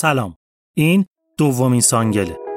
سلام. 0.00 0.36
این 0.76 1.06
دومین 1.38 1.80
سانگله. 1.80 2.47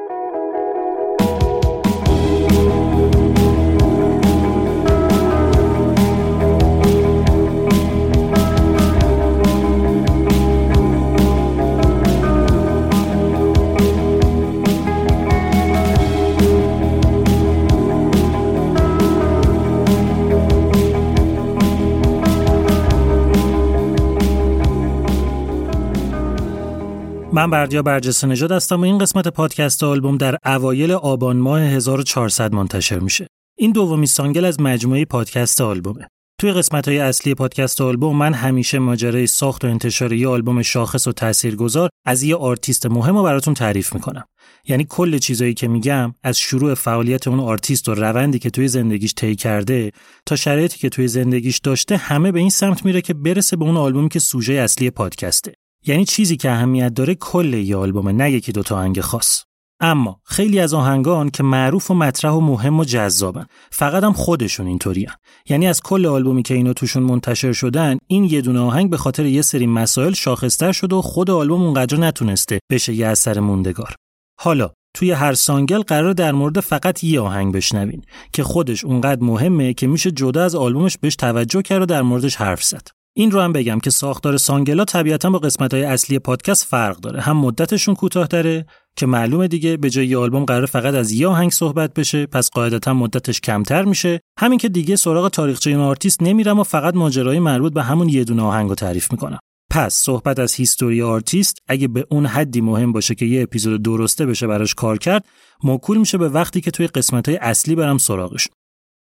من 27.33 27.49
بردیا 27.49 27.81
برجسته 27.81 28.27
نژاد 28.27 28.51
هستم 28.51 28.79
و 28.79 28.83
این 28.83 28.97
قسمت 28.97 29.27
پادکست 29.27 29.83
آلبوم 29.83 30.17
در 30.17 30.37
اوایل 30.45 30.91
آبان 30.91 31.37
ماه 31.37 31.61
1400 31.61 32.53
منتشر 32.53 32.99
میشه. 32.99 33.27
این 33.57 33.71
دومین 33.71 34.05
سانگل 34.05 34.45
از 34.45 34.61
مجموعه 34.61 35.05
پادکست 35.05 35.61
آلبومه. 35.61 36.07
توی 36.39 36.51
قسمت 36.51 36.87
های 36.87 36.99
اصلی 36.99 37.35
پادکست 37.35 37.81
آلبوم 37.81 38.15
من 38.17 38.33
همیشه 38.33 38.79
ماجرای 38.79 39.27
ساخت 39.27 39.65
و 39.65 39.67
انتشار 39.67 40.13
یه 40.13 40.27
آلبوم 40.27 40.61
شاخص 40.61 41.07
و 41.07 41.11
تاثیرگذار 41.11 41.89
از 42.05 42.23
یه 42.23 42.35
آرتیست 42.35 42.85
مهم 42.85 43.17
رو 43.17 43.23
براتون 43.23 43.53
تعریف 43.53 43.93
می‌کنم. 43.93 44.25
یعنی 44.67 44.85
کل 44.89 45.17
چیزایی 45.17 45.53
که 45.53 45.67
میگم 45.67 46.13
از 46.23 46.39
شروع 46.39 46.73
فعالیت 46.73 47.27
اون 47.27 47.39
آرتیست 47.39 47.89
و 47.89 47.93
روندی 47.93 48.39
که 48.39 48.49
توی 48.49 48.67
زندگیش 48.67 49.13
طی 49.13 49.35
کرده 49.35 49.91
تا 50.25 50.35
شرایطی 50.35 50.79
که 50.79 50.89
توی 50.89 51.07
زندگیش 51.07 51.57
داشته 51.57 51.97
همه 51.97 52.31
به 52.31 52.39
این 52.39 52.49
سمت 52.49 52.85
میره 52.85 53.01
که 53.01 53.13
برسه 53.13 53.57
به 53.57 53.65
اون 53.65 53.77
آلبومی 53.77 54.09
که 54.09 54.19
سوژه 54.19 54.53
اصلی 54.53 54.89
پادکسته. 54.89 55.53
یعنی 55.85 56.05
چیزی 56.05 56.37
که 56.37 56.51
اهمیت 56.51 56.93
داره 56.93 57.15
کل 57.15 57.53
یه 57.53 57.75
آلبومه 57.75 58.11
نه 58.11 58.31
یکی 58.31 58.51
دوتا 58.51 58.77
آهنگ 58.77 59.01
خاص. 59.01 59.43
اما 59.81 60.21
خیلی 60.23 60.59
از 60.59 60.73
آهنگان 60.73 61.29
که 61.29 61.43
معروف 61.43 61.91
و 61.91 61.93
مطرح 61.93 62.31
و 62.31 62.39
مهم 62.39 62.79
و 62.79 62.83
جذابن 62.83 63.45
فقط 63.71 64.03
هم 64.03 64.13
خودشون 64.13 64.67
اینطورین 64.67 65.07
یعنی 65.49 65.67
از 65.67 65.81
کل 65.81 66.05
آلبومی 66.05 66.43
که 66.43 66.53
اینا 66.53 66.73
توشون 66.73 67.03
منتشر 67.03 67.53
شدن 67.53 67.97
این 68.07 68.23
یه 68.23 68.41
دونه 68.41 68.59
آهنگ 68.59 68.89
به 68.89 68.97
خاطر 68.97 69.25
یه 69.25 69.41
سری 69.41 69.67
مسائل 69.67 70.13
شاخصتر 70.13 70.71
شده 70.71 70.95
و 70.95 71.01
خود 71.01 71.29
آلبوم 71.29 71.61
اونقدر 71.61 71.97
نتونسته 71.97 72.59
بشه 72.71 72.93
یه 72.93 73.07
اثر 73.07 73.39
موندگار. 73.39 73.95
حالا 74.39 74.71
توی 74.93 75.11
هر 75.11 75.33
سانگل 75.33 75.81
قرار 75.81 76.13
در 76.13 76.31
مورد 76.31 76.59
فقط 76.59 77.03
یه 77.03 77.21
آهنگ 77.21 77.53
بشنوین 77.53 78.01
که 78.33 78.43
خودش 78.43 78.85
اونقدر 78.85 79.23
مهمه 79.23 79.73
که 79.73 79.87
میشه 79.87 80.11
جدا 80.11 80.43
از 80.43 80.55
آلبومش 80.55 80.97
بهش 80.97 81.15
توجه 81.15 81.61
کرد 81.61 81.81
و 81.81 81.85
در 81.85 82.01
موردش 82.01 82.35
حرف 82.35 82.63
زد. 82.63 82.87
این 83.13 83.31
رو 83.31 83.41
هم 83.41 83.53
بگم 83.53 83.79
که 83.79 83.89
ساختار 83.89 84.37
سانگلا 84.37 84.85
طبیعتا 84.85 85.29
با 85.29 85.39
قسمت 85.39 85.73
های 85.73 85.83
اصلی 85.83 86.19
پادکست 86.19 86.65
فرق 86.65 86.97
داره. 86.97 87.21
هم 87.21 87.37
مدتشون 87.37 87.95
کوتاه‌تره 87.95 88.65
که 88.95 89.05
معلومه 89.05 89.47
دیگه 89.47 89.77
به 89.77 89.89
جای 89.89 90.07
یه 90.07 90.17
آلبوم 90.17 90.45
قرار 90.45 90.65
فقط 90.65 90.93
از 90.93 91.11
یه 91.11 91.27
آهنگ 91.27 91.51
صحبت 91.51 91.93
بشه 91.93 92.25
پس 92.25 92.49
قاعدتا 92.49 92.93
مدتش 92.93 93.41
کمتر 93.41 93.85
میشه. 93.85 94.19
همین 94.39 94.59
که 94.59 94.69
دیگه 94.69 94.95
سراغ 94.95 95.29
تاریخچه 95.29 95.69
این 95.69 95.79
آرتیست 95.79 96.23
نمیرم 96.23 96.59
و 96.59 96.63
فقط 96.63 96.95
ماجرای 96.95 97.39
مربوط 97.39 97.73
به 97.73 97.83
همون 97.83 98.09
یه 98.09 98.23
دونه 98.23 98.41
آهنگ 98.41 98.69
رو 98.69 98.75
تعریف 98.75 99.11
می‌کنم. 99.11 99.39
پس 99.71 99.93
صحبت 99.93 100.39
از 100.39 100.53
history 100.53 101.01
artist 101.01 101.57
اگه 101.67 101.87
به 101.87 102.05
اون 102.09 102.25
حدی 102.25 102.61
مهم 102.61 102.91
باشه 102.91 103.15
که 103.15 103.25
یه 103.25 103.43
اپیزود 103.43 103.83
درسته 103.83 104.25
بشه 104.25 104.47
براش 104.47 104.75
کار 104.75 104.97
کرد 104.97 105.25
موکول 105.63 105.97
میشه 105.97 106.17
به 106.17 106.29
وقتی 106.29 106.61
که 106.61 106.71
توی 106.71 106.87
قسمت 106.87 107.29
های 107.29 107.37
اصلی 107.37 107.75
برم 107.75 107.97
سراغش. 107.97 108.47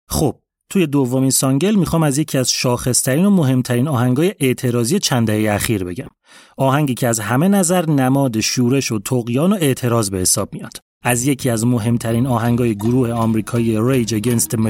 خب 0.09 0.37
توی 0.72 0.87
دومین 0.87 1.31
سانگل 1.31 1.75
می‌خوام 1.75 2.03
از 2.03 2.19
یکی 2.19 2.38
از 2.38 2.50
شاخصترین 2.50 3.25
و 3.25 3.31
مهمترین 3.31 3.88
آهنگای 3.88 4.34
اعتراضی 4.41 4.99
چند 4.99 5.27
دهه 5.27 5.55
اخیر 5.55 5.84
بگم. 5.84 6.09
آهنگی 6.56 6.94
که 6.94 7.09
از 7.09 7.21
همه 7.21 7.49
نظر 7.49 7.91
نماد 7.91 8.41
شورش 8.41 8.93
و 8.93 8.99
تقیان 8.99 9.53
و 9.53 9.56
اعتراض 9.60 10.10
به 10.10 10.19
حساب 10.19 10.55
میاد. 10.55 10.72
از 11.03 11.27
یکی 11.27 11.50
از 11.50 11.66
مهمترین 11.66 12.27
آهنگای 12.27 12.75
گروه 12.75 13.10
آمریکایی 13.10 13.77
Rage 13.77 14.10
Against 14.10 14.47
the 14.56 14.60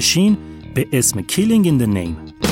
به 0.75 0.87
اسم 0.93 1.21
Killing 1.21 1.67
in 1.67 1.83
the 1.83 1.87
Name. 1.87 2.52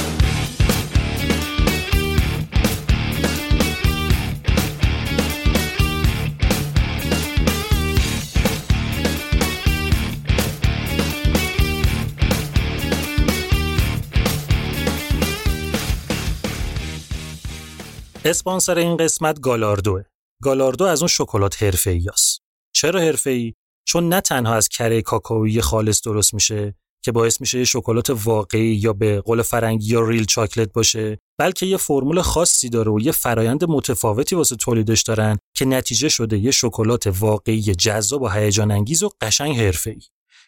اسپانسر 18.25 18.79
این 18.79 18.97
قسمت 18.97 19.41
گالاردوه. 19.41 20.03
گالاردو 20.43 20.85
از 20.85 21.03
اون 21.03 21.09
شکلات 21.09 21.63
حرفه‌ای 21.63 22.09
است. 22.09 22.41
چرا 22.73 23.01
حرفه‌ای؟ 23.01 23.55
چون 23.85 24.09
نه 24.09 24.21
تنها 24.21 24.55
از 24.55 24.69
کره 24.69 25.03
کاکائویی 25.03 25.61
خالص 25.61 26.01
درست 26.03 26.35
میشه 26.35 26.75
که 27.05 27.13
باعث 27.13 27.41
میشه 27.41 27.59
یه 27.59 27.65
شکلات 27.65 28.11
واقعی 28.11 28.75
یا 28.75 28.93
به 28.93 29.21
قول 29.21 29.43
فرنگی 29.43 29.93
یا 29.93 30.09
ریل 30.09 30.25
چاکلت 30.25 30.73
باشه 30.73 31.19
بلکه 31.39 31.67
یه 31.67 31.77
فرمول 31.77 32.23
خاصی 32.23 32.69
داره 32.69 32.93
و 32.93 33.01
یه 33.01 33.13
فرایند 33.13 33.65
متفاوتی 33.65 34.37
واسه 34.37 34.57
تولیدش 34.57 35.03
دارن 35.03 35.39
که 35.57 35.65
نتیجه 35.65 36.09
شده 36.09 36.39
یه 36.39 36.51
شکلات 36.51 37.07
واقعی 37.07 37.63
جذاب 37.63 38.23
و 38.23 38.29
هیجان 38.29 38.71
انگیز 38.71 39.03
و 39.03 39.11
قشنگ 39.21 39.57
حرفه‌ای 39.57 40.03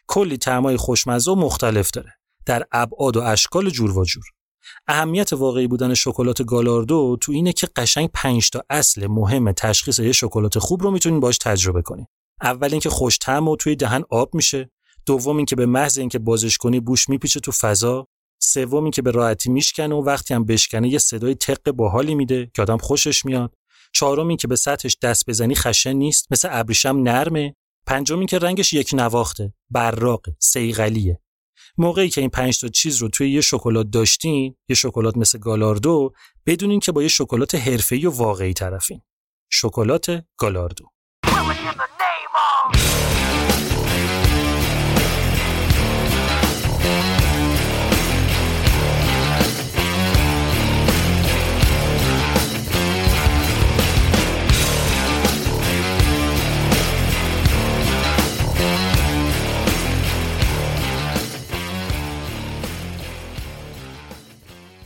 کلی 0.07 0.37
طعمای 0.37 0.77
خوشمزه 0.77 1.31
و 1.31 1.35
مختلف 1.35 1.91
داره 1.91 2.13
در 2.47 2.67
ابعاد 2.73 3.17
و 3.17 3.21
اشکال 3.21 3.71
جور 3.71 3.99
و 3.99 4.05
جور 4.05 4.25
اهمیت 4.87 5.33
واقعی 5.33 5.67
بودن 5.67 5.95
شکلات 5.95 6.43
گالاردو 6.43 7.17
تو 7.21 7.33
اینه 7.33 7.53
که 7.53 7.69
قشنگ 7.77 8.11
5 8.15 8.51
تا 8.51 8.63
اصل 8.71 9.07
مهم 9.07 9.53
تشخیص 9.53 9.99
یه 9.99 10.13
شکلات 10.13 10.59
خوب 10.59 10.83
رو 10.83 10.91
می‌تونین 10.91 11.21
باش 11.21 11.39
تجربه 11.39 11.83
کنین. 11.83 12.07
اول 12.43 12.69
اینکه 12.71 12.91
خوش 12.91 13.19
طعم 13.19 13.49
و 13.49 13.57
توی 13.57 13.77
دهن 13.77 14.03
آب 14.11 14.35
میشه، 14.35 14.71
دوم 15.07 15.37
اینکه 15.37 15.57
به 15.57 15.67
محض 15.67 15.99
اینکه 15.99 16.19
بازش 16.19 16.57
کنی 16.57 16.81
بوش 16.81 17.09
میپیچه 17.09 17.41
تو 17.41 17.53
فضا، 17.53 18.07
سوم 18.43 18.83
اینکه 18.83 19.03
به 19.03 19.11
راحتی 19.11 19.51
میشکنه 19.51 19.95
و 19.95 20.05
وقتی 20.05 20.35
هم 20.35 20.45
بشکنه 20.45 20.89
یه 20.89 20.99
صدای 20.99 21.35
تق 21.35 21.71
باحالی 21.71 22.15
میده 22.15 22.51
که 22.55 22.63
آدم 22.63 22.79
خوشش 22.79 23.25
میاد. 23.25 23.55
چهارم 23.93 24.29
اینکه 24.29 24.49
به 24.49 24.57
سطحش 24.57 24.97
دست 25.03 25.27
بزنی 25.27 25.55
خشن 25.55 25.93
نیست، 25.93 26.27
مثل 26.31 26.49
ابریشم 26.51 26.97
نرمه. 26.97 27.57
پنجم 27.87 28.19
اینکه 28.19 28.39
رنگش 28.39 28.73
یک 28.73 28.91
نواخته، 28.93 29.53
براق، 29.71 30.27
سیغلیه. 30.39 31.21
موقعی 31.79 32.09
که 32.09 32.21
این 32.21 32.31
پنج 32.31 32.61
تا 32.61 32.69
چیز 32.69 33.03
رو 33.03 33.09
توی 33.09 33.31
یه 33.31 33.41
شکلات 33.41 33.87
داشتین 33.91 34.57
یه 34.69 34.77
شکلات 34.77 35.17
مثل 35.17 35.39
گالاردو 35.39 36.13
بدونین 36.47 36.81
که 36.81 36.93
با 36.93 37.03
یه 37.03 37.09
شکلات 37.09 37.55
حرفه‌ای 37.55 38.07
و 38.07 38.11
واقعی 38.11 38.53
طرفین. 38.53 39.01
شکلات 39.51 40.25
گالاردو. 40.39 40.89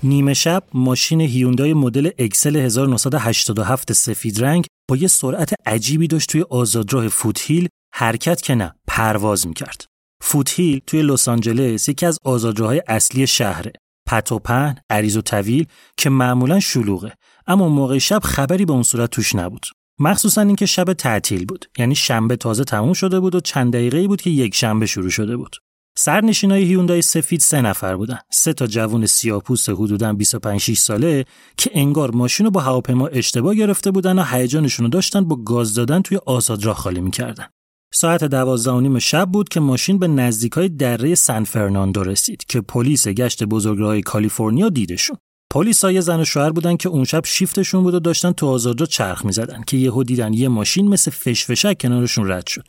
نیمه 0.02 0.34
شب 0.34 0.62
ماشین 0.74 1.20
هیوندای 1.20 1.74
مدل 1.74 2.10
اکسل 2.18 2.56
1987 2.56 3.92
سفید 3.92 4.44
رنگ 4.44 4.66
با 4.88 4.96
یه 4.96 5.08
سرعت 5.08 5.54
عجیبی 5.66 6.08
داشت 6.08 6.30
توی 6.30 6.44
آزادراه 6.50 7.08
فوتهیل 7.08 7.68
حرکت 7.94 8.42
که 8.42 8.54
نه 8.54 8.74
پرواز 8.86 9.46
می‌کرد. 9.46 9.84
فوتهیل 10.22 10.80
توی 10.86 11.02
لس 11.02 11.28
آنجلس 11.28 11.88
یکی 11.88 12.06
از 12.06 12.18
آزادراهای 12.24 12.82
اصلی 12.88 13.26
شهره. 13.26 13.72
پت 14.08 14.32
و 14.32 14.38
پهن، 14.38 14.76
عریض 14.90 15.16
و 15.16 15.20
طویل 15.20 15.66
که 15.96 16.10
معمولا 16.10 16.60
شلوغه 16.60 17.12
اما 17.46 17.68
موقع 17.68 17.98
شب 17.98 18.20
خبری 18.24 18.64
به 18.64 18.72
اون 18.72 18.82
صورت 18.82 19.10
توش 19.10 19.34
نبود. 19.34 19.66
مخصوصا 20.00 20.40
اینکه 20.40 20.66
شب 20.66 20.92
تعطیل 20.92 21.44
بود 21.44 21.64
یعنی 21.78 21.94
شنبه 21.94 22.36
تازه 22.36 22.64
تموم 22.64 22.92
شده 22.92 23.20
بود 23.20 23.34
و 23.34 23.40
چند 23.40 23.72
دقیقه 23.72 24.08
بود 24.08 24.22
که 24.22 24.30
یک 24.30 24.54
شنبه 24.54 24.86
شروع 24.86 25.10
شده 25.10 25.36
بود 25.36 25.56
سرنشینای 25.98 26.64
هیوندای 26.64 27.02
سفید 27.02 27.40
سه 27.40 27.60
نفر 27.60 27.96
بودن. 27.96 28.18
سه 28.30 28.52
تا 28.52 28.66
جوون 28.66 29.06
سیاپوست 29.06 29.68
حدوداً 29.68 30.12
25 30.12 30.60
6 30.60 30.78
ساله 30.78 31.24
که 31.56 31.70
انگار 31.74 32.10
ماشین 32.10 32.46
رو 32.46 32.52
با 32.52 32.60
هواپیما 32.60 33.06
اشتباه 33.06 33.54
گرفته 33.54 33.90
بودن 33.90 34.18
و 34.18 34.24
هیجانشون 34.24 34.84
رو 34.84 34.90
داشتن 34.90 35.24
با 35.24 35.36
گاز 35.36 35.74
دادن 35.74 36.02
توی 36.02 36.18
آزاد 36.26 36.64
راه 36.64 36.76
خالی 36.76 37.00
می‌کردن. 37.00 37.46
ساعت 37.94 38.24
دوازده 38.24 38.70
و 38.70 38.80
نیم 38.80 38.98
شب 38.98 39.28
بود 39.32 39.48
که 39.48 39.60
ماشین 39.60 39.98
به 39.98 40.08
نزدیکای 40.08 40.68
دره 40.68 41.14
سن 41.14 41.44
فرناندو 41.44 42.04
رسید 42.04 42.44
که 42.44 42.60
پلیس 42.60 43.08
گشت 43.08 43.44
بزرگراهای 43.44 44.02
کالیفرنیا 44.02 44.68
دیدشون. 44.68 45.16
پلیس 45.52 45.84
یه 45.84 46.00
زن 46.00 46.20
و 46.20 46.24
شوهر 46.24 46.50
بودن 46.50 46.76
که 46.76 46.88
اون 46.88 47.04
شب 47.04 47.22
شیفتشون 47.24 47.82
بود 47.82 47.94
و 47.94 48.00
داشتن 48.00 48.32
تو 48.32 48.46
آزادراه 48.46 48.88
چرخ 48.88 49.24
می‌زدن 49.24 49.62
که 49.66 49.76
یهو 49.76 50.02
دیدن 50.02 50.32
یه 50.32 50.48
ماشین 50.48 50.88
مثل 50.88 51.10
فشفشک 51.10 51.76
کنارشون 51.80 52.30
رد 52.30 52.46
شد. 52.46 52.64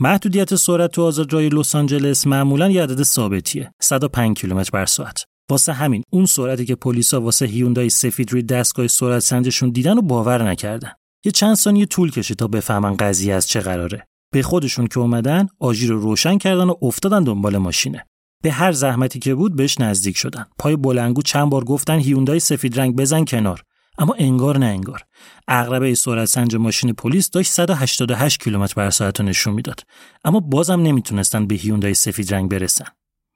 محدودیت 0.00 0.54
سرعت 0.54 0.90
تو 0.90 1.02
آزادراه 1.02 1.42
لس 1.42 1.74
آنجلس 1.74 2.26
معمولا 2.26 2.70
یه 2.70 2.82
عدد 2.82 3.02
ثابتیه. 3.02 3.72
105 3.82 4.36
کیلومتر 4.36 4.70
بر 4.72 4.86
ساعت. 4.86 5.24
واسه 5.50 5.72
همین 5.72 6.02
اون 6.10 6.26
سرعتی 6.26 6.64
که 6.64 6.74
پلیسا 6.74 7.20
واسه 7.20 7.46
هیوندای 7.46 7.90
سفید 7.90 8.32
روی 8.32 8.42
دستگاه 8.42 8.86
سرعت 8.86 9.18
سنجشون 9.18 9.70
دیدن 9.70 9.98
و 9.98 10.02
باور 10.02 10.50
نکردن. 10.50 10.90
یه 11.24 11.32
چند 11.32 11.54
ثانیه 11.54 11.86
طول 11.86 12.10
کشید 12.10 12.36
تا 12.36 12.46
بفهمن 12.46 12.96
قضیه 12.96 13.34
از 13.34 13.48
چه 13.48 13.60
قراره. 13.60 14.06
به 14.32 14.42
خودشون 14.42 14.86
که 14.86 15.00
اومدن 15.00 15.48
آژیر 15.60 15.90
رو 15.90 16.00
روشن 16.00 16.38
کردن 16.38 16.68
و 16.68 16.74
افتادن 16.82 17.24
دنبال 17.24 17.56
ماشینه. 17.58 18.06
به 18.42 18.52
هر 18.52 18.72
زحمتی 18.72 19.18
که 19.18 19.34
بود 19.34 19.56
بهش 19.56 19.80
نزدیک 19.80 20.16
شدن. 20.16 20.46
پای 20.58 20.76
بلنگو 20.76 21.22
چند 21.22 21.50
بار 21.50 21.64
گفتن 21.64 21.98
هیوندای 21.98 22.40
سفید 22.40 22.80
رنگ 22.80 22.96
بزن 22.96 23.24
کنار. 23.24 23.62
اما 23.98 24.14
انگار 24.18 24.58
نه 24.58 24.66
انگار. 24.66 25.04
عقربه 25.48 25.94
سرعت 25.94 26.28
سنج 26.28 26.56
ماشین 26.56 26.92
پلیس 26.92 27.30
داشت 27.30 27.50
188 27.50 28.42
کیلومتر 28.42 28.74
بر 28.74 28.90
ساعت 28.90 29.20
نشون 29.20 29.54
می‌داد. 29.54 29.80
اما 30.24 30.40
بازم 30.40 30.80
نمی‌تونستن 30.80 31.46
به 31.46 31.54
هیوندای 31.54 31.94
سفید 31.94 32.34
رنگ 32.34 32.50
برسن. 32.50 32.84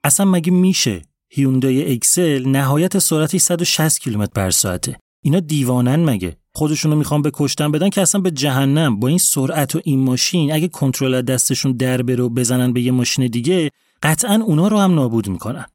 اصلا 0.05 0.27
مگه 0.27 0.53
میشه 0.53 1.03
هیوندای 1.29 1.95
اکسل 1.95 2.49
نهایت 2.49 2.99
سرعتی 2.99 3.39
160 3.39 4.01
کیلومتر 4.01 4.33
بر 4.35 4.51
ساعته؟ 4.51 4.97
اینا 5.23 5.41
دیوانن 5.41 6.05
مگه؟ 6.05 6.37
خودشونو 6.55 6.97
می‌خوان 6.97 7.23
به 7.23 7.31
کشتن 7.35 7.73
بدن 7.73 7.89
که 7.89 8.01
اصلا 8.01 8.21
به 8.21 8.31
جهنم. 8.31 9.01
با 9.01 9.09
این 9.09 9.19
سرعت 9.19 9.77
و 9.77 9.81
این 9.85 10.01
ماشین 10.01 10.53
اگه 10.53 10.69
کنترل 10.69 11.23
دستشون 11.23 11.73
در 11.73 12.03
بره 12.03 12.25
و 12.25 12.29
بزنن 12.29 12.73
به 12.73 12.81
یه 12.81 12.93
ماشین 12.93 13.27
دیگه 13.27 13.71
قطعا 14.03 14.35
اونا 14.35 14.69
رو 14.69 14.79
هم 14.79 14.95
نابود 14.95 15.29
می‌کنن. 15.29 15.67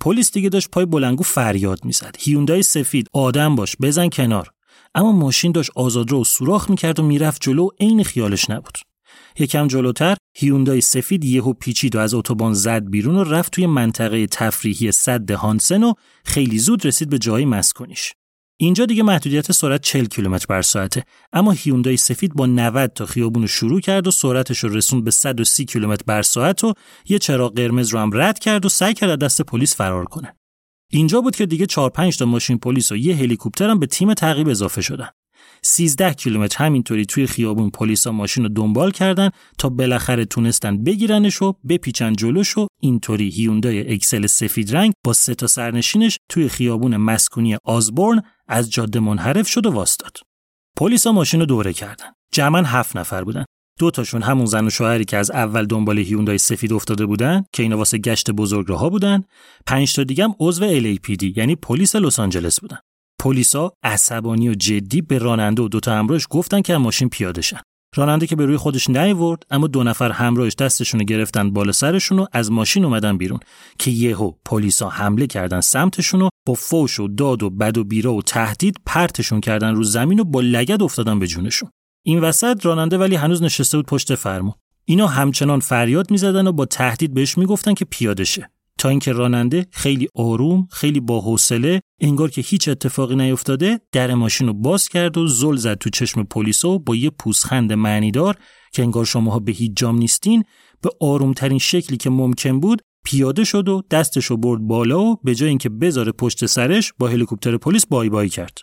پلیس 0.00 0.32
دیگه 0.32 0.48
داشت 0.48 0.70
پای 0.70 0.86
بلنگو 0.86 1.22
فریاد 1.22 1.84
می‌زد. 1.84 2.16
هیوندای 2.18 2.62
سفید 2.62 3.08
آدم 3.12 3.54
باش 3.54 3.76
بزن 3.80 4.08
کنار. 4.08 4.50
اما 4.94 5.12
ماشین 5.12 5.52
داشت 5.52 5.70
آزادرو 5.74 6.20
و 6.20 6.24
سوراخ 6.24 6.70
می‌کرد 6.70 7.00
و 7.00 7.02
می‌رفت 7.02 7.42
جلو 7.42 7.66
و 7.66 7.70
عین 7.80 8.04
خیالش 8.04 8.50
نبود. 8.50 8.78
یکم 9.38 9.66
جلوتر 9.66 10.16
هیوندای 10.36 10.80
سفید 10.80 11.24
یهو 11.24 11.52
پیچید 11.52 11.96
و 11.96 11.98
از 11.98 12.14
اتوبان 12.14 12.54
زد 12.54 12.90
بیرون 12.90 13.16
و 13.16 13.24
رفت 13.24 13.52
توی 13.52 13.66
منطقه 13.66 14.26
تفریحی 14.26 14.92
صد 14.92 15.30
هانسن 15.30 15.82
و 15.82 15.92
خیلی 16.24 16.58
زود 16.58 16.86
رسید 16.86 17.10
به 17.10 17.18
جای 17.18 17.44
مسکنیش 17.44 18.12
اینجا 18.60 18.86
دیگه 18.86 19.02
محدودیت 19.02 19.52
سرعت 19.52 19.82
40 19.82 20.04
کیلومتر 20.04 20.46
بر 20.48 20.62
ساعته. 20.62 21.04
اما 21.32 21.52
هیوندای 21.52 21.96
سفید 21.96 22.34
با 22.34 22.46
90 22.46 22.92
تا 22.92 23.06
خیابون 23.06 23.42
رو 23.42 23.48
شروع 23.48 23.80
کرد 23.80 24.06
و 24.06 24.10
سرعتش 24.10 24.58
رو 24.58 24.68
رسوند 24.68 25.04
به 25.04 25.10
130 25.10 25.64
کیلومتر 25.64 26.02
بر 26.06 26.22
ساعت 26.22 26.64
و 26.64 26.74
یه 27.08 27.18
چراغ 27.18 27.56
قرمز 27.56 27.88
رو 27.88 27.98
هم 27.98 28.10
رد 28.14 28.38
کرد 28.38 28.66
و 28.66 28.68
سعی 28.68 28.94
کرد 28.94 29.18
دست 29.18 29.42
پلیس 29.42 29.76
فرار 29.76 30.04
کنه. 30.04 30.36
اینجا 30.92 31.20
بود 31.20 31.36
که 31.36 31.46
دیگه 31.46 31.66
4 31.66 31.90
5 31.90 32.18
تا 32.18 32.24
ماشین 32.24 32.58
پلیس 32.58 32.92
و 32.92 32.96
یه 32.96 33.16
هلیکوپتر 33.16 33.70
هم 33.70 33.78
به 33.78 33.86
تیم 33.86 34.14
تعقیب 34.14 34.48
اضافه 34.48 34.80
شدن. 34.80 35.08
13 35.62 36.14
کیلومتر 36.14 36.64
همینطوری 36.64 37.06
توی 37.06 37.26
خیابون 37.26 37.70
پلیسا 37.70 38.12
ماشین 38.12 38.42
رو 38.42 38.48
دنبال 38.48 38.90
کردن 38.90 39.30
تا 39.58 39.68
بالاخره 39.68 40.24
تونستن 40.24 40.84
بگیرنش 40.84 41.42
و 41.42 41.54
بپیچن 41.68 42.12
جلوش 42.12 42.58
و 42.58 42.66
اینطوری 42.80 43.28
هیوندای 43.28 43.92
اکسل 43.92 44.26
سفید 44.26 44.76
رنگ 44.76 44.92
با 45.04 45.12
سه 45.12 45.34
تا 45.34 45.46
سرنشینش 45.46 46.18
توی 46.28 46.48
خیابون 46.48 46.96
مسکونی 46.96 47.56
آزبورن 47.64 48.22
از 48.48 48.70
جاده 48.70 49.00
منحرف 49.00 49.48
شد 49.48 49.66
و 49.66 49.70
واستاد. 49.70 50.16
پلیسا 50.76 51.12
ماشین 51.12 51.40
رو 51.40 51.46
دوره 51.46 51.72
کردن. 51.72 52.12
جمعا 52.32 52.62
هفت 52.62 52.96
نفر 52.96 53.24
بودن. 53.24 53.44
دو 53.78 53.90
تاشون 53.90 54.22
همون 54.22 54.46
زن 54.46 54.66
و 54.66 54.70
شوهری 54.70 55.04
که 55.04 55.16
از 55.16 55.30
اول 55.30 55.66
دنبال 55.66 55.98
هیوندای 55.98 56.38
سفید 56.38 56.72
افتاده 56.72 57.06
بودن 57.06 57.44
که 57.52 57.62
اینا 57.62 57.78
واسه 57.78 57.98
گشت 57.98 58.30
بزرگراها 58.30 58.88
بودن 58.88 59.24
پنج 59.66 59.94
تا 59.94 60.04
دیگه 60.04 60.24
هم 60.24 60.34
عضو 60.40 60.80
LAPD 60.80 61.36
یعنی 61.36 61.56
پلیس 61.56 61.96
لس 61.96 62.18
آنجلس 62.18 62.60
بودن 62.60 62.78
پلیسا 63.20 63.72
عصبانی 63.82 64.48
و 64.48 64.54
جدی 64.54 65.02
به 65.02 65.18
راننده 65.18 65.62
و 65.62 65.68
دوتا 65.68 65.94
همراهش 65.98 66.26
گفتن 66.30 66.62
که 66.62 66.76
ماشین 66.76 67.08
پیاده 67.08 67.40
شن 67.40 67.60
راننده 67.96 68.26
که 68.26 68.36
به 68.36 68.46
روی 68.46 68.56
خودش 68.56 68.90
نیورد 68.90 69.46
اما 69.50 69.66
دو 69.66 69.82
نفر 69.82 70.10
همراهش 70.10 70.54
دستشون 70.54 71.04
گرفتن 71.04 71.50
بالا 71.50 71.72
سرشون 71.72 72.18
و 72.18 72.26
از 72.32 72.50
ماشین 72.50 72.84
اومدن 72.84 73.18
بیرون 73.18 73.40
که 73.78 73.90
یهو 73.90 74.32
پلیسا 74.44 74.88
حمله 74.88 75.26
کردن 75.26 75.60
سمتشون 75.60 76.22
و 76.22 76.28
با 76.46 76.54
فوش 76.54 77.00
و 77.00 77.08
داد 77.08 77.42
و 77.42 77.50
بد 77.50 77.78
و 77.78 77.84
بیرا 77.84 78.14
و 78.14 78.22
تهدید 78.22 78.76
پرتشون 78.86 79.40
کردن 79.40 79.74
رو 79.74 79.82
زمین 79.82 80.20
و 80.20 80.24
با 80.24 80.40
لگد 80.40 80.82
افتادن 80.82 81.18
به 81.18 81.26
جونشون. 81.26 81.70
این 82.06 82.20
وسط 82.20 82.66
راننده 82.66 82.98
ولی 82.98 83.16
هنوز 83.16 83.42
نشسته 83.42 83.78
بود 83.78 83.86
پشت 83.86 84.14
فرمون. 84.14 84.54
اینا 84.84 85.06
همچنان 85.06 85.60
فریاد 85.60 86.10
می‌زدن 86.10 86.46
و 86.46 86.52
با 86.52 86.64
تهدید 86.64 87.14
بهش 87.14 87.38
می‌گفتن 87.38 87.74
که 87.74 87.84
پیاده 87.84 88.24
شه 88.24 88.50
تا 88.78 88.88
اینکه 88.88 89.12
راننده 89.12 89.66
خیلی 89.70 90.08
آروم 90.14 90.68
خیلی 90.70 91.00
با 91.00 91.20
حوصله 91.20 91.80
انگار 92.00 92.30
که 92.30 92.40
هیچ 92.40 92.68
اتفاقی 92.68 93.16
نیفتاده 93.16 93.80
در 93.92 94.14
ماشین 94.14 94.46
رو 94.46 94.52
باز 94.52 94.88
کرد 94.88 95.18
و 95.18 95.26
زل 95.26 95.56
زد 95.56 95.78
تو 95.78 95.90
چشم 95.90 96.22
پلیس 96.22 96.64
و 96.64 96.78
با 96.78 96.96
یه 96.96 97.10
پوزخند 97.10 97.72
معنیدار 97.72 98.36
که 98.72 98.82
انگار 98.82 99.04
شماها 99.04 99.38
به 99.38 99.52
هیچ 99.52 99.72
جام 99.76 99.98
نیستین. 99.98 100.44
به 100.82 100.90
آرومترین 101.00 101.58
شکلی 101.58 101.96
که 101.96 102.10
ممکن 102.10 102.60
بود 102.60 102.82
پیاده 103.04 103.44
شد 103.44 103.68
و 103.68 103.82
دستش 103.90 104.24
رو 104.24 104.36
برد 104.36 104.60
بالا 104.60 105.00
و 105.00 105.16
به 105.24 105.34
جای 105.34 105.48
اینکه 105.48 105.68
بذاره 105.68 106.12
پشت 106.12 106.46
سرش 106.46 106.92
با 106.98 107.08
هلیکوپتر 107.08 107.56
پلیس 107.56 107.86
بای 107.86 108.08
بای 108.08 108.28
کرد. 108.28 108.58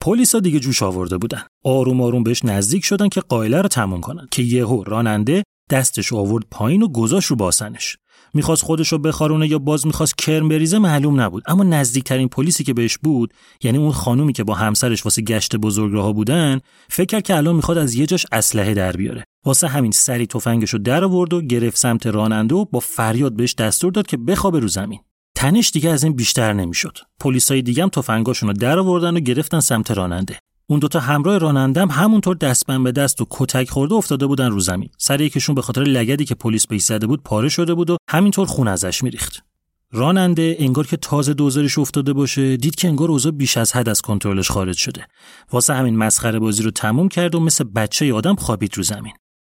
پلیسا 0.00 0.40
دیگه 0.40 0.60
جوش 0.60 0.82
آورده 0.82 1.18
بودن. 1.18 1.42
آروم 1.64 2.00
آروم 2.00 2.22
بهش 2.22 2.44
نزدیک 2.44 2.84
شدن 2.84 3.08
که 3.08 3.20
قائله 3.20 3.62
رو 3.62 3.68
تموم 3.68 4.00
کنن. 4.00 4.28
که 4.30 4.42
یهو 4.42 4.84
راننده 4.84 5.42
دستش 5.70 6.12
آورد 6.12 6.44
پایین 6.50 6.82
و 6.82 6.88
گذاشت 6.88 7.30
رو 7.30 7.36
باسنش. 7.36 7.96
می‌خواست 8.34 8.64
خودش 8.64 8.88
رو 8.88 8.98
بخارونه 8.98 9.48
یا 9.48 9.58
باز 9.58 9.86
می‌خواست 9.86 10.18
کرم 10.18 10.48
بریزه 10.48 10.78
معلوم 10.78 11.20
نبود. 11.20 11.42
اما 11.46 11.64
نزدیکترین 11.64 12.28
پلیسی 12.28 12.64
که 12.64 12.74
بهش 12.74 12.98
بود 12.98 13.34
یعنی 13.62 13.78
اون 13.78 13.92
خانومی 13.92 14.32
که 14.32 14.44
با 14.44 14.54
همسرش 14.54 15.04
واسه 15.04 15.22
گشت 15.22 15.56
بزرگراها 15.56 16.12
بودن 16.12 16.60
فکر 16.88 17.20
که 17.20 17.36
الان 17.36 17.54
می‌خواد 17.54 17.78
از 17.78 17.94
یه 17.94 18.06
جاش 18.06 18.26
اسلحه 18.32 18.74
در 18.74 18.92
بیاره. 18.92 19.24
واسه 19.44 19.68
همین 19.68 19.90
سری 19.90 20.26
تفنگش 20.26 20.70
رو 20.70 20.78
در 20.78 21.04
آورد 21.04 21.32
و 21.32 21.40
گرفت 21.40 21.76
سمت 21.76 22.06
راننده 22.06 22.54
و 22.54 22.64
با 22.64 22.80
فریاد 22.80 23.36
بهش 23.36 23.54
دستور 23.54 23.92
داد 23.92 24.06
که 24.06 24.16
بخوابه 24.16 24.60
رو 24.60 24.68
زمین. 24.68 25.00
تنش 25.36 25.70
دیگه 25.70 25.90
از 25.90 26.04
این 26.04 26.12
بیشتر 26.12 26.52
نمی‌شد. 26.52 26.98
پلیسای 27.20 27.62
دیگه 27.62 27.82
هم 27.82 27.88
تفنگاشون 27.88 28.52
در 28.52 28.78
آوردن 28.78 29.16
و 29.16 29.20
گرفتن 29.20 29.60
سمت 29.60 29.90
راننده. 29.90 30.38
اون 30.70 30.80
دوتا 30.80 31.00
همراه 31.00 31.38
رانندم 31.38 31.90
همونطور 31.90 32.36
دستبند 32.36 32.84
به 32.84 32.92
دست 32.92 33.20
و 33.20 33.26
کتک 33.30 33.70
خورده 33.70 33.94
افتاده 33.94 34.26
بودن 34.26 34.50
رو 34.50 34.60
زمین. 34.60 34.88
سر 34.98 35.20
یکشون 35.20 35.54
به 35.54 35.62
خاطر 35.62 35.82
لگدی 35.82 36.24
که 36.24 36.34
پلیس 36.34 36.66
بهش 36.66 36.82
زده 36.82 37.06
بود 37.06 37.22
پاره 37.22 37.48
شده 37.48 37.74
بود 37.74 37.90
و 37.90 37.96
همینطور 38.10 38.46
خون 38.46 38.68
ازش 38.68 39.02
میریخت. 39.02 39.44
راننده 39.92 40.56
انگار 40.58 40.86
که 40.86 40.96
تازه 40.96 41.34
دوزارش 41.34 41.78
افتاده 41.78 42.12
باشه 42.12 42.56
دید 42.56 42.74
که 42.74 42.88
انگار 42.88 43.10
اوضاع 43.10 43.32
بیش 43.32 43.56
از 43.56 43.76
حد 43.76 43.88
از 43.88 44.02
کنترلش 44.02 44.50
خارج 44.50 44.76
شده. 44.76 45.06
واسه 45.52 45.74
همین 45.74 45.96
مسخره 45.96 46.38
بازی 46.38 46.62
رو 46.62 46.70
تموم 46.70 47.08
کرد 47.08 47.34
و 47.34 47.40
مثل 47.40 47.64
بچه 47.64 48.14
آدم 48.14 48.34
خوابید 48.34 48.76
رو 48.76 48.82
زمین. 48.82 49.12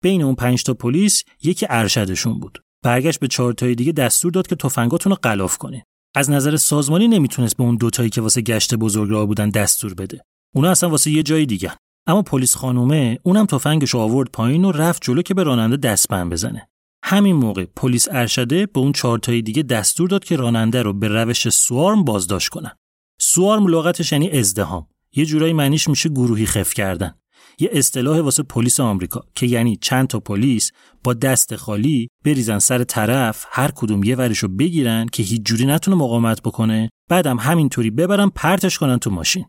بین 0.03 0.23
اون 0.23 0.35
پنج 0.35 0.63
تا 0.63 0.75
پلیس 0.75 1.25
یکی 1.43 1.67
ارشدشون 1.71 2.41
بود. 2.41 2.59
برگشت 2.83 3.21
به 3.21 3.29
چهارتای 3.29 3.75
دیگه 3.75 3.93
دستور 3.93 4.33
داد 4.33 4.47
که 4.47 4.57
تفنگاتون 4.57 5.11
رو 5.11 5.19
غلاف 5.23 5.59
کنین 5.59 5.83
از 6.15 6.31
نظر 6.31 6.57
سازمانی 6.57 7.09
نمی‌تونست 7.09 7.57
به 7.57 7.63
اون 7.63 7.77
دوتایی 7.77 8.11
که 8.11 8.21
واسه 8.21 8.41
گشت 8.41 8.75
بزرگراه 8.75 9.27
بودن 9.27 9.51
دستور 9.51 9.95
بده. 9.95 10.21
اونا 10.55 10.71
اصلا 10.71 10.91
واسه 10.91 11.11
یه 11.11 11.23
جای 11.23 11.47
دیگه. 11.47 11.73
اما 12.07 12.23
پلیس 12.23 12.55
خانومه 12.55 13.19
اونم 13.23 13.47
تفنگش 13.47 13.95
آورد 13.95 14.31
پایین 14.31 14.65
و 14.65 14.73
رفت 14.73 15.05
جلو 15.05 15.23
که 15.23 15.35
به 15.35 15.43
راننده 15.43 15.77
دستبند 15.77 16.33
بزنه. 16.33 16.69
همین 17.05 17.37
موقع 17.37 17.65
پلیس 17.65 18.09
ارشده 18.11 18.67
به 18.67 18.81
اون 18.81 18.93
چهارتای 18.93 19.43
دیگه 19.43 19.63
دستور 19.63 20.09
داد 20.09 20.25
که 20.25 20.37
راننده 20.37 20.83
رو 20.83 20.93
به 20.93 21.09
روش 21.09 21.49
سوارم 21.49 22.05
بازداشت 22.05 22.49
کنن. 22.49 22.73
سوارم 23.21 23.67
لغتش 23.67 24.13
یعنی 24.13 24.31
ازدهام 24.31 24.87
یه 25.17 25.27
جورایی 25.27 25.53
معنیش 25.53 25.89
میشه 25.89 26.09
گروهی 26.09 26.47
خف 26.47 26.75
کردن. 26.75 27.15
یه 27.61 27.71
اصطلاح 27.73 28.21
واسه 28.21 28.43
پلیس 28.43 28.81
آمریکا 28.81 29.25
که 29.35 29.47
یعنی 29.47 29.77
چند 29.77 30.07
تا 30.07 30.21
پلیس 30.21 30.73
با 31.05 31.15
دست 31.15 31.57
خالی 31.57 32.09
بریزن 32.25 32.59
سر 32.59 32.85
طرف 32.85 33.45
هر 33.51 33.71
کدوم 33.71 34.05
یه 34.05 34.17
ورشو 34.17 34.49
بگیرن 34.49 35.07
که 35.07 35.23
هیچ 35.23 35.43
جوری 35.43 35.67
نتونه 35.67 35.97
مقاومت 35.97 36.43
بکنه. 36.43 36.91
بعدم 37.11 37.37
همینطوری 37.37 37.91
ببرن 37.91 38.29
پرتش 38.29 38.79
کنن 38.79 38.99
تو 38.99 39.11
ماشین. 39.11 39.45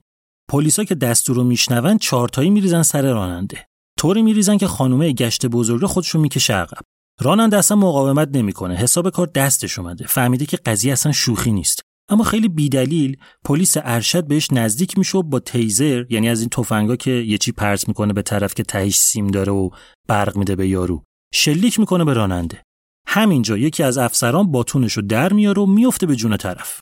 پلیسا 0.50 0.84
که 0.84 0.96
دستور 0.96 1.36
رو 1.36 1.44
میشنون 1.44 1.98
چهارتایی 1.98 2.50
میریزن 2.50 2.84
سر 2.84 3.02
راننده. 3.02 3.66
طوری 4.00 4.22
میریزن 4.22 4.58
که 4.58 4.68
خانومه 4.68 5.12
گشت 5.12 5.46
بزرگ 5.46 5.86
خودشو 5.86 6.20
می‌کشه 6.20 6.54
عقب. 6.54 6.82
راننده 7.22 7.58
اصلا 7.58 7.78
مقاومت 7.78 8.30
نمی‌کنه. 8.34 8.76
حساب 8.76 9.10
کار 9.10 9.28
دستش 9.28 9.80
اومده. 9.80 10.08
فهمیده 10.08 10.46
که 10.46 10.58
قضیه 10.58 10.94
اصلا 10.94 11.12
شوخی 11.12 11.52
نیست. 11.52 11.82
اما 12.10 12.24
خیلی 12.24 12.48
بیدلیل 12.48 13.18
پلیس 13.46 13.78
ارشد 13.78 14.28
بهش 14.28 14.48
نزدیک 14.52 14.98
میشه 14.98 15.18
و 15.18 15.24
با 15.24 15.40
تیزر 15.40 16.06
یعنی 16.10 16.30
از 16.30 16.40
این 16.40 16.50
تفنگا 16.50 16.96
که 16.96 17.12
یه 17.12 17.38
چی 17.38 17.52
پرت 17.52 17.88
می‌کنه 17.88 18.14
به 18.14 18.22
طرف 18.22 18.54
که 18.54 18.64
تهش 18.64 18.98
سیم 18.98 19.28
داره 19.28 19.52
و 19.52 19.70
برق 20.08 20.38
میده 20.38 20.56
به 20.56 20.68
یارو 20.68 21.04
شلیک 21.34 21.80
می‌کنه 21.80 22.06
به 22.06 22.14
راننده. 22.14 22.64
همینجا 23.08 23.58
یکی 23.58 23.84
از 23.84 23.98
افسران 23.98 24.52
باتونش 24.52 24.94
رو 24.94 25.02
در 25.02 25.34
میاره 25.34 25.62
و 25.62 25.66
میفته 25.66 26.06
به 26.06 26.16
جون 26.16 26.38
طرف. 26.38 26.80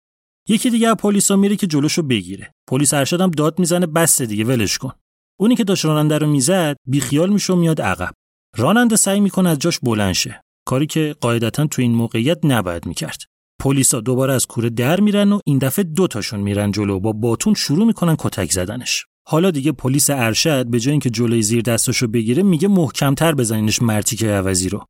یکی 0.50 0.70
دیگه 0.70 0.96
پلیسا 0.96 1.36
میره 1.36 1.56
که 1.56 1.68
جلوشو 1.68 2.02
بگیره. 2.02 2.52
پلیس 2.70 2.94
ارشد 2.94 3.22
هم 3.22 3.32
داد 3.32 3.60
می‌زنه 3.60 3.86
بس 3.86 4.22
دیگه 4.22 4.44
ولش 4.44 4.78
کن. 4.78 4.92
اونی 5.40 5.56
که 5.56 5.64
داشت 5.64 5.86
راننده 5.86 6.18
رو 6.18 6.28
می‌زد 6.28 6.78
بیخیال 6.88 7.30
میشه 7.30 7.54
و 7.54 7.56
میاد 7.56 7.82
عقب. 7.82 8.14
راننده 8.58 8.96
سعی 8.96 9.20
می‌کنه 9.20 9.50
از 9.50 9.60
جاش 9.60 9.80
بلند 9.80 10.14
شه. 10.14 10.42
کاری 10.68 10.86
که 10.86 11.16
قاعدتا 11.22 11.68
تو 11.68 11.82
این 11.82 11.96
موقعیت 11.96 12.40
نباید 12.44 12.86
می‌کرد. 12.86 13.18
پلیسا 13.60 14.02
دوباره 14.02 14.34
از 14.34 14.46
کوره 14.46 14.70
در 14.70 15.00
میرن 15.00 15.32
و 15.32 15.40
این 15.46 15.58
دفعه 15.58 15.84
دو 15.84 16.08
تاشون 16.08 16.40
میرن 16.40 16.72
جلو. 16.72 17.00
با 17.00 17.12
باتون 17.12 17.54
شروع 17.54 17.88
می‌کنن 17.88 18.16
کتک 18.20 18.52
زدنش. 18.52 19.06
حالا 19.28 19.52
دیگه 19.52 19.72
پلیس 19.72 20.10
ارشد 20.10 20.68
به 20.68 20.80
جای 20.80 20.92
اینکه 20.92 21.10
جلوی 21.10 21.42
زیر 21.42 21.62
دستشو 21.62 22.08
بگیره 22.08 22.44
میگه 22.44 22.68
محکمتر 22.68 23.36
بزنینش 23.36 23.82
مرتیکه 23.82 24.28
عوضی 24.28 24.70
رو. 24.70 24.86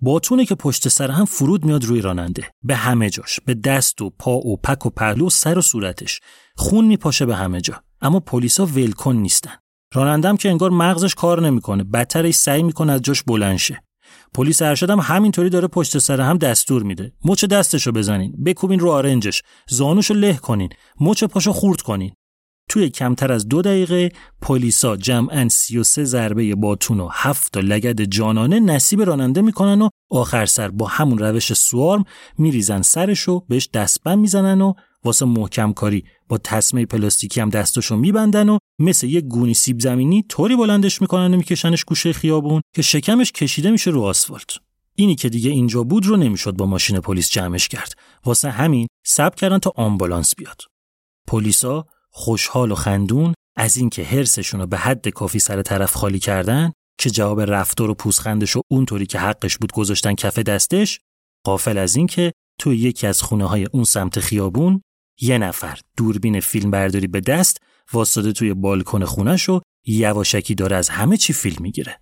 باتونه 0.00 0.44
که 0.44 0.54
پشت 0.54 0.88
سر 0.88 1.10
هم 1.10 1.24
فرود 1.24 1.64
میاد 1.64 1.84
روی 1.84 2.00
راننده. 2.00 2.50
به 2.62 2.76
همه 2.76 3.10
جاش 3.10 3.40
به 3.46 3.54
دست 3.54 4.02
و 4.02 4.10
پا 4.10 4.36
و 4.36 4.56
پک 4.56 4.86
و 4.86 4.90
پهلو 4.90 5.26
و 5.26 5.30
سر 5.30 5.58
و 5.58 5.62
صورتش. 5.62 6.20
خون 6.56 6.84
میپاشه 6.84 7.26
به 7.26 7.36
همه 7.36 7.60
جا. 7.60 7.82
اما 8.00 8.20
پلیسا 8.20 8.66
ولکن 8.66 9.16
نیستن. 9.16 9.52
رانندم 9.94 10.36
که 10.36 10.48
انگار 10.48 10.70
مغزش 10.70 11.14
کار 11.14 11.42
نمی‌کنه. 11.42 11.84
بدترش 11.84 12.34
سعی 12.34 12.62
می‌کنه 12.62 12.92
از 12.92 13.02
جاش 13.02 13.22
بلند 13.22 13.56
شه. 13.56 13.82
پلیس 14.34 14.62
ارشد 14.62 14.90
هم 14.90 14.98
همینطوری 14.98 15.50
داره 15.50 15.68
پشت 15.68 15.98
سر 15.98 16.20
هم 16.20 16.38
دستور 16.38 16.82
میده. 16.82 17.12
مچ 17.24 17.44
دستشو 17.44 17.92
بزنین. 17.92 18.42
بکوبین 18.44 18.80
رو 18.80 18.90
آرنجش. 18.90 19.42
زانوشو 19.68 20.14
له 20.14 20.36
کنین. 20.36 20.68
مچ 21.00 21.24
پاشو 21.24 21.52
خورد 21.52 21.80
کنین. 21.80 22.12
توی 22.68 22.90
کمتر 22.90 23.32
از 23.32 23.48
دو 23.48 23.62
دقیقه 23.62 24.12
پلیسا 24.42 24.96
جمعا 24.96 25.48
33 25.48 26.04
ضربه 26.04 26.54
باتون 26.54 27.00
و 27.00 27.08
هفت 27.12 27.52
تا 27.52 27.60
لگد 27.60 28.02
جانانه 28.02 28.60
نصیب 28.60 29.02
راننده 29.02 29.42
می‌کنن 29.42 29.82
و 29.82 29.88
آخر 30.10 30.46
سر 30.46 30.68
با 30.68 30.86
همون 30.86 31.18
روش 31.18 31.52
سوارم 31.52 32.04
میریزن 32.38 32.82
سرشو 32.82 33.40
بهش 33.40 33.68
دستبند 33.74 34.18
می‌زنن 34.18 34.60
و 34.60 34.72
واسه 35.04 35.26
محکم 35.26 35.72
کاری 35.72 36.04
با 36.28 36.38
تسمه 36.38 36.86
پلاستیکی 36.86 37.40
هم 37.40 37.50
دستشو 37.50 37.96
میبندن 37.96 38.48
و 38.48 38.58
مثل 38.78 39.06
یه 39.06 39.20
گونی 39.20 39.54
سیب 39.54 39.80
زمینی 39.80 40.24
طوری 40.28 40.56
بلندش 40.56 41.00
می‌کنن 41.00 41.34
و 41.34 41.36
میکشنش 41.36 41.84
گوشه 41.84 42.12
خیابون 42.12 42.60
که 42.74 42.82
شکمش 42.82 43.32
کشیده 43.32 43.70
میشه 43.70 43.90
رو 43.90 44.02
آسفالت. 44.02 44.50
اینی 44.94 45.14
که 45.14 45.28
دیگه 45.28 45.50
اینجا 45.50 45.82
بود 45.82 46.06
رو 46.06 46.16
نمی‌شد 46.16 46.52
با 46.52 46.66
ماشین 46.66 47.00
پلیس 47.00 47.30
جمعش 47.30 47.68
کرد. 47.68 47.92
واسه 48.24 48.50
همین 48.50 48.86
صبر 49.06 49.34
کردن 49.34 49.58
تا 49.58 49.72
آمبولانس 49.76 50.34
بیاد. 50.36 50.62
پلیسا 51.26 51.86
خوشحال 52.10 52.72
و 52.72 52.74
خندون 52.74 53.34
از 53.56 53.76
اینکه 53.76 54.04
حرصشون 54.04 54.60
رو 54.60 54.66
به 54.66 54.76
حد 54.76 55.08
کافی 55.08 55.38
سر 55.38 55.62
طرف 55.62 55.94
خالی 55.94 56.18
کردن 56.18 56.72
که 56.98 57.10
جواب 57.10 57.40
رفتار 57.40 57.90
و 57.90 57.94
پوزخندش 57.94 58.56
و 58.56 58.60
اونطوری 58.70 59.06
که 59.06 59.18
حقش 59.18 59.58
بود 59.58 59.72
گذاشتن 59.72 60.14
کف 60.14 60.38
دستش 60.38 61.00
قافل 61.44 61.78
از 61.78 61.96
اینکه 61.96 62.32
توی 62.60 62.76
یکی 62.76 63.06
از 63.06 63.22
خونه 63.22 63.48
های 63.48 63.64
اون 63.72 63.84
سمت 63.84 64.20
خیابون 64.20 64.82
یه 65.20 65.38
نفر 65.38 65.78
دوربین 65.96 66.40
فیلم 66.40 66.70
برداری 66.70 67.06
به 67.06 67.20
دست 67.20 67.60
واسطه 67.92 68.32
توی 68.32 68.54
بالکن 68.54 69.04
خونش 69.04 69.48
و 69.48 69.60
یواشکی 69.86 70.54
داره 70.54 70.76
از 70.76 70.88
همه 70.88 71.16
چی 71.16 71.32
فیلم 71.32 71.62
می‌گیره. 71.62 72.00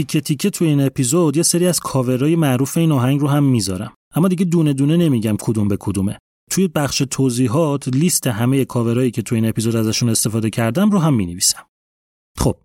تیکه 0.00 0.20
تیکه 0.20 0.50
توی 0.50 0.68
این 0.68 0.80
اپیزود 0.80 1.36
یه 1.36 1.42
سری 1.42 1.66
از 1.66 1.80
کاورهای 1.80 2.36
معروف 2.36 2.76
این 2.76 2.92
آهنگ 2.92 3.20
رو 3.20 3.28
هم 3.28 3.44
می‌ذارم. 3.44 3.92
اما 4.14 4.28
دیگه 4.28 4.44
دونه 4.44 4.72
دونه 4.72 4.96
نمیگم 4.96 5.36
کدوم 5.40 5.68
به 5.68 5.76
کدومه. 5.80 6.18
توی 6.50 6.68
بخش 6.68 7.02
توضیحات 7.10 7.88
لیست 7.88 8.26
همه 8.26 8.64
کاورهایی 8.64 9.10
که 9.10 9.22
توی 9.22 9.38
این 9.38 9.48
اپیزود 9.48 9.76
ازشون 9.76 10.08
استفاده 10.08 10.50
کردم 10.50 10.90
رو 10.90 10.98
هم 10.98 11.14
می‌نویسم. 11.14 11.62
خب 12.38 12.56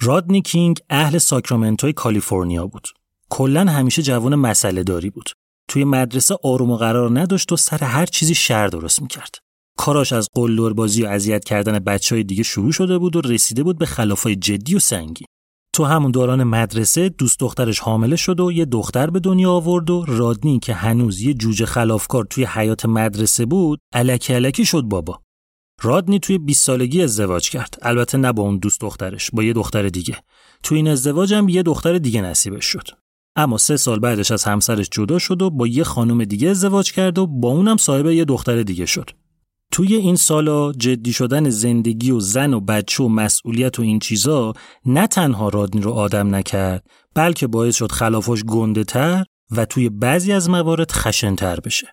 رادنی 0.00 0.42
کینگ 0.42 0.78
اهل 0.90 1.18
ساکرامنتوی 1.18 1.92
کالیفرنیا 1.92 2.66
بود. 2.66 2.88
کلا 3.28 3.64
همیشه 3.64 4.02
جوان 4.02 4.34
مسئله 4.34 4.82
داری 4.82 5.10
بود. 5.10 5.30
توی 5.68 5.84
مدرسه 5.84 6.36
آروم 6.42 6.70
و 6.70 6.76
قرار 6.76 7.20
نداشت 7.20 7.52
و 7.52 7.56
سر 7.56 7.84
هر 7.84 8.06
چیزی 8.06 8.34
شر 8.34 8.66
درست 8.66 9.02
می‌کرد. 9.02 9.34
کاراش 9.78 10.12
از 10.12 10.28
قلدر 10.34 10.72
بازی 10.72 11.02
و 11.02 11.06
اذیت 11.06 11.44
کردن 11.44 11.78
بچه 11.78 12.14
های 12.14 12.24
دیگه 12.24 12.42
شروع 12.42 12.72
شده 12.72 12.98
بود 12.98 13.16
و 13.16 13.20
رسیده 13.20 13.62
بود 13.62 13.78
به 13.78 13.86
خلافای 13.86 14.36
جدی 14.36 14.74
و 14.74 14.78
سنگین. 14.78 15.26
تو 15.72 15.84
همون 15.84 16.10
دوران 16.10 16.44
مدرسه 16.44 17.08
دوست 17.08 17.40
دخترش 17.40 17.78
حامله 17.78 18.16
شد 18.16 18.40
و 18.40 18.52
یه 18.52 18.64
دختر 18.64 19.10
به 19.10 19.20
دنیا 19.20 19.52
آورد 19.52 19.90
و 19.90 20.04
رادنی 20.08 20.58
که 20.58 20.74
هنوز 20.74 21.20
یه 21.20 21.34
جوجه 21.34 21.66
خلافکار 21.66 22.24
توی 22.24 22.44
حیات 22.44 22.86
مدرسه 22.86 23.46
بود 23.46 23.80
علکی 23.94 24.34
علکی 24.34 24.64
شد 24.64 24.82
بابا. 24.82 25.20
رادنی 25.82 26.18
توی 26.18 26.38
20 26.38 26.66
سالگی 26.66 27.02
ازدواج 27.02 27.50
کرد. 27.50 27.78
البته 27.82 28.18
نه 28.18 28.32
با 28.32 28.42
اون 28.42 28.58
دوست 28.58 28.80
دخترش 28.80 29.30
با 29.32 29.42
یه 29.42 29.52
دختر 29.52 29.88
دیگه. 29.88 30.16
توی 30.62 30.76
این 30.76 30.88
ازدواج 30.88 31.34
هم 31.34 31.48
یه 31.48 31.62
دختر 31.62 31.98
دیگه 31.98 32.20
نصیبش 32.20 32.64
شد. 32.64 32.88
اما 33.36 33.58
سه 33.58 33.76
سال 33.76 33.98
بعدش 33.98 34.30
از 34.30 34.44
همسرش 34.44 34.88
جدا 34.92 35.18
شد 35.18 35.42
و 35.42 35.50
با 35.50 35.66
یه 35.66 35.84
خانم 35.84 36.24
دیگه 36.24 36.48
ازدواج 36.48 36.92
کرد 36.92 37.18
و 37.18 37.26
با 37.26 37.48
اونم 37.48 37.76
صاحب 37.76 38.06
یه 38.06 38.24
دختر 38.24 38.62
دیگه 38.62 38.86
شد. 38.86 39.10
توی 39.72 39.94
این 39.94 40.16
سالا 40.16 40.72
جدی 40.72 41.12
شدن 41.12 41.50
زندگی 41.50 42.10
و 42.10 42.20
زن 42.20 42.54
و 42.54 42.60
بچه 42.60 43.04
و 43.04 43.08
مسئولیت 43.08 43.78
و 43.78 43.82
این 43.82 43.98
چیزا 43.98 44.52
نه 44.86 45.06
تنها 45.06 45.48
رادنی 45.48 45.80
رو 45.80 45.90
آدم 45.90 46.34
نکرد 46.34 46.86
بلکه 47.14 47.46
باعث 47.46 47.76
شد 47.76 47.92
خلافاش 47.92 48.44
گنده 48.44 48.84
تر 48.84 49.24
و 49.50 49.64
توی 49.64 49.88
بعضی 49.88 50.32
از 50.32 50.50
موارد 50.50 50.92
خشنتر 50.92 51.60
بشه. 51.60 51.88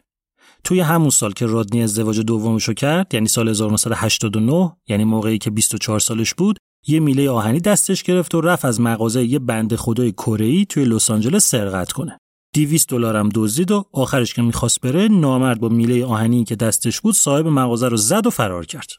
توی 0.63 0.79
همون 0.79 1.09
سال 1.09 1.33
که 1.33 1.45
رادنی 1.45 1.83
ازدواج 1.83 2.19
دومشو 2.19 2.73
کرد 2.73 3.13
یعنی 3.13 3.27
سال 3.27 3.49
1989 3.49 4.71
یعنی 4.87 5.03
موقعی 5.03 5.37
که 5.37 5.49
24 5.49 5.99
سالش 5.99 6.33
بود 6.33 6.57
یه 6.87 6.99
میله 6.99 7.29
آهنی 7.29 7.59
دستش 7.59 8.03
گرفت 8.03 8.35
و 8.35 8.41
رفت 8.41 8.65
از 8.65 8.81
مغازه 8.81 9.23
یه 9.25 9.39
بند 9.39 9.75
خدای 9.75 10.11
کره 10.11 10.65
توی 10.65 10.85
لس 10.85 11.11
آنجلس 11.11 11.49
سرقت 11.49 11.91
کنه. 11.91 12.17
200 12.53 12.89
دلارم 12.89 13.29
دزدید 13.29 13.71
و 13.71 13.85
آخرش 13.91 14.33
که 14.33 14.41
می‌خواست 14.41 14.81
بره 14.81 15.07
نامرد 15.07 15.59
با 15.59 15.69
میله 15.69 16.05
آهنی 16.05 16.43
که 16.43 16.55
دستش 16.55 17.01
بود 17.01 17.15
صاحب 17.15 17.47
مغازه 17.47 17.87
رو 17.87 17.97
زد 17.97 18.27
و 18.27 18.29
فرار 18.29 18.65
کرد. 18.65 18.89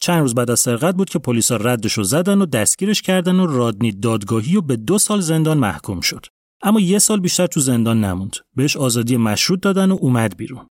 چند 0.00 0.20
روز 0.20 0.34
بعد 0.34 0.50
از 0.50 0.60
سرقت 0.60 0.94
بود 0.94 1.10
که 1.10 1.18
پلیسا 1.18 1.56
ردش 1.56 1.92
رو 1.92 2.04
زدن 2.04 2.42
و 2.42 2.46
دستگیرش 2.46 3.02
کردن 3.02 3.40
و 3.40 3.46
رادنی 3.46 3.92
دادگاهی 3.92 4.56
و 4.56 4.60
به 4.60 4.76
دو 4.76 4.98
سال 4.98 5.20
زندان 5.20 5.58
محکوم 5.58 6.00
شد. 6.00 6.26
اما 6.62 6.80
یه 6.80 6.98
سال 6.98 7.20
بیشتر 7.20 7.46
تو 7.46 7.60
زندان 7.60 8.04
نموند. 8.04 8.36
بهش 8.56 8.76
آزادی 8.76 9.16
مشروط 9.16 9.60
دادن 9.60 9.90
و 9.90 9.98
اومد 10.00 10.36
بیرون. 10.36 10.66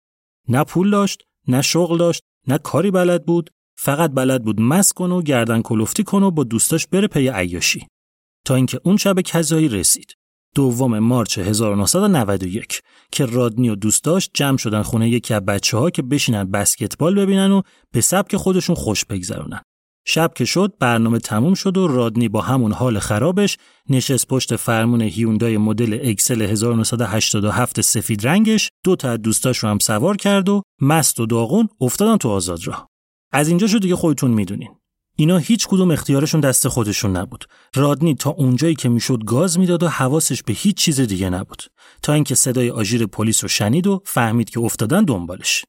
نه 0.49 0.63
پول 0.63 0.89
داشت، 0.89 1.23
نه 1.47 1.61
شغل 1.61 1.97
داشت، 1.97 2.23
نه 2.47 2.57
کاری 2.57 2.91
بلد 2.91 3.25
بود، 3.25 3.49
فقط 3.77 4.11
بلد 4.11 4.43
بود 4.43 4.61
مس 4.61 4.93
کنه 4.93 5.15
و 5.15 5.21
گردن 5.21 5.61
کلفتی 5.61 6.03
کنه 6.03 6.25
و 6.25 6.31
با 6.31 6.43
دوستاش 6.43 6.87
بره 6.87 7.07
پی 7.07 7.27
عیاشی 7.27 7.87
تا 8.45 8.55
اینکه 8.55 8.79
اون 8.83 8.97
شب 8.97 9.21
کذایی 9.21 9.67
رسید 9.67 10.15
دوم 10.55 10.99
مارچ 10.99 11.37
1991 11.37 12.81
که 13.11 13.25
رادنی 13.25 13.69
و 13.69 13.75
دوستاش 13.75 14.29
جمع 14.33 14.57
شدن 14.57 14.81
خونه 14.81 15.09
یکی 15.09 15.33
از 15.33 15.45
بچه 15.45 15.77
ها 15.77 15.89
که 15.89 16.01
بشینن 16.01 16.51
بسکتبال 16.51 17.15
ببینن 17.15 17.51
و 17.51 17.61
به 17.91 18.01
سبک 18.01 18.35
خودشون 18.35 18.75
خوش 18.75 19.05
بگذرونن. 19.05 19.61
شب 20.05 20.31
که 20.35 20.45
شد 20.45 20.73
برنامه 20.79 21.19
تموم 21.19 21.53
شد 21.53 21.77
و 21.77 21.87
رادنی 21.87 22.29
با 22.29 22.41
همون 22.41 22.71
حال 22.71 22.99
خرابش 22.99 23.57
نشست 23.89 24.27
پشت 24.27 24.55
فرمون 24.55 25.01
هیوندای 25.01 25.57
مدل 25.57 25.99
اکسل 26.03 26.41
1987 26.41 27.81
سفید 27.81 28.27
رنگش 28.27 28.71
دو 28.83 28.95
تا 28.95 29.17
دوستاش 29.17 29.57
رو 29.57 29.69
هم 29.69 29.79
سوار 29.79 30.17
کرد 30.17 30.49
و 30.49 30.61
مست 30.81 31.19
و 31.19 31.25
داغون 31.25 31.69
افتادن 31.81 32.17
تو 32.17 32.29
آزاد 32.29 32.67
راه. 32.67 32.87
از 33.31 33.47
اینجا 33.47 33.67
شد 33.67 33.81
دیگه 33.81 33.95
خودتون 33.95 34.31
می‌دونین. 34.31 34.69
اینا 35.15 35.37
هیچ 35.37 35.67
کدوم 35.67 35.91
اختیارشون 35.91 36.41
دست 36.41 36.67
خودشون 36.67 37.17
نبود. 37.17 37.45
رادنی 37.75 38.15
تا 38.15 38.29
اونجایی 38.29 38.75
که 38.75 38.89
می‌شد 38.89 39.25
گاز 39.25 39.59
می‌داد 39.59 39.83
و 39.83 39.87
حواسش 39.87 40.43
به 40.43 40.53
هیچ 40.53 40.77
چیز 40.77 40.99
دیگه 40.99 41.29
نبود. 41.29 41.63
تا 42.03 42.13
اینکه 42.13 42.35
صدای 42.35 42.69
آژیر 42.69 43.05
پلیس 43.05 43.43
رو 43.43 43.49
شنید 43.49 43.87
و 43.87 44.01
فهمید 44.05 44.49
که 44.49 44.59
افتادن 44.59 45.03
دنبالش. 45.03 45.65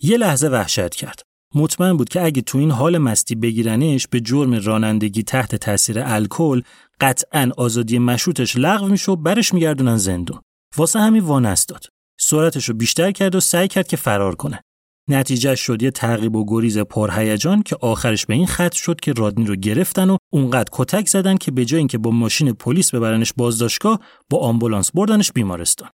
یه 0.00 0.16
لحظه 0.16 0.48
وحشت 0.48 0.94
کرد. 0.94 1.22
مطمئن 1.54 1.96
بود 1.96 2.08
که 2.08 2.22
اگه 2.24 2.42
تو 2.42 2.58
این 2.58 2.70
حال 2.70 2.98
مستی 2.98 3.34
بگیرنش 3.34 4.06
به 4.06 4.20
جرم 4.20 4.54
رانندگی 4.54 5.22
تحت 5.22 5.54
تاثیر 5.54 6.00
الکل 6.00 6.62
قطعا 7.00 7.50
آزادی 7.56 7.98
مشروطش 7.98 8.56
لغو 8.56 8.88
میشه 8.88 9.12
و 9.12 9.16
برش 9.16 9.54
میگردونن 9.54 9.96
زندون. 9.96 10.40
واسه 10.76 10.98
همین 10.98 11.22
وانست 11.22 11.68
داد. 11.68 11.86
سرعتش 12.20 12.68
رو 12.68 12.74
بیشتر 12.74 13.12
کرد 13.12 13.34
و 13.34 13.40
سعی 13.40 13.68
کرد 13.68 13.88
که 13.88 13.96
فرار 13.96 14.34
کنه. 14.34 14.60
نتیجه 15.08 15.54
شد 15.54 15.82
یه 15.82 15.90
تعقیب 15.90 16.36
و 16.36 16.44
گریز 16.48 16.78
پرهیجان 16.78 17.62
که 17.62 17.76
آخرش 17.80 18.26
به 18.26 18.34
این 18.34 18.46
خط 18.46 18.72
شد 18.72 19.00
که 19.00 19.12
رادنی 19.12 19.46
رو 19.46 19.56
گرفتن 19.56 20.10
و 20.10 20.16
اونقدر 20.32 20.68
کتک 20.72 21.08
زدن 21.08 21.36
که 21.36 21.50
به 21.50 21.64
جای 21.64 21.78
اینکه 21.78 21.98
با 21.98 22.10
ماشین 22.10 22.52
پلیس 22.52 22.94
ببرنش 22.94 23.32
بازداشتگاه 23.36 24.00
با 24.30 24.38
آمبولانس 24.38 24.90
بردنش 24.94 25.32
بیمارستان. 25.32 25.88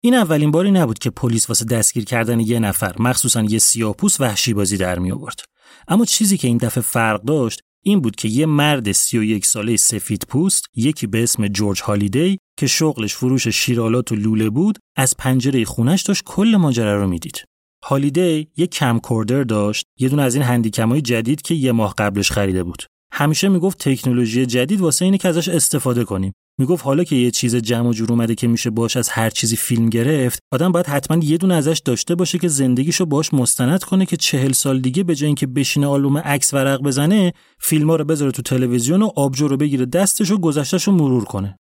این 0.00 0.14
اولین 0.14 0.50
باری 0.50 0.70
نبود 0.70 0.98
که 0.98 1.10
پلیس 1.10 1.48
واسه 1.48 1.64
دستگیر 1.64 2.04
کردن 2.04 2.40
یه 2.40 2.58
نفر 2.58 2.96
مخصوصا 2.98 3.42
یه 3.42 3.58
سیاپوس 3.58 4.20
وحشی 4.20 4.54
بازی 4.54 4.76
در 4.76 4.98
می 4.98 5.12
آورد. 5.12 5.40
اما 5.88 6.04
چیزی 6.04 6.36
که 6.36 6.48
این 6.48 6.56
دفعه 6.56 6.82
فرق 6.82 7.22
داشت 7.22 7.60
این 7.84 8.00
بود 8.00 8.16
که 8.16 8.28
یه 8.28 8.46
مرد 8.46 8.92
31 8.92 9.46
ساله 9.46 9.76
سفید 9.76 10.24
پوست 10.28 10.64
یکی 10.74 11.06
به 11.06 11.22
اسم 11.22 11.48
جورج 11.48 11.82
هالیدی 11.82 12.38
که 12.58 12.66
شغلش 12.66 13.14
فروش 13.14 13.48
شیرالات 13.48 14.12
و 14.12 14.16
لوله 14.16 14.50
بود 14.50 14.78
از 14.96 15.14
پنجره 15.18 15.64
خونش 15.64 16.02
داشت 16.02 16.22
کل 16.26 16.56
ماجرا 16.56 17.02
رو 17.02 17.08
می‌دید. 17.08 17.44
هالیدی 17.84 18.48
یه 18.56 18.66
کمکوردر 18.66 19.42
داشت 19.42 19.86
یه 19.98 20.08
دونه 20.08 20.22
از 20.22 20.34
این 20.34 20.44
هندیکمای 20.44 21.00
جدید 21.00 21.42
که 21.42 21.54
یه 21.54 21.72
ماه 21.72 21.94
قبلش 21.98 22.32
خریده 22.32 22.62
بود. 22.62 22.82
همیشه 23.12 23.48
می‌گفت 23.48 23.78
تکنولوژی 23.78 24.46
جدید 24.46 24.80
واسه 24.80 25.04
اینه 25.04 25.18
که 25.18 25.28
ازش 25.28 25.48
استفاده 25.48 26.04
کنیم. 26.04 26.32
می‌گفت 26.60 26.84
حالا 26.84 27.04
که 27.04 27.16
یه 27.16 27.30
چیز 27.30 27.56
جمع 27.56 27.88
و 27.88 27.92
جور 27.92 28.12
اومده 28.12 28.34
که 28.34 28.48
میشه 28.48 28.70
باش 28.70 28.96
از 28.96 29.08
هر 29.08 29.30
چیزی 29.30 29.56
فیلم 29.56 29.88
گرفت 29.88 30.38
آدم 30.52 30.72
باید 30.72 30.86
حتما 30.86 31.24
یه 31.24 31.36
دونه 31.36 31.54
ازش 31.54 31.82
داشته 31.84 32.14
باشه 32.14 32.38
که 32.38 32.48
زندگیشو 32.48 33.06
باش 33.06 33.34
مستند 33.34 33.84
کنه 33.84 34.06
که 34.06 34.16
چهل 34.16 34.52
سال 34.52 34.80
دیگه 34.80 35.04
به 35.04 35.14
جای 35.14 35.26
اینکه 35.26 35.46
بشینه 35.46 35.86
آلبوم 35.86 36.18
عکس 36.18 36.54
ورق 36.54 36.82
بزنه 36.82 37.32
فیلم‌ها 37.60 37.96
رو 37.96 38.04
بذاره 38.04 38.32
تو 38.32 38.42
تلویزیون 38.42 39.02
و 39.02 39.10
آبجو 39.16 39.48
رو 39.48 39.56
بگیره 39.56 39.86
دستش 39.86 40.30
و 40.30 40.38
گذشتهش 40.38 40.88
مرور 40.88 41.24
کنه. 41.24 41.56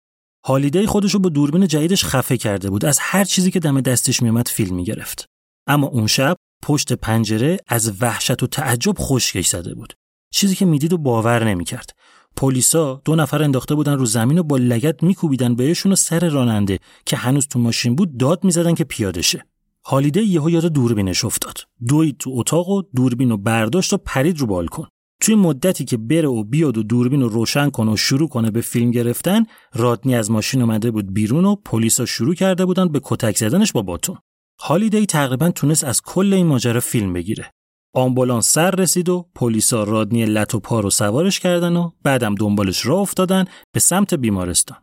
هالیدی 0.47 0.87
خودشو 0.87 1.19
با 1.19 1.29
دوربین 1.29 1.67
جدیدش 1.67 2.05
خفه 2.05 2.37
کرده 2.37 2.71
بود 2.71 2.85
از 2.85 2.99
هر 3.01 3.25
چیزی 3.25 3.51
که 3.51 3.61
دم 3.61 3.81
دستش 3.81 4.23
میومد 4.23 4.49
فیلم 4.49 4.77
می‌گرفت. 4.77 5.27
اما 5.67 5.87
اون 5.87 6.07
شب 6.07 6.37
پشت 6.63 6.93
پنجره 6.93 7.57
از 7.67 8.03
وحشت 8.03 8.43
و 8.43 8.47
تعجب 8.47 8.95
خشکش 8.99 9.47
زده 9.47 9.75
بود. 9.75 9.93
چیزی 10.31 10.55
که 10.55 10.65
می‌دید 10.65 10.93
و 10.93 10.99
باور 10.99 11.45
نمی‌کرد. 11.45 11.91
پلیسا 12.37 13.03
دو 13.05 13.17
نفر 13.17 13.43
انداخته 13.43 13.75
بودن 13.75 13.99
رو 13.99 14.07
زمین 14.07 14.39
و 14.39 14.43
با 14.43 14.57
لگت 14.57 15.03
میکوبیدن 15.03 15.55
بهشون 15.55 15.93
و 15.93 15.97
سر 15.97 16.29
راننده 16.29 16.79
که 17.07 17.17
هنوز 17.17 17.49
تو 17.49 17.59
ماشین 17.59 17.95
بود 17.95 18.17
داد 18.17 18.45
می‌زدن 18.45 18.75
که 18.75 18.85
پیاده 18.85 19.23
شه. 19.23 19.45
هالیده 19.85 20.23
یهو 20.23 20.51
یاد 20.51 20.67
دوربینش 20.67 21.25
افتاد. 21.25 21.59
دوید 21.89 22.17
تو 22.19 22.31
اتاق 22.35 22.69
و 22.69 22.83
دوربین 22.97 23.31
رو 23.31 23.37
برداشت 23.37 23.93
و 23.93 23.97
پرید 23.97 24.39
رو 24.39 24.47
بالکن. 24.47 24.89
توی 25.21 25.35
مدتی 25.35 25.85
که 25.85 25.97
بره 25.97 26.29
و 26.29 26.45
بیاد 26.45 26.79
و 26.79 26.83
دوربین 26.83 27.21
رو 27.21 27.29
روشن 27.29 27.71
کنه 27.71 27.93
و 27.93 27.97
شروع 27.97 28.29
کنه 28.29 28.51
به 28.51 28.61
فیلم 28.61 28.91
گرفتن 28.91 29.45
رادنی 29.75 30.15
از 30.15 30.31
ماشین 30.31 30.63
اومده 30.63 30.91
بود 30.91 31.15
بیرون 31.15 31.45
و 31.45 31.57
پلیسا 31.57 32.07
شروع 32.07 32.35
کرده 32.35 32.65
بودن 32.65 32.89
به 32.89 33.01
کتک 33.05 33.37
زدنش 33.37 33.73
با 33.73 33.83
باتون. 33.83 34.17
هالیدی 34.61 35.07
تقریبا 35.07 35.51
تونست 35.51 35.85
از 35.85 36.03
کل 36.03 36.33
این 36.33 36.47
ماجرا 36.47 36.81
فیلم 36.81 37.13
بگیره. 37.13 37.51
آمبولانس 37.95 38.53
سر 38.53 38.71
رسید 38.71 39.09
و 39.09 39.29
پلیسا 39.35 39.85
رادنی 39.85 40.25
لط 40.25 40.55
و 40.55 40.61
پا 40.61 40.91
سوارش 40.91 41.41
کردن 41.41 41.77
و 41.77 41.91
بعدم 42.03 42.35
دنبالش 42.35 42.87
راه 42.87 43.01
افتادن 43.01 43.45
به 43.73 43.81
سمت 43.81 44.15
بیمارستان. 44.15 44.79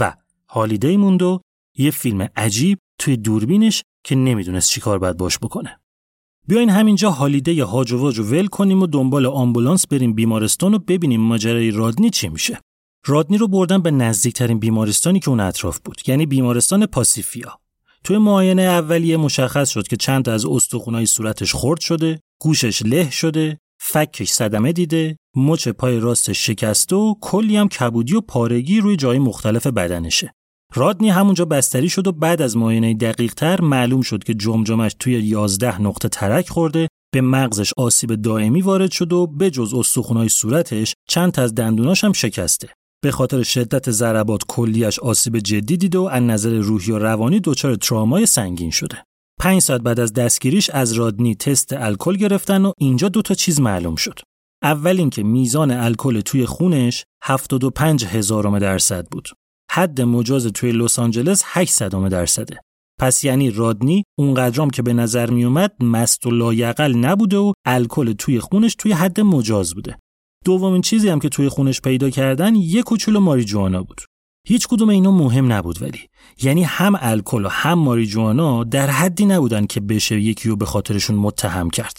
و 0.00 0.16
هالیدی 0.48 0.96
موند 0.96 1.22
و 1.22 1.40
یه 1.78 1.90
فیلم 1.90 2.28
عجیب 2.36 2.78
توی 2.98 3.16
دوربینش 3.16 3.82
که 4.04 4.14
نمی‌دونست 4.14 4.70
چیکار 4.70 4.98
باید 4.98 5.16
باش 5.16 5.38
بکنه. 5.38 5.80
بیاین 6.48 6.70
همینجا 6.70 7.10
هالیدی 7.10 7.60
هاج 7.60 7.92
و 7.92 7.98
واج 7.98 8.18
ول 8.18 8.46
کنیم 8.46 8.82
و 8.82 8.86
دنبال 8.86 9.26
آمبولانس 9.26 9.86
بریم 9.86 10.14
بیمارستان 10.14 10.74
و 10.74 10.78
ببینیم 10.78 11.20
ماجرای 11.20 11.70
رادنی 11.70 12.10
چی 12.10 12.28
میشه. 12.28 12.58
رادنی 13.06 13.38
رو 13.38 13.48
بردن 13.48 13.82
به 13.82 13.90
نزدیکترین 13.90 14.58
بیمارستانی 14.58 15.20
که 15.20 15.28
اون 15.28 15.40
اطراف 15.40 15.78
بود 15.78 16.00
یعنی 16.06 16.26
بیمارستان 16.26 16.86
پاسیفیا 16.86 17.61
توی 18.04 18.18
معاینه 18.18 18.62
اولیه 18.62 19.16
مشخص 19.16 19.70
شد 19.70 19.88
که 19.88 19.96
چند 19.96 20.24
تا 20.24 20.32
از 20.32 20.46
استخونای 20.46 21.06
صورتش 21.06 21.54
خرد 21.54 21.80
شده، 21.80 22.20
گوشش 22.40 22.82
له 22.82 23.10
شده، 23.10 23.58
فکش 23.80 24.30
صدمه 24.30 24.72
دیده، 24.72 25.16
مچ 25.36 25.68
پای 25.68 26.00
راستش 26.00 26.46
شکسته 26.46 26.96
و 26.96 27.14
کلی 27.20 27.56
هم 27.56 27.68
کبودی 27.68 28.14
و 28.14 28.20
پارگی 28.20 28.80
روی 28.80 28.96
جای 28.96 29.18
مختلف 29.18 29.66
بدنشه. 29.66 30.32
رادنی 30.74 31.10
همونجا 31.10 31.44
بستری 31.44 31.88
شد 31.88 32.06
و 32.06 32.12
بعد 32.12 32.42
از 32.42 32.56
معاینه 32.56 32.94
دقیق 32.94 33.34
تر 33.34 33.60
معلوم 33.60 34.02
شد 34.02 34.24
که 34.24 34.34
جمجمش 34.34 34.96
توی 34.98 35.12
11 35.12 35.82
نقطه 35.82 36.08
ترک 36.08 36.48
خورده 36.48 36.88
به 37.12 37.20
مغزش 37.20 37.72
آسیب 37.76 38.14
دائمی 38.14 38.62
وارد 38.62 38.90
شد 38.90 39.12
و 39.12 39.26
به 39.26 39.50
جز 39.50 39.74
استخونای 39.74 40.28
صورتش 40.28 40.94
چند 41.08 41.32
تا 41.32 41.42
از 41.42 41.54
دندوناش 41.54 42.04
هم 42.04 42.12
شکسته. 42.12 42.68
به 43.04 43.10
خاطر 43.10 43.42
شدت 43.42 43.90
ضربات 43.90 44.42
کلیش 44.48 44.98
آسیب 44.98 45.38
جدی 45.38 45.76
دیده 45.76 45.98
و 45.98 46.02
از 46.02 46.22
نظر 46.22 46.50
روحی 46.50 46.92
و 46.92 46.98
روانی 46.98 47.40
دچار 47.44 47.74
ترامای 47.74 48.26
سنگین 48.26 48.70
شده. 48.70 49.04
پنج 49.40 49.62
ساعت 49.62 49.80
بعد 49.80 50.00
از 50.00 50.12
دستگیریش 50.12 50.70
از 50.70 50.92
رادنی 50.92 51.34
تست 51.34 51.72
الکل 51.72 52.16
گرفتن 52.16 52.64
و 52.64 52.72
اینجا 52.78 53.08
دو 53.08 53.22
تا 53.22 53.34
چیز 53.34 53.60
معلوم 53.60 53.96
شد. 53.96 54.18
اول 54.62 54.98
اینکه 54.98 55.22
میزان 55.22 55.70
الکل 55.70 56.20
توی 56.20 56.46
خونش 56.46 57.04
75 57.24 58.04
هزارم 58.04 58.58
درصد 58.58 59.06
بود. 59.10 59.28
حد 59.70 60.00
مجاز 60.00 60.46
توی 60.46 60.72
لس 60.72 60.98
آنجلس 60.98 61.42
800 61.46 62.08
درصده. 62.08 62.60
پس 63.00 63.24
یعنی 63.24 63.50
رادنی 63.50 64.04
اونقدرام 64.18 64.70
که 64.70 64.82
به 64.82 64.92
نظر 64.92 65.30
می 65.30 65.44
اومد 65.44 65.72
مست 65.80 66.26
و 66.26 66.30
لایقل 66.30 66.94
نبوده 66.96 67.36
و 67.36 67.52
الکل 67.66 68.12
توی 68.12 68.40
خونش 68.40 68.74
توی 68.74 68.92
حد 68.92 69.20
مجاز 69.20 69.74
بوده. 69.74 69.98
دومین 70.44 70.82
چیزی 70.82 71.08
هم 71.08 71.18
که 71.18 71.28
توی 71.28 71.48
خونش 71.48 71.80
پیدا 71.80 72.10
کردن 72.10 72.54
یه 72.54 72.82
کوچولو 72.82 73.20
ماریجوانا 73.20 73.82
بود. 73.82 74.00
هیچ 74.46 74.68
کدوم 74.68 74.88
اینا 74.88 75.10
مهم 75.10 75.52
نبود 75.52 75.82
ولی 75.82 76.00
یعنی 76.42 76.62
هم 76.62 76.96
الکل 77.00 77.44
و 77.44 77.48
هم 77.48 77.78
ماریجوانا 77.78 78.64
در 78.64 78.90
حدی 78.90 79.26
نبودن 79.26 79.66
که 79.66 79.80
بشه 79.80 80.20
یکی 80.20 80.48
رو 80.48 80.56
به 80.56 80.66
خاطرشون 80.66 81.16
متهم 81.16 81.70
کرد. 81.70 81.96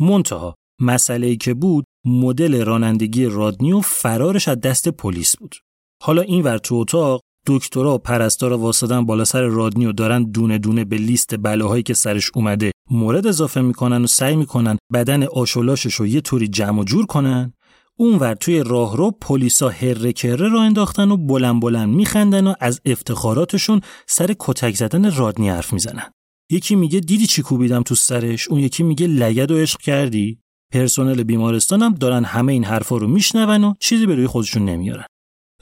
منتها 0.00 0.54
مسئله 0.80 1.36
که 1.36 1.54
بود 1.54 1.84
مدل 2.04 2.64
رانندگی 2.64 3.24
رادنی 3.24 3.72
و 3.72 3.80
فرارش 3.80 4.48
از 4.48 4.60
دست 4.60 4.88
پلیس 4.88 5.36
بود. 5.36 5.56
حالا 6.02 6.22
این 6.22 6.42
ور 6.42 6.58
تو 6.58 6.74
اتاق 6.74 7.20
دکترا 7.46 7.94
و 7.94 7.98
پرستارا 7.98 8.58
واسدن 8.58 9.06
بالا 9.06 9.24
سر 9.24 9.42
رادنی 9.42 9.92
دارن 9.92 10.22
دونه 10.22 10.58
دونه 10.58 10.84
به 10.84 10.96
لیست 10.96 11.36
بلاهایی 11.36 11.82
که 11.82 11.94
سرش 11.94 12.30
اومده 12.34 12.72
مورد 12.90 13.26
اضافه 13.26 13.60
می‌کنن 13.60 14.04
و 14.04 14.06
سعی 14.06 14.36
می‌کنن 14.36 14.78
بدن 14.92 15.22
آشولاشش 15.22 15.94
رو 15.94 16.06
یه 16.06 16.20
طوری 16.20 16.48
جمع 16.48 16.80
و 16.80 16.84
جور 16.84 17.06
کنن 17.06 17.52
اونور 17.98 18.34
توی 18.34 18.62
راهرو 18.62 19.10
پلیسا 19.10 19.68
هر 19.68 20.12
کره 20.12 20.48
را 20.48 20.62
انداختن 20.62 21.10
و 21.10 21.16
بلند 21.16 21.60
بلند 21.60 21.94
میخندن 21.94 22.46
و 22.46 22.54
از 22.60 22.80
افتخاراتشون 22.84 23.80
سر 24.06 24.34
کتک 24.38 24.74
زدن 24.74 25.14
رادنی 25.16 25.48
حرف 25.48 25.72
می‌زنن. 25.72 26.12
یکی 26.50 26.76
میگه 26.76 27.00
دیدی 27.00 27.26
چی 27.26 27.42
کوبیدم 27.42 27.82
تو 27.82 27.94
سرش؟ 27.94 28.48
اون 28.48 28.60
یکی 28.60 28.82
میگه 28.82 29.06
لگد 29.06 29.50
و 29.50 29.56
عشق 29.56 29.80
کردی؟ 29.80 30.38
پرسنل 30.72 31.22
بیمارستانم 31.22 31.94
دارن 31.94 32.24
همه 32.24 32.52
این 32.52 32.64
حرفا 32.64 32.96
رو 32.96 33.06
میشنون 33.06 33.64
و 33.64 33.74
چیزی 33.80 34.06
به 34.06 34.14
روی 34.14 34.26
خودشون 34.26 34.64
نمیارن. 34.64 35.04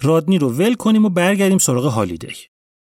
رادنی 0.02 0.38
رو 0.38 0.50
ول 0.50 0.74
کنیم 0.74 1.04
و 1.04 1.08
برگردیم 1.08 1.58
سراغ 1.58 1.84
هالیدی. 1.84 2.34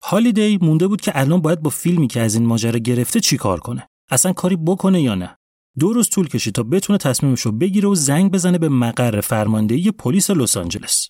هالیدی 0.03 0.59
مونده 0.61 0.87
بود 0.87 1.01
که 1.01 1.11
الان 1.15 1.41
باید 1.41 1.61
با 1.61 1.69
فیلمی 1.69 2.07
که 2.07 2.21
از 2.21 2.35
این 2.35 2.45
ماجرا 2.45 2.79
گرفته 2.79 3.19
چیکار 3.19 3.59
کنه؟ 3.59 3.87
اصلا 4.11 4.33
کاری 4.33 4.55
بکنه 4.55 5.01
یا 5.01 5.15
نه؟ 5.15 5.37
دو 5.79 5.93
روز 5.93 6.09
طول 6.09 6.27
کشید 6.27 6.53
تا 6.53 6.63
بتونه 6.63 6.97
تصمیمش 6.97 7.41
رو 7.41 7.51
بگیره 7.51 7.89
و 7.89 7.95
زنگ 7.95 8.31
بزنه 8.31 8.57
به 8.57 8.69
مقر 8.69 9.21
فرماندهی 9.21 9.91
پلیس 9.91 10.29
لس 10.29 10.57
آنجلس. 10.57 11.09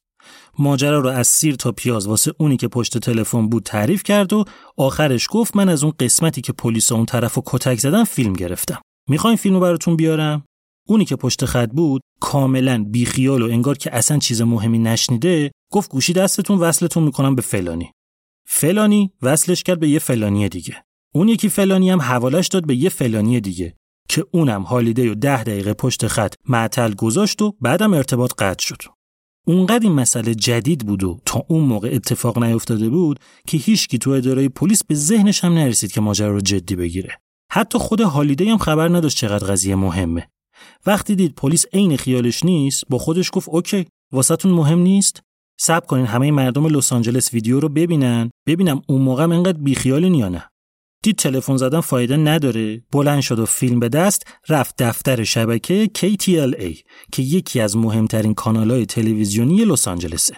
ماجرا 0.59 0.99
رو 0.99 1.09
از 1.09 1.27
سیر 1.27 1.55
تا 1.55 1.71
پیاز 1.71 2.07
واسه 2.07 2.33
اونی 2.39 2.57
که 2.57 2.67
پشت 2.67 2.97
تلفن 2.97 3.49
بود 3.49 3.63
تعریف 3.63 4.03
کرد 4.03 4.33
و 4.33 4.45
آخرش 4.77 5.27
گفت 5.31 5.55
من 5.55 5.69
از 5.69 5.83
اون 5.83 5.93
قسمتی 5.99 6.41
که 6.41 6.53
پلیس 6.53 6.91
اون 6.91 7.05
طرف 7.05 7.37
و 7.37 7.43
کتک 7.45 7.79
زدن 7.79 8.03
فیلم 8.03 8.33
گرفتم. 8.33 8.81
می‌خواین 9.09 9.37
فیلمو 9.37 9.59
براتون 9.59 9.95
بیارم؟ 9.95 10.45
اونی 10.87 11.05
که 11.05 11.15
پشت 11.15 11.45
خط 11.45 11.69
بود 11.69 12.01
کاملا 12.21 12.83
بیخیال 12.83 13.41
و 13.41 13.45
انگار 13.45 13.77
که 13.77 13.95
اصلا 13.95 14.17
چیز 14.17 14.41
مهمی 14.41 14.79
نشنیده 14.79 15.51
گفت 15.71 15.91
گوشی 15.91 16.13
دستتون 16.13 16.57
وصلتون 16.57 17.03
می‌کنم 17.03 17.35
به 17.35 17.41
فلانی 17.41 17.91
فلانی 18.47 19.11
وصلش 19.21 19.63
کرد 19.63 19.79
به 19.79 19.89
یه 19.89 19.99
فلانی 19.99 20.49
دیگه 20.49 20.83
اون 21.13 21.27
یکی 21.27 21.49
فلانی 21.49 21.89
هم 21.89 22.01
حوالش 22.01 22.47
داد 22.47 22.67
به 22.67 22.75
یه 22.75 22.89
فلانی 22.89 23.39
دیگه 23.39 23.75
که 24.11 24.25
اونم 24.31 24.61
هالیده 24.61 25.11
و 25.11 25.15
ده 25.15 25.43
دقیقه 25.43 25.73
پشت 25.73 26.07
خط 26.07 26.33
معطل 26.49 26.93
گذاشت 26.93 27.41
و 27.41 27.55
بعدم 27.61 27.93
ارتباط 27.93 28.33
قطع 28.37 28.65
شد. 28.65 28.81
اونقدر 29.47 29.83
این 29.83 29.91
مسئله 29.91 30.35
جدید 30.35 30.85
بود 30.85 31.03
و 31.03 31.19
تا 31.25 31.45
اون 31.47 31.63
موقع 31.63 31.89
اتفاق 31.93 32.43
نیفتاده 32.43 32.89
بود 32.89 33.19
که 33.47 33.57
هیچکی 33.57 33.97
تو 33.97 34.11
اداره 34.11 34.49
پلیس 34.49 34.83
به 34.83 34.95
ذهنش 34.95 35.43
هم 35.43 35.53
نرسید 35.53 35.91
که 35.91 36.01
ماجرا 36.01 36.31
رو 36.31 36.41
جدی 36.41 36.75
بگیره. 36.75 37.17
حتی 37.51 37.77
خود 37.77 38.01
هالیده 38.01 38.51
هم 38.51 38.57
خبر 38.57 38.87
نداشت 38.87 39.17
چقدر 39.17 39.47
قضیه 39.47 39.75
مهمه. 39.75 40.27
وقتی 40.85 41.15
دید 41.15 41.35
پلیس 41.35 41.65
عین 41.73 41.97
خیالش 41.97 42.45
نیست 42.45 42.83
با 42.89 42.97
خودش 42.97 43.29
گفت 43.33 43.49
اوکی 43.49 43.85
واسهتون 44.11 44.51
مهم 44.51 44.79
نیست. 44.79 45.21
صبر 45.59 45.85
کنین 45.85 46.05
همه 46.05 46.31
مردم 46.31 46.67
لس 46.67 46.93
آنجلس 46.93 47.33
ویدیو 47.33 47.59
رو 47.59 47.69
ببینن. 47.69 48.29
ببینم 48.47 48.81
اون 48.87 49.01
موقع 49.01 49.23
انقدر 49.23 49.57
بیخیالین 49.57 50.15
یا 50.15 50.29
نه. 50.29 50.50
دید 51.03 51.15
تلفن 51.15 51.57
زدن 51.57 51.81
فایده 51.81 52.17
نداره. 52.17 52.83
بلند 52.91 53.21
شد 53.21 53.39
و 53.39 53.45
فیلم 53.45 53.79
به 53.79 53.89
دست 53.89 54.23
رفت 54.49 54.83
دفتر 54.83 55.23
شبکه 55.23 55.89
KTLA 55.97 56.77
که 57.11 57.21
یکی 57.21 57.59
از 57.59 57.77
مهمترین 57.77 58.33
کانالهای 58.33 58.85
تلویزیونی 58.85 59.65
لس 59.65 59.87
آنجلسه. 59.87 60.35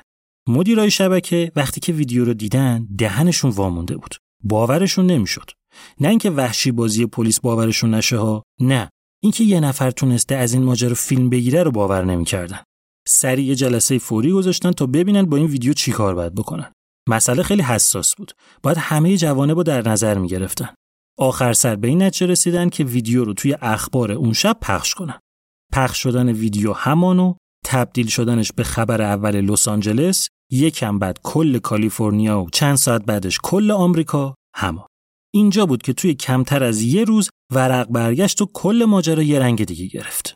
مدیرای 0.48 0.92
شبکه 0.92 1.52
وقتی 1.56 1.80
که 1.80 1.94
ویدیو 1.94 2.26
رو 2.26 2.34
دیدن 2.34 2.88
دهنشون 2.98 3.52
وامونده 3.52 3.98
بود. 3.98 4.16
باورشون 4.44 5.06
نمی‌شد. 5.06 5.52
نه 6.00 6.10
اینکه 6.10 6.30
وحشی 6.30 6.72
بازی 6.72 7.06
پلیس 7.06 7.40
باورشون 7.40 7.94
نشه 7.94 8.18
ها 8.18 8.44
نه. 8.62 8.90
اینکه 9.24 9.44
یه 9.44 9.60
نفر 9.60 9.92
تونسته 9.92 10.36
از 10.36 10.54
این 10.54 10.64
ماجرا 10.64 10.94
فیلم 10.94 11.30
بگیره 11.30 11.64
رو 11.64 11.72
باور 11.72 12.06
نمی‌کردن. 12.06 12.60
سریع 13.08 13.54
جلسه 13.54 13.98
فوری 13.98 14.32
گذاشتن 14.32 14.72
تا 14.72 14.86
ببینن 14.86 15.24
با 15.24 15.38
این 15.38 15.46
ویدیو 15.46 15.74
چی 15.74 15.92
کار 15.92 16.16
باید 16.16 16.36
بکنن. 16.36 16.72
مسئله 17.10 17.44
خیلی 17.44 17.62
حساس 17.62 18.16
بود. 18.16 18.32
باید 18.64 18.78
همه 18.78 19.18
جوانه 19.18 19.54
با 19.54 19.64
در 19.64 19.90
نظر 19.90 20.18
می 20.18 20.28
گرفتن. 20.28 20.70
آخر 21.18 21.54
سر 21.54 21.76
به 21.76 21.88
این 21.88 22.04
نتیجه 22.04 22.26
رسیدن 22.26 22.70
که 22.70 22.84
ویدیو 22.84 23.24
رو 23.24 23.34
توی 23.34 23.58
اخبار 23.62 24.12
اون 24.12 24.34
شب 24.34 24.58
پخش 24.62 24.94
کنن. 24.94 25.20
پخش 25.74 26.04
شدن 26.04 26.30
ویدیو 26.30 26.74
همانو 26.74 27.34
تبدیل 27.66 28.08
شدنش 28.08 28.52
به 28.52 28.64
خبر 28.64 29.02
اول 29.02 29.42
لس 29.42 29.68
آنجلس 29.68 30.28
یکم 30.52 31.00
بعد 31.00 31.20
کل 31.24 31.60
کالیفرنیا 31.60 32.42
و 32.42 32.50
چند 32.50 32.76
ساعت 32.76 33.06
بعدش 33.06 33.40
کل 33.44 33.72
آمریکا 33.72 34.36
همان. 34.56 34.88
اینجا 35.34 35.66
بود 35.66 35.82
که 35.82 35.94
توی 35.94 36.14
کمتر 36.14 36.64
از 36.64 36.82
یه 36.82 37.04
روز 37.04 37.30
ورق 37.52 37.88
برگشت 37.90 38.42
و 38.42 38.46
کل 38.54 38.86
ماجرا 38.86 39.24
یه 39.24 39.40
رنگ 39.40 39.66
دیگه 39.66 39.86
گرفت. 39.88 40.36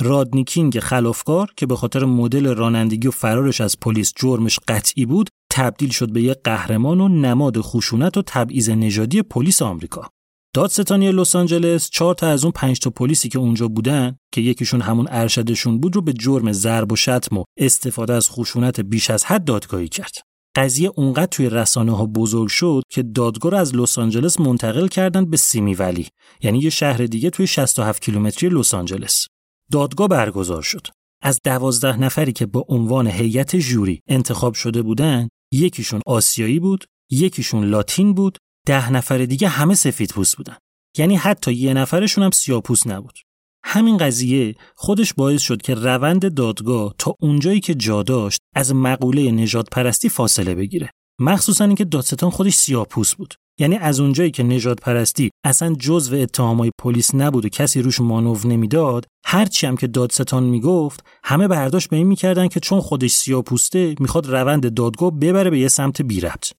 رادنی 0.00 0.44
کینگ 0.44 0.80
خلافکار 0.80 1.52
که 1.56 1.66
به 1.66 1.76
خاطر 1.76 2.04
مدل 2.04 2.54
رانندگی 2.54 3.08
و 3.08 3.10
فرارش 3.10 3.60
از 3.60 3.80
پلیس 3.80 4.12
جرمش 4.16 4.58
قطعی 4.68 5.06
بود 5.06 5.28
تبدیل 5.50 5.90
شد 5.90 6.12
به 6.12 6.22
یک 6.22 6.38
قهرمان 6.44 7.00
و 7.00 7.08
نماد 7.08 7.60
خشونت 7.60 8.16
و 8.16 8.22
تبعیض 8.26 8.70
نژادی 8.70 9.22
پلیس 9.22 9.62
آمریکا. 9.62 10.10
دادستانی 10.54 11.12
لس 11.12 11.36
آنجلس 11.36 11.90
چهار 11.90 12.14
تا 12.14 12.28
از 12.28 12.44
اون 12.44 12.52
پنج 12.52 12.78
تا 12.78 12.90
پلیسی 12.90 13.28
که 13.28 13.38
اونجا 13.38 13.68
بودن 13.68 14.16
که 14.32 14.40
یکیشون 14.40 14.80
همون 14.80 15.06
ارشدشون 15.10 15.80
بود 15.80 15.96
رو 15.96 16.02
به 16.02 16.12
جرم 16.12 16.52
ضرب 16.52 16.92
و 16.92 16.96
شتم 16.96 17.38
و 17.38 17.44
استفاده 17.58 18.14
از 18.14 18.30
خشونت 18.30 18.80
بیش 18.80 19.10
از 19.10 19.24
حد 19.24 19.44
دادگاهی 19.44 19.88
کرد. 19.88 20.14
قضیه 20.56 20.92
اونقدر 20.96 21.26
توی 21.26 21.50
رسانه 21.50 21.96
ها 21.96 22.06
بزرگ 22.06 22.48
شد 22.48 22.82
که 22.90 23.02
دادگاه 23.02 23.52
رو 23.52 23.58
از 23.58 23.74
لس 23.74 23.98
آنجلس 23.98 24.40
منتقل 24.40 24.88
کردن 24.88 25.30
به 25.30 25.36
سیمی 25.36 25.74
ولی 25.74 26.08
یعنی 26.42 26.58
یه 26.58 26.70
شهر 26.70 27.06
دیگه 27.06 27.30
توی 27.30 27.46
67 27.46 28.02
کیلومتری 28.02 28.48
لس 28.48 28.74
آنجلس. 28.74 29.26
دادگاه 29.72 30.08
برگزار 30.08 30.62
شد. 30.62 30.86
از 31.22 31.40
دوازده 31.44 31.96
نفری 31.96 32.32
که 32.32 32.46
با 32.46 32.64
عنوان 32.68 33.06
هیئت 33.06 33.56
جوری 33.56 34.00
انتخاب 34.08 34.54
شده 34.54 34.82
بودند 34.82 35.30
یکیشون 35.56 36.00
آسیایی 36.06 36.60
بود 36.60 36.84
یکیشون 37.10 37.64
لاتین 37.64 38.14
بود 38.14 38.38
ده 38.66 38.92
نفر 38.92 39.18
دیگه 39.18 39.48
همه 39.48 39.74
سفید 39.74 40.10
پوست 40.10 40.36
بودن. 40.36 40.56
یعنی 40.98 41.16
حتی 41.16 41.52
یه 41.52 41.74
نفرشون 41.74 42.24
هم 42.24 42.30
سیاپوس 42.30 42.86
نبود. 42.86 43.18
همین 43.64 43.96
قضیه 43.96 44.54
خودش 44.76 45.14
باعث 45.14 45.42
شد 45.42 45.62
که 45.62 45.74
روند 45.74 46.34
دادگاه 46.34 46.94
تا 46.98 47.14
اونجایی 47.20 47.60
که 47.60 47.74
جا 47.74 48.02
داشت 48.02 48.40
از 48.54 48.74
مقوله 48.74 49.30
نجات 49.30 49.70
پرستی 49.70 50.08
فاصله 50.08 50.54
بگیره. 50.54 50.90
مخصوصا 51.20 51.64
اینکه 51.64 51.84
دادستان 51.84 52.30
خودش 52.30 52.54
سیاپوس 52.54 53.14
بود. 53.14 53.34
یعنی 53.58 53.76
از 53.76 54.00
اونجایی 54.00 54.30
که 54.30 54.42
نجات 54.42 54.80
پرستی 54.80 55.30
اصلا 55.44 55.74
جزو 55.74 56.16
اتهامای 56.16 56.70
پلیس 56.78 57.14
نبود 57.14 57.44
و 57.44 57.48
کسی 57.48 57.82
روش 57.82 58.00
مانو 58.00 58.36
نمی‌داد 58.44 59.06
هرچی 59.24 59.66
هم 59.66 59.76
که 59.76 59.86
دادستان 59.86 60.42
می‌گفت 60.42 61.04
همه 61.24 61.48
برداشت 61.48 61.88
به 61.88 61.96
این 61.96 62.06
می‌کردن 62.06 62.48
که 62.48 62.60
چون 62.60 62.80
خودش 62.80 63.10
سیاپوسته 63.10 63.94
می‌خواد 64.00 64.26
روند 64.26 64.74
دادگاه 64.74 65.10
ببره 65.10 65.50
به 65.50 65.58
یه 65.58 65.68
سمت 65.68 66.02
بی 66.02 66.20
ربط 66.20 66.52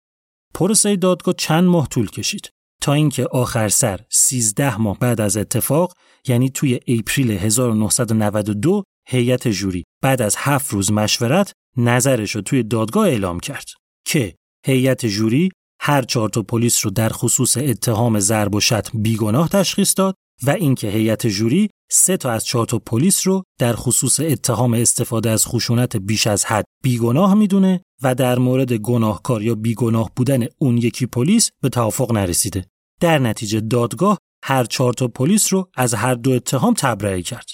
پروسه 0.54 0.96
دادگاه 0.96 1.36
چند 1.38 1.64
ماه 1.64 1.88
طول 1.88 2.10
کشید. 2.10 2.50
تا 2.82 2.94
اینکه 2.94 3.26
آخر 3.26 3.70
سر 3.70 4.00
13 4.10 4.78
ماه 4.78 5.00
بعد 5.00 5.22
از 5.22 5.38
اتفاق 5.38 5.94
یعنی 6.28 6.50
توی 6.50 6.80
اپریل 6.88 7.32
1992 7.32 8.84
هیئت 9.08 9.48
جوری 9.48 9.84
بعد 10.04 10.22
از 10.22 10.36
هفت 10.38 10.74
روز 10.74 10.92
مشورت 10.92 11.54
نظرش 11.78 12.36
رو 12.36 12.42
توی 12.42 12.64
دادگاه 12.64 13.08
اعلام 13.08 13.40
کرد. 13.40 13.66
که 14.06 14.36
هیئت 14.66 15.06
جوری 15.06 15.50
هر 15.88 16.02
چهار 16.02 16.30
تا 16.30 16.42
پلیس 16.42 16.86
رو 16.86 16.92
در 16.92 17.10
خصوص 17.10 17.58
اتهام 17.58 18.20
ضرب 18.20 18.56
و 18.56 18.60
شتم 18.60 19.02
بیگناه 19.02 19.50
تشخیص 19.50 19.94
داد 19.98 20.16
و 20.44 20.50
اینکه 20.50 20.90
هیئت 20.90 21.28
جوری 21.28 21.70
سه 21.92 22.18
تا 22.18 22.32
از 22.32 22.46
چهار 22.46 22.66
تا 22.66 22.80
پلیس 22.80 23.28
رو 23.28 23.44
در 23.60 23.74
خصوص 23.74 24.20
اتهام 24.20 24.74
استفاده 24.74 25.30
از 25.30 25.46
خشونت 25.46 25.98
بیش 25.98 26.28
از 26.28 26.46
حد 26.46 26.66
بیگناه 26.84 27.34
می‌دونه 27.34 27.82
و 28.04 28.16
در 28.16 28.40
مورد 28.40 28.74
گناهکار 28.74 29.42
یا 29.42 29.56
بیگناه 29.56 30.12
بودن 30.16 30.46
اون 30.58 30.78
یکی 30.78 31.06
پلیس 31.06 31.50
به 31.62 31.70
توافق 31.70 32.12
نرسیده. 32.12 32.66
در 33.02 33.20
نتیجه 33.20 33.60
دادگاه 33.60 34.18
هر 34.44 34.64
چهار 34.64 34.94
تا 34.94 35.08
پلیس 35.08 35.54
رو 35.54 35.70
از 35.76 35.94
هر 35.94 36.14
دو 36.14 36.32
اتهام 36.32 36.74
تبرئه 36.74 37.22
کرد. 37.22 37.46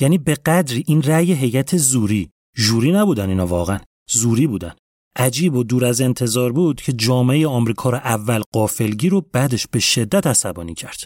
یعنی 0.00 0.18
به 0.18 0.34
قدری 0.34 0.84
این 0.86 1.02
رأی 1.02 1.32
هیئت 1.32 1.76
زوری 1.76 2.30
جوری 2.56 2.92
نبودن 2.92 3.28
اینا 3.28 3.46
واقعا 3.46 3.78
زوری 4.10 4.46
بودن 4.46 4.74
عجیب 5.16 5.54
و 5.54 5.64
دور 5.64 5.84
از 5.84 6.00
انتظار 6.00 6.52
بود 6.52 6.80
که 6.80 6.92
جامعه 6.92 7.46
آمریکا 7.46 7.90
رو 7.90 7.96
اول 7.96 8.42
قافلگیر 8.52 9.14
و 9.14 9.20
بعدش 9.32 9.66
به 9.66 9.78
شدت 9.78 10.26
عصبانی 10.26 10.74
کرد. 10.74 11.04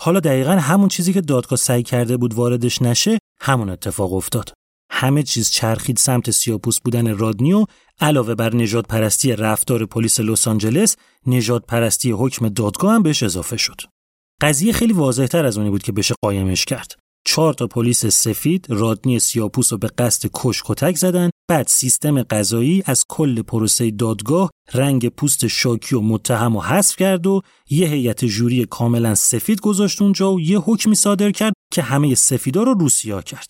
حالا 0.00 0.20
دقیقا 0.20 0.52
همون 0.52 0.88
چیزی 0.88 1.12
که 1.12 1.20
دادگاه 1.20 1.58
سعی 1.58 1.82
کرده 1.82 2.16
بود 2.16 2.34
واردش 2.34 2.82
نشه 2.82 3.18
همون 3.40 3.70
اتفاق 3.70 4.12
افتاد. 4.12 4.52
همه 4.90 5.22
چیز 5.22 5.50
چرخید 5.50 5.96
سمت 5.96 6.30
سیاپوس 6.30 6.80
بودن 6.80 7.18
رادنیو 7.18 7.64
علاوه 8.00 8.34
بر 8.34 8.54
نجات 8.54 8.86
پرستی 8.86 9.32
رفتار 9.32 9.86
پلیس 9.86 10.20
لس 10.20 10.48
آنجلس 10.48 10.96
نجات 11.26 11.66
پرستی 11.66 12.10
حکم 12.10 12.48
دادگاه 12.48 12.94
هم 12.94 13.02
بهش 13.02 13.22
اضافه 13.22 13.56
شد. 13.56 13.80
قضیه 14.40 14.72
خیلی 14.72 14.92
واضحتر 14.92 15.46
از 15.46 15.58
اونی 15.58 15.70
بود 15.70 15.82
که 15.82 15.92
بشه 15.92 16.14
قایمش 16.22 16.64
کرد. 16.64 16.94
چهار 17.26 17.54
تا 17.54 17.66
پلیس 17.66 18.06
سفید 18.06 18.66
رادنی 18.68 19.18
سیاپوس 19.18 19.72
رو 19.72 19.78
به 19.78 19.88
قصد 19.98 20.30
کش 20.34 20.62
کتک 20.64 20.96
زدن 20.96 21.30
بعد 21.48 21.66
سیستم 21.68 22.22
قضایی 22.22 22.82
از 22.86 23.04
کل 23.08 23.42
پروسه 23.42 23.90
دادگاه 23.90 24.50
رنگ 24.74 25.08
پوست 25.08 25.46
شاکی 25.46 25.94
و 25.94 26.00
متهم 26.00 26.56
و 26.56 26.60
حذف 26.60 26.96
کرد 26.96 27.26
و 27.26 27.42
یه 27.70 27.88
هیئت 27.88 28.24
جوری 28.24 28.66
کاملا 28.66 29.14
سفید 29.14 29.60
گذاشت 29.60 30.02
اونجا 30.02 30.32
و 30.32 30.40
یه 30.40 30.58
حکمی 30.58 30.94
صادر 30.94 31.30
کرد 31.30 31.52
که 31.72 31.82
همه 31.82 32.14
سفیدا 32.14 32.62
رو 32.62 32.74
روسیا 32.74 33.22
کرد 33.22 33.48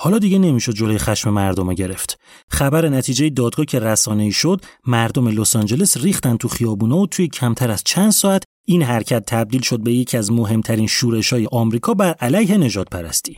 حالا 0.00 0.18
دیگه 0.18 0.38
نمی‌شد 0.38 0.72
جلوی 0.72 0.98
خشم 0.98 1.30
مردم 1.30 1.74
گرفت. 1.74 2.20
خبر 2.50 2.88
نتیجه 2.88 3.30
دادگاه 3.30 3.66
که 3.66 3.78
رسانه‌ای 3.78 4.32
شد، 4.32 4.60
مردم 4.86 5.28
لس 5.28 5.56
آنجلس 5.56 5.96
ریختن 5.96 6.36
تو 6.36 6.48
خیابونا 6.48 6.98
و 6.98 7.06
توی 7.06 7.28
کمتر 7.28 7.70
از 7.70 7.82
چند 7.84 8.10
ساعت 8.10 8.42
این 8.70 8.82
حرکت 8.82 9.24
تبدیل 9.26 9.60
شد 9.60 9.80
به 9.80 9.92
یکی 9.92 10.16
از 10.16 10.32
مهمترین 10.32 10.86
شورش‌های 10.86 11.46
آمریکا 11.52 11.94
بر 11.94 12.12
علیه 12.12 12.56
نژادپرستی. 12.56 13.36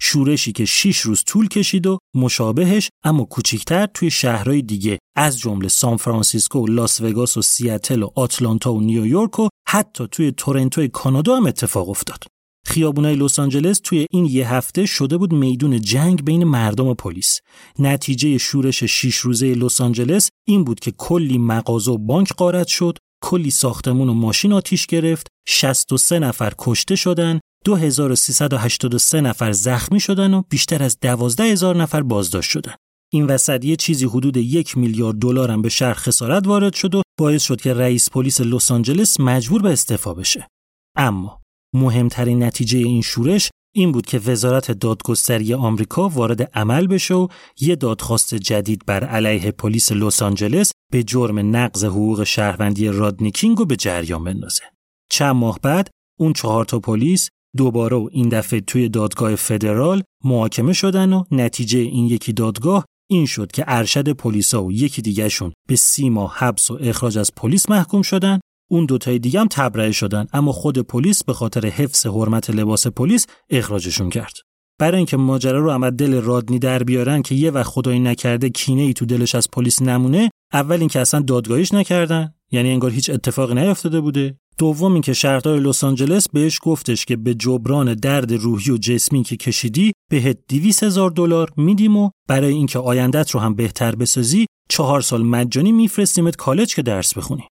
شورشی 0.00 0.52
که 0.52 0.64
6 0.64 0.98
روز 0.98 1.24
طول 1.26 1.48
کشید 1.48 1.86
و 1.86 1.98
مشابهش 2.14 2.88
اما 3.04 3.24
کوچیکتر 3.24 3.86
توی 3.86 4.10
شهرهای 4.10 4.62
دیگه 4.62 4.98
از 5.16 5.38
جمله 5.38 5.68
سان 5.68 5.96
فرانسیسکو 5.96 6.58
و 6.58 6.66
لاس 6.66 7.00
وگاس 7.00 7.36
و 7.36 7.42
سیاتل 7.42 8.02
و 8.02 8.08
آتلانتا 8.14 8.74
و 8.74 8.80
نیویورک 8.80 9.38
و 9.38 9.48
حتی 9.68 10.08
توی 10.10 10.32
تورنتو 10.32 10.88
کانادا 10.88 11.36
هم 11.36 11.46
اتفاق 11.46 11.88
افتاد. 11.88 12.24
خیابونای 12.66 13.16
لس 13.16 13.38
آنجلس 13.38 13.80
توی 13.84 14.06
این 14.10 14.26
یه 14.26 14.52
هفته 14.52 14.86
شده 14.86 15.16
بود 15.16 15.32
میدون 15.32 15.80
جنگ 15.80 16.24
بین 16.24 16.44
مردم 16.44 16.86
و 16.86 16.94
پلیس. 16.94 17.40
نتیجه 17.78 18.38
شورش 18.38 18.84
6 18.84 19.16
روزه 19.16 19.54
لس 19.54 19.80
آنجلس 19.80 20.28
این 20.48 20.64
بود 20.64 20.80
که 20.80 20.90
کلی 20.90 21.38
مغازه 21.38 21.90
و 21.90 21.98
بانک 21.98 22.32
غارت 22.32 22.66
شد، 22.66 22.98
کلی 23.22 23.50
ساختمون 23.50 24.08
و 24.08 24.14
ماشین 24.14 24.52
آتیش 24.52 24.86
گرفت 24.86 25.26
63 25.48 26.18
نفر 26.18 26.52
کشته 26.58 26.96
شدن 26.96 27.40
2383 27.64 29.20
نفر 29.20 29.52
زخمی 29.52 30.00
شدن 30.00 30.34
و 30.34 30.42
بیشتر 30.48 30.82
از 30.82 30.98
12 31.00 31.44
هزار 31.44 31.76
نفر 31.76 32.02
بازداشت 32.02 32.50
شدن. 32.50 32.74
این 33.12 33.26
وسط 33.26 33.64
یه 33.64 33.76
چیزی 33.76 34.06
حدود 34.06 34.36
یک 34.36 34.78
میلیارد 34.78 35.16
دلار 35.16 35.50
هم 35.50 35.62
به 35.62 35.68
شهر 35.68 35.94
خسارت 35.94 36.46
وارد 36.46 36.74
شد 36.74 36.94
و 36.94 37.02
باعث 37.18 37.42
شد 37.42 37.60
که 37.60 37.74
رئیس 37.74 38.10
پلیس 38.10 38.40
لس 38.40 38.70
آنجلس 38.70 39.20
مجبور 39.20 39.62
به 39.62 39.72
استعفا 39.72 40.14
بشه. 40.14 40.48
اما 40.96 41.40
مهمترین 41.74 42.42
نتیجه 42.42 42.78
این 42.78 43.02
شورش 43.02 43.50
این 43.72 43.92
بود 43.92 44.06
که 44.06 44.18
وزارت 44.18 44.70
دادگستری 44.70 45.54
آمریکا 45.54 46.08
وارد 46.08 46.42
عمل 46.42 46.86
بشه 46.86 47.14
و 47.14 47.28
یه 47.60 47.76
دادخواست 47.76 48.34
جدید 48.34 48.86
بر 48.86 49.04
علیه 49.04 49.50
پلیس 49.50 49.92
لس 49.92 50.22
آنجلس 50.22 50.72
به 50.92 51.02
جرم 51.02 51.56
نقض 51.56 51.84
حقوق 51.84 52.24
شهروندی 52.24 52.88
رادنی 52.88 53.30
کینگ 53.30 53.58
رو 53.58 53.64
به 53.64 53.76
جریان 53.76 54.24
بندازه. 54.24 54.62
چند 55.10 55.36
ماه 55.36 55.58
بعد 55.62 55.90
اون 56.18 56.32
چهار 56.32 56.64
تا 56.64 56.78
پلیس 56.78 57.28
دوباره 57.56 57.96
و 57.96 58.08
این 58.12 58.28
دفعه 58.28 58.60
توی 58.60 58.88
دادگاه 58.88 59.34
فدرال 59.34 60.02
محاکمه 60.24 60.72
شدن 60.72 61.12
و 61.12 61.24
نتیجه 61.30 61.78
این 61.78 62.06
یکی 62.06 62.32
دادگاه 62.32 62.84
این 63.10 63.26
شد 63.26 63.52
که 63.52 63.64
ارشد 63.66 64.08
پلیسا 64.08 64.64
و 64.64 64.72
یکی 64.72 65.02
دیگهشون 65.02 65.52
به 65.68 65.76
سی 65.76 66.10
ماه 66.10 66.34
حبس 66.38 66.70
و 66.70 66.78
اخراج 66.80 67.18
از 67.18 67.30
پلیس 67.36 67.70
محکوم 67.70 68.02
شدن 68.02 68.40
اون 68.70 68.86
دوتای 68.86 69.18
دیگه 69.18 69.40
هم 69.40 69.48
تبرئه 69.50 69.92
شدن 69.92 70.26
اما 70.32 70.52
خود 70.52 70.78
پلیس 70.78 71.24
به 71.24 71.32
خاطر 71.32 71.66
حفظ 71.66 72.06
حرمت 72.06 72.50
لباس 72.50 72.86
پلیس 72.86 73.26
اخراجشون 73.50 74.10
کرد. 74.10 74.32
برای 74.78 74.96
اینکه 74.96 75.16
ماجرا 75.16 75.58
رو 75.58 75.70
اما 75.70 75.90
دل 75.90 76.20
رادنی 76.20 76.58
در 76.58 76.82
بیارن 76.82 77.22
که 77.22 77.34
یه 77.34 77.50
وقت 77.50 77.66
خدایی 77.66 78.00
نکرده 78.00 78.50
کینه 78.50 78.82
ای 78.82 78.92
تو 78.92 79.06
دلش 79.06 79.34
از 79.34 79.50
پلیس 79.50 79.82
نمونه 79.82 80.30
اول 80.52 80.80
اینکه 80.80 81.00
اصلا 81.00 81.20
دادگاهیش 81.20 81.74
نکردن 81.74 82.34
یعنی 82.50 82.70
انگار 82.70 82.90
هیچ 82.90 83.10
اتفاقی 83.10 83.54
نیفتاده 83.54 84.00
بوده. 84.00 84.38
دوم 84.58 84.92
اینکه 84.92 85.12
شهردار 85.12 85.58
لس 85.58 85.84
آنجلس 85.84 86.28
بهش 86.28 86.58
گفتش 86.62 87.04
که 87.04 87.16
به 87.16 87.34
جبران 87.34 87.94
درد 87.94 88.32
روحی 88.32 88.70
و 88.70 88.76
جسمی 88.76 89.22
که 89.22 89.36
کشیدی 89.36 89.92
بهت 90.10 90.38
200 90.48 90.82
هزار 90.82 91.10
دلار 91.10 91.52
میدیم 91.56 91.96
و 91.96 92.10
برای 92.28 92.54
اینکه 92.54 92.78
آیندت 92.78 93.30
رو 93.30 93.40
هم 93.40 93.54
بهتر 93.54 93.94
بسازی 93.94 94.46
چهار 94.68 95.00
سال 95.00 95.22
مجانی 95.22 95.72
میفرستیمت 95.72 96.36
کالج 96.36 96.74
که 96.74 96.82
درس 96.82 97.18
بخونی. 97.18 97.44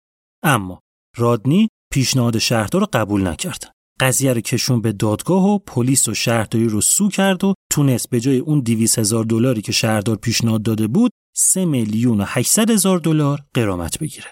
اما 0.43 0.79
رادنی 1.17 1.69
پیشنهاد 1.93 2.37
شهردار 2.37 2.81
رو 2.81 2.87
قبول 2.93 3.27
نکرد. 3.27 3.71
قضیه 3.99 4.33
رو 4.33 4.41
کشون 4.41 4.81
به 4.81 4.91
دادگاه 4.91 5.45
و 5.45 5.59
پلیس 5.59 6.07
و 6.07 6.13
شهرداری 6.13 6.67
رو 6.67 6.81
سو 6.81 7.09
کرد 7.09 7.43
و 7.43 7.53
تونست 7.71 8.09
به 8.09 8.19
جای 8.19 8.37
اون 8.37 8.59
200 8.59 8.99
هزار 8.99 9.23
دلاری 9.23 9.61
که 9.61 9.71
شهردار 9.71 10.15
پیشنهاد 10.15 10.61
داده 10.61 10.87
بود 10.87 11.11
3 11.35 11.65
میلیون 11.65 12.21
و 12.21 12.23
800 12.27 12.69
هزار 12.69 12.99
دلار 12.99 13.39
قرامت 13.53 13.99
بگیره. 13.99 14.27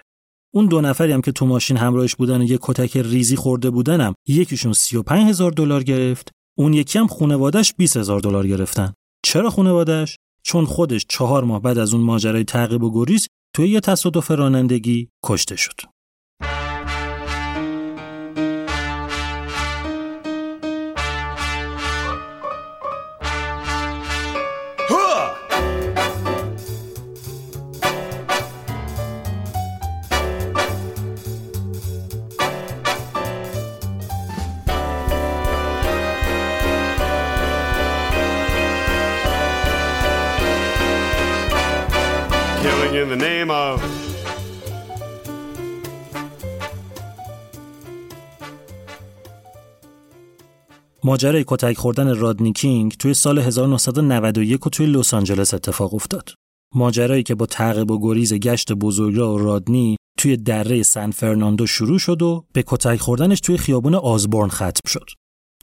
اون 0.53 0.65
دو 0.65 0.81
نفری 0.81 1.11
هم 1.11 1.21
که 1.21 1.31
تو 1.31 1.45
ماشین 1.45 1.77
همراهش 1.77 2.15
بودن 2.15 2.41
و 2.41 2.43
یه 2.43 2.59
کتک 2.61 2.97
ریزی 2.97 3.35
خورده 3.35 3.69
بودنم 3.69 4.13
یکیشون 4.27 4.73
35 4.73 5.29
هزار 5.29 5.51
دلار 5.51 5.83
گرفت 5.83 6.31
اون 6.57 6.73
یکی 6.73 6.99
هم 6.99 7.07
خونوادش 7.07 7.73
20 7.73 7.97
هزار 7.97 8.19
دلار 8.19 8.47
گرفتن. 8.47 8.93
چرا 9.25 9.49
خونوادش 9.49 10.17
چون 10.43 10.65
خودش 10.65 11.05
چهار 11.09 11.43
ماه 11.43 11.61
بعد 11.61 11.77
از 11.77 11.93
اون 11.93 12.03
ماجرای 12.03 12.43
تعقیب 12.43 12.83
و 12.83 12.93
گریز 12.93 13.27
توی 13.55 13.69
یه 13.69 13.79
تصادف 13.79 14.31
رانندگی 14.31 15.09
کشته 15.25 15.55
شد. 15.55 15.96
In 43.07 43.19
the 43.19 43.25
name 43.25 43.51
of. 43.51 43.81
ماجرای 51.03 51.43
کتک 51.47 51.77
خوردن 51.77 52.15
رادنی 52.15 52.53
کینگ 52.53 52.93
توی 52.99 53.13
سال 53.13 53.39
1991 53.39 54.67
و 54.67 54.69
توی 54.69 54.85
لس 54.85 55.13
آنجلس 55.13 55.53
اتفاق 55.53 55.93
افتاد. 55.93 56.29
ماجرایی 56.75 57.23
که 57.23 57.35
با 57.35 57.45
تعقیب 57.45 57.91
و 57.91 57.99
گریز 58.01 58.33
گشت 58.33 58.73
بزرگراه 58.73 59.33
و 59.33 59.37
رادنی 59.37 59.97
توی 60.19 60.37
دره 60.37 60.83
سن 60.83 61.11
فرناندو 61.11 61.67
شروع 61.67 61.99
شد 61.99 62.21
و 62.21 62.45
به 62.53 62.63
کتک 62.67 62.97
خوردنش 62.97 63.39
توی 63.39 63.57
خیابون 63.57 63.95
آزبورن 63.95 64.49
ختم 64.49 64.87
شد. 64.87 65.09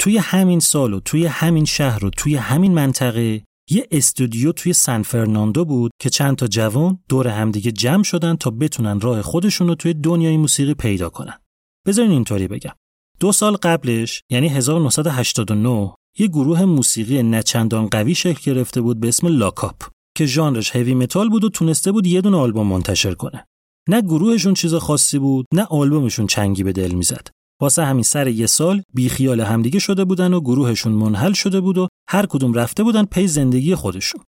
توی 0.00 0.18
همین 0.18 0.61
سال 0.61 0.94
و 0.94 1.00
توی 1.00 1.26
همین 1.26 1.64
شهر 1.64 2.04
و 2.04 2.11
توی 2.11 2.37
همین 2.37 2.74
منطقه 2.74 3.42
یه 3.70 3.88
استودیو 3.90 4.53
توی 4.53 4.72
سن 4.72 5.03
فرناندو 5.03 5.64
بود 5.64 5.90
که 6.00 6.11
چند 6.11 6.37
تا 6.37 6.46
جوان 6.46 6.98
دور 7.09 7.29
همدیگه 7.29 7.72
جمع 7.72 8.03
شدن 8.03 8.37
تا 8.37 8.50
بتونن 8.50 9.00
راه 9.00 9.22
خودشون 9.22 9.68
رو 9.68 9.74
توی 9.74 9.94
دنیای 9.94 10.37
موسیقی 10.37 10.74
پیدا 10.74 11.09
کنن. 11.09 11.38
بذارین 11.87 12.11
اینطوری 12.11 12.48
بگم. 12.48 12.72
دو 13.20 13.33
سال 13.33 13.57
قبلش 13.57 14.22
یعنی 14.31 14.48
1989 14.48 15.94
یه 16.18 16.27
گروه 16.27 16.64
موسیقی 16.64 17.22
نه‌چندان 17.22 17.87
قوی 17.87 18.14
شکل 18.14 18.53
گرفته 18.53 18.81
بود 18.81 19.00
به 19.00 19.09
اسم 19.09 19.27
لاکاپ 19.27 19.83
که 20.16 20.27
ژانرش 20.27 20.77
هوی 20.77 20.94
متال 20.94 21.29
بود 21.29 21.44
و 21.44 21.48
تونسته 21.48 21.92
بود 21.92 22.07
یه 22.07 22.20
دونه 22.20 22.37
آلبوم 22.37 22.66
منتشر 22.66 23.14
کنه. 23.14 23.46
نه 23.88 24.00
گروهشون 24.00 24.55
چیز 24.55 24.74
خاصی 24.74 25.18
بود 25.18 25.46
نه 25.53 25.64
آلبومشون 25.64 26.27
چنگی 26.27 26.62
به 26.62 26.72
دل 26.72 26.90
می‌زد. 26.90 27.29
واسه 27.60 27.84
همین 27.84 28.02
سر 28.02 28.28
یه 28.28 28.46
سال 28.46 28.82
بیخیال 28.94 29.40
همدیگه 29.40 29.78
شده 29.78 30.04
بودن 30.04 30.34
و 30.34 30.40
گروهشون 30.40 30.92
منحل 30.92 31.32
شده 31.32 31.60
بود 31.60 31.78
و 31.78 31.88
هر 32.08 32.26
کدوم 32.26 32.54
رفته 32.54 32.82
بودن 32.82 33.04
پی 33.04 33.26
زندگی 33.26 33.74
خودشون. 33.74 34.24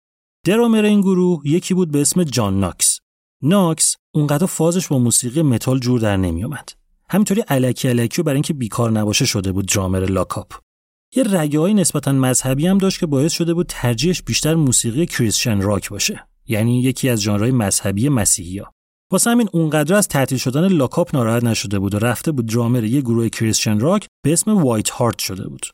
درامر 0.46 0.84
این 0.84 1.00
گروه 1.00 1.42
یکی 1.44 1.74
بود 1.74 1.90
به 1.90 2.00
اسم 2.00 2.24
جان 2.24 2.60
ناکس. 2.60 2.98
ناکس 3.42 3.96
اونقدر 4.14 4.46
فازش 4.46 4.88
با 4.88 4.98
موسیقی 4.98 5.42
متال 5.42 5.78
جور 5.78 6.00
در 6.00 6.16
نمیومد. 6.16 6.68
همینطوری 7.08 7.42
الکی 7.48 7.88
الکی 7.88 8.22
و 8.22 8.24
برای 8.24 8.36
اینکه 8.36 8.54
بیکار 8.54 8.90
نباشه 8.90 9.24
شده 9.24 9.52
بود 9.52 9.66
درامر 9.66 10.00
لاکاپ. 10.00 10.52
یه 11.16 11.22
رگه‌های 11.22 11.74
نسبتا 11.74 12.12
مذهبی 12.12 12.66
هم 12.66 12.78
داشت 12.78 13.00
که 13.00 13.06
باعث 13.06 13.32
شده 13.32 13.54
بود 13.54 13.66
ترجیحش 13.68 14.22
بیشتر 14.22 14.54
موسیقی 14.54 15.06
Christian 15.06 15.60
rock 15.60 15.88
باشه. 15.88 16.26
یعنی 16.46 16.82
یکی 16.82 17.08
از 17.08 17.20
ژانرهای 17.20 17.50
مذهبی 17.50 18.08
مسیحیا. 18.08 18.72
واسه 19.12 19.30
همین 19.30 19.48
اونقدر 19.52 19.94
از 19.94 20.08
تعطیل 20.08 20.38
شدن 20.38 20.68
لاکاپ 20.68 21.16
ناراحت 21.16 21.44
نشده 21.44 21.78
بود 21.78 21.94
و 21.94 21.98
رفته 21.98 22.32
بود 22.32 22.46
درامر 22.46 22.84
یه 22.84 23.00
گروه 23.00 23.28
Christian 23.28 23.80
rock 23.80 24.06
به 24.24 24.32
اسم 24.32 24.62
وایت 24.62 24.90
هارت 24.90 25.18
شده 25.18 25.48
بود. 25.48 25.66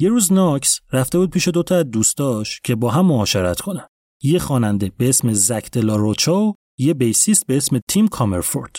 یه 0.00 0.08
روز 0.08 0.32
ناکس 0.32 0.80
رفته 0.92 1.18
بود 1.18 1.30
پیش 1.30 1.48
دوتا 1.48 1.76
از 1.76 1.90
دوستاش 1.90 2.60
که 2.64 2.74
با 2.74 2.90
هم 2.90 3.06
معاشرت 3.06 3.60
کنن. 3.60 3.86
یه 4.22 4.38
خواننده 4.38 4.92
به 4.96 5.08
اسم 5.08 5.32
زک 5.32 5.70
دلاروچو، 5.70 6.54
یه 6.78 6.94
بیسیست 6.94 7.46
به 7.46 7.56
اسم 7.56 7.80
تیم 7.88 8.08
کامرفورد. 8.08 8.76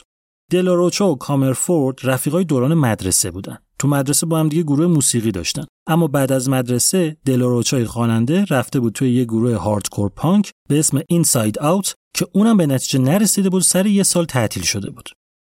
دلاروچو 0.52 1.06
و 1.06 1.16
کامرفورد 1.16 2.00
رفیقای 2.04 2.44
دوران 2.44 2.74
مدرسه 2.74 3.32
بودن. 3.32 3.58
تو 3.80 3.88
مدرسه 3.88 4.26
با 4.26 4.40
هم 4.40 4.50
دیگه 4.50 4.64
گروه 4.64 4.88
موسیقی 4.88 5.32
داشتن. 5.32 5.66
اما 5.88 6.08
بعد 6.08 6.32
از 6.32 6.50
مدرسه 6.50 7.18
دلاروچوی 7.26 7.86
خواننده 7.86 8.46
رفته 8.50 8.80
بود 8.80 8.94
توی 8.94 9.14
یه 9.14 9.24
گروه 9.24 9.56
هاردکور 9.56 10.10
پانک 10.10 10.52
به 10.70 10.80
اسم 10.80 11.02
اینساید 11.08 11.60
آوت 11.60 11.94
که 12.16 12.28
اونم 12.34 12.58
به 12.58 12.68
نتیجه 12.68 13.00
نرسیده 13.00 13.50
بود 13.50 13.62
سر 13.62 13.86
یه 13.86 14.04
سال 14.04 14.26
تعطیل 14.26 14.64
شده 14.64 14.90
بود. 14.90 15.10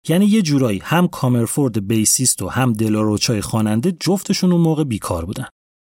یعنی 0.08 0.26
یه 0.26 0.42
جورایی 0.42 0.80
هم 0.84 1.08
کامرفورد 1.08 1.88
بیسیست 1.88 2.42
و 2.42 2.48
هم 2.48 2.74
دلاروچای 2.74 3.42
خواننده 3.42 3.92
جفتشون 3.92 4.52
اون 4.52 4.62
موقع 4.62 4.84
بیکار 4.84 5.26
بودن. 5.26 5.48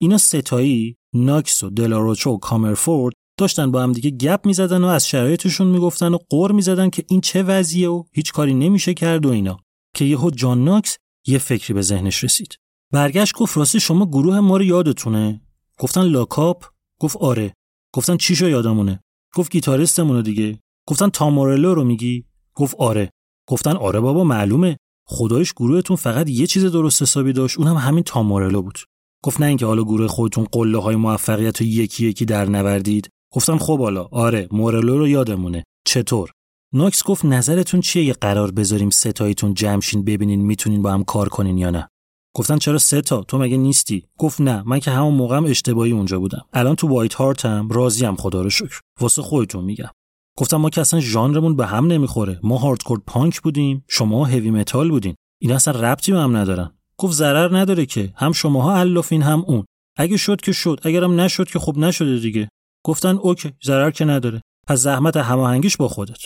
اینا 0.01 0.19
ستایی 0.19 0.97
ناکس 1.15 1.63
و 1.63 1.71
دلاروچو 1.71 2.31
و 2.31 2.39
کامرفورد 2.39 3.15
داشتن 3.39 3.71
با 3.71 3.83
هم 3.83 3.93
دیگه 3.93 4.11
گپ 4.11 4.47
می‌زدن 4.47 4.85
و 4.85 4.87
از 4.87 5.09
شرایطشون 5.09 5.67
می‌گفتن 5.67 6.15
و 6.15 6.19
قور 6.31 6.53
می‌زدن 6.53 6.91
که 6.91 7.05
این 7.09 7.21
چه 7.21 7.43
وضعیه 7.43 7.89
و 7.89 8.05
هیچ 8.13 8.33
کاری 8.33 8.55
نمیشه 8.55 8.95
کرد 8.95 9.27
و 9.27 9.31
اینا 9.31 9.57
که 9.95 10.05
یهو 10.05 10.31
جان 10.31 10.65
ناکس 10.65 10.99
یه 11.27 11.39
فکری 11.39 11.75
به 11.75 11.83
ذهنش 11.83 12.25
رسید. 12.25 12.57
برگشت 12.93 13.35
گفت 13.35 13.57
راستی 13.57 13.81
شما 13.81 14.07
گروه 14.07 14.41
ما 14.41 14.57
رو 14.57 14.65
یادتونه؟ 14.65 15.41
گفتن 15.79 16.03
لاکاپ؟ 16.03 16.65
گفت 17.01 17.17
آره. 17.17 17.55
گفتن 17.95 18.17
چیشو 18.17 18.49
یادمونه؟ 18.49 19.01
گفت 19.35 19.53
گیتاریستمونو 19.53 20.23
دیگه. 20.23 20.59
گفتن 20.89 21.09
تامورلو 21.09 21.75
رو 21.75 21.85
میگی؟ 21.85 22.25
گفت 22.55 22.75
آره. 22.79 23.11
گفتن 23.49 23.77
آره 23.77 24.01
بابا 24.01 24.25
معلومه 24.25 24.77
خدایش 25.07 25.53
گروهتون 25.53 25.97
فقط 25.97 26.29
یه 26.29 26.47
چیز 26.47 26.65
درست 26.65 27.03
حسابی 27.03 27.33
داشت 27.33 27.59
اونم 27.59 27.77
هم 27.77 27.89
همین 27.89 28.03
تامورلو 28.03 28.63
بود 28.63 28.79
گفت 29.25 29.41
نه 29.41 29.47
اینکه 29.47 29.67
حالا 29.67 29.85
گروه 29.85 30.07
خودتون 30.07 30.45
قله 30.53 30.79
های 30.79 30.97
موفقیت 30.97 31.61
رو 31.61 31.67
یکی 31.67 32.07
یکی 32.07 32.25
در 32.25 32.45
نوردید 32.45 33.09
گفتم 33.33 33.59
خب 33.59 33.79
حالا 33.79 34.09
آره 34.13 34.49
مورلو 34.51 34.99
رو 34.99 35.09
یادمونه. 35.09 35.65
چطور؟ 35.87 36.31
نوکس 36.75 37.05
گفت 37.05 37.25
نظرتون 37.25 37.81
چیه 37.81 38.05
یه 38.05 38.13
قرار 38.13 38.51
بذاریم 38.51 38.91
ستاییتون 38.91 39.55
جمشین 39.55 40.05
ببینین 40.05 40.41
می‌تونین 40.43 40.83
با 40.83 40.93
هم 40.93 41.05
کار 41.05 41.29
کنین 41.29 41.59
یا 41.59 41.71
نه؟ 41.71 41.89
گفتن 42.37 42.59
چرا 42.59 42.79
سه 42.79 43.01
تا؟ 43.01 43.23
تو 43.23 43.39
مگه 43.39 43.57
نیستی؟ 43.57 44.05
گفت 44.19 44.41
نه 44.41 44.63
من 44.67 44.79
که 44.79 44.91
همون 44.91 45.15
موقعم 45.15 45.45
اشتباهی 45.45 45.93
اونجا 45.93 46.19
بودم. 46.19 46.45
الان 46.53 46.75
تو 46.75 46.89
وایت 46.89 47.15
هارتم 47.15 47.69
راضیم 47.69 48.17
خدا 48.17 48.43
رو 48.43 48.51
شکر. 48.51 48.81
واسه 49.01 49.23
خودتون 49.23 49.65
میگم. 49.65 49.91
گفتم 50.39 50.57
ما 50.57 50.71
که 50.71 50.81
اصلا 50.81 51.01
ژانرمون 51.01 51.57
به 51.57 51.67
هم 51.67 51.87
نمی‌خوره. 51.87 52.41
ما 52.43 52.57
hardcore 52.57 53.01
punk 53.07 53.41
بودیم 53.41 53.85
شما 53.89 54.25
هوی 54.25 54.51
متال 54.51 54.91
بودین. 54.91 55.15
اینا 55.41 55.55
اصلا 55.55 55.81
ربطی 55.81 56.13
به 56.13 56.19
هم 56.19 56.37
ندارن. 56.37 56.71
گفت 56.99 57.15
ضرر 57.15 57.59
نداره 57.59 57.87
که. 57.87 58.13
هم 58.17 58.33
شماها 58.33 58.77
علافین 58.77 59.23
هم 59.23 59.45
اون. 59.47 59.65
اگه 59.97 60.17
شد 60.17 60.41
که 60.41 60.53
شد 60.53 60.81
اگرم 60.83 61.21
نشد 61.21 61.49
که 61.49 61.59
خب 61.59 61.79
نشده 61.79 62.19
دیگه. 62.19 62.49
گفتن 62.85 63.17
okay 63.17 63.53
ضرر 63.65 63.91
که 63.91 64.05
نداره. 64.05 64.43
پس 64.67 64.79
زحمت 64.79 65.17
هماهنگیش 65.17 65.77
با 65.77 65.89
خودت. 65.89 66.21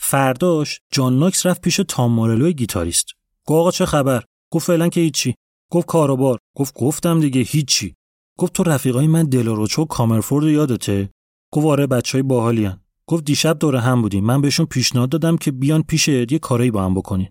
فرداش 0.00 0.80
جان 0.92 1.18
ناکس 1.18 1.46
رفت 1.46 1.60
پیش 1.60 1.80
تام 1.88 2.12
مورلو 2.12 2.52
گیتاریست. 2.52 3.06
گفت 3.46 3.58
آقا 3.58 3.70
چه 3.70 3.86
خبر؟ 3.86 4.24
گفت 4.52 4.66
فعلا 4.66 4.88
که 4.88 5.00
هیچی. 5.00 5.34
گفت 5.72 5.86
کاروبار. 5.86 6.38
گفت 6.56 6.74
گفتم 6.74 7.20
دیگه 7.20 7.40
هیچی. 7.40 7.94
گفت 8.38 8.52
تو 8.52 8.62
رفیقای 8.62 9.06
من 9.06 9.24
دلاروچا 9.24 9.82
و 9.82 9.84
کامرفورد 9.84 10.44
یادته؟ 10.44 11.10
گفت 11.52 11.66
آره 11.66 11.86
بچهای 11.86 12.22
باحالی 12.22 12.70
گفت 13.06 13.24
دیشب 13.24 13.58
دور 13.58 13.76
هم 13.76 14.02
بودیم. 14.02 14.24
من 14.24 14.40
بهشون 14.40 14.66
پیشنهاد 14.66 15.08
دادم 15.08 15.36
که 15.36 15.52
بیان 15.52 15.82
پیش 15.82 16.08
یه 16.08 16.38
کاری 16.38 16.70
با 16.70 16.84
هم 16.84 16.94
بکنیم. 16.94 17.30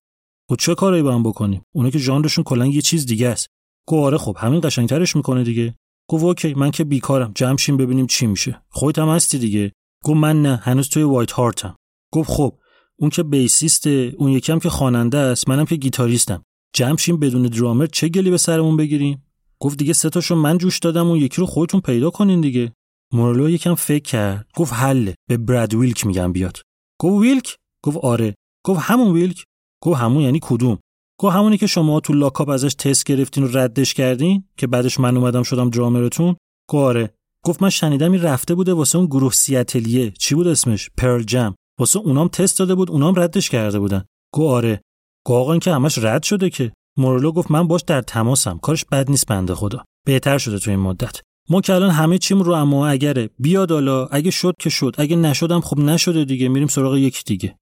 خب 0.50 0.56
چه 0.56 0.76
کاری 0.76 1.02
با 1.02 1.14
هم 1.14 1.24
بکنیم؟ 1.24 1.62
اونا 1.76 1.90
که 1.90 2.00
ژانرشون 2.00 2.44
کلا 2.44 2.66
یه 2.66 2.82
چیز 2.82 3.06
دیگه 3.06 3.28
است. 3.28 3.48
گفت 3.88 4.04
آره 4.04 4.18
خب 4.18 4.38
همین 4.40 4.62
قشنگترش 4.64 5.16
می‌کنه 5.16 5.44
دیگه. 5.44 5.76
گفت 6.10 6.24
اوکی 6.24 6.54
من 6.54 6.72
که 6.72 6.84
بیکارم. 6.84 7.32
جمع 7.36 7.58
شیم 7.58 7.78
ببینیم 7.78 8.08
چی 8.08 8.28
میشه. 8.28 8.62
خودت 8.70 9.00
هم 9.00 9.10
هستی 9.10 9.40
دیگه. 9.40 9.72
گفت 10.04 10.18
من 10.18 10.42
نه 10.42 10.56
هنوز 10.56 10.90
توی 10.90 11.04
وایت 11.04 11.32
هارتم. 11.32 11.76
گفت 12.14 12.30
خب 12.30 12.54
اون 13.00 13.10
که 13.10 13.24
بیسیسته 13.24 14.16
اون 14.18 14.32
یکم 14.32 14.60
که 14.60 14.70
خواننده 14.70 15.18
است 15.18 15.50
منم 15.50 15.66
که 15.66 15.76
گیتاریستم. 15.76 16.44
جمع 16.74 16.98
شیم 16.98 17.18
بدون 17.18 17.42
درامر 17.42 17.86
چه 17.86 18.10
گلی 18.10 18.30
به 18.30 18.38
سرمون 18.38 18.78
بگیریم؟ 18.78 19.24
گفت 19.60 19.78
دیگه 19.78 19.94
سه 19.94 20.10
تاشو 20.10 20.36
من 20.36 20.58
جوش 20.58 20.80
دادم 20.80 21.08
اون 21.08 21.20
یکی 21.20 21.42
رو 21.42 21.46
خودتون 21.48 21.82
پیدا 21.82 22.10
کنین 22.10 22.42
دیگه. 22.42 22.72
مورلو 23.14 23.50
یکم 23.50 23.76
فکر 23.76 24.04
کرد. 24.04 24.48
گفت 24.56 24.74
حله 24.74 25.16
به 25.30 25.38
براد 25.38 25.74
ویلک 25.74 26.06
میگم 26.06 26.32
بیاد. 26.32 26.62
گفت 27.00 27.22
ویلک؟ 27.22 27.56
گفت 27.84 27.98
آره. 27.98 28.36
گفت 28.66 28.80
همون 28.84 29.14
ویلک؟ 29.14 29.44
گفت 29.84 30.00
همون 30.00 30.22
یعنی 30.22 30.40
کدوم؟ 30.42 30.78
گفت 31.20 31.36
همونی 31.36 31.58
که 31.58 31.68
شما 31.68 32.00
تو 32.00 32.14
لاکاپ 32.14 32.50
ازش 32.50 32.74
تست 32.74 33.04
گرفتین 33.04 33.44
و 33.44 33.48
ردش 33.58 33.94
کردین 33.94 34.44
که 34.58 34.68
بعدش 34.68 35.00
من 35.00 35.18
اومدم 35.18 35.44
شدم 35.44 35.70
درامرتون؟ 35.70 36.36
گفت 36.70 36.84
آره. 36.84 37.14
گفت 37.46 37.62
من 37.62 37.70
شنیدم 37.70 38.12
این 38.12 38.22
رفته 38.22 38.56
بوده 38.56 38.74
واسه 38.74 38.98
اون 38.98 39.08
گروه 39.08 39.32
سیاتلیه 39.32 40.12
چی 40.12 40.36
بود 40.36 40.48
اسمش؟ 40.48 40.90
پرل 40.98 41.24
جم. 41.24 41.56
واسه 41.80 42.00
اونام 42.00 42.28
تست 42.28 42.60
داده 42.60 42.76
بود 42.76 42.92
اونام 42.92 43.20
ردش 43.20 43.50
کرده 43.50 43.80
بودن. 43.80 44.06
گفت 44.34 44.54
آره. 44.54 44.82
گفت 45.26 45.62
که 45.62 45.72
همش 45.72 45.98
رد 45.98 46.24
شده 46.24 46.50
که. 46.50 46.72
مورلو 46.98 47.32
گفت 47.32 47.52
من 47.52 47.68
باش 47.68 47.82
در 47.88 48.02
تماسم. 48.02 48.58
کارش 48.58 48.86
بد 48.86 49.10
نیست 49.10 49.28
بنده 49.28 49.56
خدا. 49.56 49.84
بهتر 50.06 50.38
شده 50.38 50.60
تو 50.60 50.72
این 50.72 50.80
مدت. 50.80 51.22
ما 51.50 51.62
که 51.62 51.74
الان 51.74 51.90
همه 51.90 52.18
چیم 52.18 52.42
رو 52.42 52.52
اما 52.52 52.88
اگره. 52.88 53.30
بیاد 53.40 53.72
حالا. 53.72 54.06
اگه 54.06 54.32
شد 54.32 54.54
که 54.60 54.70
شد. 54.70 54.96
اگه 54.98 55.16
نشدم 55.16 55.62
خب 55.62 55.80
نشده 55.80 56.26
دیگه. 56.26 56.48
میریم 56.50 56.68
سراغ 56.68 56.96
یک 56.96 57.24
دیگه. 57.26 57.58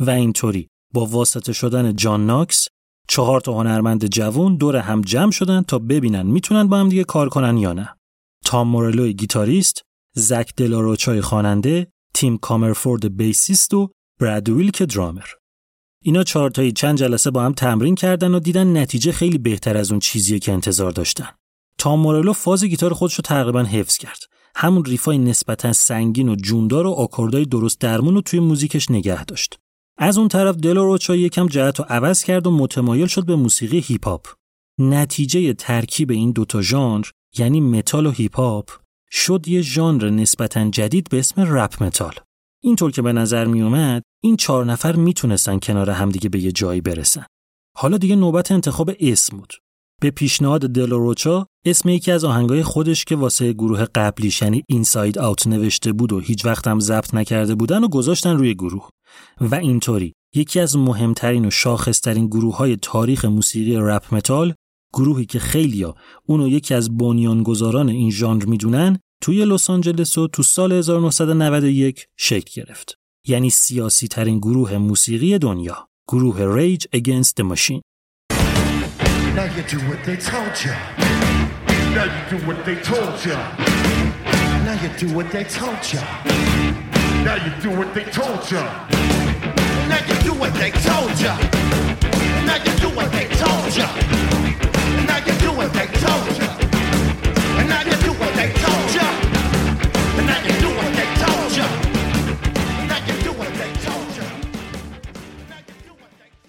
و 0.00 0.10
اینطوری. 0.10 0.68
با 0.94 1.06
واسطه 1.06 1.52
شدن 1.52 1.96
جان 1.96 2.26
ناکس 2.26 2.68
چهار 3.08 3.40
تا 3.40 3.52
هنرمند 3.52 4.06
جوون 4.06 4.56
دور 4.56 4.76
هم 4.76 5.00
جمع 5.00 5.30
شدن 5.30 5.62
تا 5.62 5.78
ببینن 5.78 6.26
می‌تونن 6.26 6.68
با 6.68 6.78
هم 6.78 6.88
دیگه 6.88 7.04
کار 7.04 7.28
کنن 7.28 7.56
یا 7.56 7.72
نه. 7.72 7.94
تام 8.44 8.68
مورلو 8.68 9.12
گیتاریست 9.12 9.82
زک 10.14 10.52
دلاروچای 10.56 11.20
خواننده 11.20 11.86
تیم 12.14 12.38
کامرفورد 12.38 13.16
bassist 13.16 13.74
و 13.74 13.90
براد 14.20 14.48
ویلک 14.48 14.82
درامر. 14.82 15.26
اینا 16.04 16.22
چهارتایی 16.22 16.72
چند 16.72 16.98
جلسه 16.98 17.30
با 17.30 17.42
هم 17.42 17.52
تمرین 17.52 17.94
کردن 17.94 18.34
و 18.34 18.40
دیدن 18.40 18.76
نتیجه 18.76 19.12
خیلی 19.12 19.38
بهتر 19.38 19.76
از 19.76 19.90
اون 19.90 20.00
چیزیه 20.00 20.38
که 20.38 20.52
انتظار 20.52 20.90
داشتن. 20.90 21.28
تام 21.78 22.00
مورلو 22.00 22.32
فاز 22.32 22.64
گیتار 22.64 22.92
خودش 22.92 23.14
رو 23.14 23.22
تقریبا 23.22 23.62
حفظ 23.62 23.96
کرد. 23.96 24.18
همون 24.56 24.84
ریفای 24.84 25.18
نسبتا 25.18 25.72
سنگین 25.72 26.28
و 26.28 26.36
جوندار 26.36 26.86
و 26.86 26.90
آکوردهای 26.90 27.44
درست 27.44 27.80
درمون 27.80 28.14
رو 28.14 28.20
توی 28.20 28.40
موزیکش 28.40 28.90
نگه 28.90 29.24
داشت. 29.24 29.58
از 29.98 30.18
اون 30.18 30.28
طرف 30.28 30.56
دلاروچا 30.56 31.16
یکم 31.16 31.46
جهت 31.46 31.78
رو 31.78 31.86
عوض 31.88 32.24
کرد 32.24 32.46
و 32.46 32.50
متمایل 32.50 33.06
شد 33.06 33.26
به 33.26 33.36
موسیقی 33.36 33.78
هیپ 33.78 34.04
هاپ 34.04 34.26
نتیجه 34.80 35.52
ترکیب 35.52 36.10
این 36.10 36.32
دوتا 36.32 36.62
ژانر 36.62 37.04
یعنی 37.38 37.60
متال 37.60 38.06
و 38.06 38.10
هیپ 38.10 38.36
هاپ 38.36 38.70
شد 39.10 39.48
یه 39.48 39.62
ژانر 39.62 40.10
نسبتا 40.10 40.70
جدید 40.70 41.08
به 41.10 41.18
اسم 41.18 41.40
رپ 41.40 41.82
متال. 41.82 42.14
اینطور 42.62 42.90
که 42.90 43.02
به 43.02 43.12
نظر 43.12 43.44
می 43.44 43.62
اومد 43.62 44.02
این 44.22 44.36
چهار 44.36 44.64
نفر 44.64 44.96
می‌تونستن 44.96 45.58
کنار 45.58 45.90
همدیگه 45.90 46.28
به 46.28 46.40
یه 46.40 46.52
جایی 46.52 46.80
برسن. 46.80 47.26
حالا 47.76 47.96
دیگه 47.96 48.16
نوبت 48.16 48.52
انتخاب 48.52 48.90
اسم 49.00 49.36
بود. 49.36 49.52
به 50.00 50.10
پیشنهاد 50.10 50.60
دلاروچا 50.60 51.46
اسم 51.64 51.88
یکی 51.88 52.12
از 52.12 52.24
آهنگای 52.24 52.62
خودش 52.62 53.04
که 53.04 53.16
واسه 53.16 53.52
گروه 53.52 53.84
قبلیش 53.84 54.42
یعنی 54.42 54.64
Inside 54.68 55.18
Out 55.18 55.46
نوشته 55.46 55.92
بود 55.92 56.12
و 56.12 56.20
هیچ 56.20 56.44
وقت 56.44 56.68
هم 56.68 56.80
ضبط 56.80 57.14
نکرده 57.14 57.54
بودن 57.54 57.84
و 57.84 57.88
گذاشتن 57.88 58.36
روی 58.36 58.54
گروه. 58.54 58.88
و 59.40 59.54
اینطوری 59.54 60.12
یکی 60.34 60.60
از 60.60 60.76
مهمترین 60.76 61.44
و 61.44 61.50
شاخصترین 61.50 62.26
گروه 62.26 62.56
های 62.56 62.76
تاریخ 62.76 63.24
موسیقی 63.24 63.76
رپ 63.76 64.14
متال 64.14 64.54
گروهی 64.94 65.26
که 65.26 65.38
خیلیا 65.38 65.94
اونو 66.26 66.48
یکی 66.48 66.74
از 66.74 66.96
بنیانگذاران 66.96 67.88
این 67.88 68.10
ژانر 68.10 68.44
می‌دونن 68.44 68.98
توی 69.22 69.44
لس 69.44 69.70
آنجلس 69.70 70.18
و 70.18 70.28
تو 70.28 70.42
سال 70.42 70.72
1991 70.72 72.06
شکل 72.16 72.62
گرفت. 72.62 72.94
یعنی 73.26 73.50
سیاسی 73.50 74.08
ترین 74.08 74.38
گروه 74.38 74.76
موسیقی 74.76 75.38
دنیا 75.38 75.88
گروه 76.08 76.76
Against 76.76 77.32
the 77.40 77.44
Machine. 77.44 77.87
Now 79.37 79.47
you 79.55 79.63
do 79.73 79.79
what 79.89 79.99
they 80.07 80.17
told 80.31 80.55
you. 80.63 80.73
Now 81.95 82.05
you 82.15 82.21
do 82.31 82.37
what 82.47 82.59
they 82.65 82.75
told 82.91 83.15
you. 83.25 83.37
Now 84.65 84.75
you 84.83 84.89
do 85.01 85.07
what 85.17 85.27
they 85.31 85.43
told 85.43 85.81
you. 85.91 86.01
Now 87.25 87.35
you 87.45 87.51
do 87.65 87.69
what 87.79 87.89
they 87.95 88.05
told 88.19 88.41
you. 88.51 88.63
Now 89.91 89.99
you 90.09 90.15
do 90.27 90.33
what 90.41 90.53
they 90.61 90.71
told 90.89 91.15
you. 91.23 91.33
Now 92.47 92.57
you 92.65 92.73
do 92.83 92.89
what 92.97 93.09
they 93.15 93.27
told 93.41 93.71
you. 93.79 93.87
Now 95.09 95.17
you 95.27 95.33
do 95.43 95.51
what 95.59 95.69
they 95.77 95.87
told 96.03 96.33
you. 96.39 96.49
And 97.59 97.67
now 97.71 97.81
you 97.89 97.95
do 98.05 98.11
what 98.19 98.31
they 98.39 98.49
told 98.63 98.89
you. 98.97 99.07
And 100.17 100.25
now 100.31 100.39
you 100.47 100.55
do 100.65 100.69
what 100.79 100.91
they 100.99 101.07
told 101.23 101.51
you. 101.59 101.67
Now 102.91 102.99
you 103.07 103.15
do 103.25 103.31
what 103.39 103.51
they 103.59 103.71
told 103.85 104.11
you. 104.17 104.27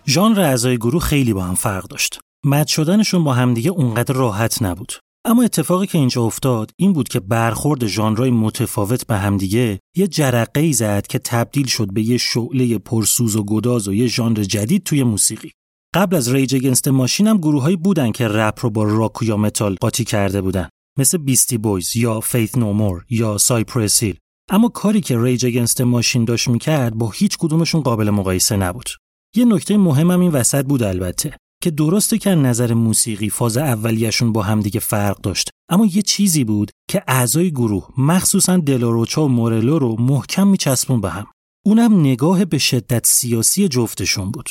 ژانر 0.07 0.41
اعضای 0.41 0.77
گروه 0.77 1.03
خیلی 1.03 1.33
با 1.33 1.45
هم 1.45 1.55
فرق 1.55 1.85
داشت. 1.89 2.21
مد 2.46 2.68
شدنشون 2.68 3.24
با 3.24 3.34
همدیگه 3.34 3.72
اونقدر 3.72 4.14
راحت 4.14 4.62
نبود. 4.62 4.94
اما 5.26 5.44
اتفاقی 5.44 5.88
که 5.88 5.98
اینجا 5.98 6.22
افتاد 6.22 6.72
این 6.78 6.94
بود 6.94 7.08
که 7.08 7.20
برخورد 7.20 7.88
ژانرهای 7.88 8.32
متفاوت 8.32 9.08
به 9.08 9.18
همدیگه 9.18 9.80
یه 9.96 10.08
جرقه 10.08 10.60
ای 10.60 10.74
زد 10.74 11.08
که 11.08 11.20
تبدیل 11.20 11.66
شد 11.68 11.94
به 11.94 12.02
یه 12.02 12.18
شعله 12.18 12.78
پرسوز 12.78 13.36
و 13.36 13.44
گداز 13.44 13.88
و 13.88 13.94
یه 13.94 14.08
ژانر 14.08 14.44
جدید 14.44 14.84
توی 14.84 15.04
موسیقی. 15.04 15.52
قبل 15.96 16.16
از 16.16 16.34
Rage 16.34 16.56
Against 16.56 16.78
the 16.78 16.88
Machine 16.88 17.28
هم 17.28 17.38
گروههایی 17.38 17.76
بودن 17.76 18.12
که 18.12 18.28
رپ 18.28 18.60
رو 18.62 18.70
با 18.70 18.84
راک 18.84 19.12
یا 19.22 19.38
متال 19.38 19.76
قاطی 19.82 20.04
کرده 20.04 20.42
بودن 20.42 20.70
مثل 20.98 21.18
Beastie 21.18 21.58
Boys 21.58 21.96
یا 21.96 22.20
Faith 22.20 22.58
No 22.58 22.74
More 22.74 23.06
یا 23.10 23.38
Cypress 23.38 23.89
Hill 23.89 24.18
اما 24.50 24.68
کاری 24.70 25.02
که 25.02 25.22
Rage 25.22 25.46
Against 25.46 25.71
the 25.71 25.82
Machine 25.82 26.26
داشت 26.26 26.48
می‌کرد 26.48 26.94
با 26.94 27.10
هیچ 27.10 27.38
کدومشون 27.38 27.82
قابل 27.82 28.10
مقایسه 28.10 28.58
نبود. 28.58 28.90
یه 29.36 29.46
نکته 29.46 29.78
مهمم 29.78 30.20
این 30.20 30.32
وسط 30.32 30.66
بود 30.66 30.84
البته 30.84 31.38
که 31.62 31.72
درسته 31.72 32.18
که 32.18 32.30
نظر 32.30 32.74
موسیقی 32.74 33.30
فاز 33.30 33.58
اولیشون 33.58 34.34
با 34.34 34.42
همدیگه 34.42 34.80
فرق 34.80 35.22
داشت 35.22 35.50
اما 35.70 35.86
یه 35.86 36.02
چیزی 36.02 36.44
بود 36.44 36.72
که 36.90 37.04
اعضای 37.08 37.52
گروه 37.52 37.88
مخصوصا 37.98 38.58
دلاروچا 38.58 39.26
و 39.26 39.30
مورلو 39.30 39.80
رو 39.80 39.96
محکم 40.00 40.48
میچسبون 40.48 41.02
به 41.02 41.10
هم. 41.10 41.28
اونم 41.66 42.00
نگاه 42.00 42.46
به 42.46 42.58
شدت 42.58 43.06
سیاسی 43.06 43.68
جفتشون 43.68 44.32
بود. 44.32 44.50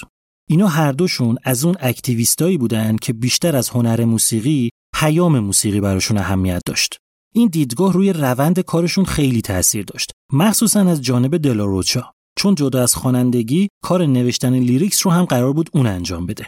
اینا 0.51 0.66
هر 0.66 0.92
دوشون 0.92 1.37
از 1.44 1.64
اون 1.64 1.77
اکتیویستایی 1.81 2.59
بودن 2.59 2.97
که 2.97 3.12
بیشتر 3.12 3.57
از 3.57 3.68
هنر 3.68 4.05
موسیقی 4.05 4.71
پیام 4.94 5.38
موسیقی 5.38 5.81
براشون 5.81 6.18
اهمیت 6.18 6.62
داشت. 6.66 6.97
این 7.35 7.49
دیدگاه 7.49 7.92
روی 7.92 8.12
روند 8.12 8.61
کارشون 8.61 9.05
خیلی 9.05 9.42
تاثیر 9.42 9.85
داشت 9.85 10.11
مخصوصا 10.33 10.81
از 10.81 11.03
جانب 11.03 11.37
دلاروچا. 11.37 12.12
چون 12.38 12.55
جدا 12.55 12.83
از 12.83 12.94
خوانندگی 12.94 13.68
کار 13.85 14.07
نوشتن 14.07 14.55
لیریکس 14.55 15.07
رو 15.07 15.12
هم 15.12 15.25
قرار 15.25 15.53
بود 15.53 15.71
اون 15.73 15.87
انجام 15.87 16.27
بده. 16.27 16.47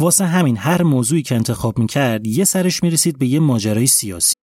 واسه 0.00 0.24
همین 0.24 0.56
هر 0.56 0.82
موضوعی 0.82 1.22
که 1.22 1.34
انتخاب 1.34 1.78
میکرد 1.78 2.26
یه 2.26 2.44
سرش 2.44 2.82
میرسید 2.82 3.18
به 3.18 3.26
یه 3.26 3.40
ماجرای 3.40 3.86
سیاسی. 3.86 4.34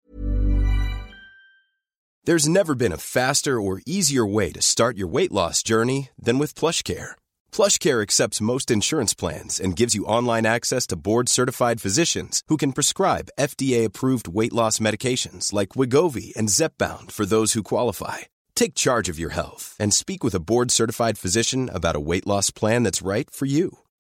There's 2.25 2.49
never 2.49 2.77
been 2.77 2.93
a 2.93 3.05
faster 3.17 3.61
or 3.61 3.83
easier 3.85 4.25
way 4.25 4.53
to 4.53 4.63
start 4.63 4.97
your 4.97 5.09
weight 5.17 5.33
loss 5.33 5.61
journey 5.71 6.11
than 6.25 6.39
with 6.39 6.55
PlushCare. 6.55 7.11
PlushCare 7.51 8.01
accepts 8.01 8.41
most 8.53 8.71
insurance 8.71 9.13
plans 9.13 9.59
and 9.59 9.75
gives 9.81 9.97
you 9.97 10.05
online 10.05 10.47
access 10.47 10.87
to 10.89 11.03
board-certified 11.09 11.81
physicians 11.81 12.43
who 12.47 12.57
can 12.57 12.73
prescribe 12.73 13.33
FDA-approved 13.51 14.29
weight 14.39 14.53
loss 14.53 14.79
medications 14.79 15.53
like 15.53 15.75
Wigovi 15.79 16.33
and 16.37 16.49
Zepbound 16.49 17.11
for 17.11 17.27
those 17.27 17.55
who 17.55 17.63
qualify. 17.73 18.19
Take 18.55 18.83
charge 18.85 19.09
of 19.09 19.19
your 19.19 19.31
health 19.31 19.65
and 19.81 19.93
speak 19.93 20.23
with 20.23 20.35
a 20.37 20.45
board-certified 20.51 21.19
physician 21.19 21.69
about 21.79 21.97
a 21.97 22.05
weight 22.11 22.27
loss 22.27 22.51
plan 22.51 22.85
that's 22.85 23.03
right 23.03 23.29
for 23.29 23.47
you. 23.47 23.79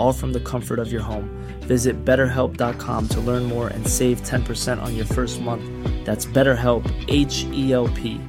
all 0.00 0.12
from 0.20 0.32
the 0.32 0.44
comfort 0.52 0.78
of 0.78 0.88
your 0.94 1.04
home. 1.10 1.28
Visit 1.72 1.94
betterhelp.com 2.04 3.02
to 3.14 3.20
learn 3.28 3.44
more 3.54 3.68
and 3.68 3.82
save 3.98 4.16
10% 4.22 4.82
on 4.86 4.92
your 4.98 5.08
first 5.16 5.40
month. 5.48 5.64
That's 6.06 6.24
BetterHelp, 6.36 6.84
H 7.08 7.36
E 7.62 7.72
L 7.84 7.88
P. 7.98 8.20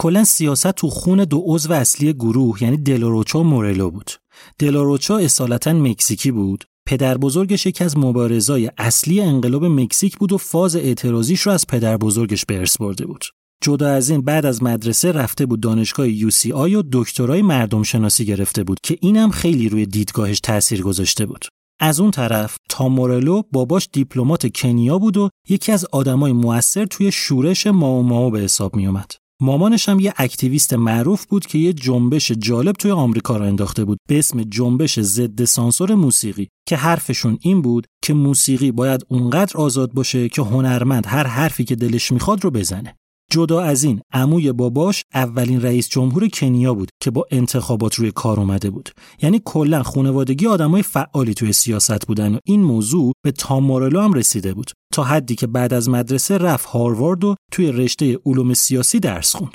کلا 0.00 0.24
سیاست 0.24 0.72
تو 0.72 0.88
خون 0.88 1.24
دو 1.24 1.42
عضو 1.46 1.72
اصلی 1.72 2.12
گروه 2.12 2.62
یعنی 2.62 2.76
دلاروچا 2.76 3.40
و 3.40 3.44
مورلو 3.44 3.90
بود. 3.90 4.10
دلاروچا 4.58 5.18
اصالتا 5.18 5.72
مکزیکی 5.72 6.30
بود. 6.30 6.64
پدر 6.86 7.18
بزرگش 7.18 7.66
یکی 7.66 7.84
از 7.84 7.98
مبارزای 7.98 8.70
اصلی 8.78 9.20
انقلاب 9.20 9.64
مکزیک 9.64 10.18
بود 10.18 10.32
و 10.32 10.38
فاز 10.38 10.76
اعتراضیش 10.76 11.40
رو 11.40 11.52
از 11.52 11.66
پدر 11.66 11.96
بزرگش 11.96 12.44
به 12.44 12.58
ارث 12.58 12.76
برده 12.76 13.06
بود. 13.06 13.24
جدا 13.62 13.88
از 13.88 14.10
این 14.10 14.20
بعد 14.20 14.46
از 14.46 14.62
مدرسه 14.62 15.12
رفته 15.12 15.46
بود 15.46 15.60
دانشگاه 15.60 16.08
یو 16.08 16.30
سی 16.30 16.52
آی 16.52 16.74
و 16.74 16.82
دکترای 16.92 17.42
مردم 17.42 17.82
شناسی 17.82 18.24
گرفته 18.24 18.64
بود 18.64 18.78
که 18.82 18.98
اینم 19.00 19.30
خیلی 19.30 19.68
روی 19.68 19.86
دیدگاهش 19.86 20.40
تاثیر 20.40 20.82
گذاشته 20.82 21.26
بود. 21.26 21.44
از 21.80 22.00
اون 22.00 22.10
طرف 22.10 22.56
تامورلو 22.68 23.42
باباش 23.52 23.88
دیپلمات 23.92 24.56
کنیا 24.56 24.98
بود 24.98 25.16
و 25.16 25.30
یکی 25.48 25.72
از 25.72 25.86
آدمای 25.92 26.32
موثر 26.32 26.84
توی 26.84 27.12
شورش 27.12 27.66
ماو 27.66 28.02
ماو 28.02 28.30
به 28.30 28.40
حساب 28.40 28.76
می 28.76 28.86
اومد. 28.86 29.10
مامانش 29.42 29.88
هم 29.88 30.00
یه 30.00 30.14
اکتیویست 30.16 30.74
معروف 30.74 31.26
بود 31.26 31.46
که 31.46 31.58
یه 31.58 31.72
جنبش 31.72 32.32
جالب 32.32 32.72
توی 32.72 32.90
آمریکا 32.90 33.36
را 33.36 33.46
انداخته 33.46 33.84
بود 33.84 33.98
به 34.08 34.18
اسم 34.18 34.42
جنبش 34.42 35.00
ضد 35.00 35.44
سانسور 35.44 35.94
موسیقی 35.94 36.48
که 36.68 36.76
حرفشون 36.76 37.38
این 37.40 37.62
بود 37.62 37.86
که 38.04 38.14
موسیقی 38.14 38.70
باید 38.70 39.04
اونقدر 39.08 39.56
آزاد 39.56 39.92
باشه 39.92 40.28
که 40.28 40.42
هنرمند 40.42 41.06
هر 41.06 41.26
حرفی 41.26 41.64
که 41.64 41.76
دلش 41.76 42.12
می‌خواد 42.12 42.44
رو 42.44 42.50
بزنه. 42.50 42.96
جدا 43.30 43.60
از 43.60 43.84
این 43.84 44.00
عموی 44.12 44.52
باباش 44.52 45.02
اولین 45.14 45.62
رئیس 45.62 45.88
جمهور 45.88 46.28
کنیا 46.28 46.74
بود 46.74 46.88
که 47.02 47.10
با 47.10 47.26
انتخابات 47.30 47.94
روی 47.94 48.12
کار 48.12 48.40
اومده 48.40 48.70
بود. 48.70 48.90
یعنی 49.22 49.42
کلا 49.44 49.82
خانوادگی 49.82 50.46
آدمای 50.46 50.82
فعالی 50.82 51.34
توی 51.34 51.52
سیاست 51.52 52.06
بودن 52.06 52.34
و 52.34 52.38
این 52.44 52.62
موضوع 52.62 53.12
به 53.24 53.32
تامورلو 53.32 54.00
هم 54.00 54.12
رسیده 54.12 54.54
بود 54.54 54.70
تا 54.92 55.04
حدی 55.04 55.34
که 55.34 55.46
بعد 55.46 55.72
از 55.74 55.88
مدرسه 55.88 56.38
رفت 56.38 56.66
هاروارد 56.66 57.24
و 57.24 57.34
توی 57.52 57.72
رشته 57.72 58.18
علوم 58.26 58.54
سیاسی 58.54 59.00
درس 59.00 59.36
خوند. 59.36 59.54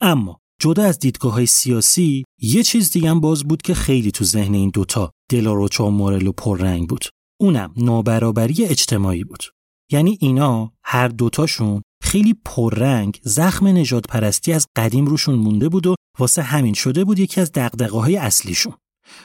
اما 0.00 0.38
جدا 0.60 0.82
از 0.82 0.98
دیدگاه 0.98 1.32
های 1.32 1.46
سیاسی 1.46 2.24
یه 2.40 2.62
چیز 2.62 2.90
دیگه 2.90 3.14
باز 3.14 3.44
بود 3.44 3.62
که 3.62 3.74
خیلی 3.74 4.10
تو 4.10 4.24
ذهن 4.24 4.54
این 4.54 4.70
دوتا 4.74 5.10
دلاروچا 5.30 5.90
مورلو 5.90 6.32
پررنگ 6.32 6.88
بود. 6.88 7.04
اونم 7.40 7.74
نابرابری 7.76 8.64
اجتماعی 8.64 9.24
بود. 9.24 9.42
یعنی 9.92 10.18
اینا 10.20 10.72
هر 10.84 11.08
دوتاشون 11.08 11.82
خیلی 12.02 12.34
پررنگ 12.44 13.20
زخم 13.22 13.66
نجات 13.66 14.04
پرستی 14.08 14.52
از 14.52 14.66
قدیم 14.76 15.06
روشون 15.06 15.34
مونده 15.34 15.68
بود 15.68 15.86
و 15.86 15.94
واسه 16.18 16.42
همین 16.42 16.74
شده 16.74 17.04
بود 17.04 17.18
یکی 17.18 17.40
از 17.40 17.52
دقدقه 17.52 17.98
های 17.98 18.16
اصلیشون. 18.16 18.72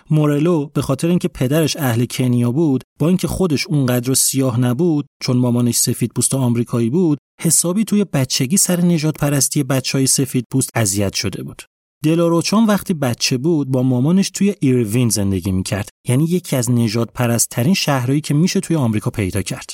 مورلو 0.09 0.65
به 0.65 0.82
خاطر 0.82 1.07
اینکه 1.07 1.28
پدرش 1.28 1.78
اهل 1.78 2.05
کنیا 2.05 2.51
بود 2.51 2.84
با 2.99 3.07
اینکه 3.07 3.28
خودش 3.28 3.67
اونقدر 3.67 4.13
سیاه 4.13 4.59
نبود 4.59 5.05
چون 5.23 5.38
مامانش 5.38 5.76
سفید 5.76 6.11
پوست 6.15 6.34
آمریکایی 6.34 6.89
بود 6.89 7.17
حسابی 7.41 7.84
توی 7.84 8.03
بچگی 8.03 8.57
سر 8.57 8.82
نژاد 8.82 9.18
پرستی 9.17 9.63
بچه 9.63 9.97
های 9.97 10.07
سفید 10.07 10.45
پوست 10.51 10.69
اذیت 10.76 11.13
شده 11.13 11.43
بود 11.43 11.61
دلاروچام 12.03 12.66
وقتی 12.65 12.93
بچه 12.93 13.38
بود 13.38 13.71
با 13.71 13.84
مامانش 13.84 14.30
توی 14.30 14.55
ایروین 14.59 15.09
زندگی 15.09 15.51
می‌کرد 15.51 15.89
یعنی 16.07 16.23
یکی 16.23 16.55
از 16.55 16.71
نژاد 16.72 17.10
پرستترین 17.13 17.73
شهرهایی 17.73 18.21
که 18.21 18.34
میشه 18.34 18.59
توی 18.59 18.76
آمریکا 18.76 19.09
پیدا 19.09 19.41
کرد 19.41 19.69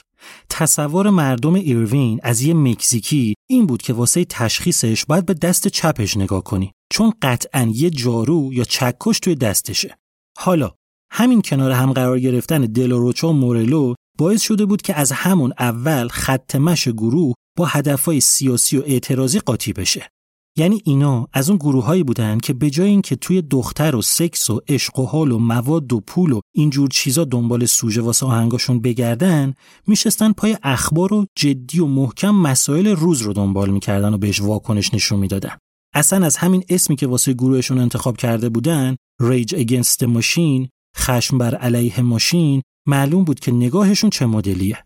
تصور 0.49 1.09
مردم 1.09 1.53
ایروین 1.53 2.19
از 2.23 2.41
یه 2.41 2.53
مکزیکی 2.53 3.35
این 3.49 3.65
بود 3.65 3.81
که 3.81 3.93
واسه 3.93 4.25
تشخیصش 4.25 5.05
باید 5.05 5.25
به 5.25 5.33
دست 5.33 5.67
چپش 5.67 6.17
نگاه 6.17 6.43
کنی 6.43 6.71
چون 6.91 7.13
قطعا 7.21 7.71
یه 7.73 7.89
جارو 7.89 8.53
یا 8.53 8.63
چکش 8.63 9.19
توی 9.19 9.35
دستشه. 9.35 9.97
حالا 10.37 10.71
همین 11.11 11.41
کنار 11.41 11.71
هم 11.71 11.93
قرار 11.93 12.19
گرفتن 12.19 12.61
دلاروچا 12.61 13.29
و 13.29 13.33
مورلو 13.33 13.93
باعث 14.17 14.41
شده 14.41 14.65
بود 14.65 14.81
که 14.81 14.95
از 14.95 15.11
همون 15.11 15.53
اول 15.59 16.07
خط 16.07 16.55
مش 16.55 16.87
گروه 16.87 17.33
با 17.57 17.65
هدفهای 17.65 18.19
سیاسی 18.19 18.77
و 18.77 18.83
اعتراضی 18.85 19.39
قاطی 19.39 19.73
بشه. 19.73 20.09
یعنی 20.57 20.81
اینا 20.85 21.27
از 21.33 21.49
اون 21.49 21.57
گروههایی 21.57 22.03
بودن 22.03 22.37
که 22.37 22.53
به 22.53 22.69
جای 22.69 22.89
اینکه 22.89 23.15
توی 23.15 23.41
دختر 23.41 23.95
و 23.95 24.01
سکس 24.01 24.49
و 24.49 24.61
عشق 24.67 24.99
و 24.99 25.05
حال 25.05 25.31
و 25.31 25.39
مواد 25.39 25.93
و 25.93 25.99
پول 25.99 26.31
و 26.31 26.39
اینجور 26.55 26.89
چیزا 26.89 27.23
دنبال 27.23 27.65
سوژه 27.65 28.01
واسه 28.01 28.25
آهنگاشون 28.25 28.81
بگردن 28.81 29.53
میشستن 29.87 30.31
پای 30.31 30.57
اخبار 30.63 31.13
و 31.13 31.25
جدی 31.37 31.79
و 31.79 31.85
محکم 31.85 32.35
مسائل 32.35 32.87
روز 32.87 33.21
رو 33.21 33.33
دنبال 33.33 33.69
می‌کردن 33.69 34.13
و 34.13 34.17
بهش 34.17 34.41
واکنش 34.41 34.93
نشون 34.93 35.19
می‌دادن. 35.19 35.57
اصلا 35.93 36.25
از 36.25 36.37
همین 36.37 36.63
اسمی 36.69 36.95
که 36.95 37.07
واسه 37.07 37.33
گروهشون 37.33 37.79
انتخاب 37.79 38.17
کرده 38.17 38.49
بودن 38.49 38.95
Against 39.21 39.97
the 40.01 40.07
Machine 40.17 40.67
خشم 40.97 41.37
بر 41.37 41.55
علیه 41.55 42.01
ماشین 42.01 42.61
معلوم 42.87 43.23
بود 43.23 43.39
که 43.39 43.51
نگاهشون 43.51 44.09
چه 44.09 44.25
مدلیه. 44.25 44.83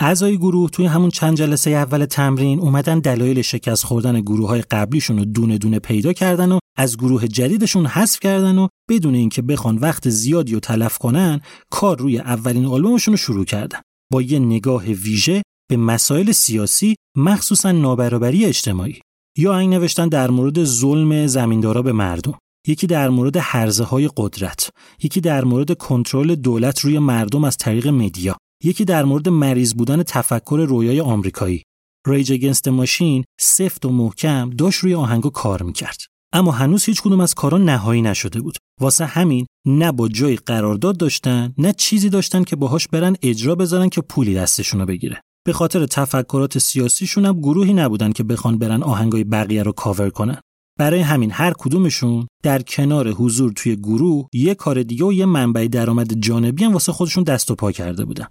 اعضای 0.00 0.38
گروه 0.38 0.70
توی 0.70 0.86
همون 0.86 1.10
چند 1.10 1.36
جلسه 1.36 1.70
اول 1.70 2.04
تمرین 2.04 2.60
اومدن 2.60 2.98
دلایل 2.98 3.42
شکست 3.42 3.84
خوردن 3.84 4.20
گروه 4.20 4.48
های 4.48 4.62
قبلیشون 4.62 5.18
رو 5.18 5.24
دونه 5.24 5.58
دونه 5.58 5.78
پیدا 5.78 6.12
کردن 6.12 6.52
و 6.52 6.58
از 6.76 6.96
گروه 6.96 7.28
جدیدشون 7.28 7.86
حذف 7.86 8.20
کردن 8.20 8.58
و 8.58 8.68
بدون 8.90 9.14
اینکه 9.14 9.42
بخوان 9.42 9.78
وقت 9.78 10.08
زیادی 10.08 10.54
رو 10.54 10.60
تلف 10.60 10.98
کنن 10.98 11.40
کار 11.70 11.98
روی 11.98 12.18
اولین 12.18 12.66
آلبومشون 12.66 13.12
رو 13.12 13.18
شروع 13.18 13.44
کردن. 13.44 13.80
با 14.12 14.22
یه 14.22 14.38
نگاه 14.38 14.84
ویژه 14.84 15.42
به 15.70 15.76
مسائل 15.76 16.32
سیاسی 16.32 16.94
مخصوصا 17.16 17.72
نابرابری 17.72 18.44
اجتماعی. 18.44 19.00
یا 19.38 19.58
این 19.58 19.70
نوشتن 19.70 20.08
در 20.08 20.30
مورد 20.30 20.64
ظلم 20.64 21.26
زمیندارا 21.26 21.82
به 21.82 21.92
مردم. 21.92 22.38
یکی 22.66 22.86
در 22.86 23.08
مورد 23.08 23.36
حرزه 23.36 23.84
های 23.84 24.10
قدرت. 24.16 24.70
یکی 25.02 25.20
در 25.20 25.44
مورد 25.44 25.78
کنترل 25.78 26.34
دولت 26.34 26.80
روی 26.80 26.98
مردم 26.98 27.44
از 27.44 27.56
طریق 27.56 27.88
مدیا. 27.88 28.36
یکی 28.64 28.84
در 28.84 29.04
مورد 29.04 29.28
مریض 29.28 29.74
بودن 29.74 30.02
تفکر 30.02 30.66
رویای 30.68 31.00
آمریکایی. 31.00 31.62
ریج 32.06 32.32
اگنست 32.32 32.68
ماشین 32.68 33.24
سفت 33.40 33.86
و 33.86 33.90
محکم 33.90 34.50
داشت 34.50 34.78
روی 34.78 34.94
آهنگو 34.94 35.30
کار 35.30 35.62
می‌کرد. 35.62 35.98
اما 36.32 36.52
هنوز 36.52 36.84
هیچ 36.84 37.02
کدوم 37.02 37.20
از 37.20 37.34
کارا 37.34 37.58
نهایی 37.58 38.02
نشده 38.02 38.40
بود. 38.40 38.58
واسه 38.80 39.04
همین 39.06 39.46
نه 39.66 39.92
با 39.92 40.08
جای 40.08 40.36
قرارداد 40.36 40.96
داشتن 40.96 41.54
نه 41.58 41.72
چیزی 41.72 42.08
داشتن 42.08 42.44
که 42.44 42.56
باهاش 42.56 42.88
برن 42.88 43.16
اجرا 43.22 43.54
بذارن 43.54 43.88
که 43.88 44.00
پولی 44.00 44.34
دستشونو 44.34 44.86
بگیره. 44.86 45.20
به 45.46 45.52
خاطر 45.52 45.86
تفکرات 45.86 46.58
سیاسیشون 46.58 47.26
هم 47.26 47.40
گروهی 47.40 47.74
نبودن 47.74 48.12
که 48.12 48.24
بخوان 48.24 48.58
برن 48.58 48.82
آهنگای 48.82 49.24
بقیه 49.24 49.62
رو 49.62 49.72
کاور 49.72 50.10
کنن. 50.10 50.40
برای 50.78 51.00
همین 51.00 51.30
هر 51.30 51.52
کدومشون 51.58 52.26
در 52.42 52.62
کنار 52.62 53.10
حضور 53.10 53.52
توی 53.52 53.76
گروه 53.76 54.28
یه 54.32 54.54
کار 54.54 54.82
دیگه 54.82 55.04
و 55.04 55.12
یه 55.12 55.26
منبع 55.26 55.68
درآمد 55.68 56.20
جانبی 56.20 56.64
هم 56.64 56.72
واسه 56.72 56.92
خودشون 56.92 57.24
دست 57.24 57.50
و 57.50 57.54
پا 57.54 57.72
کرده 57.72 58.04
بودن. 58.04 58.26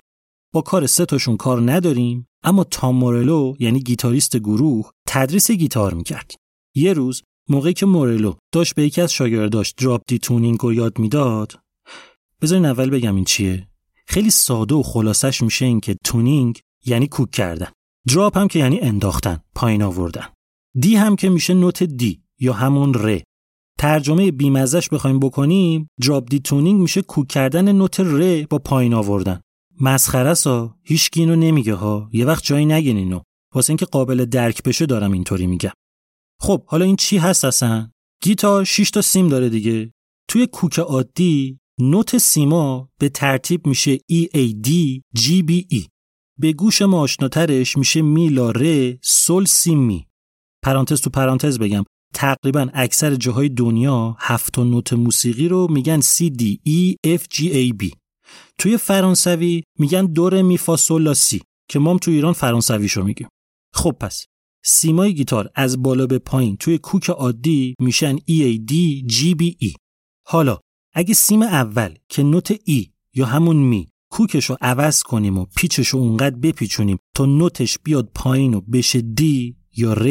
با 0.53 0.61
کار 0.61 0.85
سه 0.85 1.05
تاشون 1.05 1.37
کار 1.37 1.71
نداریم 1.71 2.27
اما 2.43 2.63
تام 2.63 2.95
مورلو 2.95 3.55
یعنی 3.59 3.79
گیتاریست 3.79 4.37
گروه 4.37 4.91
تدریس 5.07 5.51
گیتار 5.51 5.93
می‌کرد. 5.93 6.31
یه 6.75 6.93
روز 6.93 7.23
موقعی 7.49 7.73
که 7.73 7.85
مورلو 7.85 8.33
داشت 8.51 8.75
به 8.75 8.83
یکی 8.83 9.01
از 9.01 9.13
شاگرداش 9.13 9.71
drop 9.77 10.01
D 10.07 10.19
tuning 10.19 10.57
رو 10.61 10.73
یاد 10.73 10.99
می‌داد 10.99 11.59
بذارین 12.41 12.65
اول 12.65 12.89
بگم 12.89 13.15
این 13.15 13.25
چیه؟ 13.25 13.67
خیلی 14.07 14.29
ساده 14.29 14.75
و 14.75 14.83
خلاصش 14.83 15.41
میشه 15.41 15.65
این 15.65 15.79
که 15.79 15.95
تونینگ 16.03 16.59
یعنی 16.85 17.07
کوک 17.07 17.31
کردن. 17.31 17.67
دراپ 18.07 18.37
هم 18.37 18.47
که 18.47 18.59
یعنی 18.59 18.79
انداختن 18.79 19.39
پایین 19.55 19.83
آوردن. 19.83 20.25
دی 20.81 20.95
هم 20.95 21.15
که 21.15 21.29
میشه 21.29 21.53
نوت 21.53 21.83
دی 21.83 22.21
یا 22.39 22.53
همون 22.53 22.93
ر 22.93 23.21
ترجمه 23.79 24.31
بیمزش 24.31 24.89
بخوایم 24.89 25.19
بکنیم 25.19 25.89
دراپ 26.01 26.29
دی 26.29 26.39
تونینگ 26.39 26.81
میشه 26.81 27.01
کوک 27.01 27.27
کردن 27.27 27.71
نوت 27.71 27.99
ر 27.99 28.45
با 28.49 28.57
پایین 28.57 28.93
آوردن. 28.93 29.41
مسخره 29.81 30.33
سا 30.33 30.75
هیچ 30.83 31.09
اینو 31.15 31.35
نمیگه 31.35 31.73
ها. 31.73 32.09
یه 32.13 32.25
وقت 32.25 32.43
جایی 32.43 32.65
نگین 32.65 32.97
اینو. 32.97 33.21
واسه 33.53 33.69
اینکه 33.69 33.85
قابل 33.85 34.25
درک 34.25 34.63
بشه 34.63 34.85
دارم 34.85 35.11
اینطوری 35.11 35.47
میگم. 35.47 35.71
خب 36.39 36.65
حالا 36.65 36.85
این 36.85 36.95
چی 36.95 37.17
هست 37.17 37.45
اصلا؟ 37.45 37.91
گیتار 38.23 38.63
6 38.63 38.91
تا 38.91 39.01
سیم 39.01 39.27
داره 39.27 39.49
دیگه. 39.49 39.91
توی 40.29 40.47
کوک 40.47 40.79
عادی 40.79 41.59
نوت 41.79 42.17
سیما 42.17 42.89
به 42.99 43.09
ترتیب 43.09 43.67
میشه 43.67 43.97
E 43.97 44.25
A 44.35 44.67
D 44.67 44.69
G 45.19 45.43
B 45.49 45.61
E. 45.73 45.87
به 46.39 46.53
گوش 46.53 46.81
ما 46.81 46.99
آشناترش 46.99 47.77
میشه 47.77 48.01
می 48.01 48.29
لا 48.29 48.51
ر 48.51 48.93
سل 49.03 49.45
سی 49.45 49.75
می. 49.75 50.07
پرانتز 50.63 51.01
تو 51.01 51.09
پرانتز 51.09 51.59
بگم. 51.59 51.83
تقریبا 52.13 52.69
اکثر 52.73 53.15
جاهای 53.15 53.49
دنیا 53.49 54.15
هفت 54.19 54.59
نوت 54.59 54.93
موسیقی 54.93 55.47
رو 55.47 55.67
میگن 55.71 56.01
C 56.01 56.29
D 56.39 56.43
E 56.67 56.95
F 57.17 57.21
G 57.33 57.37
A 57.39 57.83
B. 57.83 57.91
توی 58.57 58.77
فرانسوی 58.77 59.63
میگن 59.79 60.05
دور 60.05 60.41
میفا 60.41 60.75
سولا 60.75 61.13
سی 61.13 61.41
که 61.69 61.79
مام 61.79 61.97
تو 61.97 62.11
ایران 62.11 62.33
فرانسویشو 62.33 63.03
میگیم. 63.03 63.27
خب 63.73 63.95
پس 63.99 64.25
سیمای 64.63 65.13
گیتار 65.13 65.49
از 65.55 65.81
بالا 65.83 66.07
به 66.07 66.19
پایین 66.19 66.57
توی 66.57 66.77
کوک 66.77 67.09
عادی 67.09 67.75
میشن 67.79 68.17
E 68.17 68.41
A 68.41 68.71
D 68.71 68.73
G 69.13 69.35
B 69.41 69.65
E. 69.65 69.75
حالا 70.27 70.59
اگه 70.93 71.13
سیم 71.13 71.41
اول 71.41 71.95
که 72.09 72.23
نوت 72.23 72.53
E 72.53 72.89
یا 73.13 73.25
همون 73.25 73.55
می 73.55 73.87
کوکش 74.11 74.45
رو 74.45 74.57
عوض 74.61 75.03
کنیم 75.03 75.37
و 75.37 75.45
پیچش 75.55 75.87
رو 75.87 75.99
اونقدر 75.99 76.35
بپیچونیم 76.35 76.97
تا 77.15 77.25
نوتش 77.25 77.77
بیاد 77.83 78.11
پایین 78.15 78.53
و 78.53 78.61
بشه 78.61 79.01
D 79.01 79.57
یا 79.77 79.93
ر 79.93 80.07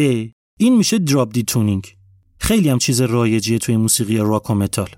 این 0.58 0.76
میشه 0.76 0.98
drop 0.98 1.32
D 1.32 1.42
tuning 1.42 1.96
خیلی 2.38 2.68
هم 2.68 2.78
چیز 2.78 3.00
رایجیه 3.00 3.58
توی 3.58 3.76
موسیقی 3.76 4.16
راک 4.16 4.50
و 4.50 4.54
متال. 4.54 4.88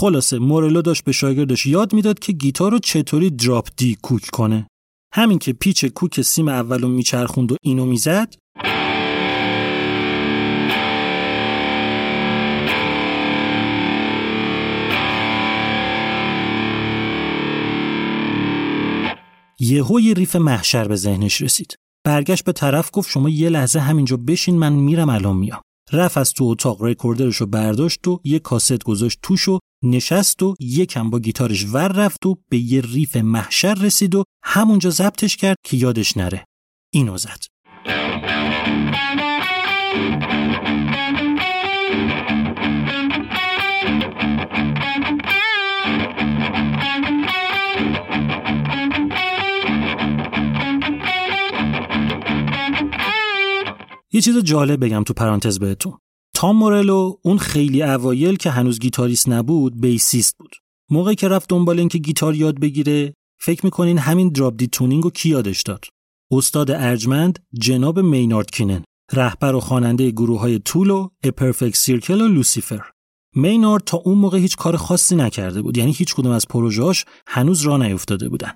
خلاصه 0.00 0.38
مورلو 0.38 0.82
داشت 0.82 1.04
به 1.04 1.12
شاگردش 1.12 1.66
یاد 1.66 1.92
می‌داد 1.92 2.18
که 2.18 2.32
گیتار 2.32 2.72
رو 2.72 2.78
چطوری 2.78 3.30
drop 3.30 3.68
D 3.76 3.98
کوک 4.02 4.22
کنه. 4.32 4.66
همین 5.14 5.38
که 5.38 5.52
پیچ 5.52 5.84
کوک 5.84 6.20
سیم 6.20 6.48
اولو 6.48 6.88
میچرخوند 6.88 7.52
و 7.52 7.56
اینو 7.62 7.86
می‌زد. 7.86 8.34
یهو 19.60 20.00
یه 20.00 20.14
ریف 20.14 20.36
محشر 20.36 20.88
به 20.88 20.96
ذهنش 20.96 21.42
رسید. 21.42 21.76
برگشت 22.04 22.44
به 22.44 22.52
طرف 22.52 22.90
گفت 22.92 23.10
شما 23.10 23.28
یه 23.28 23.48
لحظه 23.48 23.78
همینجا 23.78 24.16
بشین 24.16 24.58
من 24.58 24.72
میرم 24.72 25.08
الان 25.08 25.36
میام. 25.36 25.60
رفت 25.92 26.18
از 26.18 26.32
تو 26.32 26.44
اتاق 26.44 26.82
recorder 26.82 27.25
ش 27.25 27.36
رو 27.36 27.46
برداشت 27.46 28.08
و 28.08 28.20
یه 28.24 28.38
کاست 28.38 28.84
گذاشت 28.84 29.18
توش 29.22 29.48
و 29.48 29.58
نشست 29.84 30.42
و 30.42 30.54
یکم 30.60 31.10
با 31.10 31.18
گیتارش 31.18 31.66
ور 31.72 31.88
رفت 31.88 32.26
و 32.26 32.36
به 32.48 32.58
یه 32.58 32.80
ریف 32.80 33.16
محشر 33.16 33.74
رسید 33.74 34.14
و 34.14 34.24
همونجا 34.44 34.90
ضبطش 34.90 35.36
کرد 35.36 35.56
که 35.64 35.76
یادش 35.76 36.16
نره. 36.16 36.44
اینو 36.94 37.18
زد. 37.18 37.38
یه 54.18 54.22
چیز 54.22 54.38
جالب 54.38 54.84
بگم 54.84 55.02
تو 55.02 55.14
پرانتز 55.14 55.58
بهتون. 55.58 55.98
تام 56.34 56.56
مورلو 56.56 57.14
اون 57.22 57.38
خیلی 57.38 57.82
اوایل 57.82 58.36
که 58.36 58.50
هنوز 58.50 58.78
گیتاریست 58.78 59.28
نبود 59.28 59.80
بیسیست 59.80 60.38
بود. 60.38 60.56
موقعی 60.90 61.14
که 61.14 61.28
رفت 61.28 61.48
دنبال 61.48 61.78
اینکه 61.78 61.98
گیتار 61.98 62.34
یاد 62.34 62.60
بگیره 62.60 63.14
فکر 63.40 63.64
می‌کنین 63.64 63.98
همین 63.98 64.28
دراپ 64.28 64.56
دی 64.56 64.66
تونینگ 64.66 65.04
رو 65.04 65.10
کی 65.10 65.28
یادش 65.28 65.62
داد؟ 65.62 65.84
استاد 66.32 66.70
ارجمند 66.70 67.38
جناب 67.60 68.00
مینارد 68.00 68.50
کینن 68.50 68.84
رهبر 69.12 69.54
و 69.54 69.60
خواننده 69.60 70.10
گروه 70.10 70.40
های 70.40 70.58
تولو 70.58 71.08
ا 71.24 71.30
پرفکت 71.30 71.76
سیرکل 71.76 72.20
و 72.20 72.28
لوسیفر 72.28 72.82
مینارد 73.36 73.84
تا 73.84 73.96
اون 73.96 74.18
موقع 74.18 74.38
هیچ 74.38 74.56
کار 74.56 74.76
خاصی 74.76 75.16
نکرده 75.16 75.62
بود 75.62 75.78
یعنی 75.78 75.92
هیچ 75.92 76.14
کدوم 76.14 76.32
از 76.32 76.48
پروژه‌هاش 76.48 77.04
هنوز 77.26 77.62
راه 77.62 77.78
نیفتاده 77.78 78.28
بودن. 78.28 78.52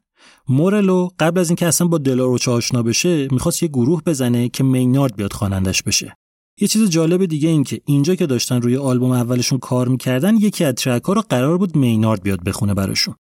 مورلو 0.53 1.09
قبل 1.18 1.40
از 1.40 1.50
اینکه 1.50 1.66
اصلا 1.66 1.86
با 1.86 1.98
دلاروچ 1.98 2.48
آشنا 2.48 2.82
بشه 2.82 3.28
می‌خواست 3.30 3.62
یه 3.62 3.68
گروه 3.68 4.03
بزنه 4.03 4.48
که 4.48 4.64
مینارد 4.64 5.16
بیاد 5.16 5.32
خوانندش 5.32 5.82
بشه. 5.82 6.16
یه 6.61 6.68
چیز 6.68 6.90
جالب 6.90 7.24
دیگه 7.24 7.48
این 7.48 7.64
که 7.64 7.80
اینجا 7.84 8.14
که 8.14 8.26
داشتن 8.26 8.62
روی 8.62 8.76
آلبوم 8.76 9.11
اولشون 9.11 9.59
کار 9.59 9.88
می‌کردن 9.88 10.36
یکی 10.36 10.64
از 10.64 10.74
ترک 10.74 11.03
ها 11.05 11.12
رو 11.12 11.22
قرار 11.22 11.59
بود 11.59 11.76
مینارد 11.76 12.22
بیاد 12.22 12.44
بخونه 12.44 12.74
براشون. 12.74 13.14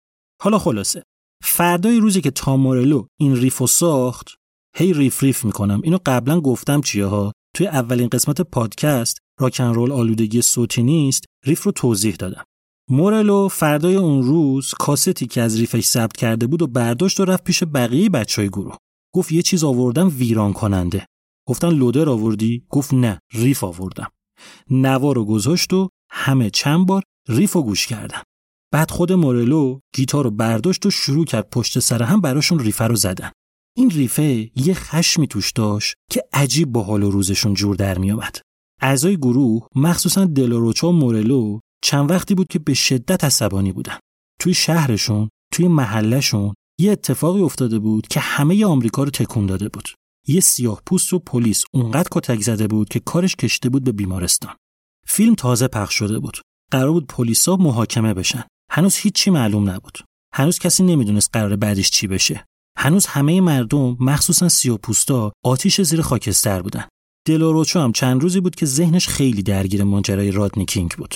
حالا 0.41 0.59
خلاصه. 0.59 1.03
فردای 1.43 1.99
روزی 1.99 2.21
که 2.21 2.31
تام 2.31 2.59
مورلو 2.59 3.05
این 3.19 3.35
ریفو 3.35 3.67
ساخت 3.67 4.27
هی 4.75 4.93
ریف 4.93 5.23
ریف 5.23 5.45
می‌کنم. 5.45 5.81
اینو 5.83 5.97
قبلا 6.05 6.41
گفتم 6.41 6.81
چیه 6.81 7.05
ها؟ 7.05 7.31
توی 7.55 7.67
اولین 7.67 8.07
قسمت 8.07 8.41
پادکست 8.41 9.17
راکن 9.39 9.73
رول 9.73 9.91
آلودگی 9.91 10.41
صوتی 10.41 10.83
نیست 10.83 11.25
ریف 11.45 11.63
رو 11.63 11.71
توضیح 11.71 12.15
دادم. 12.15 12.43
مورلو 12.91 13.47
فردای 13.47 13.95
اون 13.95 14.23
روز 14.23 14.73
کاستی 14.73 15.27
که 15.27 15.41
از 15.41 15.59
ریفش 15.59 15.85
ثبت 15.85 16.17
کرده 16.17 16.47
بود 16.47 16.61
و 16.61 16.67
برداشت 16.67 17.19
و 17.19 17.25
رفت 17.25 17.43
پیش 17.43 17.63
بقیه 17.63 18.09
بچه 18.09 18.41
های 18.41 18.49
گروه. 18.49 18.77
گفت 19.15 19.31
یه 19.31 19.41
چیز 19.41 19.63
آوردم 19.63 20.11
ویران 20.17 20.53
کننده. 20.53 21.05
گفتن 21.47 21.69
لودر 21.69 22.09
آوردی؟ 22.09 22.65
گفت 22.69 22.93
نه 22.93 23.19
ریف 23.33 23.63
آوردم. 23.63 24.09
نوا 24.69 25.11
رو 25.11 25.25
گذاشت 25.25 25.73
و 25.73 25.89
همه 26.09 26.49
چند 26.49 26.85
بار 26.85 27.03
ریف 27.27 27.53
رو 27.53 27.63
گوش 27.63 27.87
کردن. 27.87 28.21
بعد 28.73 28.91
خود 28.91 29.11
مورلو 29.11 29.79
گیتار 29.95 30.23
رو 30.23 30.31
برداشت 30.31 30.85
و 30.85 30.89
شروع 30.89 31.25
کرد 31.25 31.49
پشت 31.49 31.79
سر 31.79 32.03
هم 32.03 32.21
براشون 32.21 32.59
ریفه 32.59 32.87
رو 32.87 32.95
زدن. 32.95 33.31
این 33.77 33.89
ریفه 33.89 34.51
یه 34.55 34.73
خشمی 34.73 35.27
توش 35.27 35.51
داشت 35.51 35.95
که 36.11 36.23
عجیب 36.33 36.71
با 36.71 36.83
حال 36.83 37.03
و 37.03 37.11
روزشون 37.11 37.53
جور 37.53 37.75
در 37.75 37.97
میآمد. 37.97 38.41
اعضای 38.81 39.17
گروه 39.17 39.67
مخصوصا 39.75 40.25
دلاروچا 40.25 40.89
و 40.89 40.91
مورلو 40.91 41.59
چند 41.83 42.11
وقتی 42.11 42.35
بود 42.35 42.47
که 42.47 42.59
به 42.59 42.73
شدت 42.73 43.23
عصبانی 43.23 43.71
بودن 43.71 43.99
توی 44.41 44.53
شهرشون 44.53 45.29
توی 45.53 45.67
محلشون 45.67 46.53
یه 46.79 46.91
اتفاقی 46.91 47.41
افتاده 47.41 47.79
بود 47.79 48.07
که 48.07 48.19
همه 48.19 48.65
آمریکا 48.65 49.03
رو 49.03 49.09
تکون 49.09 49.45
داده 49.45 49.69
بود. 49.69 49.89
یه 50.27 50.39
سیاه 50.39 50.81
پوست 50.85 51.13
و 51.13 51.19
پلیس 51.19 51.63
اونقدر 51.73 52.09
کتک 52.11 52.41
زده 52.41 52.67
بود 52.67 52.89
که 52.89 52.99
کارش 52.99 53.35
کشته 53.35 53.69
بود 53.69 53.83
به 53.83 53.91
بیمارستان. 53.91 54.55
فیلم 55.07 55.35
تازه 55.35 55.67
پخش 55.67 55.95
شده 55.95 56.19
بود. 56.19 56.37
قرار 56.71 56.91
بود 56.91 57.07
پلیسا 57.07 57.55
محاکمه 57.55 58.13
بشن. 58.13 58.43
هنوز 58.71 58.95
هیچی 58.95 59.31
معلوم 59.31 59.69
نبود. 59.69 59.97
هنوز 60.33 60.59
کسی 60.59 60.83
نمی‌دونست 60.83 61.29
قرار 61.33 61.55
بعدش 61.55 61.91
چی 61.91 62.07
بشه. 62.07 62.45
هنوز 62.77 63.05
همه 63.05 63.41
مردم 63.41 63.97
مخصوصا 63.99 64.49
سیاه 64.49 64.77
پوستا 64.77 65.31
آتیش 65.45 65.81
زیر 65.81 66.01
خاکستر 66.01 66.61
بودن. 66.61 66.87
دلاروچو 67.27 67.79
هم 67.79 67.91
چند 67.91 68.21
روزی 68.21 68.39
بود 68.39 68.55
که 68.55 68.65
ذهنش 68.65 69.07
خیلی 69.07 69.43
درگیر 69.43 69.83
ماجرای 69.83 70.31
رادنی 70.31 70.65
کینگ 70.65 70.91
بود. 70.91 71.15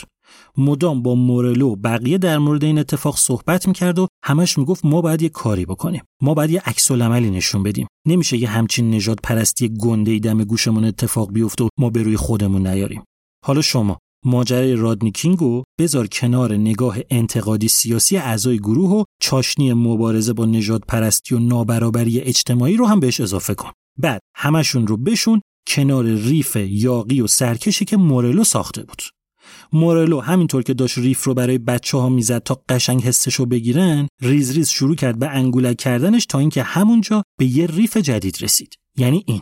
مدام 0.58 1.02
با 1.02 1.16
مورلو 1.16 1.76
بقیه 1.76 2.18
در 2.18 2.38
مورد 2.38 2.64
این 2.64 2.80
اتفاق 2.80 3.18
صحبت 3.18 3.68
می‌کرد 3.68 4.00
و 4.00 4.08
همش 4.24 4.58
می‌گفت 4.58 4.86
ما 4.86 5.02
باید 5.02 5.22
یه 5.22 5.30
کاری 5.30 5.66
بکنیم. 5.66 6.04
ما 6.22 6.34
باید 6.34 6.50
یه 6.50 6.62
عکس 6.66 6.92
عملی 6.92 7.30
نشون 7.30 7.64
بدیم. 7.64 7.88
نمیشه 8.08 8.38
یه 8.38 8.50
همچین 8.50 8.90
نژاد 8.90 9.20
پرستی 9.24 9.70
گنده 9.70 10.20
دم 10.20 10.44
گوشمون 10.44 10.86
اتفاق 10.86 11.32
بیفته 11.32 11.64
و 11.64 11.68
ما 11.80 11.90
به 11.90 12.04
روی 12.04 12.18
خودمون 12.18 12.68
نیاریم. 12.68 13.04
حالا 13.46 13.62
شما 13.62 13.98
ماجرای 14.26 14.76
رادنی 14.76 15.12
کینگو 15.12 15.64
بذار 15.80 16.08
کنار 16.08 16.54
نگاه 16.54 16.98
انتقادی 17.10 17.68
سیاسی 17.68 18.18
اعضای 18.18 18.60
گروه 18.60 18.90
و 18.90 19.04
چاشنی 19.22 19.74
مبارزه 19.74 20.34
با 20.34 20.46
نژاد 20.46 20.84
پرستی 20.88 21.36
و 21.36 21.40
نابرابری 21.40 22.20
اجتماعی 22.20 22.78
رو 22.78 22.86
هم 22.86 23.00
بهش 23.00 23.20
اضافه 23.20 23.56
کن. 23.56 23.72
بعد 24.00 24.22
همشون 24.36 24.88
رو 24.88 24.98
بشون 24.98 25.42
کنار 25.68 26.06
ریف 26.06 26.56
یاغی 26.56 27.22
و 27.22 27.28
سرکشی 27.28 27.86
که 27.86 27.98
مورلو 27.98 28.44
ساخته 28.44 28.84
بود. 28.84 29.02
مورلو 29.74 30.20
همینطور 30.20 30.64
که 30.64 30.74
داشت 30.74 30.98
ریف 30.98 31.24
رو 31.24 31.34
برای 31.34 31.58
بچه 31.58 31.98
ها 31.98 32.10
می‌زد 32.10 32.44
تا 32.44 32.62
قشنگ 32.70 33.04
حسش 33.04 33.36
رو 33.36 33.46
بگیرن 33.46 34.08
ریز 34.22 34.52
ریز 34.52 34.70
شروع 34.70 34.96
کرد 34.96 35.20
به 35.20 35.30
انگولک 35.30 35.78
کردنش 35.78 36.26
تا 36.26 36.40
اینکه 36.40 36.64
همونجا 36.64 37.24
به 37.40 37.46
یه 37.46 37.68
ریف 37.68 37.98
جدید 37.98 38.38
رسید. 38.42 38.76
یعنی 38.98 39.24
این. 39.28 39.42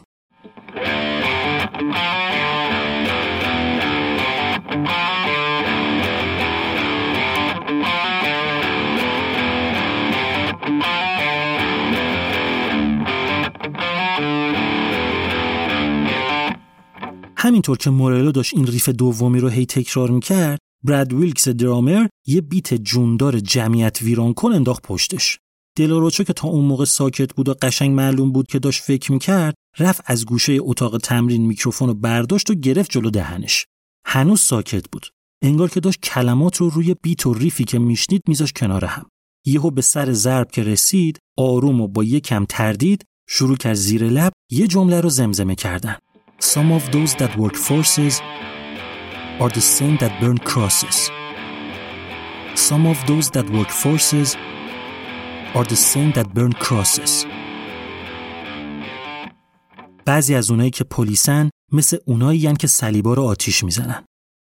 همینطور 17.41 17.77
که 17.77 17.89
مورلو 17.89 18.31
داشت 18.31 18.53
این 18.53 18.67
ریف 18.67 18.89
دومی 18.89 19.39
رو 19.39 19.49
هی 19.49 19.65
تکرار 19.65 20.11
می‌کرد 20.11 20.59
براد 20.83 21.13
ویلکس 21.13 21.47
درامر 21.47 22.07
یه 22.27 22.41
beat 22.41 22.73
جوندار 22.73 23.39
جمعیت 23.39 24.01
ویران 24.01 24.33
کن 24.33 24.53
انداخت 24.53 24.81
پشتش. 24.81 25.39
دلاروچو 25.77 26.23
که 26.23 26.33
تا 26.33 26.47
اون 26.47 26.65
موقع 26.65 26.85
ساکت 26.85 27.33
بود 27.33 27.49
و 27.49 27.53
قشنگ 27.61 27.91
معلوم 27.91 28.31
بود 28.31 28.47
که 28.47 28.59
داشت 28.59 28.83
فکر 28.83 29.11
می‌کرد 29.11 29.53
رفت 29.79 30.01
از 30.05 30.25
گوشه 30.25 30.57
اتاق 30.59 30.97
تمرین 30.97 31.45
میکروفون 31.45 31.87
رو 31.87 31.93
برداشت 31.93 32.49
و 32.49 32.53
گرفت 32.53 32.91
جلو 32.91 33.09
دهنش. 33.09 33.65
هنوز 34.05 34.41
ساکت 34.41 34.89
بود. 34.91 35.05
انگار 35.43 35.69
که 35.69 35.79
داشت 35.79 35.99
کلمات 35.99 36.57
رو 36.57 36.69
روی 36.69 36.95
beat 37.01 37.25
و 37.25 37.33
ریفی 37.33 37.63
که 37.63 37.79
میشنید 37.79 38.21
میذاشت 38.27 38.53
کنار 38.53 38.85
هم. 38.85 39.05
یهو 39.45 39.71
به 39.71 39.81
سر 39.81 40.13
ضرب 40.13 40.51
که 40.51 40.63
رسید 40.63 41.19
آروم 41.37 41.81
و 41.81 41.87
با 41.87 42.03
یکم 42.03 42.45
تردید 42.45 43.03
شروع 43.29 43.57
کرد 43.57 43.73
زیر 43.73 44.03
لب 44.03 44.31
یه 44.51 44.67
جمله 44.67 45.01
رو 45.01 45.09
زمزمه 45.09 45.55
کردن. 45.55 45.95
Some 46.41 46.71
of 46.71 46.89
those 46.89 47.13
that 47.21 47.37
work 47.37 47.55
forces 47.55 48.19
are 49.39 49.49
the 49.49 49.61
same 49.61 49.95
that 49.97 50.13
burn 50.19 50.39
crosses. 50.39 50.97
Some 52.55 52.87
of 52.87 52.97
those 53.05 53.29
that 53.35 53.47
work 53.57 53.69
forces 53.69 54.35
are 55.53 55.65
the 55.65 55.75
same 55.75 56.11
that 56.13 56.33
burn 56.33 56.53
crosses. 56.53 57.25
بعضی 60.05 60.35
از 60.35 60.51
اونایی 60.51 60.69
که 60.69 60.83
پلیسن 60.83 61.49
مثل 61.71 61.97
اونایی 62.05 62.53
که 62.53 62.67
صلیبا 62.67 63.13
رو 63.13 63.23
آتیش 63.23 63.63
می‌زنن. 63.63 64.05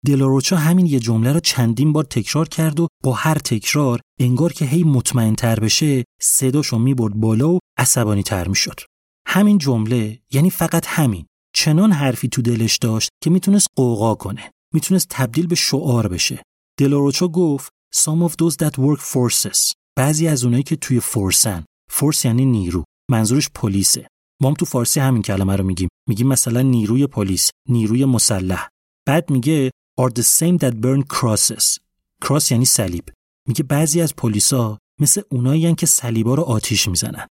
دلاروچا 0.06 0.58
همین 0.58 0.86
یه 0.86 1.00
جمله 1.00 1.34
رو 1.34 1.40
چندین 1.40 1.94
بار 1.94 2.04
تکرار 2.04 2.48
کرد 2.48 2.80
و 2.80 2.88
با 3.04 3.14
هر 3.14 3.36
تکرار 3.36 4.02
انگار 4.20 4.54
که 4.54 4.66
هی 4.66 4.84
مطمئن 4.84 5.36
تر 5.36 5.60
بشه 5.60 6.04
صداشو 6.22 6.78
می‌برد 6.78 7.14
بالا 7.14 7.50
و 7.50 7.60
عصبانی 7.78 8.24
تر 8.24 8.48
می‌شد. 8.48 8.80
همین 9.28 9.58
جمله 9.58 10.20
یعنی 10.32 10.50
فقط 10.50 10.86
همین 10.88 11.26
چنان 11.60 11.92
حرفی 11.92 12.28
تو 12.28 12.42
دلش 12.42 12.78
داشت 12.78 13.10
که 13.24 13.30
می‌تونست 13.30 13.68
قوقا 13.76 14.16
کنه 14.16 14.52
می‌تونست 14.74 15.08
تبدیل 15.10 15.48
به 15.48 15.56
شعار 15.56 16.08
بشه. 16.08 16.44
دلاروچا 16.80 17.28
گفت 17.28 17.72
some 17.96 18.30
of 18.30 18.32
those 18.32 18.54
that 18.54 18.72
work 18.72 19.02
forces. 19.02 19.74
بعضی 19.96 20.28
از 20.28 20.44
اونایی 20.44 20.64
که 20.64 20.76
توی 20.76 21.00
فورسن 21.00 21.66
فورس 21.92 22.26
یعنی 22.26 22.46
نیرو 22.46 22.84
منظورش 23.12 23.50
پلیسه. 23.50 24.08
ما 24.42 24.48
هم 24.48 24.54
تو 24.54 24.66
فارسی 24.66 25.00
همین 25.00 25.22
کلمه 25.22 25.56
رو 25.56 25.64
میگیم. 25.64 25.90
میگیم 26.10 26.28
مثلا 26.28 26.62
نیروی 26.62 27.08
پلیس 27.08 27.50
نیروی 27.70 28.06
مسلح. 28.06 28.68
بعد 29.08 29.30
میگه 29.30 29.72
are 30.02 30.10
the 30.10 30.24
same 30.24 30.60
that 30.62 30.74
burn 30.74 31.16
crosses. 31.16 31.78
کراس 32.22 32.52
یعنی 32.52 32.66
صلیب. 32.66 33.10
میگه 33.48 33.64
بعضی 33.64 34.02
از 34.02 34.16
پلیسا 34.16 34.78
مثل 35.00 35.22
اونایی 35.30 35.76
که 35.76 35.86
صلیبا 35.86 36.36
رو 36.36 36.44
آتیش 36.44 36.88
می‌زنن. 36.88 37.28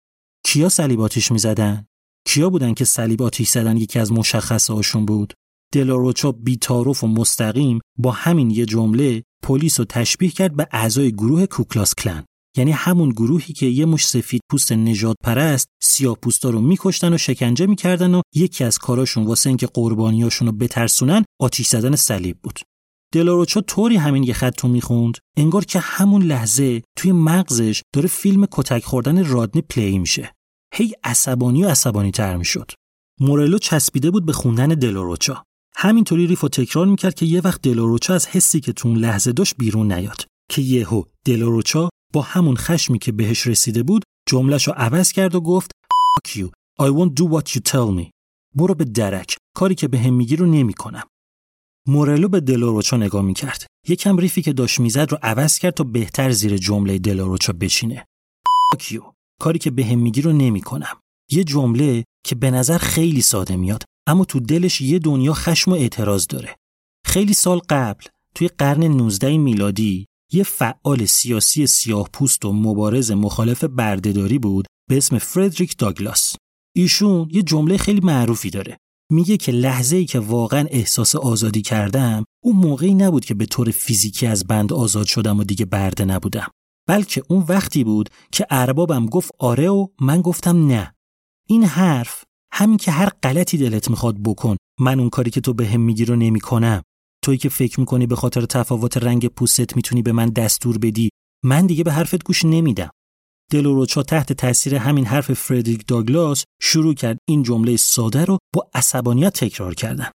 کیا 0.44 0.68
صلیب 0.68 1.00
آتیش 1.00 1.32
می‌زدن؟ 1.32 1.86
کیا 2.26 2.50
بودن 2.50 2.74
که 2.74 2.84
صلیب 2.84 3.22
آتیش 3.22 3.48
زدن 3.48 3.76
یکی 3.76 3.98
از 3.98 4.12
مشخصه 4.12 4.74
هاشون 4.74 5.06
بود؟ 5.06 5.34
دلاروچا 5.72 6.32
بیتاروف 6.32 7.04
و 7.04 7.06
مستقیم 7.06 7.80
با 7.98 8.10
همین 8.10 8.50
یه 8.50 8.66
جمله 8.66 9.22
پلیس 9.42 9.80
رو 9.80 9.86
تشبیه 9.88 10.30
کرد 10.30 10.56
به 10.56 10.68
اعضای 10.72 11.12
گروه 11.12 11.46
کوکلاس 11.46 11.94
کلن. 11.94 12.24
یعنی 12.56 12.70
همون 12.70 13.10
گروهی 13.10 13.54
که 13.54 13.66
یه 13.66 13.86
مش 13.86 14.06
سفید 14.06 14.40
پوست 14.50 14.72
نجات 14.72 15.16
پرست 15.24 15.68
سیاه 15.82 16.16
پوستا 16.22 16.50
رو 16.50 16.60
میکشتن 16.60 17.12
و 17.12 17.18
شکنجه 17.18 17.66
می‌کردن 17.66 18.14
و 18.14 18.22
یکی 18.34 18.64
از 18.64 18.78
کاراشون 18.78 19.24
واسه 19.24 19.50
اینکه 19.50 19.66
قربانیاشون 19.66 20.48
رو 20.48 20.52
بترسونن 20.52 21.24
آتیش 21.40 21.68
زدن 21.68 21.96
صلیب 21.96 22.38
بود. 22.42 22.60
دلاروچا 23.14 23.60
طوری 23.60 23.96
همین 23.96 24.22
یه 24.22 24.32
خط 24.32 24.60
رو 24.60 24.68
می‌خوند 24.68 25.18
انگار 25.36 25.64
که 25.64 25.78
همون 25.78 26.22
لحظه 26.22 26.82
توی 26.96 27.12
مغزش 27.12 27.82
داره 27.94 28.08
فیلم 28.08 28.46
کتک 28.50 28.84
خوردن 28.84 29.24
رادنی 29.24 29.62
پلی 29.62 29.98
میشه. 29.98 30.32
هی 30.74 30.94
عصبانی 31.04 31.64
و 31.64 31.68
عصبانی 31.68 32.10
تر 32.10 32.36
می‌شد 32.36 32.72
مورلو 33.20 33.58
چسبیده 33.58 34.10
بود 34.10 34.26
به 34.26 34.32
خوندن 34.32 34.68
دلاروچا 34.68 35.44
همینطوری 35.76 36.26
ریف 36.26 36.44
و 36.44 36.48
تکرار 36.48 36.86
می‌کرد 36.86 37.14
که 37.14 37.26
یه 37.26 37.40
وقت 37.40 37.62
دلاروچا 37.62 38.14
از 38.14 38.26
حسی 38.26 38.60
که 38.60 38.72
تو 38.72 38.88
اون 38.88 38.98
لحظه 38.98 39.32
داشت 39.32 39.54
بیرون 39.58 39.92
نیاد 39.92 40.24
که 40.50 40.62
یهو 40.62 41.04
دلاروچا 41.24 41.88
با 42.12 42.22
همون 42.22 42.56
خشمی 42.56 42.98
که 42.98 43.12
بهش 43.12 43.46
رسیده 43.46 43.82
بود 43.82 44.02
جملش 44.28 44.68
رو 44.68 44.72
عوض 44.76 45.12
کرد 45.12 45.34
و 45.34 45.40
گفت 45.40 45.70
Fuck 46.16 46.30
you. 46.30 46.48
I 46.80 46.88
won't 46.88 47.14
do 47.20 47.24
what 47.34 47.48
you 47.54 47.60
tell 47.70 48.00
me. 48.00 48.10
برو 48.54 48.74
به 48.74 48.84
درک. 48.84 49.36
کاری 49.56 49.74
که 49.74 49.88
به 49.88 49.98
هم 49.98 50.14
میگی 50.14 50.36
رو 50.36 50.46
نمی‌کنم. 50.46 51.06
مورلو 51.88 52.28
به 52.28 52.40
دلاروچا 52.40 52.96
نگاه 52.96 53.22
می‌کرد. 53.22 53.66
یکم 53.88 54.16
ریفی 54.16 54.42
که 54.42 54.52
داشت 54.52 54.80
می‌زد 54.80 55.10
رو 55.10 55.18
عوض 55.22 55.58
کرد 55.58 55.74
تا 55.74 55.84
بهتر 55.84 56.30
زیر 56.30 56.56
جمله 56.56 56.98
دلاروچا 56.98 57.52
بشینه. 57.52 58.04
Fuck 58.72 58.82
you. 58.82 59.19
کاری 59.40 59.58
که 59.58 59.70
به 59.70 59.84
هم 59.84 59.98
میگی 59.98 60.22
رو 60.22 60.32
نمی‌کنم. 60.32 60.96
یه 61.30 61.44
جمله 61.44 62.04
که 62.24 62.34
به 62.34 62.50
نظر 62.50 62.78
خیلی 62.78 63.20
ساده 63.20 63.56
میاد 63.56 63.82
اما 64.06 64.24
تو 64.24 64.40
دلش 64.40 64.80
یه 64.80 64.98
دنیا 64.98 65.32
خشم 65.32 65.70
و 65.70 65.74
اعتراض 65.74 66.26
داره. 66.26 66.56
خیلی 67.06 67.34
سال 67.34 67.60
قبل 67.68 68.04
توی 68.34 68.48
قرن 68.48 68.84
19 68.84 69.38
میلادی 69.38 70.06
یه 70.32 70.42
فعال 70.42 71.04
سیاسی 71.04 71.66
سیاه 71.66 72.08
پوست 72.12 72.44
و 72.44 72.52
مبارز 72.52 73.10
مخالف 73.10 73.64
بردهداری 73.64 74.38
بود 74.38 74.66
به 74.88 74.96
اسم 74.96 75.18
فردریک 75.18 75.76
داگلاس. 75.78 76.36
ایشون 76.76 77.28
یه 77.32 77.42
جمله 77.42 77.76
خیلی 77.76 78.00
معروفی 78.00 78.50
داره. 78.50 78.76
میگه 79.10 79.36
که 79.36 79.52
لحظه 79.52 79.96
ای 79.96 80.04
که 80.04 80.18
واقعا 80.18 80.66
احساس 80.70 81.16
آزادی 81.16 81.62
کردم 81.62 82.24
اون 82.44 82.56
موقعی 82.56 82.94
نبود 82.94 83.24
که 83.24 83.34
به 83.34 83.46
طور 83.46 83.70
فیزیکی 83.70 84.26
از 84.26 84.46
بند 84.46 84.72
آزاد 84.72 85.06
شدم 85.06 85.38
و 85.38 85.44
دیگه 85.44 85.64
برده 85.64 86.04
نبودم. 86.04 86.50
بلکه 86.88 87.22
اون 87.28 87.44
وقتی 87.48 87.84
بود 87.84 88.08
که 88.32 88.46
اربابم 88.50 89.06
گفت 89.06 89.30
آره 89.38 89.68
و 89.68 89.86
من 90.00 90.20
گفتم 90.20 90.66
نه. 90.66 90.94
این 91.48 91.64
حرف 91.64 92.24
همین 92.52 92.76
که 92.78 92.90
هر 92.90 93.08
غلطی 93.08 93.58
دلت 93.58 93.90
می‌خواد 93.90 94.22
بکن 94.22 94.56
من 94.80 95.00
اون 95.00 95.10
کاری 95.10 95.30
که 95.30 95.40
تو 95.40 95.54
به 95.54 95.66
هم 95.66 95.80
میگی 95.80 96.04
رو 96.04 96.16
نمی‌کنم. 96.16 96.82
تویی 97.24 97.38
که 97.38 97.48
فکر 97.48 97.80
می‌کنی 97.80 98.06
به 98.06 98.16
خاطر 98.16 98.40
تفاوت 98.40 98.96
رنگ 98.96 99.26
پوستت 99.26 99.76
می‌تونی 99.76 100.02
به 100.02 100.12
من 100.12 100.28
دستور 100.28 100.78
بدی 100.78 101.10
من 101.44 101.66
دیگه 101.66 101.84
به 101.84 101.92
حرفت 101.92 102.24
گوش 102.24 102.44
نمیدم. 102.44 102.90
دلوروچا 103.50 104.02
تحت 104.02 104.32
تاثیر 104.32 104.74
همین 104.74 105.06
حرف 105.06 105.32
فردریک 105.32 105.86
داگلاس 105.86 106.44
شروع 106.62 106.94
کرد 106.94 107.18
این 107.28 107.42
جمله 107.42 107.76
ساده 107.76 108.24
رو 108.24 108.38
با 108.54 108.70
عصبانیت 108.74 109.32
تکرار 109.32 109.74
کردن. 109.74 110.10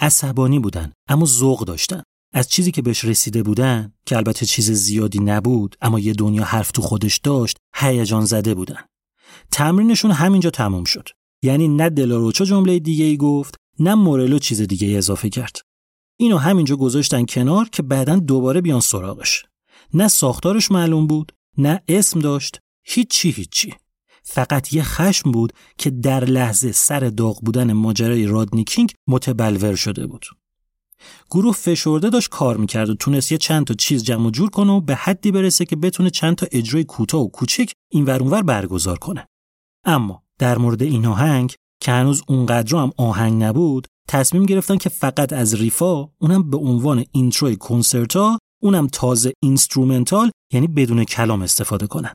عصبانی 0.00 0.58
بودن 0.58 0.92
اما 1.08 1.26
ذوق 1.26 1.64
داشتن. 1.64 2.02
از 2.36 2.48
چیزی 2.48 2.70
که 2.70 2.82
بهش 2.82 3.04
رسیده 3.04 3.42
بودن 3.42 3.92
که 4.06 4.16
البته 4.16 4.46
چیز 4.46 4.70
زیادی 4.70 5.18
نبود 5.18 5.76
اما 5.80 5.98
یه 5.98 6.12
دنیا 6.12 6.44
حرف 6.44 6.70
تو 6.70 6.82
خودش 6.82 7.16
داشت 7.16 7.56
هیجان 7.74 8.24
زده 8.24 8.54
بودن. 8.54 8.80
تمرینشون 9.52 10.10
همینجا 10.10 10.50
تموم 10.50 10.84
شد. 10.84 11.08
یعنی 11.42 11.68
نه 11.68 11.90
دلاروچا 11.90 12.44
جمله 12.44 12.78
دیگه 12.78 13.04
ای 13.04 13.16
گفت 13.16 13.54
نه 13.78 13.94
مورلو 13.94 14.38
چیز 14.38 14.62
دیگه 14.62 14.86
ای 14.86 14.96
اضافه 14.96 15.28
کرد. 15.28 15.60
اینو 16.16 16.36
همینجا 16.36 16.76
گذاشتن 16.76 17.24
کنار 17.24 17.68
که 17.68 17.82
بعدا 17.82 18.16
دوباره 18.16 18.60
بیان 18.60 18.80
سراغش. 18.80 19.44
نه 19.94 20.08
ساختارش 20.08 20.70
معلوم 20.70 21.06
بود 21.06 21.32
نه 21.58 21.82
اسم 21.88 22.20
داشت 22.20 22.58
هیچی 22.84 23.30
هیچی. 23.30 23.74
فقط 24.22 24.72
یه 24.72 24.82
خشم 24.82 25.32
بود 25.32 25.52
که 25.78 25.90
در 25.90 26.24
لحظه 26.24 26.72
سر 26.72 27.00
داغ 27.00 27.40
بودن 27.40 27.72
ماجرای 27.72 28.26
رادنی 28.26 28.64
کینگ 28.64 28.92
متبلور 29.08 29.74
شده 29.74 30.06
بود. 30.06 30.26
گروه 31.30 31.54
فشرده 31.54 32.10
داشت 32.10 32.28
کار 32.28 32.56
می‌کرد 32.56 32.90
و 32.90 32.94
تونست 32.94 33.32
یه 33.32 33.38
چند 33.38 33.66
تا 33.66 33.74
چیز 33.74 34.04
جمع 34.04 34.30
جور 34.30 34.50
کنه 34.50 34.72
و 34.72 34.80
به 34.80 34.94
حدی 34.94 35.32
برسه 35.32 35.64
که 35.64 35.76
بتونه 35.76 36.10
چند 36.10 36.34
تا 36.36 36.46
اجرای 36.52 36.84
کوتاه 36.84 37.20
و 37.20 37.28
کوچک 37.28 37.72
این 37.92 38.10
اونور 38.10 38.42
برگزار 38.42 38.98
کنه. 38.98 39.26
اما 39.84 40.22
در 40.38 40.58
مورد 40.58 40.82
این 40.82 41.06
آهنگ 41.06 41.54
که 41.80 41.92
هنوز 41.92 42.22
اونقدر 42.28 42.76
هم 42.76 42.92
آهنگ 42.96 43.42
نبود 43.42 43.86
تصمیم 44.08 44.46
گرفتن 44.46 44.76
که 44.76 44.88
فقط 44.88 45.32
از 45.32 45.54
ریفا 45.54 46.08
اونم 46.18 46.50
به 46.50 46.56
عنوان 46.56 47.04
intro 47.12 47.49
ی 47.49 47.56
کنسرتا 47.56 48.38
اونم 48.62 48.86
تازه 48.86 49.32
instrumental 49.42 50.30
یعنی 50.52 50.66
بدون 50.66 51.04
کلام 51.04 51.42
استفاده 51.42 51.86
کنن. 51.86 52.12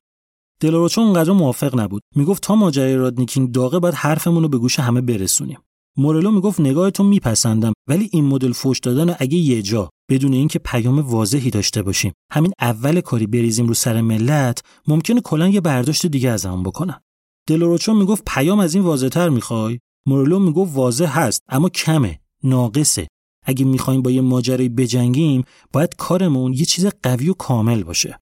دلاروچو 0.62 1.02
اونقدر 1.02 1.32
موافق 1.32 1.80
نبود. 1.80 2.02
می‌گفت 2.16 2.44
تا 2.44 2.56
ماجرای 2.56 2.96
رادنی 2.96 3.21
کینگ 3.21 3.52
داغه 3.52 3.80
باید 3.80 3.96
حرفمون 3.96 4.44
رو 4.44 4.50
به 4.50 4.58
گوش 4.58 4.80
همه 4.80 5.02
برسونیم. 5.02 5.60
مورلو 5.98 6.32
می‌گفت 6.32 6.60
نگاهتون 6.60 7.06
میپسندم 7.06 7.74
ولی 7.88 8.10
این 8.12 8.26
مدل 8.26 8.52
فوش 8.52 8.80
دادن 8.80 9.16
اگه 9.20 9.38
یه 9.38 9.62
جا 9.62 9.90
بدون 10.10 10.34
اینکه 10.34 10.60
پیام 10.60 11.00
واضحی 11.00 11.50
داشته 11.50 11.82
باشیم. 11.82 12.14
همین 12.32 12.52
اول 12.60 13.02
کاری 13.02 13.28
بریزیم 13.28 13.68
رو 13.68 13.74
سر 13.74 14.02
ملت 14.02 14.64
ممکنه 14.88 15.22
کلا 15.22 15.48
یه 15.48 15.62
برداشت 15.62 16.06
دیگه 16.06 16.30
ازمون 16.30 16.64
بکنن. 16.64 17.00
دلاروچا 17.48 17.94
می‌گفت 17.94 18.24
پیام 18.28 18.60
از 18.60 18.76
این 18.76 18.84
واضحتر 18.84 19.30
می‌خوای؟ 19.30 19.80
مورلو 20.06 20.40
می‌گفت 20.40 20.76
واضح 20.76 21.20
هست 21.20 21.42
اما 21.50 21.70
کمه 21.70 22.20
ناقصه. 22.44 23.08
اگه 23.46 23.66
می‌خوایم 23.66 24.02
با 24.02 24.12
یه 24.12 24.22
ماجرایی 24.22 24.70
بجنگیم 24.70 25.44
باید 25.74 25.96
کارمون 25.96 26.54
یه 26.54 26.66
چیز 26.66 26.88
قوی 27.04 27.30
و 27.30 27.34
کامل 27.34 27.84
باشه. 27.84 28.20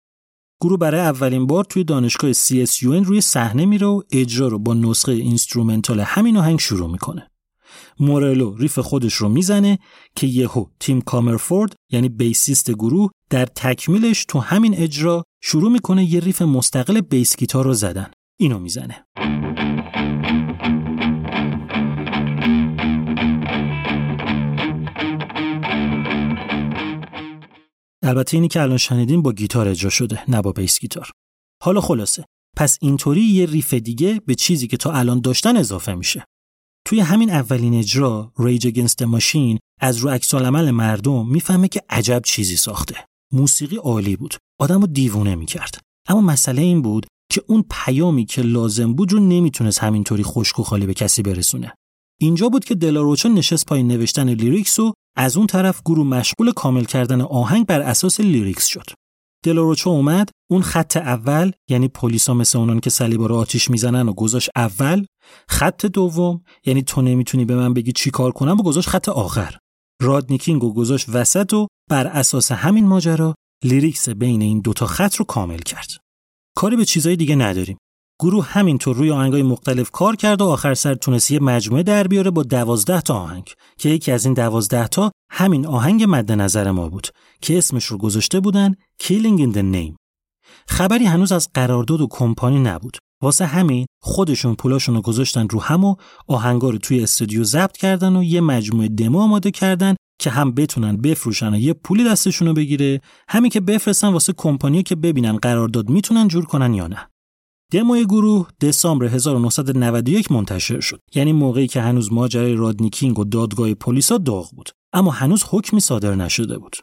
گروه 0.62 0.78
برای 0.78 1.02
اولین 1.02 1.48
بار 1.48 1.64
توی 1.64 1.84
دانشگاه 1.84 2.34
CSUN 2.34 2.84
روی 2.84 3.22
صحنه 3.22 3.66
میره 3.66 3.88
و 3.88 4.02
اجرا 4.12 4.48
رو 4.48 4.60
با 4.60 4.74
نسخه 4.74 5.12
instrumental 5.12 6.00
همین 6.00 6.38
آهنگ 6.38 6.60
شروع 6.60 6.92
می‌کنه. 6.92 7.29
مورلو 8.00 8.56
ریف 8.58 8.80
خودش 8.80 9.14
رو 9.14 9.30
می‌زنه 9.30 9.80
که 10.16 10.28
یهو 10.28 10.66
تیم 10.80 11.02
کامرفورد 11.02 11.76
یعنی 11.92 12.10
بیسیست 12.10 12.72
گروه 12.72 13.10
در 13.30 13.46
تکمیلش 13.46 14.26
تو 14.26 14.40
همین 14.40 14.76
اجرا 14.76 15.24
شروع 15.44 15.72
می‌کنه 15.72 16.14
یه 16.14 16.20
ریف 16.20 16.42
مستقل 16.42 17.02
بیس 17.02 17.38
گیتار 17.38 17.66
رو 17.66 17.74
زدن. 17.74 18.12
اینو 18.40 18.60
می‌زنه. 18.60 19.06
البته 28.04 28.38
اینی 28.38 28.48
که 28.48 28.62
الان 28.62 28.78
شنیدین 28.78 29.22
با 29.22 29.32
گیتار 29.32 29.68
اجرا 29.68 29.90
شده 29.90 30.20
نه 30.28 30.42
با 30.42 30.52
بیس 30.52 30.80
گیتار. 30.80 31.12
حالا 31.64 31.82
خلاصه. 31.82 32.26
پس 32.58 32.78
اینطوری 32.82 33.22
یه 33.22 33.46
ریف 33.46 33.74
دیگه 33.74 34.22
به 34.26 34.36
چیزی 34.36 34.68
که 34.68 34.78
تا 34.78 34.92
الان 34.92 35.22
داشتن 35.22 35.58
اضافه 35.58 35.94
میشه. 35.94 36.26
توی 36.86 37.00
همین 37.00 37.30
اولین 37.30 37.74
اجرا 37.74 38.32
Rage 38.40 38.68
Against 38.68 38.91
the 38.91 39.02
Machine 39.02 39.60
از 39.82 39.98
رو 39.98 40.10
عکس‌العمل 40.10 40.34
مردم 40.34 41.28
می‌فهمه 41.28 41.68
که 41.68 41.82
عجب 41.90 42.22
چیزی 42.26 42.56
ساخته. 42.56 42.96
موسیقی 43.34 43.76
عالی 43.76 44.16
بود. 44.16 44.36
آدمو 44.60 44.88
دیوونه 44.88 45.36
می‌کرد. 45.36 45.78
اما 46.08 46.22
مسئله 46.22 46.62
این 46.62 46.82
بود 46.82 47.06
که 47.32 47.44
اون 47.48 47.66
پیامی 47.72 48.26
که 48.26 48.42
لازم 48.42 48.94
بود 48.94 49.14
رو 49.14 49.20
نمی‌تونست 49.20 49.80
همینطوری 49.80 50.24
خشک 50.24 50.60
و 50.60 50.64
خالی 50.64 50.86
به 50.86 50.94
کسی 50.94 51.22
برسونه. 51.22 51.74
اینجا 52.22 52.50
بود 52.50 52.66
که 52.66 52.76
دلاروچا 52.76 53.30
نشست 53.30 53.66
پای 53.66 53.84
نوشتن 53.84 54.30
lyrics 54.30 54.80
و 54.80 54.94
از 55.18 55.38
اون 55.38 55.48
طرف 55.48 55.82
گروه 55.86 56.08
مشغول 56.08 56.52
کامل 56.52 56.84
کردن 56.84 57.22
آهنگ 57.22 57.66
بر 57.66 57.82
اساس 57.82 58.20
lyrics 58.20 58.66
شد. 58.66 58.86
دلاروچا 59.46 59.90
اومد 59.90 60.30
اون 60.52 60.62
خط 60.62 60.98
اول 60.98 61.52
یعنی 61.70 61.88
پلیسا 61.88 62.34
مثل 62.34 62.58
اونان 62.58 62.80
که 62.80 62.90
صلیبا 62.90 63.26
رو 63.26 63.36
آتیش 63.36 63.70
می‌زنن 63.70 64.10
و 64.10 64.14
گذاشت 64.14 64.50
اول 64.56 65.06
خط 65.50 65.86
دوم 65.86 66.44
یعنی 66.66 66.84
تو 66.84 67.02
نمی‌تونی 67.02 67.46
به 67.46 67.56
من 67.56 67.74
بگی 67.74 67.92
چی 67.92 68.12
کار 68.12 68.32
کنم 68.32 68.60
و 68.60 68.64
گذاشت 68.64 68.90
خط 68.90 69.10
آخر. 69.10 69.58
رادنی 70.02 70.29
کینگ 70.29 70.64
و 70.64 70.74
گذاشت 70.74 71.10
وسط 71.10 71.54
و 71.54 71.68
بر 71.90 72.08
اساس 72.08 72.52
همین 72.52 72.88
ماجرا 72.88 73.36
lyrics 73.64 74.10
بین 74.10 74.42
این 74.42 74.60
دوتا 74.60 74.86
خط 74.86 75.16
رو 75.16 75.26
کامل 75.26 75.58
کرد. 75.58 75.90
کاری 76.56 76.76
به 76.76 76.86
چیزای 76.86 77.16
دیگه 77.16 77.36
نداریم. 77.36 77.78
گروه 78.22 78.46
همینطور 78.46 78.96
روی 78.96 79.12
آهنگای 79.12 79.44
مختلف 79.44 79.92
کار 79.92 80.16
کرد 80.16 80.42
و 80.42 80.46
آخر 80.46 80.74
سر 80.74 80.96
تونست 80.96 81.32
مجموعه 81.32 81.84
در 81.84 82.08
بیاره 82.08 82.32
با 82.32 82.44
دوازده 82.44 83.02
تا 83.02 83.14
آهنگ 83.14 83.54
که 83.78 83.90
یکی 83.90 84.12
از 84.12 84.26
این 84.26 84.34
دوازده 84.34 84.88
تا 84.88 85.12
همین 85.32 85.66
آهنگ 85.66 86.06
مد 86.08 86.32
نظر 86.32 86.72
ما 86.72 86.90
بود 86.90 87.08
که 87.42 87.58
اسمش 87.58 87.86
رو 87.86 87.98
گذاشته 87.98 88.40
بودن 88.40 88.76
Killing 89.04 89.40
in 89.40 89.56
the 89.56 89.76
Name. 89.76 89.96
خبری 90.68 91.06
هنوز 91.06 91.32
از 91.32 91.50
قرارداد 91.54 92.02
و 92.02 92.08
کمپانی 92.08 92.60
نبود. 92.60 92.98
واسه 93.22 93.46
همین 93.46 93.86
خودشون 94.02 94.56
پولاشون 94.56 94.96
رو 94.96 95.02
گذاشتن 95.02 95.48
رو 95.50 95.62
هم 95.62 95.84
و 95.84 95.96
آهنگا 96.28 96.70
رو 96.70 96.78
توی 96.78 97.04
استودیو 97.04 97.44
ضبط 97.44 97.78
کردن 97.78 98.16
و 98.16 98.24
یه 98.24 98.42
مجموعه 98.42 98.88
دمو 98.88 99.20
آماده 99.20 99.52
کردن 99.52 99.96
که 100.20 100.30
هم 100.30 100.52
بتونن 100.52 100.98
بفروشن 100.98 101.54
و 101.54 101.58
یه 101.58 101.74
پولی 101.74 102.04
دستشون 102.04 102.48
رو 102.48 102.54
بگیره. 102.54 103.02
همین 103.30 103.52
که 103.52 103.60
بفرستن 103.60 104.08
واسه 104.08 104.34
کمپانی 104.38 104.84
که 104.84 104.96
ببینن 104.96 105.38
قرارداد 105.38 105.90
می‌تونن 105.90 106.28
جور 106.28 106.46
کنن 106.46 106.74
یا 106.74 106.88
نه. 106.88 107.08
دموی 107.72 108.06
گروه 108.06 108.48
دسامبر 108.62 109.06
1991 109.06 110.32
منتشر 110.32 110.80
شد. 110.80 111.00
یعنی 111.16 111.34
موقعی 111.34 111.68
که 111.68 111.82
هنوز 111.82 112.14
ماجرای 112.14 112.54
رادنی 112.54 112.90
کینگ 112.90 113.20
و 113.20 113.24
دادگاه 113.24 113.74
پلیسا 113.74 114.18
داغ 114.18 114.52
بود. 114.52 114.70
اما 114.94 115.12
هنوز 115.12 115.44
حکمی 115.50 115.80
صادر 115.80 116.16
نشده 116.16 116.58
بود. 116.58 116.76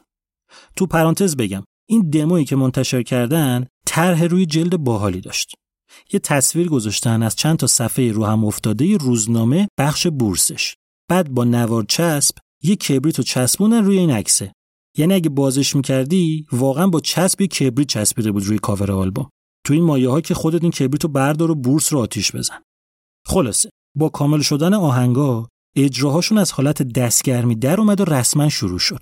تو 0.75 0.85
پرانتز 0.85 1.35
بگم 1.35 1.63
این 1.89 2.09
دمویی 2.09 2.45
که 2.45 2.55
منتشر 2.55 3.03
کردن 3.03 3.67
طرح 3.85 4.23
روی 4.23 4.45
جلد 4.45 4.77
باحالی 4.77 5.21
داشت. 5.21 5.55
یه 6.13 6.19
تصویر 6.19 6.69
گذاشتن 6.69 7.23
از 7.23 7.35
چند 7.35 7.57
تا 7.57 7.67
صفحه 7.67 8.11
رو 8.11 8.25
هم 8.25 8.45
افتاده 8.45 8.97
روزنامه 8.97 9.67
بخش 9.77 10.07
بورسش. 10.07 10.75
بعد 11.09 11.29
با 11.29 11.43
نوار 11.43 11.85
چسب 11.89 12.35
یه 12.63 12.75
کبریت 12.75 13.17
رو 13.17 13.23
چسبوندن 13.23 13.85
روی 13.85 13.97
این 13.97 14.11
عکسه. 14.11 14.53
یعنی 14.97 15.13
اگه 15.13 15.29
بازش 15.29 15.75
می‌کردی 15.75 16.45
واقعا 16.51 16.87
با 16.87 16.99
چسب 16.99 17.41
یه 17.41 17.47
کبریت 17.47 17.87
چسبیده 17.87 18.31
بود 18.31 18.45
روی 18.45 18.59
کاور 18.59 18.91
آلبوم. 18.91 19.29
تو 19.67 19.73
این 19.73 19.83
مایه 19.83 20.09
ها 20.09 20.21
که 20.21 20.33
خودت 20.33 20.63
این 20.63 20.71
کبریت 20.71 21.03
رو 21.03 21.09
بردار 21.09 21.51
و 21.51 21.55
بورس 21.55 21.93
رو 21.93 21.99
آتیش 21.99 22.31
بزن. 22.35 22.59
خلاصه 23.25 23.69
با 23.97 24.09
کامل 24.09 24.41
شدن 24.41 24.73
آهنگا 24.73 25.47
اجراهاشون 25.75 26.37
از 26.37 26.51
حالت 26.51 26.81
دستگرمی 26.81 27.55
در 27.55 27.79
اومد 27.79 28.01
و 28.01 28.05
رسما 28.05 28.49
شروع 28.49 28.79
شد. 28.79 28.99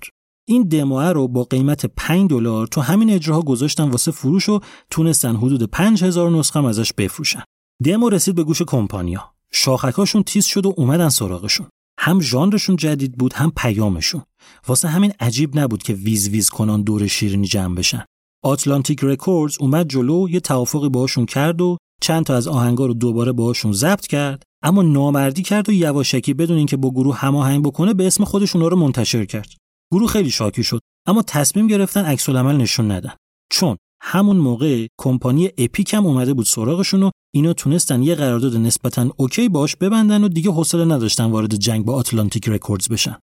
این 0.48 0.62
دموه 0.62 1.04
رو 1.04 1.28
با 1.28 1.44
قیمت 1.44 1.86
5 1.86 2.30
دلار 2.30 2.66
تو 2.66 2.80
همین 2.80 3.10
اجراها 3.10 3.42
گذاشتن 3.42 3.90
واسه 3.90 4.10
فروش 4.10 4.48
و 4.48 4.60
تونستن 4.90 5.36
حدود 5.36 5.70
5000 5.70 6.30
نسخه 6.30 6.64
ازش 6.64 6.92
بفروشن. 6.92 7.42
دمو 7.84 8.08
رسید 8.08 8.34
به 8.34 8.44
گوش 8.44 8.62
کمپانیا. 8.62 9.32
شاخکاشون 9.52 10.22
تیز 10.22 10.44
شد 10.44 10.66
و 10.66 10.74
اومدن 10.76 11.08
سراغشون. 11.08 11.66
هم 11.98 12.20
ژانرشون 12.20 12.76
جدید 12.76 13.18
بود 13.18 13.32
هم 13.32 13.52
پیامشون. 13.56 14.22
واسه 14.68 14.88
همین 14.88 15.12
عجیب 15.20 15.58
نبود 15.58 15.82
که 15.82 15.92
ویز 15.92 16.28
ویز 16.28 16.50
کنان 16.50 16.82
دور 16.82 17.06
شیرینی 17.06 17.46
جمع 17.46 17.74
بشن. 17.74 18.04
Atlantic 18.46 18.98
Records 19.02 19.56
اومد 19.60 19.88
جلو 19.88 20.28
یه 20.30 20.40
توافقی 20.40 20.88
باهاشون 20.88 21.26
کرد 21.26 21.60
و 21.60 21.76
چند 22.00 22.24
تا 22.24 22.34
از 22.34 22.48
آهنگا 22.48 22.86
رو 22.86 22.94
دوباره 22.94 23.32
باهاشون 23.32 23.72
ضبط 23.72 24.06
کرد 24.06 24.42
اما 24.62 24.82
نامردی 24.82 25.42
کرد 25.42 25.68
و 25.68 25.72
یواشکی 25.72 26.34
بدون 26.34 26.56
اینکه 26.56 26.76
با 26.76 26.90
گروه 26.90 27.16
هماهنگ 27.16 27.64
بکنه 27.64 27.94
به 27.94 28.06
اسم 28.06 28.24
خودشون 28.24 28.60
رو 28.62 28.76
منتشر 28.76 29.24
کرد. 29.24 29.48
گروه 29.92 30.10
خیلی 30.10 30.30
شاکی 30.30 30.64
شد 30.64 30.80
اما 31.06 31.22
تصمیم 31.22 31.66
گرفتن 31.66 32.04
عکس‌العمل 32.04 32.28
نشون 32.28 32.90
ندن. 32.90 33.12
چون 33.52 33.76
همون 34.02 34.36
موقع 34.36 34.86
کمپانی 34.98 35.50
Epic 35.58 35.94
هم 35.94 36.06
اومده 36.06 36.34
بود 36.34 36.46
سراغشون 36.46 37.02
و 37.02 37.10
اینا 37.34 37.52
تونستن 37.52 38.02
یه 38.02 38.14
قرارداد 38.14 38.56
نسبتا 38.56 39.10
OK 39.16 39.48
باهاش 39.48 39.76
ببندن 39.76 40.24
و 40.24 40.28
دیگه 40.28 40.50
حوصله 40.50 40.84
نداشتن 40.84 41.24
وارد 41.24 41.54
جنگ 41.54 41.84
با 41.84 41.94
Atlantic 41.94 42.48
Records 42.48 42.88
بشن. 42.88 43.18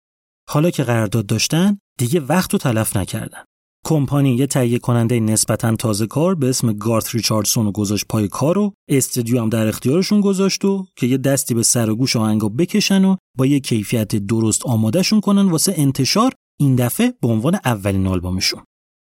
حالا 0.49 0.69
که 0.69 0.83
قرارداد 0.83 1.25
داشتن 1.25 1.79
دیگه 1.97 2.19
وقت 2.19 2.53
رو 2.53 2.59
تلف 2.59 2.97
نکردن. 2.97 3.43
کمپانی 3.85 4.35
یه 4.35 4.47
تهیه 4.47 4.79
کننده 4.79 5.19
نسبتا 5.19 5.75
تازه 5.75 6.07
کار 6.07 6.35
به 6.35 6.49
اسم 6.49 6.73
گارت 6.73 7.15
ریچاردسون 7.15 7.65
رو 7.65 7.71
گذاشت 7.71 8.05
پای 8.09 8.27
کار 8.27 8.57
و 8.57 8.73
استودیو 8.87 9.41
هم 9.41 9.49
در 9.49 9.67
اختیارشون 9.67 10.21
گذاشت 10.21 10.65
و 10.65 10.85
که 10.95 11.07
یه 11.07 11.17
دستی 11.17 11.53
به 11.53 11.63
سر 11.63 11.89
و 11.89 11.95
گوش 11.95 12.15
آهنگا 12.15 12.49
بکشن 12.49 13.05
و 13.05 13.15
با 13.37 13.45
یه 13.45 13.59
کیفیت 13.59 14.15
درست 14.15 14.65
آمادهشون 14.65 15.21
کنن 15.21 15.49
واسه 15.49 15.73
انتشار 15.77 16.33
این 16.59 16.75
دفعه 16.75 17.13
به 17.21 17.27
عنوان 17.27 17.59
اولین 17.65 18.07
آلبومشون. 18.07 18.63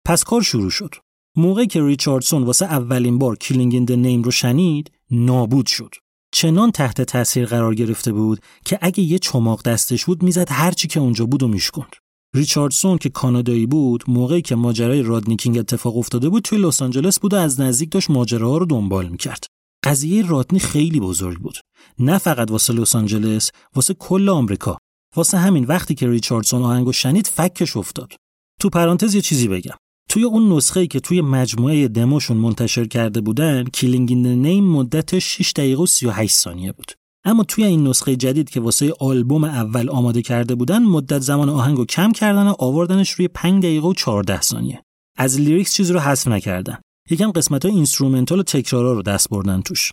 پس 0.06 0.24
کار 0.24 0.42
شروع 0.42 0.70
شد. 0.70 0.96
موقعی 1.38 1.68
که 1.68 1.84
ریچاردسون 1.84 2.44
واسه 2.44 2.66
اولین 2.66 3.18
بار 3.18 3.36
Killing 3.36 3.74
in 3.74 4.00
the 4.00 4.09
Name 4.09 4.22
رو 4.22 4.32
شنید 4.32 4.92
نابود 5.12 5.66
شد. 5.66 5.96
چنان 6.34 6.72
تحت 6.72 7.02
تاثیر 7.02 7.46
قرار 7.46 7.76
گرفته 7.76 8.12
بود 8.12 8.40
که 8.66 8.80
اگه 8.82 9.04
یه 9.04 9.20
چماق 9.20 9.64
دستش 9.64 10.06
بود 10.06 10.24
می‌زد 10.24 10.52
هرچی 10.52 10.88
که 10.88 11.00
اونجا 11.00 11.26
بود 11.26 11.44
و 11.44 11.48
می‌شکوند. 11.48 11.96
ریچاردسون 12.36 12.98
که 12.98 13.10
کانادایی 13.10 13.66
بود 13.66 14.04
موقعی 14.08 14.42
که 14.42 14.56
ماجرای 14.56 15.02
رادنی 15.02 15.36
کینگ 15.36 15.58
اتفاق 15.58 15.98
افتاده 15.98 16.30
بود 16.30 16.44
توی 16.44 16.58
لس 16.58 16.82
آنجلس 16.82 17.20
بود 17.20 17.34
و 17.34 17.38
از 17.38 17.62
نزدیک 17.62 17.92
داشت 17.92 18.10
ماجراها 18.10 18.58
رو 18.58 18.66
دنبال 18.66 19.10
می‌کرد. 19.10 19.46
قضیه 19.84 20.28
رادنی 20.28 20.60
خیلی 20.60 21.00
بزرگ 21.00 21.38
بود. 21.38 21.58
نه 22.00 22.18
فقط 22.18 22.52
واسه 22.52 22.74
لس 22.74 22.96
آنجلس 22.96 23.52
واسه 23.76 23.94
کل 23.94 24.30
آمریکا. 24.30 24.78
واسه 25.16 25.38
همین 25.38 25.66
وقتی 25.66 25.96
که 25.96 26.08
ریچاردسون 26.08 26.62
آهنگو 26.62 26.92
شنید 26.92 27.28
فکش 27.28 27.78
افتاد. 27.78 28.14
تو 28.62 28.70
پرانتز 28.70 29.16
یه 29.16 29.22
چیزی 29.22 29.48
بگم. 29.48 29.76
توی 30.10 30.24
اون 30.24 30.52
نسخه 30.52 30.80
ای 30.80 30.88
که 30.88 31.00
توی 31.00 31.22
مجموعه 31.22 31.88
دموشون 31.88 32.38
منتشر 32.38 32.86
کرده 32.86 33.22
بودن 33.22 33.64
Killing 33.64 34.12
in 34.12 34.28
the 34.28 34.43
Name 34.43 34.64
مدتش 34.64 35.38
6 35.38 35.52
دقیقه 35.52 35.82
و 35.82 35.86
38 35.86 36.36
ثانیه 36.36 36.72
بود. 36.72 36.92
اما 37.26 37.44
توی 37.44 37.64
این 37.64 37.88
نسخه 37.88 38.16
جدید 38.16 38.50
که 38.50 38.60
واسه 38.60 38.94
آلبوم 39.00 39.44
اول 39.44 39.90
آماده 39.90 40.22
کرده 40.22 40.56
بودن 40.56 40.84
مدت 40.84 41.20
زمان 41.20 41.50
آهنگو 41.50 41.86
کم 41.86 42.12
کردن 42.12 42.48
و 42.48 42.54
آوردنش 42.60 43.12
روی 43.12 43.28
5 43.28 43.64
دقیقه 43.64 43.88
و 43.88 43.94
14 43.94 44.42
ثانیه. 44.42 44.84
از 45.18 45.40
lyrics 45.40 45.74
چیزی 45.74 45.94
رو 45.94 46.00
حذف 46.00 46.28
نکردن. 46.28 46.78
یکم 47.10 47.32
قسمت 47.32 47.66
های 47.66 47.76
instrumental 47.76 48.40
و 48.40 48.44
تکرارا 48.44 48.94
رو 48.94 49.02
دست 49.02 49.30
بردن 49.30 49.62
توش. 49.62 49.92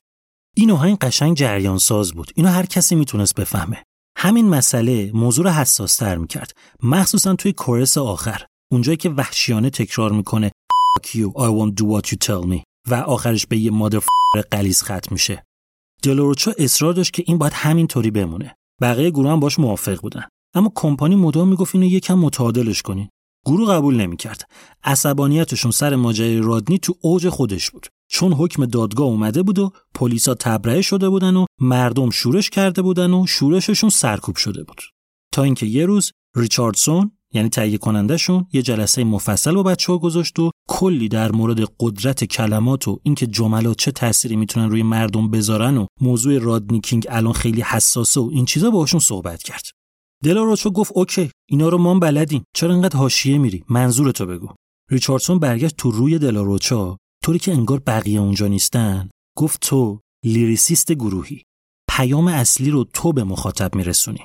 این 0.57 0.71
آهنگ 0.71 0.99
قشنگ 0.99 1.37
جریان 1.37 1.79
ساز 1.79 2.13
بود. 2.13 2.31
اینو 2.35 2.49
هر 2.49 2.67
کسی 2.67 2.95
می‌تونست 2.95 3.35
بفهمه. 3.35 3.83
همین 4.17 4.49
مسئله 4.49 5.11
موضوع 5.15 5.45
رو 5.45 5.51
حساس 5.51 5.97
تر 5.97 6.17
می‌کرد. 6.17 6.53
مخصوصا 6.83 7.35
توی 7.35 7.53
کورس 7.53 7.99
آخر. 7.99 8.47
اونجایی 8.73 8.97
که 8.97 9.11
وحشیانه 9.11 9.71
تکرار 9.71 10.13
می‌کنه 10.13 10.51
you, 10.99 11.31
I 11.37 11.49
won't 11.59 11.75
do 11.81 11.85
what 11.85 12.07
you 12.11 12.17
tell 12.27 12.45
me. 12.53 12.63
و 12.89 12.95
آخرش 12.95 13.47
به 13.47 13.59
یه 13.59 13.71
مادر 13.71 14.01
قلیز 14.51 14.83
ختم 14.83 15.09
میشه. 15.11 15.45
دلوروچا 16.03 16.53
اصرار 16.59 16.93
داشت 16.93 17.13
که 17.13 17.25
این 17.27 17.39
باید 17.39 17.53
همینطوری 17.53 18.11
بمونه. 18.11 18.57
بقیه 18.81 19.11
گروه 19.11 19.31
هم 19.31 19.41
باش 19.41 19.59
موافق 19.59 20.01
بودن. 20.01 20.25
اما 20.55 20.73
کمپانی 20.75 21.17
مدام 21.17 21.49
می‌گفت 21.49 21.75
اینو 21.75 21.87
یکم 21.87 22.15
متعادلش 22.15 22.83
کنین 22.83 23.09
گروه 23.47 23.73
قبول 23.73 23.97
نمی‌کرد. 23.97 24.43
عصبانیتشون 24.85 25.71
سر 25.71 25.97
ماجرای 25.97 26.39
رادنی 26.39 26.79
تو 26.79 26.95
اوج 27.01 27.29
خودش 27.29 27.71
بود. 27.71 27.87
چون 28.09 28.33
حکم 28.33 28.67
دادگاه 28.67 29.07
اومده 29.07 29.43
بود 29.43 29.59
و 29.59 29.71
پلیسا 29.95 30.35
تبرئه 30.35 30.83
شده 30.83 31.09
بودن 31.09 31.37
و 31.37 31.47
مردم 31.61 32.11
شورش 32.11 32.51
کرده 32.51 32.83
بودن 32.83 33.15
و 33.15 33.27
شورششون 33.27 33.91
سرکوب 33.91 34.37
شده 34.37 34.65
بود. 34.65 34.81
تا 35.33 35.43
اینکه 35.43 35.67
یه 35.67 35.87
روز 35.87 36.13
ریچاردسون 36.37 37.13
یعنی 37.35 37.49
تهیه 37.49 37.79
کنندهشون 37.79 38.47
یه 38.53 38.63
جلسه 38.63 39.05
مفصل 39.05 39.55
با 39.55 39.63
بچه 39.63 39.93
ها 39.93 39.99
گذاشت 39.99 40.39
و 40.39 40.51
کلی 40.69 41.09
در 41.09 41.33
مورد 41.33 41.61
قدرت 41.81 42.25
کلمات 42.25 42.89
و 42.89 43.01
اینکه 43.03 43.27
جملات 43.27 43.77
چه 43.77 43.91
تأثیری 43.91 44.37
می‌تونن 44.37 44.71
روی 44.71 44.83
مردم 44.83 45.31
بذارن 45.31 45.77
و 45.77 45.87
موضوع 46.01 46.39
رادنی 46.39 46.81
کینگ 46.81 47.07
الان 47.11 47.33
خیلی 47.33 47.61
حساسه 47.61 48.21
و 48.21 48.31
این 48.33 48.45
چیزا 48.45 48.71
باهاشون 48.71 49.01
صحبت 49.01 49.43
کرد. 49.43 49.63
دلاروچا 50.25 50.71
گفت 50.71 50.93
OK 50.95 51.31
اینا 51.49 51.69
رو 51.69 51.79
ما 51.79 51.99
بلدیم. 51.99 52.45
چرا 52.55 52.75
انقدر 52.75 52.97
حاشیه 52.97 53.39
میری؟ 53.39 53.65
منظورتو 53.69 54.27
بگو. 54.27 54.49
ریچاردسون 54.91 55.39
برگشت 55.39 55.77
تو 55.77 55.91
روی 55.91 56.19
دلاروچا. 56.19 56.97
طوری 57.25 57.39
که 57.39 57.53
انگار 57.53 57.79
بقیه 57.87 58.21
اونجا 58.21 58.47
نیستن. 58.47 59.09
گفت 59.37 59.61
تو 59.61 60.01
lyricist 60.25 60.93
گروهی. 60.93 61.43
پیام 61.91 62.29
اصلی 62.29 62.71
رو 62.71 62.85
تو 62.85 63.13
به 63.13 63.25
مخاطب 63.25 63.75
میرسونی. 63.75 64.21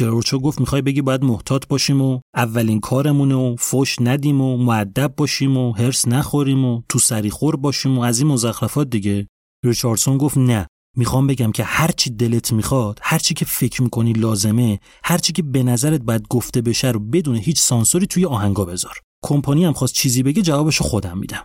دروچو 0.00 0.38
گفت 0.38 0.60
می‌خوای 0.60 0.82
بگی 0.82 1.02
باید 1.02 1.24
محتاط 1.24 1.66
باشیم 1.66 2.00
و 2.00 2.20
اولین 2.36 2.80
کارمونه 2.80 3.34
و 3.34 3.56
فش 3.56 3.96
ندیم 4.00 4.40
و 4.40 4.56
معدب 4.56 5.14
باشیم 5.16 5.56
و 5.56 5.72
هرس 5.72 6.08
نخوریم 6.08 6.64
و 6.64 6.82
تو 6.88 6.98
سریخور 6.98 7.56
باشیم 7.56 7.98
و 7.98 8.00
از 8.00 8.18
این 8.18 8.28
مزخرفات 8.28 8.90
دیگه. 8.90 9.26
ریچاردسون 9.64 10.18
گفت 10.18 10.38
نه 10.38 10.66
می‌خوام 10.96 11.26
بگم 11.26 11.52
که 11.52 11.64
هرچی 11.64 12.10
دلت 12.10 12.52
می‌خواد 12.52 12.98
هرچی 13.02 13.34
که 13.34 13.44
فکر 13.44 13.82
می‌کنی 13.82 14.12
لازمه 14.12 14.80
هرچی 15.04 15.32
که 15.32 15.42
به 15.42 15.62
نظرت 15.62 16.00
باید 16.02 16.28
گفته 16.28 16.60
بشه 16.60 16.90
رو 16.90 17.00
بدون 17.00 17.36
هیچ 17.36 17.60
سانسوری 17.60 18.06
توی 18.06 18.24
آهنگا 18.26 18.64
بذار. 18.64 18.94
کمپانی 19.24 19.64
هم 19.64 19.72
خواست 19.72 19.94
چیزی 19.94 20.22
بگه 20.22 20.42
جوابشو 20.42 20.84
خودم 20.84 21.18
میدم. 21.18 21.44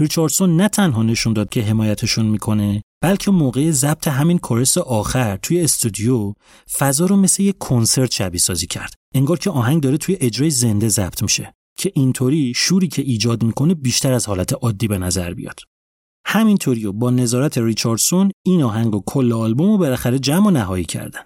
ریچاردسون 0.00 0.56
نه 0.56 0.68
تنها 0.68 1.02
نشون 1.02 1.32
داد 1.32 1.48
که 1.48 1.62
حمایتشون 1.62 2.26
می‌کنه 2.26 2.82
بلکه 3.02 3.30
موقع 3.30 3.70
ضبط 3.70 4.08
همین 4.08 4.38
کورس 4.38 4.78
آخر 4.78 5.36
توی 5.36 5.60
استودیو 5.60 6.32
فضا 6.78 7.06
رو 7.06 7.16
مثل 7.16 7.42
یک 7.42 7.58
کنسرت 7.58 8.12
شبیه 8.12 8.40
سازی 8.40 8.66
کرد. 8.66 8.94
انگار 9.14 9.38
که 9.38 9.50
آهنگ 9.50 9.82
داره 9.82 9.96
توی 9.96 10.16
اجرای 10.20 10.50
زنده 10.50 10.88
ضبط 10.88 11.22
میشه 11.22 11.54
که 11.78 11.92
اینطوری 11.94 12.52
شوری 12.56 12.88
که 12.88 13.02
ایجاد 13.02 13.42
می‌کنه 13.42 13.74
بیشتر 13.74 14.12
از 14.12 14.26
حالت 14.26 14.52
عادی 14.52 14.88
به 14.88 14.98
نظر 14.98 15.34
بیاد. 15.34 15.60
همینطوری 16.26 16.86
و 16.86 16.92
با 16.92 17.10
نظارت 17.10 17.58
ریچاردسون 17.58 18.30
این 18.46 18.62
آهنگ 18.62 18.94
و 18.94 19.02
کل 19.06 19.32
آلبوم 19.32 19.70
رو 19.70 19.78
بالاخره 19.78 20.18
جمع 20.18 20.46
و 20.46 20.50
نهایی 20.50 20.84
کردن. 20.84 21.20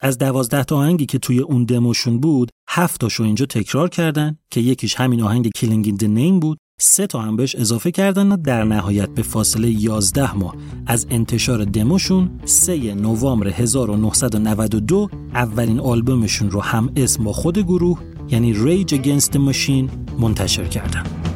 از 0.00 0.18
دوازده 0.18 0.64
تا 0.64 0.76
آهنگی 0.76 1.06
که 1.06 1.18
توی 1.18 1.38
اون 1.38 1.64
دموشون 1.64 2.20
بود 2.20 2.50
هفت 2.68 3.00
تاشو 3.00 3.22
اینجا 3.22 3.46
تکرار 3.46 3.88
کردن 3.88 4.38
که 4.50 4.60
یکیش 4.60 4.94
همین 4.94 5.22
آهنگ 5.22 5.50
کیلینگ 5.54 5.86
این 5.86 6.14
نیم 6.14 6.40
بود 6.40 6.58
سه 6.80 7.06
تا 7.06 7.20
هم 7.20 7.36
بهش 7.36 7.56
اضافه 7.56 7.90
کردن 7.90 8.32
و 8.32 8.36
در 8.36 8.64
نهایت 8.64 9.08
به 9.08 9.22
فاصله 9.22 9.70
11 9.70 10.34
ماه 10.34 10.56
از 10.86 11.06
انتشار 11.10 11.64
دموشون 11.64 12.30
3 12.44 12.94
نوامبر 12.94 13.48
1992 13.48 15.08
اولین 15.34 15.80
آلبومشون 15.80 16.50
رو 16.50 16.60
هم 16.60 16.92
اسم 16.96 17.24
با 17.24 17.32
خود 17.32 17.58
گروه 17.58 18.00
یعنی 18.28 18.54
Rage 18.54 18.92
Against 18.92 19.28
the 19.28 19.38
Machine 19.52 20.18
منتشر 20.20 20.64
کردن. 20.64 21.31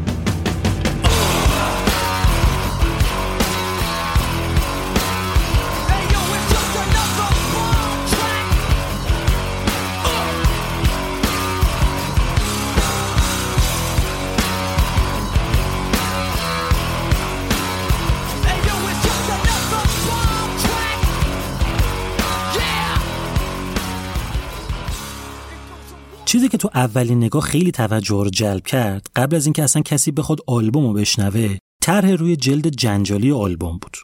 چیزی 26.26 26.48
که 26.48 26.58
تو 26.58 26.70
اولین 26.74 27.18
نگاه 27.18 27.42
خیلی 27.42 27.72
توجه 27.72 28.24
رو 28.24 28.30
جلب 28.30 28.66
کرد 28.66 29.06
قبل 29.16 29.36
از 29.36 29.46
اینکه 29.46 29.62
اصلا 29.62 29.82
کسی 29.82 30.10
بخواد 30.10 30.38
آلبوم 30.46 30.86
رو 30.86 30.92
بشنوه 30.92 31.56
طرح 31.82 32.10
روی 32.10 32.36
جلد 32.36 32.68
جنجالی 32.68 33.32
آلبوم 33.32 33.78
بود 33.78 33.96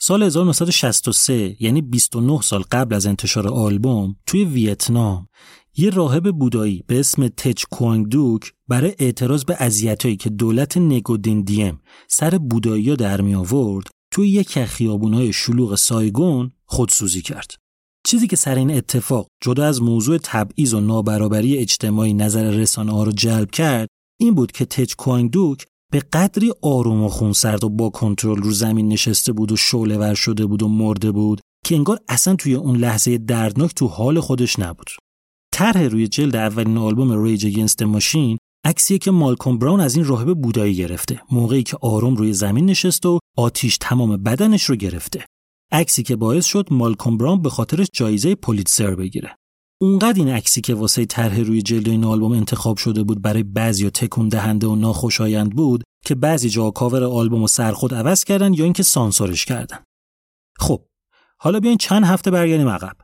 سال 0.00 0.22
1963 0.22 1.56
یعنی 1.60 1.82
29 1.82 2.40
سال 2.42 2.62
قبل 2.72 2.94
از 2.94 3.06
انتشار 3.06 3.48
آلبوم 3.48 4.16
توی 4.26 4.44
ویتنام 4.44 5.28
یه 5.76 5.90
راهب 5.90 6.32
بودایی 6.32 6.84
به 6.86 7.00
اسم 7.00 7.28
تچ 7.28 7.64
کوانگ 7.70 8.08
دوک 8.08 8.52
برای 8.68 8.94
اعتراض 8.98 9.44
به 9.44 9.56
اذیتایی 9.58 10.16
که 10.16 10.30
دولت 10.30 10.76
نگودین 10.76 11.42
دیم 11.42 11.80
سر 12.08 12.38
بودایی 12.38 12.96
در 12.96 13.20
می 13.20 13.34
آورد 13.34 13.86
توی 14.10 14.28
یک 14.28 14.58
از 14.58 14.66
خیابونهای 14.68 15.32
شلوغ 15.32 15.74
سایگون 15.74 16.52
خودسوزی 16.64 17.22
کرد. 17.22 17.50
چیزی 18.08 18.26
که 18.26 18.36
سر 18.36 18.54
این 18.54 18.70
اتفاق 18.70 19.28
جدا 19.42 19.64
از 19.64 19.82
موضوع 19.82 20.18
تبعیض 20.22 20.74
و 20.74 20.80
نابرابری 20.80 21.58
اجتماعی 21.58 22.14
نظر 22.14 22.50
رسانه 22.50 22.92
ها 22.92 23.02
رو 23.02 23.12
جلب 23.12 23.50
کرد 23.50 23.88
این 24.20 24.34
بود 24.34 24.52
که 24.52 24.64
تچ 24.64 24.94
کوانگ 24.94 25.30
دوک 25.30 25.66
به 25.92 26.00
قدری 26.12 26.52
آروم 26.62 27.02
و 27.02 27.08
خونسرد 27.08 27.64
و 27.64 27.68
با 27.68 27.90
کنترل 27.90 28.42
رو 28.42 28.52
زمین 28.52 28.88
نشسته 28.88 29.32
بود 29.32 29.52
و 29.52 29.56
شعله 29.56 29.98
ور 29.98 30.14
شده 30.14 30.46
بود 30.46 30.62
و 30.62 30.68
مرده 30.68 31.12
بود 31.12 31.40
که 31.64 31.74
انگار 31.74 31.98
اصلا 32.08 32.36
توی 32.36 32.54
اون 32.54 32.76
لحظه 32.76 33.18
دردناک 33.18 33.74
تو 33.74 33.86
حال 33.86 34.20
خودش 34.20 34.58
نبود. 34.58 34.90
طرح 35.52 35.82
روی 35.82 36.08
جلد 36.08 36.36
اولین 36.36 36.78
آلبوم 36.78 37.22
ریج 37.24 37.46
اگینست 37.46 37.82
ماشین 37.82 38.38
عکسیه 38.64 38.98
که 38.98 39.10
مالکوم 39.10 39.58
براون 39.58 39.80
از 39.80 39.96
این 39.96 40.04
راهب 40.04 40.42
بودایی 40.42 40.74
گرفته 40.74 41.20
موقعی 41.30 41.62
که 41.62 41.76
آروم 41.80 42.16
روی 42.16 42.32
زمین 42.32 42.66
نشست 42.66 43.06
و 43.06 43.18
آتیش 43.36 43.78
تمام 43.80 44.16
بدنش 44.16 44.64
رو 44.64 44.76
گرفته 44.76 45.24
عکسی 45.72 46.02
که 46.02 46.16
باعث 46.16 46.44
شد 46.44 46.66
مالکوم 46.70 47.18
براون 47.18 47.42
به 47.42 47.50
خاطرش 47.50 47.86
جایزه 47.92 48.34
پولیتسر 48.34 48.94
بگیره. 48.94 49.36
اونقدر 49.80 50.18
این 50.18 50.28
عکسی 50.28 50.60
که 50.60 50.74
واسه 50.74 51.04
طرح 51.04 51.40
روی 51.40 51.62
جلد 51.62 51.88
این 51.88 52.04
آلبوم 52.04 52.32
انتخاب 52.32 52.76
شده 52.76 53.02
بود 53.02 53.22
برای 53.22 53.42
بعضی 53.42 53.90
تکون 53.90 54.28
دهنده 54.28 54.66
و 54.66 54.76
ناخوشایند 54.76 55.56
بود 55.56 55.84
که 56.04 56.14
بعضی 56.14 56.50
جا 56.50 56.70
کاور 56.70 57.04
آلبوم 57.04 57.42
و 57.42 57.48
سرخود 57.48 57.94
عوض 57.94 58.24
کردن 58.24 58.54
یا 58.54 58.64
اینکه 58.64 58.82
سانسورش 58.82 59.44
کردن. 59.44 59.78
خب 60.58 60.84
حالا 61.40 61.60
بیاین 61.60 61.78
چند 61.78 62.04
هفته 62.04 62.30
برگردیم 62.30 62.68
عقب. 62.68 62.96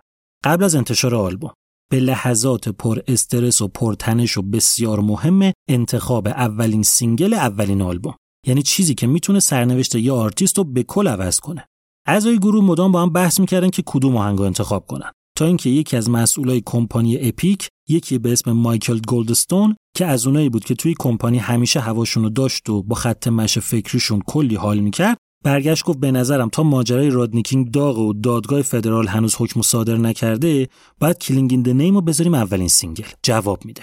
قبل 0.44 0.64
از 0.64 0.74
انتشار 0.74 1.14
آلبوم 1.14 1.52
به 1.90 2.00
لحظات 2.00 2.68
پر 2.68 2.98
استرس 3.08 3.62
و 3.62 3.68
پر 3.68 3.94
تنش 3.94 4.38
و 4.38 4.42
بسیار 4.42 5.00
مهم 5.00 5.52
انتخاب 5.68 6.28
اولین 6.28 6.82
single 6.82 7.34
اولین 7.34 7.82
آلبوم. 7.82 8.14
یعنی 8.46 8.62
چیزی 8.62 8.94
که 8.94 9.06
می‌تونه 9.06 9.40
سرنوشت 9.40 9.94
یه 9.94 10.12
آرتیست 10.12 10.58
رو 10.58 10.64
به 10.64 10.82
کل 10.82 11.08
عوض 11.08 11.40
کنه. 11.40 11.66
اعضای 12.07 12.38
گروه 12.38 12.64
مدام 12.64 12.92
با 12.92 13.02
هم 13.02 13.11
بحث 13.11 13.40
می‌کردن 13.40 13.70
که 13.70 13.82
کدوم 13.86 14.16
آهنگ 14.16 14.40
انتخاب 14.40 14.86
کنن. 14.86 15.12
تا 15.36 15.46
اینکه 15.46 15.70
یکی 15.70 15.96
از 15.96 16.11
مسئولای 16.11 16.62
کمپانی 16.66 17.28
Epic 17.28 17.68
یکی 17.88 18.18
به 18.18 18.32
اسم 18.32 18.52
مایکل 18.52 19.00
گلدستون 19.09 19.76
که 19.96 20.07
از 20.07 20.26
اونایی 20.26 20.48
بود 20.48 20.64
که 20.64 20.74
توی 20.74 20.94
کمپانی 20.98 21.38
همیشه 21.38 21.80
هواشونو 21.80 22.28
داشت 22.28 22.68
و 22.68 22.82
با 22.82 22.94
خط 22.94 23.28
مشی 23.28 23.59
فکریشون 23.59 24.20
کلی 24.26 24.55
حال 24.55 24.78
می‌کرد 24.78 25.16
برگشت 25.44 25.84
گفت 25.84 25.98
به 25.98 26.11
نظرم 26.11 26.48
تا 26.48 26.62
ماجرای 26.62 27.11
رادنی 27.11 27.37
کینگ 27.37 27.70
داغ 27.70 27.98
و 27.98 28.12
دادگاه 28.12 28.62
فدرال 28.62 29.07
هنوز 29.07 29.34
حکم 29.38 29.62
صادر 29.62 29.96
نکرده 29.96 30.68
باید 30.98 31.18
Killing 31.18 31.53
in 31.53 31.80
the 31.80 31.86
Name 31.86 31.95
رو 31.94 32.00
بذاریم 32.00 32.34
اولین 32.34 32.68
single. 32.68 33.05
جواب 33.22 33.64
میده. 33.64 33.82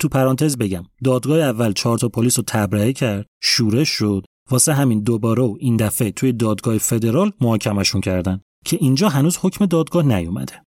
تو 0.00 0.08
پرانتز 0.08 0.56
بگم 0.56 0.84
دادگاه 1.04 1.38
اول 1.38 1.72
چهار 1.72 1.98
تا 1.98 2.08
پلیس 2.08 2.38
رو 2.38 2.44
تبرئه 2.46 2.92
کرد 2.92 3.26
شورش 3.42 3.88
شد 3.88 4.24
واسه 4.50 4.74
همین 4.74 5.00
دوباره 5.00 5.42
و 5.42 5.56
این 5.60 5.76
دفعه 5.76 6.10
توی 6.10 6.32
دادگاه 6.32 6.78
فدرال 6.78 7.32
محاکمشون 7.40 8.00
کردن 8.00 8.40
که 8.64 8.78
اینجا 8.80 9.08
هنوز 9.08 9.38
حکم 9.42 9.66
دادگاه 9.66 10.02
نیومده. 10.02 10.62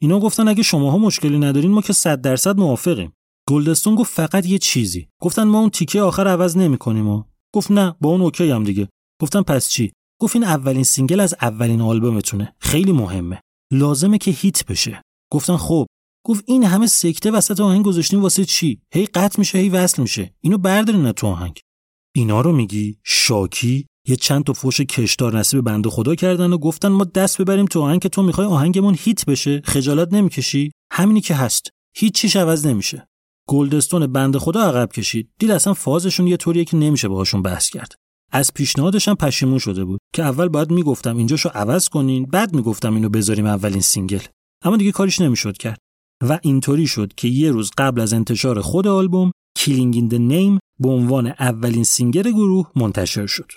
اینا 0.00 0.20
گفتن 0.20 0.48
اگه 0.48 0.62
شماها 0.62 0.98
مشکلی 0.98 1.38
ندارین 1.38 1.70
ما 1.70 1.80
که 1.80 1.92
100 1.92 2.20
درصد 2.20 2.58
موافقیم. 2.58 3.12
گلدستون 3.48 3.94
گفت 3.94 4.12
فقط 4.12 4.46
یه 4.46 4.58
چیزی. 4.58 5.08
گفتن 5.22 5.42
ما 5.42 5.58
اون 5.58 5.70
تیکه 5.70 6.00
آخر 6.00 6.28
عوض 6.28 6.56
نمی‌کنیم 6.56 7.08
و 7.08 7.24
گفت 7.54 7.70
نه 7.70 7.96
با 8.00 8.10
اون 8.10 8.20
OK 8.20 8.50
ام 8.50 8.64
دیگه. 8.64 8.88
گفتن 9.22 9.42
پس 9.42 9.68
چی؟ 9.68 9.92
گفت 10.20 10.36
این 10.36 10.44
اولین 10.44 10.84
single 10.84 11.20
از 11.20 11.34
اولین 11.40 11.80
آلبومتونه. 11.80 12.54
خیلی 12.58 12.92
مهمه. 12.92 13.40
لازمه 13.72 14.18
که 14.18 14.30
hit 14.30 14.66
بشه. 14.66 15.02
گفتن 15.32 15.56
خب. 15.56 15.86
گفت 16.26 16.44
این 16.46 16.64
همه 16.64 16.86
سکته 16.86 17.30
وسط 17.30 17.60
آهنگ 17.60 17.84
گذاشتیم 17.84 18.22
واسه 18.22 18.44
چی؟ 18.44 18.80
هی 18.94 19.06
قطع 19.06 19.38
میشه 19.38 19.58
هی 19.58 19.68
وصل 19.68 20.02
میشه. 20.02 20.34
اینو 20.40 20.58
بردارین 20.58 21.12
تو 21.12 21.26
آهنگ. 21.26 21.60
اینا 22.16 22.40
رو 22.40 22.52
میگی؟ 22.52 22.98
شاکی؟ 23.04 23.86
یه 24.08 24.16
چند 24.16 24.44
تا 24.44 24.52
فوش 24.52 24.80
کشدار 24.80 25.38
نصیب 25.38 25.60
بنده 25.60 25.90
خدا 25.90 26.14
کردن 26.14 26.52
و 26.52 26.58
گفتن 26.58 26.88
ما 26.88 27.04
دست 27.04 27.40
ببریم 27.40 27.64
تو 27.64 27.80
آهنگ 27.80 28.02
که 28.02 28.08
تو 28.08 28.22
می‌خوای 28.22 28.46
آهنگمون 28.46 28.96
hit 28.98 29.26
بشه. 29.26 29.62
خجالت 29.64 30.12
نمی‌کشی؟ 30.12 30.72
همینی 30.92 31.20
که 31.20 31.34
هست. 31.34 31.70
هیچ 31.96 32.14
چیش 32.14 32.36
عوض 32.36 32.66
نمیشه. 32.66 33.06
گلدستون 33.48 34.06
بنده 34.06 34.38
خدا 34.38 34.60
عقب 34.60 34.92
کشید. 34.92 35.28
دید 35.38 35.50
اصلا 35.50 35.74
فازشون 35.74 36.26
یه 36.26 36.36
طوریه 36.36 36.64
که 36.64 36.76
نمیشه 36.76 37.08
باهاشون 37.08 37.42
بحث 37.42 37.70
کرد. 37.70 37.94
از 38.32 38.54
پیشنهادش 38.54 39.08
هم 39.08 39.14
پشیمون 39.14 39.58
شده 39.58 39.84
بود 39.84 40.00
که 40.14 40.22
اول 40.22 40.48
باید 40.48 40.70
می‌گفتم 40.70 41.16
اینجاشو 41.16 41.48
عوض 41.48 41.88
کنین 41.88 42.24
بعد 42.24 42.54
می‌گفتم 42.54 42.94
اینو 42.94 43.08
بذاریم 43.08 43.46
اولین 43.46 43.80
single. 43.80 44.22
اما 44.64 44.76
دیگه 44.76 44.92
کاریش 44.92 45.20
نمی‌شد 45.20 45.56
کرد. 45.56 45.78
و 46.28 46.38
اینطوری 46.42 46.86
شد 46.86 47.12
که 47.16 47.28
یه 47.28 47.50
روز 47.50 47.70
قبل 47.78 48.00
از 48.00 48.12
انتشار 48.12 48.60
خود 48.60 48.86
آلبوم 48.86 49.30
in 49.58 50.10
the 50.12 50.18
Name 50.18 50.58
به 50.80 50.88
عنوان 50.88 51.26
اولین 51.26 51.84
single 51.84 52.30
گروه 52.30 52.70
منتشر 52.76 53.26
شد. 53.26 53.52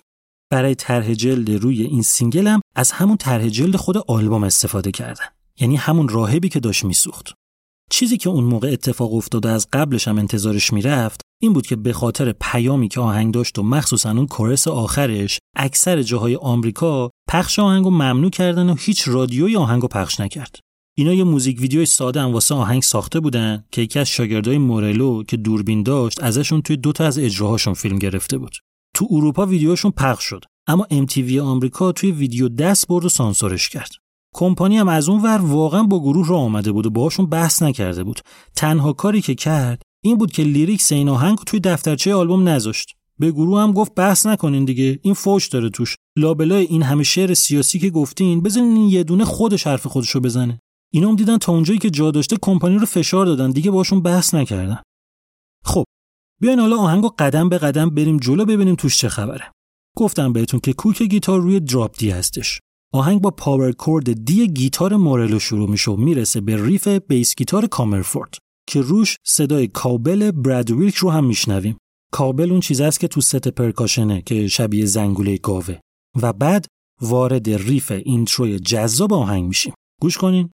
برای 0.51 0.75
طرح 0.75 1.13
جلد 1.13 1.49
روی 1.49 1.83
این 1.83 2.01
single 2.01 2.47
هم 2.47 2.61
از 2.75 2.91
همون 2.91 3.17
طرح 3.17 3.47
جلد 3.47 3.75
خود 3.75 3.97
آلبوم 3.97 4.43
استفاده 4.43 4.91
کردن. 4.91 5.25
یعنی 5.59 5.75
همون 5.75 6.07
راهبی 6.07 6.49
که 6.49 6.59
داشت 6.59 6.85
میسوخت. 6.85 7.33
چیزی 7.91 8.17
که 8.17 8.29
اون 8.29 8.43
موقع 8.43 8.69
اتفاق 8.71 9.13
افتاده 9.13 9.49
از 9.49 9.67
قبلش 9.73 10.07
هم 10.07 10.17
انتظارش 10.17 10.73
می‌رفت 10.73 11.21
این 11.41 11.53
بود 11.53 11.67
که 11.67 11.75
به 11.75 11.93
خاطر 11.93 12.31
پیامی 12.41 12.87
که 12.87 12.99
آهنگ 12.99 13.33
داشت 13.33 13.59
و 13.59 13.63
مخصوصا 13.63 14.11
اون 14.11 14.27
chorus 14.27 14.67
آخرش 14.67 15.39
اکثر 15.55 16.01
جاهای 16.01 16.35
آمریکا 16.35 17.09
پخش 17.29 17.59
آهنگو 17.59 17.89
ممنوع 17.89 18.29
کردن 18.29 18.69
و 18.69 18.75
هیچ 18.75 19.07
رادیویی 19.07 19.57
آهنگو 19.57 19.87
پخش 19.87 20.19
نکرد. 20.19 20.59
اینا 20.99 21.13
یه 21.13 21.23
موزیک 21.23 21.61
ویدیوی 21.61 21.85
ساده 21.85 22.21
هم 22.21 22.33
واسه 22.33 22.55
آهنگ 22.55 22.83
ساخته 22.83 23.19
بودن 23.19 23.63
که 23.71 23.81
یکی 23.81 23.99
از 23.99 24.07
شاگردای 24.07 24.57
مورلو 24.57 25.23
که 25.23 25.37
دوربین 25.37 25.83
داشت 25.83 26.23
ازشون 26.23 26.61
توی 26.61 26.77
دوتا 26.77 27.05
از 27.05 27.19
اجراهاشون 27.19 27.73
فیلم 27.73 27.99
گرفته 27.99 28.37
بود. 28.37 28.55
تو 28.95 29.07
اروپا 29.11 29.45
ویدیوشون 29.45 29.91
پخش 29.91 30.23
شد 30.23 30.45
اما 30.67 30.87
MTV 30.91 31.37
آمریکا 31.37 31.91
توی 31.91 32.11
ویدیو 32.11 32.49
دست 32.49 32.87
برد 32.87 33.05
و 33.05 33.09
سانسورش 33.09 33.69
کرد. 33.69 33.91
کمپانی 34.35 34.77
هم 34.77 34.87
از 34.87 35.09
اون 35.09 35.21
ور 35.21 35.37
واقعا 35.41 35.83
با 35.83 35.99
گروه 35.99 36.27
راه 36.27 36.37
اومده 36.37 36.71
بود 36.71 36.85
و 36.85 36.89
باهاشون 36.89 37.25
بحث 37.25 37.63
نکرده 37.63 38.03
بود. 38.03 38.19
تنها 38.55 38.93
کاری 38.93 39.21
که 39.21 39.35
کرد 39.35 39.81
این 40.03 40.17
بود 40.17 40.31
که 40.31 40.43
lyrics 40.43 40.91
این 40.91 41.09
آهنگ 41.09 41.37
توی 41.37 41.59
دفترچه 41.59 42.15
آلبوم 42.15 42.49
نذاشت. 42.49 42.95
به 43.19 43.31
گروه 43.31 43.61
هم 43.61 43.71
گفت 43.71 43.95
بحث 43.95 44.25
نکنین 44.25 44.65
دیگه 44.65 44.99
این 45.01 45.13
فوش 45.13 45.47
داره 45.47 45.69
توش. 45.69 45.95
لابلای 46.17 46.65
این 46.65 46.83
همه 46.83 47.03
شعر 47.03 47.33
سیاسی 47.33 47.79
که 47.79 47.89
گفتین 47.89 48.41
بزنین 48.41 48.89
یه 48.89 49.03
دونه 49.03 49.25
خودش 49.25 49.67
حرف 49.67 49.87
خودشو 49.87 50.19
بزنه. 50.19 50.59
اینا 50.91 51.09
هم 51.09 51.15
دیدن 51.15 51.37
تا 51.37 51.51
اونجایی 51.51 51.79
که 51.79 51.89
جا 51.89 52.11
داشته 52.11 52.37
کمپانی 52.41 52.77
رو 52.77 52.85
فشار 52.85 53.25
دادن. 53.25 53.51
دیگه 53.51 53.71
باشون 53.71 54.01
بحث 54.01 54.33
نکردن. 54.33 54.81
خب 55.63 55.83
بیاین 56.41 56.59
حالا 56.59 56.77
آهنگو 56.77 57.09
قدم 57.19 57.49
به 57.49 57.57
قدم 57.57 57.89
بریم 57.89 58.17
جلو 58.17 58.45
ببینیم 58.45 58.75
توش 58.75 58.97
چه 58.97 59.09
خبره. 59.09 59.51
گفتم 59.97 60.33
بهتون 60.33 60.59
که 60.59 60.73
کوک 60.73 61.03
گیتار 61.03 61.41
روی 61.41 61.59
drop 61.59 61.97
D 61.97 62.09
هستش. 62.09 62.59
آهنگ 62.93 63.21
با 63.21 63.31
power 63.31 63.71
chord 63.71 64.25
D 64.25 64.47
گیتار 64.47 64.95
مورلو 64.95 65.39
شروع 65.39 65.69
میشه 65.69 65.91
و 65.91 65.95
می‌رسه 65.95 66.41
به 66.41 66.65
riff 66.65 66.87
bass 66.87 67.35
guitar 67.35 67.67
کامرفورد 67.67 68.37
که 68.67 68.81
روش 68.81 69.17
صدای 69.25 69.67
cowbell 69.67 70.31
براد 70.31 70.71
ویلک 70.71 70.95
رو 70.95 71.09
هم 71.11 71.25
میشنویم. 71.25 71.77
cowbell 72.11 72.51
اون 72.51 72.59
چیز 72.59 72.81
است 72.81 72.99
که 72.99 73.07
تو 73.07 73.21
set 73.21 73.47
percussion 73.47 74.14
ه 74.14 74.21
که 74.21 74.47
شبیه 74.47 74.85
زنگوله 74.85 75.37
گاوه. 75.37 75.79
و 76.21 76.33
بعد 76.33 76.65
وارد 77.01 77.49
ریف 77.49 77.91
اینتروی 77.91 78.59
جذاب 78.59 79.13
آهنگ 79.13 79.47
میشیم. 79.47 79.73
گوش 80.01 80.17
کنین. 80.17 80.49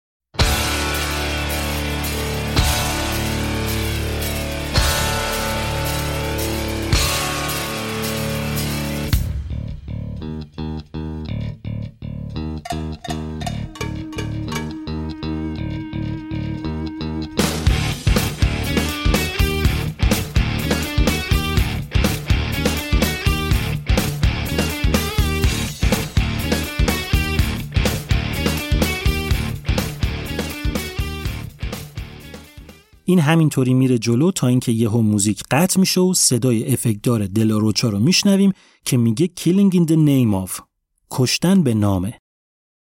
همینطوری 33.21 33.75
میره 33.75 33.99
جلو 33.99 34.31
تا 34.31 34.47
اینکه 34.47 34.73
یهو 34.73 35.01
موزیک 35.01 35.43
قطع 35.51 35.81
میشه 35.81 36.01
و 36.01 36.15
صدای 36.15 36.73
افکتدار 36.73 37.27
دلاروچا 37.27 37.89
رو 37.89 37.99
میشنویم 37.99 38.53
که 38.85 38.97
میگه 38.97 39.31
killing 39.41 39.75
in 39.75 39.87
the 39.87 39.97
name 39.97 40.49
of 40.49 40.63
کشتن 41.11 41.63
به 41.63 41.75
نامه 41.75 42.19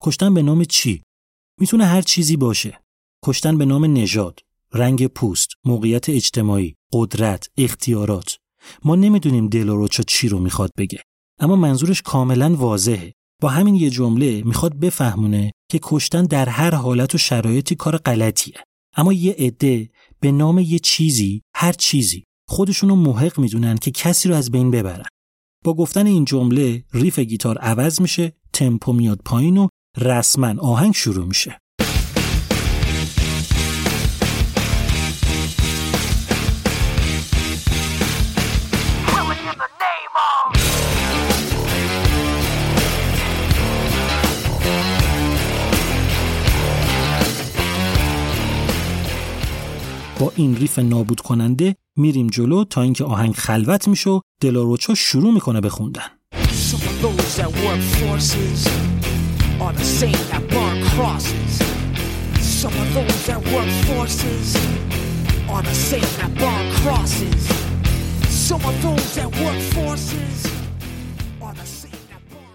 کشتن 0.02 0.34
به 0.34 0.42
نام 0.42 0.64
چی 0.64 1.02
می‌تونه 1.60 1.86
هر 1.86 2.02
چیزی 2.02 2.38
باشه 2.38 2.80
کشتن 3.26 3.58
به 3.58 3.66
نام 3.66 3.86
نژاد 3.86 4.40
رنگ 4.74 5.08
پوست، 5.08 5.50
موقعیت 5.66 6.10
اجتماعی، 6.10 6.76
قدرت، 6.94 7.50
اختیارات. 7.58 8.38
ما 8.84 8.96
نمی‌دونیم 8.96 9.48
دلاروچا 9.48 10.04
چی 10.04 10.30
رو 10.30 10.40
می‌خواد 10.40 10.72
بگه. 10.78 11.02
اما 11.40 11.56
منظورش 11.56 12.02
کاملا 12.02 12.56
واضحه. 12.56 13.14
با 13.42 13.50
همین 13.50 13.76
یه 13.76 13.90
جمله 13.90 14.44
می‌خواد 14.44 14.80
بفهمونه 14.80 15.52
که 15.72 15.80
کشتن 15.84 16.26
در 16.26 16.50
هر 16.50 16.76
حالت 16.76 17.16
و 17.16 17.18
شرایطی 17.18 17.76
کار 17.76 17.98
غلطیه. 17.98 18.56
اما 18.96 19.14
یه 19.14 19.36
عده 19.38 19.90
به 20.20 20.32
نام 20.32 20.60
یه 20.60 20.80
چیزی، 20.80 21.42
هر 21.56 21.72
چیزی، 21.72 22.24
خودشونو 22.50 22.96
محق 22.96 23.40
می‌دونن 23.40 23.78
که 23.78 23.92
کسی 23.92 24.30
رو 24.30 24.36
از 24.36 24.52
بین 24.52 24.72
ببرن. 24.72 25.06
با 25.66 25.74
گفتن 25.74 26.06
این 26.06 26.26
جمله 26.26 26.86
ریف 26.94 27.20
گیتار 27.20 27.58
عوض 27.58 28.02
میشه، 28.02 28.34
تمپو 28.54 28.94
میاد 28.94 29.22
پایین 29.26 29.58
و 29.58 29.68
رسما 29.98 30.62
آهنگ 30.62 30.94
شروع 30.94 31.26
میشه. 31.26 31.60
با 50.20 50.32
این 50.36 50.56
ریف 50.56 50.80
نابود 50.80 51.20
کننده 51.20 51.76
میریم 51.98 52.28
جلو 52.28 52.64
تا 52.64 52.82
اینکه 52.82 53.04
آهنگ 53.04 53.34
خلوت 53.34 53.88
میشه 53.88 54.10
و 54.10 54.20
دلاروچا 54.42 54.96
شروع 54.96 55.34
می‌کنه 55.34 55.62
به 55.62 55.70
خوندن. 55.70 56.02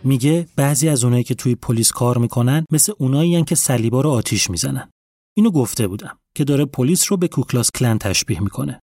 میگه 0.04 0.46
بعضی 0.56 0.88
از 0.88 1.04
اونایی 1.04 1.24
که 1.24 1.34
توی 1.34 1.54
پلیس 1.54 1.92
کار 1.92 2.18
می‌کنن 2.18 2.64
مثل 2.72 2.92
اونایی 2.98 3.44
که 3.44 3.54
صلیبا 3.54 4.00
رو 4.00 4.10
آتیش 4.10 4.50
می‌زنن. 4.50 4.90
اینو 5.36 5.50
گفته 5.50 5.88
بودم. 5.88 6.18
که 6.36 6.44
داره 6.44 6.64
پلیس 6.64 7.10
رو 7.10 7.16
به 7.16 7.28
کوکلاس 7.28 7.70
کلن 7.70 7.98
تشبیه 7.98 8.40
می‌کنه. 8.40 8.80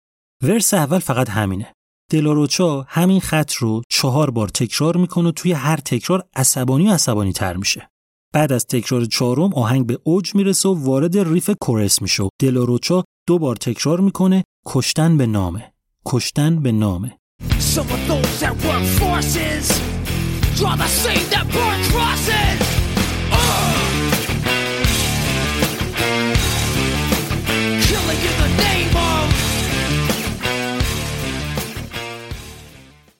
ورس 0.43 0.73
اول 0.73 0.99
فقط 0.99 1.29
همینه. 1.29 1.73
دلاروچا 2.11 2.85
همین 2.89 3.19
خط 3.19 3.53
رو 3.53 3.81
چهار 3.89 4.29
بار 4.29 4.47
تکرار 4.47 4.97
می‌کنه 4.97 5.29
و 5.29 5.31
توی 5.31 5.51
هر 5.51 5.77
تکرار 5.77 6.23
عصبانی 6.35 6.89
و 6.89 6.93
عصبانی 6.93 7.33
تر 7.33 7.57
میشه. 7.57 7.89
بعد 8.33 8.51
از 8.51 8.65
تکرار 8.65 9.05
چهارم 9.05 9.53
آهنگ 9.53 9.85
به 9.85 9.99
اوج 10.03 10.35
می‌رسه 10.35 10.69
و 10.69 10.85
وارد 10.85 11.17
ریف 11.17 11.49
کورس 11.61 12.01
میشه 12.01 12.23
و 12.23 12.29
دلاروچا 12.41 13.03
دو 13.27 13.39
بار 13.39 13.55
تکرار 13.55 13.99
می‌کنه 13.99 14.43
کشتن 14.65 15.17
به 15.17 15.25
نامه 15.25 15.73
کشتن 16.05 16.61
به 16.61 16.71
نامه 16.71 17.17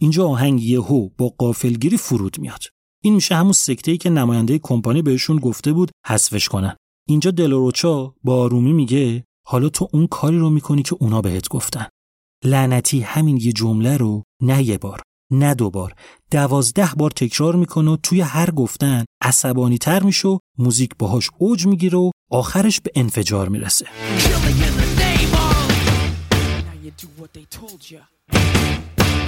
اینجا 0.06 0.28
آهنگ 0.28 0.64
یهو 0.64 1.10
با 1.18 1.34
قافلگیری 1.38 1.98
فرود 1.98 2.40
میاد. 2.40 2.64
این 3.04 3.16
میشه 3.16 3.36
همون 3.36 3.52
سکته 3.52 3.92
ای 3.92 3.98
که 3.98 4.10
نماینده 4.10 4.60
کمپانی 4.60 5.02
بهشون 5.02 5.38
گفته 5.38 5.74
بود 5.74 5.92
حذفش 6.08 6.50
کنن. 6.50 6.76
اینجا 7.08 7.32
دلوروچا 7.32 8.14
با 8.24 8.42
آرومی 8.42 8.74
میگه 8.74 9.24
حالا 9.48 9.70
تو 9.70 9.88
اون 9.94 10.08
کاری 10.08 10.38
رو 10.38 10.50
می‌کنی 10.50 10.84
که 10.84 10.96
اونا 11.00 11.22
بهت 11.22 11.50
گفتن. 11.50 11.86
لعنتی 12.44 13.00
همین 13.00 13.38
یه 13.38 13.52
جمله 13.52 13.98
رو 13.98 14.24
نه 14.42 14.64
یه 14.64 14.78
بار 14.78 15.02
نه 15.32 15.54
دو 15.54 15.70
بار 15.70 15.94
دوازده 16.32 16.90
بار 16.98 17.12
تکرار 17.12 17.56
می‌کنه 17.56 17.92
و 17.92 17.98
توی 18.04 18.22
هر 18.22 18.52
گفتن 18.52 19.06
عصبانی 19.22 19.78
تر 19.78 20.04
میشه 20.04 20.28
و 20.28 20.38
موزیک 20.58 20.92
باهاش 21.00 21.30
اوج 21.38 21.66
می‌گیره 21.66 21.98
و 21.98 22.12
آخرش 22.32 22.82
به 22.82 22.92
انفجار 22.96 23.50
می‌رسه. 23.50 23.86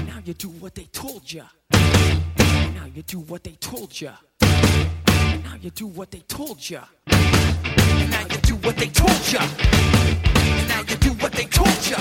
Now 0.09 0.19
you 0.27 0.33
do 0.45 0.49
what 0.61 0.73
they 0.77 0.87
told 1.01 1.23
ya. 1.37 1.45
Now 2.77 2.87
you 2.95 3.03
do 3.13 3.19
what 3.29 3.41
they 3.45 3.55
told 3.69 3.91
ya. 4.01 4.13
Now 5.45 5.55
you 5.63 5.71
do 5.81 5.85
what 5.97 6.07
they 6.13 6.23
told 6.37 6.59
ya. 6.73 6.81
Now 8.13 8.23
you 8.31 8.39
do 8.49 8.55
what 8.65 8.75
they 8.81 8.89
told 9.01 9.23
ya. 9.33 9.41
Now 10.71 10.81
you 10.89 10.97
do 11.05 11.11
what 11.21 11.33
they 11.37 11.47
told 11.59 11.81
ya. 11.91 11.99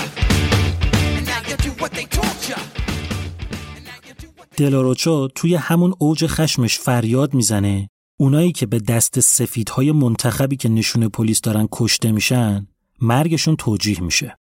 Now 1.31 1.41
you 1.49 1.57
do 1.65 1.71
what 1.81 1.91
they 1.97 2.05
told 2.17 2.39
ya. 2.49 2.59
دلاروچا 4.57 5.27
توی 5.27 5.55
همون 5.55 5.93
اوج 5.99 6.25
خشمش 6.27 6.79
فریاد 6.79 7.33
می‌زنه 7.33 7.89
اونایی 8.19 8.51
که 8.51 8.65
به 8.65 8.79
دست 8.79 9.19
سفیدهای 9.19 9.91
منتخبی 9.91 10.55
که 10.55 10.69
نشون 10.69 11.09
پلیس 11.09 11.41
دارن 11.41 11.67
کشته 11.71 12.11
میشن 12.11 12.67
مرگشون 13.01 13.55
توجیه 13.55 14.01
میشه 14.01 14.37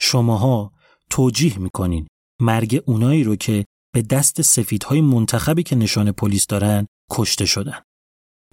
شماها 0.00 0.72
توجیه 1.10 1.58
می‌کنین 1.58 2.06
مرگ 2.40 2.82
اونایی 2.86 3.24
رو 3.24 3.36
که 3.36 3.64
به 3.94 4.02
دست 4.02 4.42
سفیدهای 4.42 5.00
منتخبی 5.00 5.62
که 5.62 5.76
نشان 5.76 6.12
پلیس 6.12 6.46
دارن 6.46 6.86
کشته 7.10 7.46
شدن. 7.46 7.80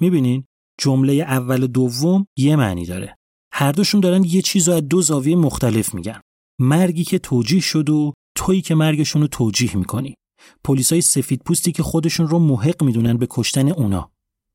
می‌بینین 0.01 0.45
جمله 0.79 1.13
اول 1.13 1.63
و 1.63 1.67
دوم 1.67 2.25
یه 2.37 2.55
معنی 2.55 2.85
داره. 2.85 3.15
هر 3.53 3.71
دوشون 3.71 4.01
دارن 4.01 4.23
یه 4.23 4.41
چیز 4.41 4.69
از 4.69 4.87
دو 4.87 5.01
زاویه 5.01 5.35
مختلف 5.35 5.93
میگن. 5.93 6.21
مرگی 6.59 7.03
که 7.03 7.19
توجیه 7.19 7.61
شد 7.61 7.89
و 7.89 8.13
تویی 8.37 8.61
که 8.61 8.75
مرگشون 8.75 9.21
رو 9.21 9.27
توجیه 9.27 9.77
می‌کنی. 9.77 10.15
پلیسای 10.63 11.01
سفید 11.01 11.41
پوستی 11.45 11.71
که 11.71 11.83
خودشون 11.83 12.27
رو 12.27 12.39
محق 12.39 12.83
می‌دونن 12.83 13.17
به 13.17 13.27
کشتن 13.29 13.69
اونا. 13.69 14.11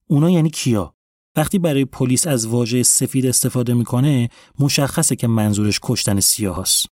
اونا 0.09 0.31
یعنی 0.31 0.51
کیا؟ 0.51 0.95
وقتی 1.37 1.59
برای 1.59 1.85
پلیس 1.85 2.27
از 2.27 2.47
واژه 2.47 2.83
سفید 2.83 3.27
استفاده 3.27 3.75
می‌کنه 3.75 4.29
مشخصه 4.59 5.17
که 5.17 5.27
منظورش 5.27 5.81
کشتن 5.83 6.21
سیاهاست. 6.21 6.87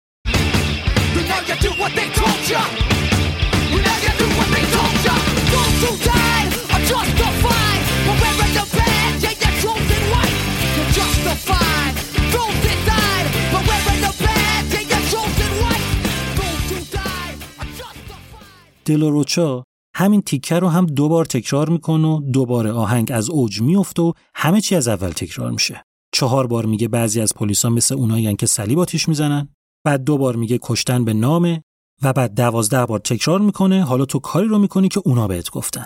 دلوروچا 18.91 19.64
همین 19.95 20.22
تیکه 20.22 20.60
رو 20.60 20.70
هم 20.70 20.86
دوبار 20.86 21.26
تکرار 21.26 21.70
می‌کنه 21.70 22.08
و 22.08 22.22
دوباره 22.22 22.72
آهنگ 22.72 23.12
از 23.12 23.30
اوج 23.30 23.62
میفته 23.62 24.02
و 24.02 24.14
همه 24.36 24.62
چی 24.62 24.76
از 24.76 24.88
اول 24.88 25.10
تکرار 25.10 25.52
میشه. 25.52 25.84
چهار 26.14 26.47
بار 26.47 26.66
میگه 26.66 26.88
بعضی 26.88 27.22
از 27.22 27.34
پلیسا 27.34 27.70
مثل 27.70 27.95
اونایی 27.95 28.36
که 28.36 28.45
صلیب 28.45 28.80
آتیش 28.80 29.08
می‌زنن 29.08 29.49
بعد 29.86 30.04
دوبار 30.04 30.36
میگه 30.36 30.60
کشتن 30.62 31.06
به 31.06 31.14
نامه 31.14 31.64
و 32.02 32.14
بعد 32.14 32.36
دوازده 32.36 32.86
بار 32.86 32.99
تکرار 32.99 33.39
می‌کنه 33.39 33.84
حالا 33.84 34.06
تو 34.06 34.20
کاری 34.20 34.47
رو 34.47 34.60
می‌کنی 34.60 34.88
که 34.88 35.02
اونا 35.06 35.28
بهت 35.28 35.49
گفتن. 35.49 35.86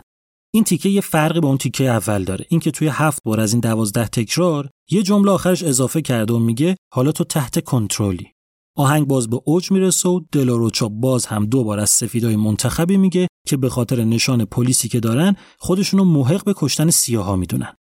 این 0.54 0.64
تیکه 0.64 0.90
یه 0.90 1.02
فرقی 1.02 1.40
با 1.40 1.48
اون 1.48 1.58
تیکه 1.58 1.84
اول 1.84 2.24
داره. 2.24 2.46
اینکه 2.50 2.72
توی 2.72 2.88
هفت 2.88 3.22
بار 3.26 3.40
از 3.40 3.54
این 3.54 3.60
دوازده 3.60 4.08
تکرار 4.08 4.70
یه 4.92 5.04
جمله 5.04 5.32
آخرش 5.32 5.64
اضافه 5.64 6.02
کرده 6.02 6.34
و 6.34 6.40
میگه 6.40 6.76
حالا 6.94 7.12
تو 7.12 7.24
تحت 7.24 7.64
کنترلی. 7.64 8.32
آهنگ 8.78 9.08
باز 9.08 9.30
به 9.30 9.40
اوج 9.46 9.72
می‌رسه 9.72 10.10
و 10.10 10.22
دلاروچا 10.32 10.90
باز 10.90 11.26
هم 11.26 11.46
دو 11.46 11.64
بار 11.64 11.80
از 11.80 11.90
سفیدای 11.90 12.36
منتخبی 12.36 12.98
میگه 12.98 13.28
که 13.48 13.58
به 13.58 13.70
خاطر 13.70 14.04
نشان 14.04 14.46
پلیسی 14.46 14.90
که 14.90 15.00
دارن 15.00 15.36
خودشونو 15.60 16.04
محق 16.04 16.44
به 16.44 16.54
کشتن 16.58 16.90
سیاها 16.90 17.36
می‌دونن. 17.36 17.76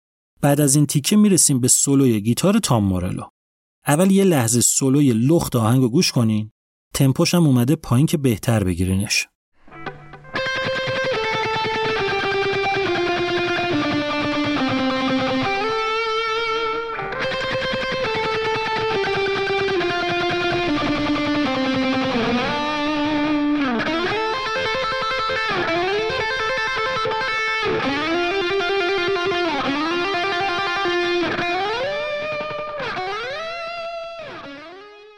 بعد 0.42 0.62
از 0.62 0.76
این 0.76 0.86
تیکه 0.86 1.18
می‌رسیم 1.18 1.60
به 1.60 1.68
سولوی 1.68 2.22
گیتار 2.22 2.60
تام 2.60 2.84
مورلو. 2.84 3.24
اول 3.88 4.12
یه 4.12 4.24
لحظه 4.24 4.62
سولوی 4.62 5.14
لخت 5.14 5.56
آهنگو 5.56 5.90
گوش 5.90 6.12
کنین. 6.12 6.52
تمپوش 6.94 7.36
هم 7.36 7.48
اومده 7.48 7.76
پایین 7.76 8.08
که 8.08 8.18
بهتر 8.18 8.64
بگیرینش. 8.64 9.28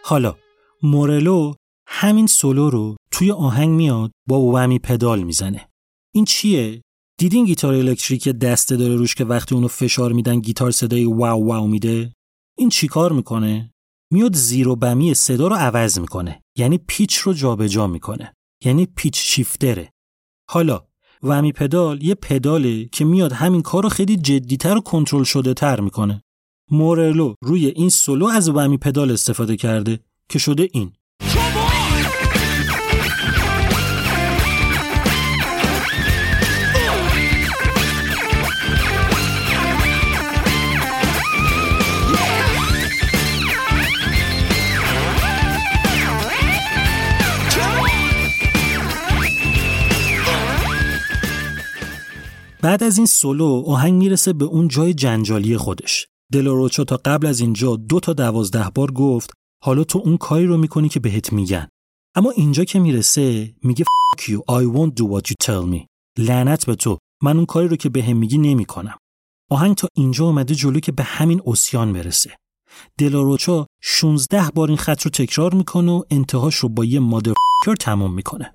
حالا 0.06 0.36
مورلو 0.84 1.54
همین 1.96 2.28
سولو 2.28 2.70
رو 2.70 2.96
توی 3.12 3.32
آهنگ 3.32 3.70
میاد 3.70 4.12
با 4.28 4.40
ومی 4.40 4.80
پدال 4.80 5.24
می‌زنه. 5.24 5.70
این 6.14 6.26
چیه؟ 6.26 6.82
دیدین 7.20 7.46
گیتار 7.46 7.74
الکتریک 7.74 8.30
دسته 8.30 8.76
داره 8.76 8.96
روش 8.96 9.16
که 9.16 9.26
وقتی 9.26 9.56
اونو 9.56 9.68
فشار 9.68 10.14
میدن 10.14 10.40
گیتار 10.40 10.72
صدای 10.72 11.06
واو 11.06 11.48
واو 11.48 11.68
میده؟ 11.68 12.14
این 12.58 12.70
چیکار 12.70 13.12
می‌کنه؟ 13.12 13.74
میاد 14.12 14.36
زیر 14.36 14.68
و 14.68 14.76
بمی 14.76 15.14
صدا 15.14 15.48
رو 15.48 15.56
عوض 15.56 16.00
می‌کنه. 16.00 16.42
یعنی 16.58 16.78
پیچ 16.78 17.18
رو 17.18 17.34
جابجا 17.34 17.88
می‌کنه. 17.88 18.34
یعنی 18.66 18.86
پیچ 18.86 19.18
شیفتره. 19.18 19.90
حالا 20.50 20.82
ومی 21.24 21.52
پدال 21.52 22.04
یه 22.04 22.16
پداله 22.16 22.86
که 22.86 23.06
میاد 23.06 23.32
همین 23.32 23.62
کار 23.62 23.84
رو 23.84 23.90
خیلی 23.90 24.18
جدیتر 24.18 24.78
و 24.78 24.82
کنترل 24.82 25.24
شده 25.24 25.54
تر 25.54 25.80
می‌کنه. 25.80 26.24
مورلو 26.72 27.36
روی 27.42 27.68
این 27.68 27.90
سولو 27.90 28.26
از 28.26 28.50
ومی 28.50 28.78
پدال 28.78 29.12
استفاده 29.12 29.56
کرده 29.58 30.00
که 30.30 30.40
شده 30.40 30.70
این. 30.74 30.92
بعد 52.64 52.84
از 52.84 52.98
این 52.98 53.08
سولو 53.08 53.64
آهنگ 53.68 53.94
می‌رسه 53.94 54.34
به 54.34 54.46
اون 54.46 54.68
جای 54.68 54.94
جنجالی 54.94 55.58
خودش. 55.58 56.08
دلاروچو 56.34 56.84
تا 56.84 56.98
قبل 57.06 57.28
از 57.28 57.40
اینجا 57.40 57.76
دو 57.76 58.00
تا 58.00 58.14
دوازده 58.14 58.70
بار 58.76 58.92
گفت 58.92 59.32
حالا 59.64 59.84
تو 59.84 60.02
اون 60.06 60.18
کاری 60.18 60.46
رو 60.46 60.58
می‌کنی 60.58 60.90
که 60.90 61.00
بهت 61.00 61.34
میگن. 61.34 61.68
اما 62.16 62.32
اینجا 62.32 62.64
که 62.64 62.80
می‌رسه 62.80 63.54
میگه 63.64 63.86
fuck 63.86 64.22
you 64.22 64.38
I 64.38 64.76
won't 64.76 64.94
do 65.02 65.06
what 65.06 65.28
you 65.30 65.36
tell 65.46 65.74
me. 65.74 65.86
لعنت 66.18 66.66
به 66.66 66.76
تو 66.76 66.98
من 67.24 67.38
اون 67.38 67.46
کاری 67.46 67.68
رو 67.68 67.76
که 67.76 67.90
بهم 67.90 68.18
میگی 68.18 68.38
نمی‌کنم. 68.38 68.98
آهنگ 69.52 69.76
تا 69.76 69.88
اینجا 69.96 70.26
اومده 70.26 70.56
جلو 70.56 70.80
که 70.80 70.92
به 70.92 71.04
همین 71.04 71.42
اوسیان 71.44 71.94
برسه. 71.94 72.36
دلاروچا 72.98 73.68
16 73.82 74.50
بار 74.56 74.68
این 74.68 74.78
خط 74.78 75.02
رو 75.02 75.12
تکرار 75.12 75.54
می‌کنه 75.54 75.92
و 75.92 76.04
انتهاش 76.12 76.56
رو 76.56 76.70
با 76.70 76.86
یه 76.86 77.00
مادر 77.00 77.34
تموم 77.80 78.14
می‌کنه. 78.14 78.54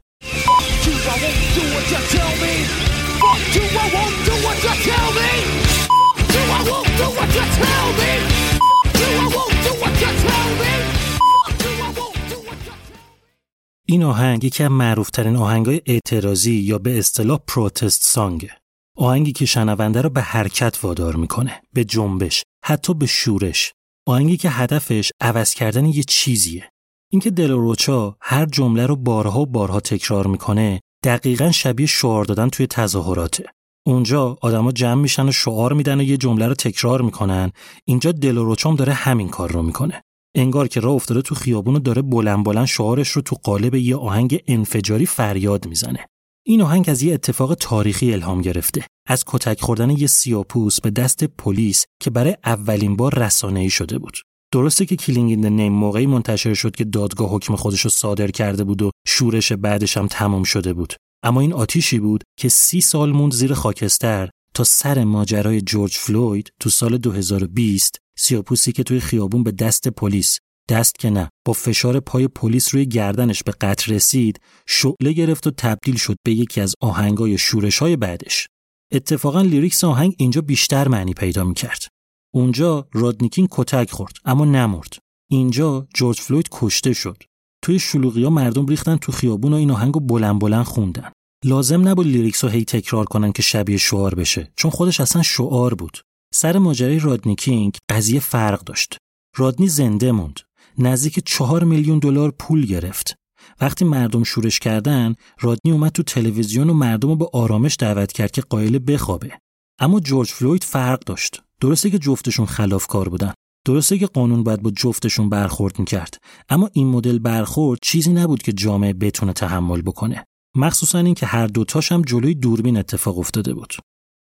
این 13.90 14.02
آهنگ 14.02 14.44
یکی 14.44 14.62
از 14.62 14.70
معروفترین 14.70 15.36
آهنگای 15.36 15.82
اعتراضی 15.86 16.54
یا 16.54 16.78
به 16.78 16.98
اصطلاح 16.98 17.38
پروتست 17.46 18.02
سانگه. 18.02 18.50
آهنگی 18.96 19.32
که 19.32 19.46
شنونده 19.46 20.02
رو 20.02 20.10
به 20.10 20.20
حرکت 20.20 20.78
وادار 20.82 21.16
می‌کنه، 21.16 21.62
به 21.72 21.84
جنبش، 21.84 22.42
حتی 22.64 22.94
به 22.94 23.06
شورش. 23.06 23.72
آهنگی 24.06 24.36
که 24.36 24.50
هدفش 24.50 25.10
عوض 25.20 25.54
کردن 25.54 25.84
یه 25.84 26.02
چیزیه. 26.02 26.70
اینکه 27.12 27.30
دلروچا 27.30 28.16
هر 28.20 28.46
جمله 28.46 28.86
رو 28.86 28.96
بارها 28.96 29.40
و 29.40 29.46
بارها 29.46 29.80
تکرار 29.80 30.26
می‌کنه، 30.26 30.80
دقیقا 31.04 31.50
شبیه 31.50 31.86
شعار 31.86 32.24
دادن 32.24 32.48
توی 32.48 32.66
تظاهراته. 32.66 33.44
اونجا 33.88 34.38
آدما 34.40 34.72
جمع 34.72 35.02
میشن 35.02 35.28
و 35.28 35.32
شعار 35.32 35.72
میدن 35.72 36.00
و 36.00 36.02
یه 36.02 36.16
جمله 36.16 36.48
رو 36.48 36.54
تکرار 36.54 37.02
می‌کنن. 37.02 37.52
اینجا 37.84 38.12
دلوروچام 38.12 38.76
داره 38.76 38.92
همین 38.92 39.28
کار 39.28 39.52
رو 39.52 39.62
می‌کنه. 39.62 40.02
انگار 40.34 40.68
که 40.68 40.80
راه 40.80 40.94
افتاده 40.94 41.22
تو 41.22 41.34
خیابون 41.34 41.76
و 41.76 41.78
داره 41.78 42.02
بلند 42.02 42.44
بلند 42.44 42.66
شعارش 42.66 43.08
رو 43.08 43.22
تو 43.22 43.36
قالب 43.42 43.74
یه 43.74 43.96
آهنگ 43.96 44.42
انفجاری 44.46 45.06
فریاد 45.06 45.66
می‌زنه. 45.66 46.06
این 46.46 46.62
آهنگ 46.62 46.90
از 46.90 47.02
یه 47.02 47.14
اتفاق 47.14 47.54
تاریخی 47.54 48.12
الهام 48.12 48.40
گرفته. 48.40 48.84
از 49.08 49.24
کتک 49.26 49.60
خوردن 49.60 49.90
یه 49.90 50.06
سیاپوس 50.06 50.80
به 50.80 50.90
دست 50.90 51.24
پلیس 51.24 51.84
که 52.02 52.10
برای 52.10 52.36
اولین 52.44 52.96
بار 52.96 53.14
رسانه‌ای 53.14 53.70
شده 53.70 53.98
بود. 53.98 54.16
درسته 54.52 54.86
که 54.86 54.96
Killing 54.96 55.30
in 55.30 55.46
the 55.46 55.57
Name 55.57 55.72
موقعی 55.72 56.06
منتشر 56.06 56.54
شد 56.54 56.76
که 56.76 56.84
دادگاه 56.84 57.30
حکم 57.30 57.56
خودش 57.56 57.80
رو 57.80 57.90
صادر 57.90 58.30
کرده 58.30 58.64
بود 58.64 58.82
و 58.82 58.90
شورش 59.06 59.52
بعدش 59.52 59.96
هم 59.96 60.06
تمام 60.06 60.42
شده 60.42 60.72
بود. 60.72 60.94
اما 61.22 61.40
این 61.40 61.52
آتیشی 61.52 61.98
بود 61.98 62.24
که 62.38 62.48
سی 62.48 62.80
سال 62.80 63.12
موند 63.12 63.32
زیر 63.32 63.54
خاکستر 63.54 64.30
تا 64.54 64.64
سر 64.64 65.04
ماجرای 65.04 65.60
جورج 65.60 65.96
فلوید 65.96 66.52
تو 66.60 66.70
سال 66.70 66.98
2020 66.98 67.98
سیاه‌پوستی 68.18 68.72
که 68.72 68.82
توی 68.82 69.00
خیابون 69.00 69.42
به 69.42 69.52
دست 69.52 69.88
پلیس 69.88 70.38
دست 70.68 70.98
که 70.98 71.10
نه 71.10 71.28
با 71.46 71.52
فشار 71.52 72.00
پای 72.00 72.28
پلیس 72.28 72.74
روی 72.74 72.86
گردنش 72.86 73.42
به 73.42 73.52
قتل 73.60 73.94
رسید 73.94 74.40
شعله 74.66 75.12
گرفت 75.12 75.46
و 75.46 75.50
تبدیل 75.50 75.96
شد 75.96 76.16
به 76.24 76.32
یکی 76.32 76.60
از 76.60 76.74
آهنگای 76.80 77.38
شورش 77.38 77.78
های 77.78 77.96
بعدش. 77.96 78.46
اتفاقا 78.92 79.42
lyrics 79.42 79.84
آهنگ 79.84 80.14
اینجا 80.18 80.40
بیشتر 80.40 80.88
معنی 80.88 81.14
پیدا 81.14 81.44
می‌کرد. 81.44 81.88
اونجا 82.34 82.88
رادنی 82.92 83.17
کینگ 83.17 83.48
کتک 83.50 83.90
خورد 83.90 84.12
اما 84.24 84.44
نمرد. 84.44 84.98
اینجا 85.30 85.86
جورج 85.94 86.20
فلوید 86.20 86.48
کشته 86.52 86.92
شد. 86.92 87.22
توی 87.68 87.78
شلوغی 87.78 88.28
مردم 88.28 88.66
ریختن 88.66 88.96
تو 88.96 89.12
خیابون 89.12 89.52
و 89.52 89.56
این 89.56 89.70
آهنگ 89.70 89.94
رو 89.94 90.00
بلند 90.00 90.40
بلند 90.40 90.64
خوندن. 90.64 91.10
لازم 91.44 91.88
نبود 91.88 92.06
lyrics 92.06 92.44
رو 92.44 92.50
هی 92.50 92.64
تکرار 92.64 93.04
کنن 93.04 93.32
که 93.32 93.42
شبیه 93.42 93.76
شعار 93.76 94.14
بشه 94.14 94.52
چون 94.56 94.70
خودش 94.70 95.00
اصلا 95.00 95.22
شعار 95.22 95.74
بود. 95.74 95.98
سر 96.34 96.58
ماجرای 96.58 96.98
رادنی 96.98 97.34
کینگ 97.34 97.76
قضیه 97.90 98.20
فرق 98.20 98.64
داشت. 98.64 98.96
رادنی 99.36 99.68
زنده 99.68 100.12
موند. 100.12 100.40
نزدیک 100.78 101.22
چهار 101.24 101.64
میلیون 101.64 101.98
دلار 101.98 102.30
پول 102.30 102.66
گرفت. 102.66 103.14
وقتی 103.60 103.84
مردم 103.84 104.24
شورش 104.24 104.58
کردن 104.58 105.14
رادنی 105.40 105.72
اومد 105.72 105.92
تو 105.92 106.02
تلویزیون 106.02 106.70
و 106.70 106.74
مردم 106.74 107.08
رو 107.08 107.16
به 107.16 107.26
آرامش 107.32 107.76
دعوت 107.78 108.12
کرد 108.12 108.30
که 108.30 108.40
قائله 108.40 108.92
بخوابه. 108.92 109.32
اما 109.78 110.00
جورج 110.00 110.28
فلوید 110.28 110.64
فرق 110.64 110.98
داشت. 110.98 111.42
درسته 111.60 111.90
که 111.90 111.98
جفتشون 111.98 112.46
خلافکار 112.46 113.08
بودن. 113.08 113.32
درسته 113.68 113.98
که 113.98 114.06
قانون 114.06 114.42
باید 114.42 114.62
با 114.62 114.70
جفتشون 114.70 115.28
برخورد 115.28 115.78
می‌کرد 115.78 116.18
اما 116.48 116.70
این 116.72 116.86
مدل 116.86 117.18
برخورد 117.18 117.78
چیزی 117.82 118.12
نبود 118.12 118.42
که 118.42 118.52
جامعه 118.52 118.92
بتونه 118.92 119.32
تحمل 119.32 119.82
بکنه. 119.82 120.24
مخصوصا 120.56 120.98
اینکه 120.98 121.26
هر 121.26 121.46
دوتاش 121.46 121.92
هم 121.92 122.02
جلوی 122.02 122.34
دوربین 122.34 122.76
اتفاق 122.76 123.18
افتاده 123.18 123.54
بود. 123.54 123.74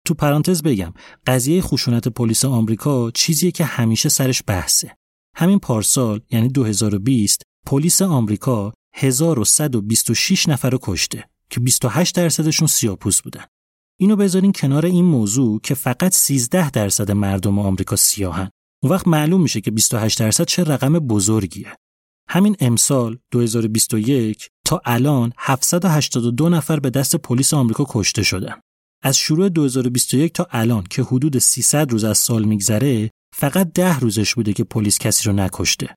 تو 0.07 0.13
پرانتز 0.13 0.63
بگم 0.63 0.93
قضیه 1.27 1.61
خشونت 1.61 2.07
پلیس 2.07 2.45
آمریکا 2.45 3.11
چیزیه 3.11 3.51
که 3.51 3.65
همیشه 3.65 4.09
سرش 4.09 4.43
بحثه. 4.47 4.95
همین 5.35 5.59
پارسال 5.59 6.21
یعنی 6.31 6.47
2020 6.47 7.41
پلیس 7.65 8.01
آمریکا 8.01 8.73
1126 8.95 10.49
نفر 10.49 10.69
رو 10.69 10.79
کشته 10.81 11.29
که 11.49 11.59
28 11.59 12.15
درصدشون 12.15 12.67
سیاپوس 12.67 13.21
بودن. 13.21 13.45
اینو 13.99 14.15
بذارین 14.15 14.51
کنار 14.51 14.85
این 14.85 15.05
موضوع 15.05 15.59
که 15.61 15.73
فقط 15.75 16.13
13 16.13 16.69
درصد 16.69 17.11
مردم 17.11 17.59
آمریکا 17.59 17.95
سیاهن. 17.95 18.49
اون 18.84 18.91
وقت 18.91 19.07
معلوم 19.07 19.41
میشه 19.41 19.61
که 19.61 19.72
28 19.72 20.19
درصد 20.19 20.43
چه 20.43 20.64
رقم 20.64 20.99
بزرگیه. 20.99 21.76
همین 22.30 22.55
امسال 22.60 23.18
2021 23.31 24.47
تا 24.65 24.81
الان 24.85 25.34
782 25.38 26.49
نفر 26.49 26.80
به 26.80 26.89
دست 26.89 27.15
پلیس 27.15 27.53
آمریکا 27.53 27.85
کشته 27.89 28.23
شدن. 28.23 28.60
از 29.03 29.18
شروع 29.18 29.49
2021 29.49 30.34
تا 30.34 30.47
الان 30.51 30.84
که 30.89 31.03
حدود 31.03 31.38
300 31.38 31.91
روز 31.91 32.03
از 32.03 32.18
سال 32.18 32.43
میگذره 32.43 33.10
فقط 33.35 33.72
10 33.73 33.99
روزش 33.99 34.35
بوده 34.35 34.53
که 34.53 34.64
پلیس 34.64 34.99
کسی 34.99 35.30
رو 35.30 35.35
نکشته. 35.35 35.95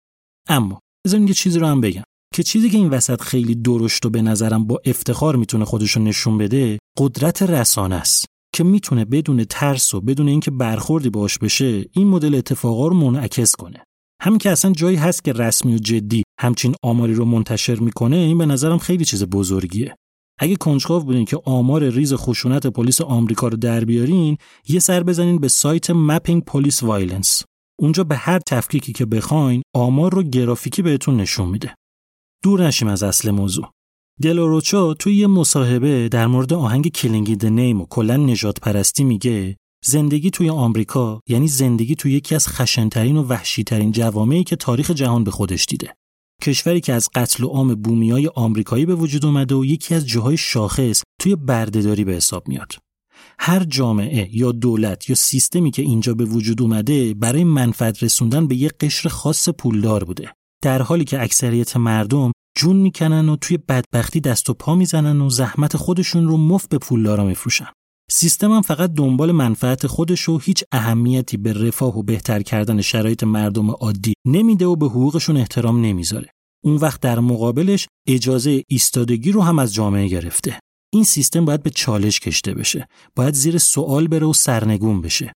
اما 0.48 0.80
بذارین 1.06 1.28
یه 1.28 1.34
چیزی 1.34 1.58
رو 1.58 1.66
هم 1.66 1.80
بگم 1.80 2.04
که 2.34 2.42
چیزی 2.42 2.70
که 2.70 2.78
این 2.78 2.88
وسط 2.88 3.20
خیلی 3.20 3.54
درشت 3.54 4.06
و 4.06 4.10
به 4.10 4.22
نظرم 4.22 4.66
با 4.66 4.80
افتخار 4.84 5.36
می‌تونه 5.36 5.64
خودش 5.64 5.90
رو 5.90 6.02
نشون 6.02 6.38
بده 6.38 6.78
قدرت 6.98 7.42
رسانه 7.42 7.94
است. 7.96 8.24
که 8.56 8.64
می‌تونه 8.64 9.04
بدون 9.04 9.44
ترس 9.44 9.94
و 9.94 10.00
بدون 10.00 10.28
اینکه 10.28 10.50
برخوردی 10.50 11.10
باش 11.10 11.38
بشه 11.38 11.84
این 11.92 12.08
مدل 12.08 12.34
اتفاقا 12.34 12.88
رو 12.88 12.94
منعکس 12.94 13.56
کنه. 13.56 13.84
همین 14.22 14.38
که 14.38 14.50
اصلا 14.50 14.72
جایی 14.72 14.96
هست 14.96 15.24
که 15.24 15.32
رسمی 15.32 15.74
و 15.74 15.78
جدی 15.78 16.22
همچین 16.40 16.74
آماری 16.82 17.14
رو 17.14 17.24
منتشر 17.24 17.74
می‌کنه 17.74 18.16
این 18.16 18.38
به 18.38 18.46
نظرم 18.46 18.78
خیلی 18.78 19.04
چیز 19.04 19.24
بزرگیه. 19.24 19.96
اگه 20.40 20.56
کنجکاو 20.56 21.04
بودین 21.04 21.24
که 21.24 21.40
آمار 21.44 21.88
ریز 21.88 22.14
خشونت 22.14 22.66
پلیس 22.66 23.00
آمریکا 23.00 23.48
رو 23.48 23.56
در 23.56 23.84
بیارین 23.84 24.36
یه 24.68 24.80
سر 24.80 25.02
بزنین 25.02 25.38
به 25.38 25.48
سایت 25.48 25.90
Mapping 25.90 26.44
Police 26.44 26.82
Violence. 26.82 27.42
اونجا 27.80 28.04
به 28.04 28.16
هر 28.16 28.38
تفکیکی 28.38 28.92
که 28.92 29.06
بخواین 29.06 29.62
آمار 29.74 30.14
رو 30.14 30.22
گرافیکی 30.22 30.82
بهتون 30.82 31.16
نشون 31.16 31.48
میده. 31.48 31.74
دور 32.44 32.66
نشیم 32.66 32.88
از 32.88 33.02
اصل 33.02 33.30
موضوع. 33.30 33.70
دلوروچا 34.22 34.94
توی 34.94 35.16
یه 35.16 35.26
مصاحبه 35.26 36.08
در 36.08 36.26
مورد 36.26 36.52
آهنگ 36.52 36.88
کلینگی 36.88 37.36
د 37.36 37.46
نیم 37.46 37.80
و 37.80 37.86
کلا 37.90 38.16
نجات 38.16 38.60
پرستی 38.60 39.04
میگه 39.04 39.56
زندگی 39.84 40.30
توی 40.30 40.50
آمریکا 40.50 41.20
یعنی 41.28 41.48
زندگی 41.48 41.94
توی 41.94 42.12
یکی 42.12 42.34
از 42.34 42.48
خشنترین 42.48 43.16
و 43.16 43.22
وحشیترین 43.22 43.92
جوامعی 43.92 44.44
که 44.44 44.56
تاریخ 44.56 44.90
جهان 44.90 45.24
به 45.24 45.30
خودش 45.30 45.66
دیده. 45.66 45.94
کشوری 46.42 46.80
که 46.80 46.92
از 46.92 47.08
قتل 47.14 47.44
و 47.44 47.48
عام 47.48 47.74
بومیای 47.74 48.30
آمریکایی 48.34 48.86
به 48.86 48.94
وجود 48.94 49.26
اومده 49.26 49.54
و 49.54 49.64
یکی 49.64 49.94
از 49.94 50.06
جاهای 50.06 50.36
شاخص 50.36 51.02
توی 51.20 51.36
بردهداری 51.36 52.04
به 52.04 52.12
حساب 52.12 52.48
میاد. 52.48 52.72
هر 53.38 53.64
جامعه 53.64 54.28
یا 54.32 54.52
دولت 54.52 55.10
یا 55.10 55.16
سیستمی 55.16 55.70
که 55.70 55.82
اینجا 55.82 56.14
به 56.14 56.24
وجود 56.24 56.62
اومده 56.62 57.14
برای 57.14 57.44
منفعت 57.44 58.02
رسوندن 58.02 58.46
به 58.46 58.56
یک 58.56 58.72
قشر 58.80 59.08
خاص 59.08 59.48
پولدار 59.48 60.04
بوده. 60.04 60.32
در 60.66 60.82
حالی 60.82 61.04
که 61.04 61.22
اکثریت 61.22 61.76
مردم 61.76 62.32
جون 62.58 62.76
می‌کنن 62.76 63.28
و 63.28 63.36
توی 63.36 63.56
بدبختی 63.56 64.20
دست 64.20 64.50
و 64.50 64.54
پا 64.54 64.74
می‌زنن 64.74 65.20
و 65.20 65.30
زحمت 65.30 65.76
خودشون 65.76 66.28
رو 66.28 66.36
مفت 66.36 66.68
به 66.68 66.78
پولدارا 66.78 67.24
میفروشن. 67.24 67.66
سیستم 68.10 68.52
هم 68.52 68.62
فقط 68.62 68.92
دنبال 68.92 69.32
منفعت 69.32 69.86
خودش 69.86 70.28
و 70.28 70.38
هیچ 70.38 70.64
اهمیتی 70.72 71.36
به 71.36 71.52
رفاه 71.52 71.98
و 71.98 72.02
بهتر 72.02 72.42
کردن 72.42 72.80
شرایط 72.80 73.24
مردم 73.24 73.70
عادی 73.70 74.14
نمیده 74.26 74.66
و 74.66 74.76
به 74.76 74.86
حقوقشون 74.86 75.36
احترام 75.36 75.80
نمی‌ذاره. 75.80 76.30
اون 76.64 76.76
وقت 76.76 77.00
در 77.00 77.20
مقابلش 77.20 77.86
اجازه 78.08 78.62
ایستادگی 78.68 79.32
رو 79.32 79.42
هم 79.42 79.58
از 79.58 79.74
جامعه 79.74 80.08
گرفته. 80.08 80.58
این 80.92 81.04
سیستم 81.04 81.44
باید 81.44 81.62
به 81.62 81.70
چالش 81.70 82.20
کشته 82.20 82.54
بشه. 82.54 82.88
باید 83.16 83.34
زیر 83.34 83.58
سوال 83.58 84.08
بره 84.08 84.26
و 84.26 84.32
سرنگون 84.32 85.00
بشه. 85.00 85.32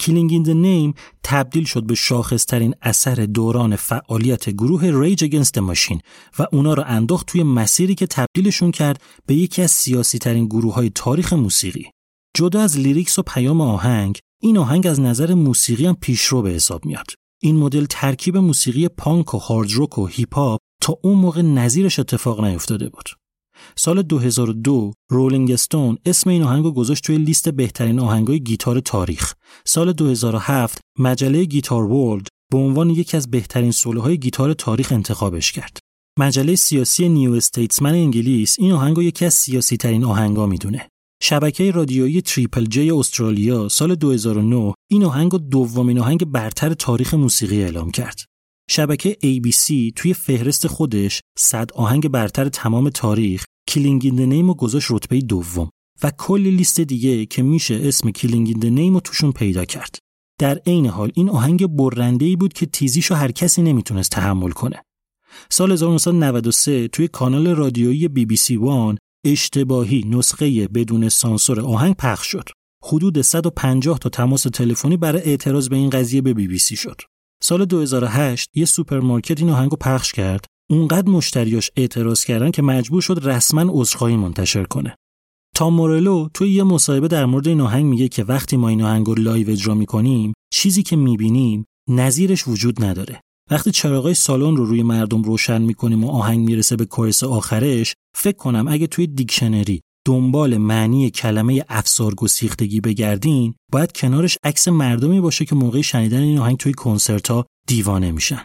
Killing 0.00 0.32
in 0.32 0.50
the 0.50 0.69
Name 0.69 0.94
تبدیل 1.22 1.64
شد 1.64 1.82
به 1.86 1.94
شاخصترین 1.94 2.74
اثر 2.82 3.14
دوران 3.14 3.76
فعالیت 3.76 4.50
گروه 4.50 4.90
Rage 5.00 5.24
Against 5.24 5.48
the 5.48 5.58
Machine 5.58 6.00
و 6.38 6.46
اونا 6.52 6.74
رو 6.74 6.82
انداخت 6.86 7.26
توی 7.26 7.42
مسیری 7.42 7.94
که 7.94 8.06
تبدیلشون 8.06 8.70
کرد 8.70 9.02
به 9.26 9.34
یکی 9.34 9.62
از 9.62 9.70
سیاسی 9.70 10.18
ترین 10.18 10.46
گروه 10.46 10.74
های 10.74 10.90
تاریخ 10.90 11.32
موسیقی. 11.32 11.90
جدا 12.36 12.60
از 12.60 12.78
lyrics 12.78 13.18
و 13.18 13.22
پیام 13.22 13.60
آهنگ، 13.60 14.18
این 14.42 14.58
آهنگ 14.58 14.86
از 14.86 15.00
نظر 15.00 15.34
موسیقی 15.34 15.86
هم 15.86 15.96
پیشرو 16.00 16.42
به 16.42 16.50
حساب 16.50 16.86
میاد. 16.86 17.06
این 17.42 17.56
مدل 17.56 17.86
ترکیب 17.90 18.36
موسیقی 18.36 18.88
پانک 18.88 19.34
و 19.34 19.38
hard 19.38 19.70
rock 19.70 19.98
و 19.98 20.06
هیپ 20.06 20.34
هاپ 20.34 20.60
تا 20.82 20.98
اون 21.02 21.18
موقع 21.18 21.42
نظیرش 21.42 21.98
اتفاق 21.98 22.44
نیفتاده 22.44 22.88
بود. 22.88 23.08
سال 23.76 24.02
2002 24.02 24.92
Rolling 25.10 25.50
Stone 25.50 25.98
اسم 26.06 26.30
این 26.30 26.42
آهنگ 26.42 26.64
گذاشت 26.64 27.04
توی 27.04 27.18
لیست 27.18 27.48
بهترین 27.48 28.00
آهنگای 28.00 28.40
گیتار 28.40 28.80
تاریخ. 28.80 29.34
سال 29.66 29.92
2007 29.92 30.80
مجله 30.98 31.44
Guitar 31.44 31.84
World 31.84 32.28
به 32.52 32.58
عنوان 32.58 32.90
یکی 32.90 33.16
از 33.16 33.30
بهترین 33.30 33.70
سولوهای 33.70 34.18
گیتار 34.18 34.52
تاریخ 34.52 34.92
انتخابش 34.92 35.52
کرد. 35.52 35.78
مجله 36.18 36.54
سیاسی 36.54 37.08
New 37.08 37.32
Statesman 37.32 37.92
انگلیس 37.92 38.56
این 38.58 38.72
آهنگ 38.72 38.98
یکی 38.98 39.24
از 39.24 39.34
سیاسی 39.34 39.76
ترین 39.76 40.04
آهنگا 40.04 40.46
می‌دونه. 40.46 40.88
شبکه 41.22 41.70
رادیویی 41.70 42.22
Triple 42.22 42.64
J 42.64 42.90
استرالیا 42.90 43.68
سال 43.68 43.94
2009 43.94 44.74
این 44.90 45.04
آهنگ 45.04 45.34
دومین 45.34 45.98
آهنگ 45.98 46.24
برتر 46.24 46.74
تاریخ 46.74 47.14
موسیقی 47.14 47.62
اعلام 47.62 47.90
کرد. 47.90 48.20
شبکه 48.70 49.16
ABC 49.22 49.92
توی 49.96 50.14
فهرست 50.14 50.66
خودش 50.66 51.20
صد 51.38 51.72
آهنگ 51.72 52.08
برتر 52.08 52.48
تمام 52.48 52.90
تاریخ 52.90 53.44
Killing 53.68 54.02
in 54.04 54.20
the 54.20 54.33
Name 54.33 54.50
و 54.50 54.54
گذاشت 54.54 54.90
رتبه 54.90 55.20
دوم 55.20 55.70
و 56.02 56.10
کلی 56.18 56.50
لیست 56.50 56.80
دیگه 56.80 57.26
که 57.26 57.42
میشه 57.42 57.80
اسم 57.82 58.10
Killing 58.10 58.48
in 58.48 58.74
the 58.74 58.83
Name 58.83 58.94
رو 58.94 59.00
توشون 59.00 59.32
پیدا 59.32 59.64
کرد. 59.64 59.98
در 60.40 60.58
عین 60.58 60.86
حال 60.86 61.12
این 61.14 61.30
آهنگ 61.30 61.66
برنده 61.66 62.26
ای 62.26 62.36
بود 62.36 62.52
که 62.52 62.66
تیزیشو 62.66 63.14
هر 63.14 63.32
کسی 63.32 63.62
نمی‌تونست 63.62 64.10
تحمل 64.10 64.50
کنه. 64.50 64.82
سال 65.50 65.72
1993 65.72 66.88
توی 66.88 67.08
کانال 67.08 67.46
رادیویی 67.46 68.08
BBC 68.08 68.56
One 68.56 68.98
اشتباهی 69.26 70.04
نسخه 70.08 70.68
بدون 70.68 71.08
سانسور 71.08 71.60
آهنگ 71.60 71.94
پخش 71.94 72.26
شد. 72.26 72.48
حدود 72.84 73.20
150 73.20 73.98
تا 73.98 74.08
تماس 74.08 74.42
تلفنی 74.42 74.96
برای 74.96 75.22
اعتراض 75.22 75.68
به 75.68 75.76
این 75.76 75.90
قضیه 75.90 76.20
به 76.20 76.34
بی 76.34 76.48
بی 76.48 76.58
سی 76.58 76.76
شد. 76.76 77.00
سال 77.42 77.64
2008 77.64 78.50
یه 78.54 78.64
سوپرمارکت 78.64 79.40
این 79.40 79.50
آهنگو 79.50 79.76
پخش 79.76 80.12
کرد. 80.12 80.44
اونقدر 80.70 81.08
مشتریاش 81.08 81.70
اعتراض 81.76 82.24
کردن 82.24 82.50
که 82.50 82.62
مجبور 82.62 83.02
شد 83.02 83.20
رسما 83.22 83.64
عذرخواهی 83.68 84.16
منتشر 84.16 84.64
کنه. 84.64 84.96
تام 85.54 85.74
مورلو 85.74 86.28
توی 86.34 86.50
یه 86.50 86.62
مصاحبه 86.62 87.08
در 87.08 87.26
مورد 87.26 87.48
این 87.48 87.60
آهنگ 87.60 87.84
میگه 87.84 88.08
که 88.08 88.24
وقتی 88.24 88.56
ما 88.56 88.68
این 88.68 88.82
آهنگ 88.82 89.20
live 89.20 89.50
اجرا 89.50 89.74
می‌کنیم 89.74 90.32
چیزی 90.52 90.82
که 90.82 90.96
می‌بینیم 90.96 91.64
نظیرش 91.90 92.48
وجود 92.48 92.84
نداره 92.84 93.20
وقتی 93.50 93.70
چراغای 93.70 94.14
سالن 94.14 94.56
رو 94.56 94.64
روی 94.64 94.82
مردم 94.82 95.22
روشن 95.22 95.62
می‌کنیم 95.62 96.04
و 96.04 96.10
آهنگ 96.10 96.46
می‌رسه 96.46 96.76
به 96.76 96.84
chorus 96.84 97.24
آخرش 97.24 97.94
فکر 98.16 98.36
کنم 98.36 98.68
اگه 98.68 98.86
توی 98.86 99.06
دیکشنری 99.06 99.80
دنبال 100.06 100.56
معنی 100.56 101.10
کلمه 101.10 101.64
افسار 101.68 102.14
گسیختگی 102.14 102.80
بگردین 102.80 103.54
باید 103.72 103.92
کنارش 103.92 104.38
عکس 104.44 104.68
مردمی 104.68 105.20
باشه 105.20 105.44
که 105.44 105.54
موقع 105.54 105.80
شنیدن 105.80 106.20
این 106.20 106.38
آهنگ 106.38 106.56
توی 106.56 106.72
کنسرت 106.72 107.30
ها 107.30 107.46
دیوانه 107.66 108.12
میشن. 108.12 108.40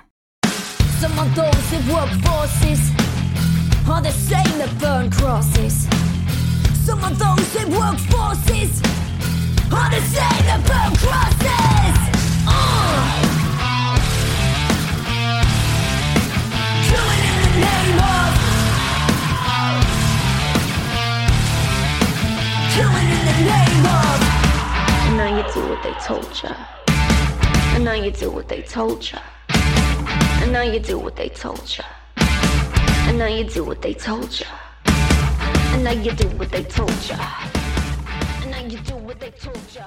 Now 25.18 25.28
you 25.36 25.44
do 25.54 25.62
what 25.70 25.84
they 25.84 25.94
told 26.00 26.44
ya. 26.44 26.56
And 27.76 27.84
now 27.84 27.94
you 27.94 28.12
do 28.12 28.32
what 28.32 28.48
they 28.48 28.62
told 28.62 29.12
ya. 29.12 29.20
And 30.42 30.52
now 30.54 30.62
you 30.62 30.80
do 30.80 30.98
what 30.98 31.16
they 31.16 31.30
told 31.30 31.78
ya. 31.78 31.84
And 33.08 33.18
now 33.20 33.28
you 33.28 33.44
do 33.44 33.66
what 33.66 33.82
they 33.82 33.94
told 33.94 34.40
ya. 34.40 34.48
And 35.74 35.84
now 35.84 35.92
you 35.92 36.12
do 36.14 36.28
what 36.38 36.52
they 36.52 36.64
told 36.64 37.10
ya. 37.10 37.18
And 38.42 38.52
now 38.52 38.62
you 38.62 38.80
do 38.80 38.96
what 38.96 39.20
they 39.20 39.32
told 39.32 39.76
ya. 39.76 39.86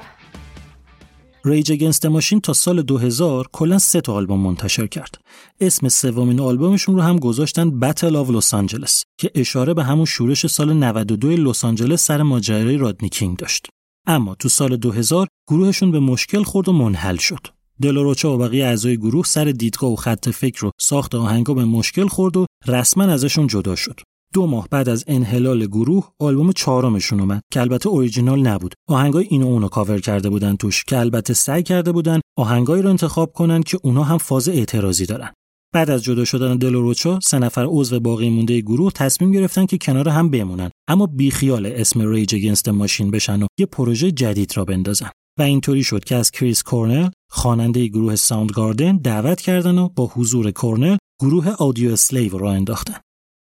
Rage 1.45 1.73
Against 1.73 1.96
the 1.96 2.07
Machine 2.07 2.41
تا 2.41 2.53
سال 2.53 2.83
2000 2.83 3.47
کلا 3.53 3.79
سه 3.79 4.01
تا 4.01 4.15
آلبوم 4.15 4.41
منتشر 4.41 4.87
کرد. 4.87 5.21
اسم 5.61 5.89
سومین 5.89 6.41
آلبومشون 6.41 6.95
رو 6.97 7.03
هم 7.03 7.19
گذاشتن 7.19 7.81
Battle 7.81 8.17
of 8.17 8.31
Los 8.31 8.55
Angeles 8.55 9.05
که 9.19 9.31
اشاره 9.35 9.75
به 9.75 9.85
همون 9.85 10.05
شورش 10.05 10.47
سال 10.47 10.73
92 10.73 11.31
لس 11.31 11.65
آنجلس 11.65 12.07
سر 12.07 12.23
ماجرای 12.23 12.77
رادنی 12.77 13.09
کینگ 13.09 13.37
داشت. 13.37 13.67
اما 14.07 14.35
تو 14.35 14.49
سال 14.49 14.77
2000 14.77 15.29
گروهشون 15.49 15.91
به 15.91 16.01
مشکل 16.01 16.43
خورد 16.43 16.69
و 16.69 16.73
منحل 16.73 17.17
شد. 17.17 17.47
دلوروچا 17.83 18.35
و 18.35 18.39
بقیه 18.39 18.65
اعضای 18.65 18.97
گروه 18.97 19.25
سر 19.25 19.45
دیدگاه 19.45 19.93
و 19.93 19.97
خط 19.97 20.29
فکر 20.29 20.65
و 20.67 20.71
ساخت 20.81 21.15
آهنگا 21.15 21.55
به 21.55 21.65
مشکل 21.65 22.09
خورد 22.09 22.37
و 22.37 22.47
رسما 22.67 23.05
ازشون 23.05 23.47
جدا 23.47 23.77
شد. 23.77 24.01
دو 24.33 24.47
ماه 24.47 24.69
بعد 24.71 24.89
از 24.89 25.05
انحلال 25.07 25.67
گروه 25.67 26.09
آلبوم 26.19 26.53
چهارمشون 26.53 27.21
اومد 27.21 27.43
که 27.53 27.61
البته 27.61 27.89
اوریجینال 27.89 28.41
نبود. 28.41 28.75
آهنگای 28.89 29.27
اینو 29.31 29.47
اونو 29.47 29.69
کاور 29.69 30.01
کرده 30.01 30.31
بودن 30.31 30.57
توش 30.57 30.85
که 30.85 30.99
البته 30.99 31.35
سعی 31.35 31.63
کرده 31.63 31.93
بودن 31.93 32.21
آهنگایی 32.39 32.83
رو 32.83 32.91
انتخاب 32.91 33.33
کنن 33.33 33.63
که 33.63 33.79
اونا 33.83 34.03
هم 34.03 34.19
فاز 34.19 34.49
اعتراضی 34.49 35.07
دارن. 35.07 35.31
بعد 35.75 35.91
از 35.91 36.05
جدا 36.05 36.25
شدن 36.25 36.57
دلوروچا 36.57 37.19
سه 37.23 37.39
نفر 37.39 37.67
عضو 37.69 38.01
باقی 38.01 38.31
مونده 38.31 38.61
گروه 38.61 38.93
تصمیم 38.93 39.33
گرفتن 39.33 39.67
که 39.67 39.79
کنار 39.79 40.09
هم 40.09 40.31
بمونن. 40.31 40.71
اما 40.89 41.07
بیخیال 41.07 41.67
اسم 41.67 42.09
Rage 42.09 42.35
Against 42.35 42.58
the 42.58 42.69
Machine 42.69 43.11
بشن 43.11 43.43
و 43.43 43.47
یه 43.59 43.67
پروژه 43.67 44.11
جدید 44.11 44.57
راه 44.57 44.65
بندازن. 44.65 45.11
و 45.39 45.43
اینطوری 45.43 45.83
شد 45.83 46.05
که 46.05 46.17
از 46.17 46.31
کریس 46.31 46.63
کورنل 46.63 47.09
خواننده 47.31 47.87
گروه 47.87 48.17
Soundgarden 48.17 48.97
دعوت 48.97 49.41
کردن 49.41 49.79
و 49.79 49.89
با 49.89 50.07
حضور 50.07 50.51
کورنل 50.51 50.97
گروه 51.21 51.49
Audioslave 51.49 52.39
راه 52.39 52.53
انداختن. 52.53 53.01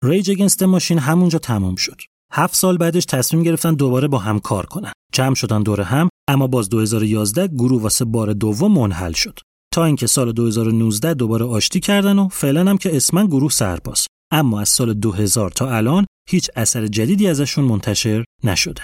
Rage 0.06 0.32
Against 0.32 0.54
the 0.54 0.64
Machine 0.64 1.00
همونجا 1.00 1.40
تمام 1.40 1.76
شد. 1.76 2.02
هفت 2.34 2.56
سال 2.56 2.78
بعدش 2.78 3.06
تصمیم 3.06 3.44
گرفتن 3.44 3.74
دوباره 3.74 4.08
با 4.08 4.18
هم 4.18 4.40
کار 4.40 4.66
کنن. 4.66 4.92
جمع 5.14 5.36
شدن 5.36 5.64
دور 5.64 5.82
هم 5.82 6.10
اما 6.30 6.48
باز 6.48 6.70
2011 6.70 7.48
گروه 7.48 7.82
واسه 7.82 8.06
بار 8.06 8.34
دوم 8.34 8.72
منحل 8.72 9.12
شد. 9.12 9.40
تا 9.74 9.86
اینکه 9.86 10.08
سال 10.08 10.32
2019 10.32 11.14
دوباره 11.14 11.46
آشتی 11.46 11.80
کردن 11.80 12.20
و 12.20 12.28
فعلا 12.28 12.70
هم 12.70 12.78
که 12.78 12.96
اسماً 12.96 13.28
گروه 13.28 13.52
سرپاست. 13.52 14.08
اما 14.32 14.62
از 14.62 14.70
سال 14.70 14.94
2000 14.94 15.52
تا 15.52 15.70
الان 15.76 16.06
هیچ 16.30 16.50
اثر 16.56 16.88
جدیدی 16.88 17.28
ازشون 17.28 17.66
منتشر 17.66 18.24
نشده. 18.44 18.82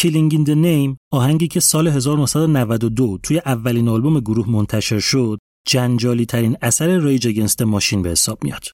Killing 0.00 0.32
in 0.32 0.44
the 0.44 0.54
Name 0.54 0.96
آهنگی 1.12 1.48
که 1.48 1.60
سال 1.60 1.88
1992 1.88 3.18
توی 3.22 3.38
اولین 3.46 3.88
آلبوم 3.88 4.20
گروه 4.20 4.50
منتشر 4.50 4.98
شد 4.98 5.38
جنجالی 5.66 6.26
ترین 6.26 6.56
اثر 6.62 6.98
Rage 6.98 7.28
Against 7.28 7.52
the 7.52 7.62
Machine 7.62 8.02
به 8.02 8.10
حساب 8.10 8.44
میاد. 8.44 8.64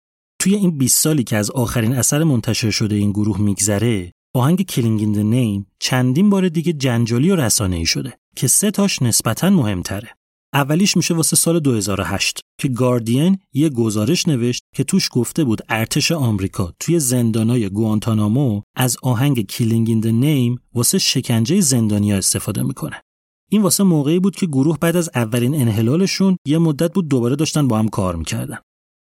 توی 0.40 0.54
این 0.54 0.78
20 0.78 1.02
سالی 1.02 1.24
که 1.24 1.36
از 1.36 1.50
آخرین 1.50 1.92
اثر 1.92 2.22
منتشر 2.22 2.70
شده 2.70 2.96
این 2.96 3.10
گروه 3.10 3.40
میگذره 3.40 4.12
آهنگ 4.34 4.62
Killing 4.70 5.00
in 5.00 5.16
the 5.18 5.34
Name 5.34 5.64
چندین 5.78 6.30
بار 6.30 6.48
دیگه 6.48 6.72
جنجالی 6.72 7.30
و 7.30 7.36
رسانه‌ای 7.36 7.86
شده 7.86 8.18
که 8.36 8.46
سه 8.46 8.70
تاش 8.70 9.02
نسبتا 9.02 9.50
مهمتره. 9.50 10.08
اولیش 10.56 10.96
میشه 10.96 11.14
واسه 11.14 11.36
سال 11.36 11.60
2008 11.60 12.40
که 12.60 12.68
گاردین 12.68 13.38
یه 13.52 13.68
گزارش 13.68 14.28
نوشت 14.28 14.62
که 14.74 14.84
توش 14.84 15.08
گفته 15.12 15.44
بود 15.44 15.60
ارتش 15.68 16.12
آمریکا 16.12 16.72
توی 16.80 16.98
زندانای 16.98 17.68
گوانتانامو 17.68 18.62
از 18.76 18.96
آهنگ 19.02 19.46
Killing 19.46 19.88
in 19.88 20.06
the 20.06 20.29
Name 20.29 20.60
واسه 20.74 20.98
شکنجه 20.98 21.60
زندانیا 21.60 22.16
استفاده 22.16 22.62
می‌کنه. 22.62 23.02
این 23.50 23.62
واسه 23.62 23.84
موقعی 23.84 24.18
بود 24.18 24.36
که 24.36 24.46
گروه 24.46 24.78
بعد 24.78 24.96
از 24.96 25.10
اولین 25.14 25.54
انحلالشون 25.54 26.36
یه 26.46 26.58
مدت 26.58 26.92
بود 26.92 27.08
دوباره 27.08 27.36
داشتن 27.36 27.68
با 27.68 27.78
هم 27.78 27.88
کار 27.88 28.16
می‌کردن. 28.16 28.58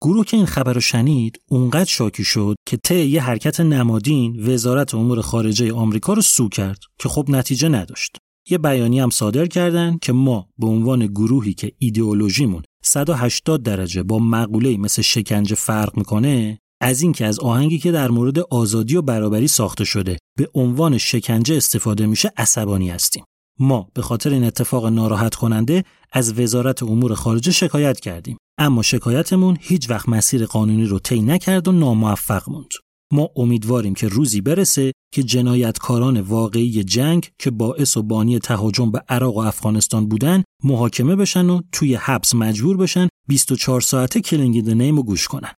گروه 0.03 0.25
که 0.25 0.37
این 0.37 0.47
خبر 0.47 0.73
رو 0.73 0.81
شنید 0.81 1.39
اونقدر 1.49 1.91
شاکی 1.91 2.25
شد 2.25 2.55
که 2.67 2.77
طی 2.77 3.07
یه 3.07 3.23
حرکت 3.23 3.61
نمادین 3.61 4.51
وزارت 4.51 4.95
امور 4.95 5.21
خارجه 5.21 5.73
آمریکا 5.73 6.13
رو 6.13 6.23
سو 6.23 6.49
کرد 6.49 6.79
که 6.99 7.09
خب 7.09 7.25
نتیجه 7.29 7.69
نداشت. 7.69 8.17
یه 8.51 8.59
بیانی 8.59 9.01
هم 9.01 9.11
صادر 9.11 9.47
کردن 9.47 9.99
که 10.03 10.13
ما 10.13 10.49
به 10.59 10.67
عنوان 10.67 11.07
گروهی 11.07 11.55
که 11.55 11.73
ایدئولوژیمون 11.79 12.63
180 12.85 13.63
درجه 13.63 14.03
با 14.03 14.19
مقوله 14.19 14.77
مثل 14.77 15.03
شکنجه 15.03 15.55
فرق 15.55 15.97
می‌کنه 15.97 16.59
از 16.81 17.03
اینکه 17.03 17.27
از 17.27 17.39
آهنگی 17.39 17.79
که 17.79 17.93
در 17.93 18.11
مورد 18.11 18.39
آزادی 18.39 18.97
و 18.97 19.03
برابری 19.03 19.49
ساخته 19.49 19.85
شده 19.85 20.19
به 20.39 20.49
عنوان 20.55 20.99
شکنجه 20.99 21.57
استفاده 21.57 22.07
میشه 22.07 22.33
عصبانی 22.37 22.91
هستیم. 22.91 23.25
ما 23.59 23.89
به 23.95 24.03
خاطر 24.03 24.31
این 24.31 24.45
اتفاق 24.45 24.87
ناراحت 24.87 25.35
کننده 25.35 25.85
از 26.13 26.39
وزارت 26.39 26.83
امور 26.83 27.15
خارجه 27.15 27.53
شکایت 27.53 28.01
کردیم 28.01 28.37
اما 28.59 28.83
شکایتمون 28.83 29.59
هیچ 29.61 29.91
وقت 29.91 30.09
مسیر 30.09 30.47
قانونی 30.47 30.85
رو 30.85 30.99
طی 30.99 31.21
نکرد 31.21 31.69
و 31.69 31.73
ناموفق 31.73 32.51
موند 32.51 32.71
ما 33.13 33.31
امیدواریم 33.37 33.95
که 33.95 34.09
روزی 34.09 34.41
برسه 34.41 34.93
که 35.15 35.23
جنایتکاران 35.23 36.21
واقعی 36.21 36.85
جنگ 36.85 37.31
که 37.39 37.51
باعث 37.51 37.97
و 37.97 38.03
بانی 38.03 38.39
تهاجم 38.39 38.91
به 38.91 39.03
عراق 39.09 39.37
و 39.37 39.41
افغانستان 39.41 40.07
بودن 40.09 40.43
محاکمه 40.65 41.17
بشن 41.17 41.51
و 41.51 41.61
توی 41.73 41.95
حبس 41.95 42.35
مجبور 42.35 42.77
بشن 42.77 43.09
24 43.29 43.81
ساعته 43.81 44.21
کلینگ 44.21 44.71
نیم 44.71 44.99
و 44.99 45.03
گوش 45.03 45.29
کنن. 45.29 45.51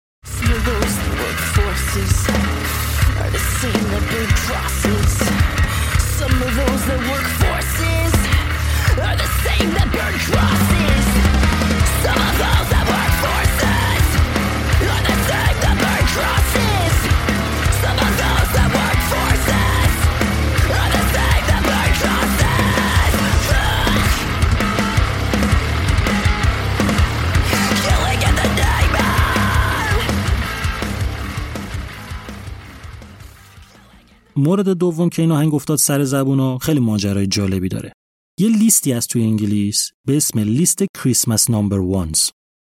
مورد 34.37 34.69
دوم 34.69 35.09
که 35.09 35.23
این 35.23 35.33
آهنگ 35.33 35.55
افتاد 35.55 35.79
سر 35.79 36.05
زبونا 36.05 36.59
خیلی 36.59 36.81
ماجرای 36.81 37.27
جالبی 37.27 37.69
داره. 37.69 37.93
یه 38.39 38.49
لیستی 38.49 38.93
از 38.93 39.07
توی 39.07 39.23
انگلیس 39.23 39.91
به 40.07 40.17
اسم 40.17 40.39
لیست 40.39 40.85
کریسمس 41.03 41.51
نامبر 41.51 41.79
وانز 41.79 42.29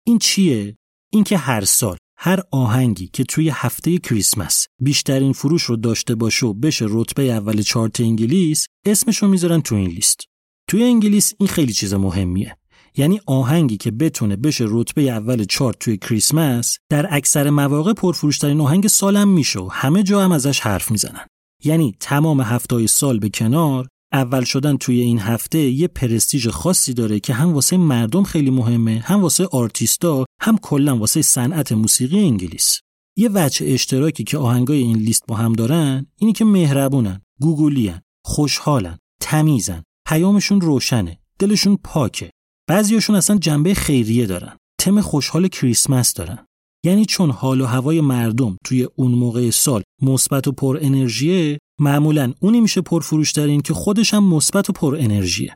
این 0.08 0.20
چیه؟ 0.20 0.78
این 1.14 1.24
که 1.24 1.38
هر 1.38 1.66
سال 1.66 1.98
هر 2.18 2.40
آهنگی 2.52 3.10
که 3.14 3.24
توی 3.24 3.50
هفته 3.50 3.98
کریسمس 3.98 4.68
بیشترین 4.82 5.34
فروش 5.34 5.64
رو 5.64 5.76
داشته 5.76 6.16
باشه 6.16 6.46
و 6.46 6.54
بشه 6.54 6.86
رتبه 6.90 7.24
اول 7.24 7.62
چارت 7.62 8.00
انگلیس 8.00 8.68
اسمش 8.86 9.18
رو 9.18 9.28
می‌ذارن 9.28 9.62
تو 9.62 9.76
این 9.76 9.90
لیست. 9.90 10.22
توی 10.70 10.84
انگلیس 10.84 11.34
این 11.40 11.50
خیلی 11.50 11.74
چیز 11.74 11.94
مهمیه. 11.94 12.58
یعنی 12.98 13.22
آهنگی 13.26 13.78
که 13.78 13.92
بتونه 13.92 14.36
بشه 14.36 14.66
رتبه 14.68 15.02
اول 15.02 15.44
چارت 15.44 15.80
توی 15.80 15.98
کریسمس 15.98 16.78
در 16.90 17.08
اکثر 17.12 17.50
مواقع 17.50 17.94
پرفروشترین 17.94 18.62
آهنگ 18.62 18.88
سالم 18.88 19.28
میشه 19.28 19.60
و 19.60 19.70
همه 19.72 20.04
جا 20.04 20.22
هم 20.22 20.32
ازش 20.32 20.60
حرف 20.60 20.92
می‌زنن. 20.92 21.28
یعنی 21.66 21.96
تمام 22.00 22.42
هفتای 22.42 22.88
سال 22.88 23.20
به 23.20 23.30
کنار 23.30 23.88
اول 24.14 24.44
شدن 24.44 24.78
توی 24.78 25.02
این 25.02 25.20
هفته 25.20 25.60
یه 25.60 25.88
پرستیژ 25.88 26.48
خاصی 26.48 26.94
داره 26.94 27.20
که 27.20 27.34
هم 27.34 27.54
واسه 27.54 27.78
مردم 27.78 28.24
خیلی 28.24 28.50
مهمه 28.50 29.00
هم 29.06 29.22
واسه 29.22 29.46
آرتیستا 29.52 30.26
هم 30.42 30.58
کلا 30.58 30.98
واسه 30.98 31.22
صنعت 31.22 31.72
موسیقی 31.72 32.20
انگلیس. 32.20 32.80
یه 33.18 33.30
وجه 33.34 33.74
اشتراکی 33.74 34.24
که 34.24 34.38
آهنگای 34.38 34.78
این 34.78 34.98
لیست 34.98 35.24
با 35.28 35.36
هم 35.36 35.54
دارن 35.54 36.06
اینی 36.16 36.34
که 36.34 36.46
مهربونن 36.46 37.22
گوگلیان 37.42 38.02
خوشحالن 38.26 38.98
تمیزن 39.22 39.84
پیامشون 40.08 40.62
روشنه 40.62 41.20
دلشون 41.40 41.78
پاکه. 41.84 42.30
بعضیاشون 42.70 43.16
اصلا 43.16 43.38
جنبه 43.38 43.74
خیریه 43.74 44.26
دارن. 44.26 44.58
تم 44.80 45.02
خوشحال 45.02 45.48
کریسمس 45.48 46.14
دارن. 46.14 46.46
یعنی 46.86 47.06
چون 47.06 47.32
حال 47.32 47.62
و 47.62 47.66
هوای 47.66 48.02
مردم 48.02 48.58
توی 48.66 48.84
اون 48.96 49.12
موقع 49.12 49.50
سال 49.50 49.84
مثبت 50.02 50.48
و 50.48 50.52
پر 50.52 50.80
انرژیه 50.82 51.60
معمولا 51.80 52.34
اونی 52.40 52.62
میشه 52.62 52.82
پرفروشترین 52.82 53.62
که 53.62 53.74
خودش 53.74 54.14
هم 54.14 54.24
مثبت 54.24 54.70
و 54.70 54.74
پر 54.74 54.96
انرژیه. 54.96 55.56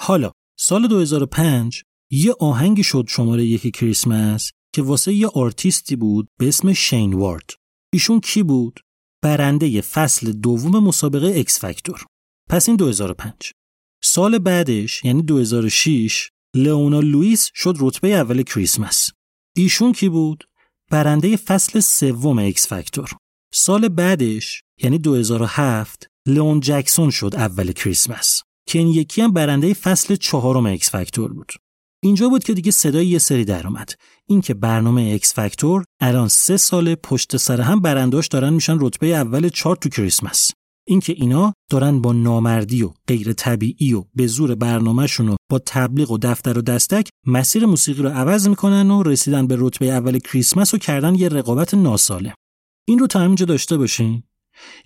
حالا 0.00 0.30
سال 0.58 0.88
2005 0.88 1.82
یه 2.10 2.34
آهنگی 2.40 2.82
شد 2.82 3.04
شماره 3.08 3.44
یکی 3.44 3.70
کریسمس 3.70 4.50
که 4.74 4.82
واسه 4.82 5.12
یه 5.12 5.26
آرتیستی 5.26 5.96
بود 5.96 6.28
به 6.38 6.48
اسم 6.48 6.72
شین 6.72 7.12
وارد. 7.12 7.50
ایشون 7.92 8.20
کی 8.20 8.42
بود؟ 8.42 8.80
برنده 9.22 9.80
فصل 9.80 10.32
دوم 10.32 10.84
مسابقه 10.84 11.40
X 11.40 11.60
Factor. 11.60 12.04
پس 12.50 12.68
این 12.68 12.76
2005 12.76 13.52
سال 14.04 14.38
بعدش 14.38 15.04
یعنی 15.04 15.22
2006 15.22 16.30
لئونا 16.56 17.00
لوئیس 17.00 17.50
شد 17.54 17.76
رتبه 17.80 18.08
اول 18.08 18.42
کریسمس. 18.42 19.10
ایشون 19.56 19.92
کی 19.92 20.08
بود؟ 20.08 20.44
برنده 20.94 21.36
فصل 21.36 21.80
سوم 21.80 22.38
X 22.38 22.66
Factor 22.66 23.10
سال 23.54 23.88
بعدش 23.88 24.62
یعنی 24.82 24.98
2007 24.98 26.08
لئون 26.28 26.60
جکسون 26.60 27.10
شد 27.10 27.34
اول 27.36 27.72
کریسمس 27.72 28.42
که 28.68 28.78
این 28.78 28.88
یکی 28.88 29.22
هم 29.22 29.32
برنده 29.32 29.74
فصل 29.74 30.16
چهارم 30.16 30.66
X 30.66 30.90
Factor 30.90 31.32
بود. 31.32 31.52
اینجا 32.02 32.28
بود 32.28 32.44
که 32.44 32.54
دیگه 32.54 32.70
صدای 32.70 33.06
یه 33.06 33.18
سری 33.18 33.44
در 33.44 33.66
اومد. 33.66 33.92
اینکه 34.26 34.54
برنامه 34.54 35.12
X 35.14 35.34
Factor 35.34 35.84
الان 36.00 36.28
سه 36.28 36.56
سال 36.56 36.94
پشت 36.94 37.36
سر 37.36 37.60
هم 37.60 37.80
برنده‌هاش 37.80 38.28
دارن 38.28 38.52
میشن 38.52 38.76
رتبه 38.80 39.06
اول 39.06 39.48
چارت 39.48 39.80
تو 39.80 39.88
کریسمس. 39.88 40.50
اینکه 40.86 41.12
اینا 41.12 41.52
دارن 41.70 42.00
با 42.00 42.12
نامردی 42.12 42.82
و 42.82 42.90
غیر 43.08 43.32
طبیعی 43.32 43.94
و 43.94 44.04
به 44.14 44.26
زور 44.26 44.54
برنامهشون 44.54 45.28
و 45.28 45.36
با 45.50 45.58
تبلیغ 45.66 46.10
و 46.10 46.18
دفتر 46.18 46.58
و 46.58 46.62
دستک 46.62 47.08
مسیر 47.26 47.66
موسیقی 47.66 48.02
رو 48.02 48.08
عوض 48.08 48.48
می‌کنن 48.48 48.90
و 48.90 49.02
رسیدن 49.02 49.46
به 49.46 49.56
رتبه 49.58 49.86
اول 49.86 50.18
کریسمس 50.18 50.74
رو 50.74 50.78
کردن 50.78 51.14
یه 51.14 51.28
رقابت 51.28 51.74
ناسالم. 51.74 52.34
این 52.88 52.98
رو 52.98 53.06
تا 53.06 53.20
همینجا 53.20 53.46
داشته 53.46 53.76
باشین. 53.76 54.22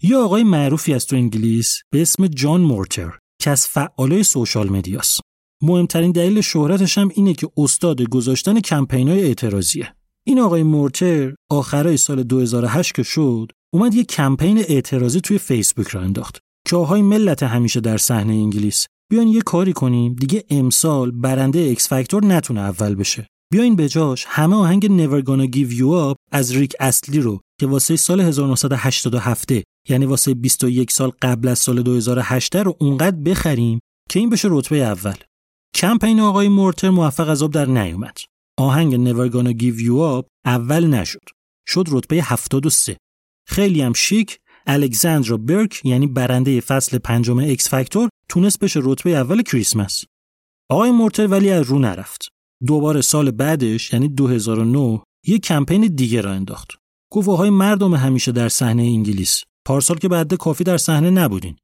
یه 0.03 0.17
آقای 0.17 0.45
معروفی 0.45 0.95
از 0.95 1.07
تو 1.07 1.17
انگلیس 1.17 1.83
به 1.91 2.03
اسم 2.03 2.27
جان 2.27 2.61
مورتر 2.61 3.19
که 3.43 3.51
از 3.51 3.67
فعالای 3.67 4.23
social 4.23 4.69
media 4.69 5.01
ست. 5.01 5.21
مهمترین 5.63 6.13
دلیل 6.13 6.41
شهرتش 6.41 6.99
هم 6.99 7.09
اینه 7.15 7.35
که 7.35 7.49
استاد 7.57 8.03
گذاشتن 8.03 8.61
کمپینای 8.61 9.25
اعتراضیه. 9.25 9.95
این 10.25 10.41
آقای 10.41 10.63
مورتر 10.63 11.35
آخرای 11.51 11.97
سال 11.97 12.23
2008 12.23 12.95
که 12.95 13.03
شد 13.03 13.53
اومد 13.75 13.95
یه 13.95 14.05
کمپین 14.05 14.59
اعتراضی 14.59 15.21
توی 15.21 15.39
فیسبوک 15.39 15.89
راه 15.89 16.01
انداخت. 16.01 16.39
که 16.69 16.77
ملت 16.77 17.43
همیشه 17.43 17.81
در 17.81 17.99
صحنه 17.99 18.33
انگلیس. 18.33 18.87
بیاین 19.11 19.29
یه 19.29 19.41
کاری 19.43 19.73
کنیم 19.73 20.15
دیگه 20.15 20.45
امسال 20.51 21.11
برنده 21.11 21.69
X 21.71 21.89
Factor 21.89 22.25
نتونه 22.25 22.61
اول 22.61 22.95
بشه. 22.95 23.27
بیاین 23.53 23.77
به 23.77 23.89
جاش 23.89 24.25
همه 24.29 24.57
آهنگ 24.57 24.87
Never 24.87 25.25
Gonna 25.25 25.51
Give 25.55 25.79
You 25.79 26.13
Up 26.13 26.17
از 26.33 26.57
ریک 26.57 26.73
اصلی 26.81 27.21
رو 27.21 27.41
که 27.61 27.67
واسه 27.67 27.97
سال 27.97 28.21
1987 28.21 29.51
یعنی 29.89 30.07
واسه 30.07 30.35
21 30.35 30.91
سال 30.91 31.13
قبل 31.23 31.49
از 31.49 31.59
سال 31.59 31.83
2008 31.83 32.57
رو 32.57 32.77
اونقدر 32.81 33.17
بخریم 33.17 33.79
که 34.11 34.21
این 34.21 34.31
بشه 34.31 34.49
رتبه 34.51 34.77
اول. 34.77 35.17
کمپین 35.75 36.21
آقای 36.21 36.49
مورتر 36.49 36.91
موفق 36.91 37.29
از 37.29 37.43
آب 37.43 37.53
در 37.53 37.67
نیومد. 37.67 38.17
آهنگ 38.59 39.11
Never 39.11 39.33
Gonna 39.33 39.61
Give 39.61 39.81
You 39.83 40.21
Up 40.21 40.27
اول 40.45 40.87
نشد. 40.87 41.23
شد 41.69 41.85
رتبه 41.91 42.23
73 42.23 42.97
خیلی 43.49 43.83
هم 43.83 43.93
شیک 43.93 44.39
الکساندرا 44.67 45.37
برک 45.37 45.81
یعنی 45.85 46.07
برنده 46.07 46.61
فصل 46.61 46.99
پنجم 46.99 47.39
اکس 47.39 47.69
فاکتور 47.69 48.09
تونست 48.29 48.59
بشه 48.59 48.81
رتبه 48.83 49.11
اول 49.11 49.43
کریسمس. 49.43 50.05
آقای 50.71 50.91
مورتر 50.91 51.27
ولی 51.27 51.51
از 51.51 51.67
رو 51.67 51.79
نرفت. 51.79 52.29
دوباره 52.67 53.01
سال 53.01 53.31
بعدش 53.31 53.93
یعنی 53.93 54.09
2009 54.09 55.03
یه 55.27 55.39
کمپین 55.39 55.87
دیگه 55.87 56.21
راه 56.21 56.33
انداخت. 56.33 56.79
گفت 57.13 57.29
آهای 57.29 57.51
مردم 57.51 57.95
همیشه 57.95 58.33
در 58.33 58.49
صحنه 58.49 58.83
انگلیس. 58.83 59.43
پارسال 59.67 59.99
که 59.99 60.09
به 60.09 60.19
قدر 60.19 60.35
کافی 60.35 60.65
در 60.65 60.77
صحنه 60.77 61.11
نبودین. 61.11 61.57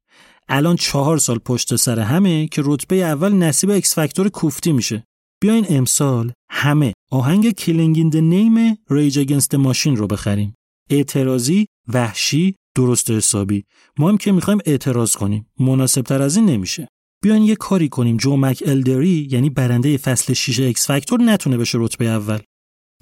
الان 0.49 0.75
چهار 0.75 1.17
سال 1.17 1.37
پشت 1.37 1.75
سر 1.75 1.99
همه 1.99 2.47
که 2.47 2.61
رتبه 2.65 2.95
اول 2.95 3.33
نصیب 3.33 3.71
X 3.71 3.95
Factor 3.95 4.29
کوفتی 4.29 4.71
میشه. 4.71 5.03
بیاین 5.41 5.65
امسال 5.69 6.31
همه 6.49 6.93
آهنگ 7.11 7.51
Killing 7.51 7.97
in 7.97 8.15
the 8.15 8.42
Name 8.42 8.77
Rage 8.89 9.19
Against 9.19 9.44
the 9.44 9.55
Machine 9.55 9.95
رو 9.95 10.07
بخریم. 10.07 10.55
اعتراضیه 10.89 11.65
وحشیه 11.87 12.55
درست 12.75 13.11
حسابی. 13.11 13.65
ما 13.99 14.09
هم 14.09 14.17
که 14.17 14.31
می‌خوایم 14.31 14.59
اعتراض 14.65 15.15
کنیم. 15.15 15.47
مناسب 15.59 16.01
تر 16.01 16.21
از 16.21 16.35
این 16.35 16.45
نمیشه. 16.45 16.87
بیاین 17.23 17.43
یه 17.43 17.55
کاری 17.55 17.89
کنیم. 17.89 18.17
جو 18.17 18.35
مک 18.37 18.63
الدری 18.65 19.27
یعنی 19.31 19.49
برنده 19.49 19.97
فصل 19.97 20.33
6 20.33 20.59
X 20.59 20.87
Factor 20.87 21.21
نتونه 21.21 21.57
بشه 21.57 21.77
رتبه 21.81 22.05
اول. 22.05 22.39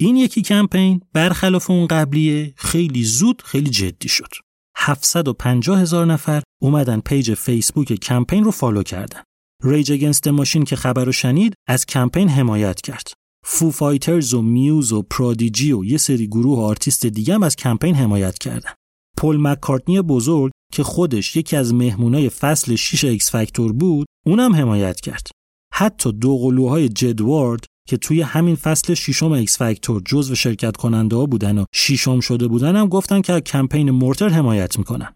این 0.00 0.16
یکی 0.16 0.42
کمپین 0.42 1.00
برخلاف 1.12 1.70
اون 1.70 1.86
قبلیه 1.86 2.54
خیلی 2.56 3.04
زود 3.04 3.42
خیلی 3.42 3.70
جدی 3.70 4.08
شد. 4.08 4.28
750 4.76 5.80
هزار 5.80 6.06
نفر 6.06 6.42
اومدن 6.62 7.00
page 7.00 7.34
فیسبوک 7.34 7.92
کمپین 7.92 8.44
رو 8.44 8.50
follow 8.50 8.82
کردن. 8.82 9.22
Rage 9.62 9.92
Against 9.92 10.17
the 10.17 10.28
Machine 10.28 10.64
که 10.64 10.76
خبر 10.76 11.04
رو 11.04 11.12
شنید 11.12 11.54
از 11.68 11.86
کمپین 11.86 12.28
حمایت 12.28 12.80
کرد. 12.80 13.12
Foo 13.46 13.70
Fighters 13.70 14.34
و 14.34 14.42
Muse 14.42 14.92
و 14.92 15.02
Prodigy 15.02 15.72
و 15.72 15.84
یه 15.84 15.98
سری 15.98 16.26
گروه 16.26 16.58
و 16.58 16.60
آرتیست 16.60 17.06
دیگه 17.06 17.34
هم 17.34 17.42
از 17.42 17.56
کمپین 17.56 17.94
حمایت 17.94 18.38
کردن. 18.38 18.70
پل 19.16 19.36
مکارتنی 19.40 20.02
بزرگ 20.02 20.52
که 20.72 20.82
خودش 20.82 21.36
یکی 21.36 21.56
از 21.56 21.74
مهمونای 21.74 22.28
فصل 22.28 22.74
6 22.74 23.04
X 23.04 23.30
Factor 23.30 23.72
بود 23.72 24.06
اونم 24.26 24.54
حمایت 24.54 25.00
کرد. 25.00 25.26
حتی 25.72 26.12
دو 26.12 26.38
قلوهای 26.38 26.88
جدوارد 26.88 27.64
که 27.88 27.96
توی 27.96 28.20
همین 28.20 28.54
فصل 28.54 28.94
ششم 28.94 29.32
X 29.32 29.58
Factor 29.58 30.02
جزو 30.06 30.34
شرکت 30.34 30.76
کننده 30.76 31.16
ها 31.16 31.26
بودن 31.26 31.58
و 31.58 31.64
ششم 31.74 32.20
شده 32.20 32.48
بودن 32.48 32.76
هم 32.76 32.88
گفتن 32.88 33.20
که 33.20 33.40
کمپین 33.40 33.90
مورتر 33.90 34.28
حمایت 34.28 34.78
می‌کنن. 34.78 35.14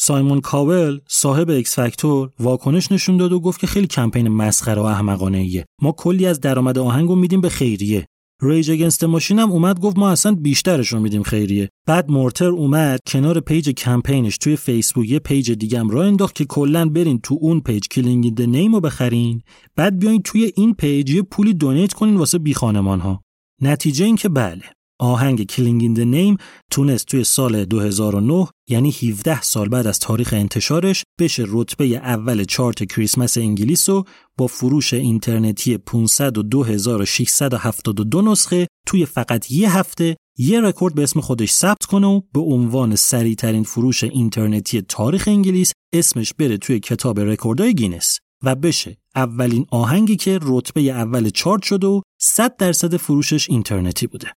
سایمون 0.00 0.40
کاول 0.40 1.00
صاحب 1.08 1.50
X 1.50 1.74
Factor 1.74 2.30
واکنش 2.40 2.92
نشون 2.92 3.16
داد 3.16 3.32
و 3.32 3.40
گفت 3.40 3.60
که 3.60 3.66
خیلی 3.66 3.86
کمپین 3.86 4.28
مسخره 4.28 4.82
و 4.82 4.84
احمقانه 4.84 5.38
ایه 5.38 5.64
ما 5.82 5.92
کلی 5.92 6.26
از 6.26 6.40
درآمد 6.40 6.78
آهنگو 6.78 7.14
میدیم 7.14 7.40
به 7.40 7.48
خیریه. 7.48 8.06
Rage 8.42 8.70
Against 8.70 8.94
the 8.94 9.04
Machine 9.04 9.38
هم 9.38 9.52
اومد 9.52 9.80
گفت 9.80 9.98
ما 9.98 10.10
اصلا 10.10 10.34
بیشترش 10.34 10.88
رو 10.88 11.00
میدیم 11.00 11.22
خیریه. 11.22 11.68
بعد 11.86 12.10
مورتر 12.10 12.48
اومد 12.48 13.00
کنار 13.06 13.40
page 13.40 13.70
کمپینش 13.70 14.38
توی 14.38 14.56
فیسبوک 14.56 15.08
یه 15.08 15.18
page 15.18 15.50
دیگه 15.52 15.80
هم 15.80 15.90
راه 15.90 16.06
انداخت 16.06 16.34
که 16.34 16.44
کلا 16.44 16.88
برین 16.88 17.20
تو 17.20 17.38
اون 17.40 17.60
page 17.60 17.88
Killing 17.88 18.34
in 18.34 18.37
the 18.37 18.42
Name 18.42 18.74
رو 18.74 18.80
بخرین 18.80 19.42
بعد 19.76 19.98
بیاین 19.98 20.22
توی 20.22 20.52
این 20.56 20.74
page 20.74 21.10
یه 21.10 21.22
پولی 21.22 21.54
donate 21.54 21.92
کنین 21.92 22.16
واسه 22.16 22.38
بی 22.38 22.54
خانمان 22.54 23.00
ها 23.00 23.20
نتیجه 23.62 24.04
این 24.04 24.16
که 24.16 24.28
بله. 24.28 24.62
آهنگ 24.98 25.46
Killing 25.46 25.82
in 25.82 26.00
the 26.00 26.15
Name 26.15 26.36
تونست 26.70 27.06
توی 27.06 27.24
سال 27.24 27.64
2009 27.64 28.48
یعنی 28.68 28.90
17 28.90 29.42
سال 29.42 29.68
بعد 29.68 29.86
از 29.86 29.98
تاریخ 29.98 30.32
انتشارش 30.32 31.04
بشه 31.20 31.44
رتبه 31.48 31.84
اول 31.84 32.44
چارت 32.44 32.84
کریسمس 32.84 33.38
انگلیس 33.38 33.88
و 33.88 34.04
با 34.38 34.46
فروش 34.46 34.94
اینترنتی 34.94 35.78
502672 35.78 38.22
نسخه 38.22 38.66
توی 38.86 39.06
فقط 39.06 39.50
یه 39.50 39.76
هفته 39.76 40.16
یه 40.38 40.60
رکورد 40.60 40.94
به 40.94 41.02
اسم 41.02 41.20
خودش 41.20 41.52
ثبت 41.52 41.84
کنه 41.84 42.06
و 42.06 42.20
به 42.32 42.40
عنوان 42.40 42.96
سریعترین 42.96 43.62
فروش 43.62 44.04
اینترنتی 44.04 44.82
تاریخ 44.82 45.28
انگلیس 45.28 45.72
اسمش 45.94 46.34
بره 46.34 46.56
توی 46.56 46.80
کتاب 46.80 47.20
رکوردهای 47.20 47.74
گینس 47.74 48.18
و 48.44 48.54
بشه 48.54 48.96
اولین 49.14 49.66
آهنگی 49.70 50.16
که 50.16 50.38
رتبه 50.42 50.80
اول 50.80 51.30
چارت 51.30 51.62
شده 51.62 51.86
و 51.86 52.00
100 52.20 52.56
درصد 52.56 52.96
فروشش 52.96 53.50
اینترنتی 53.50 54.06
بوده. 54.06 54.32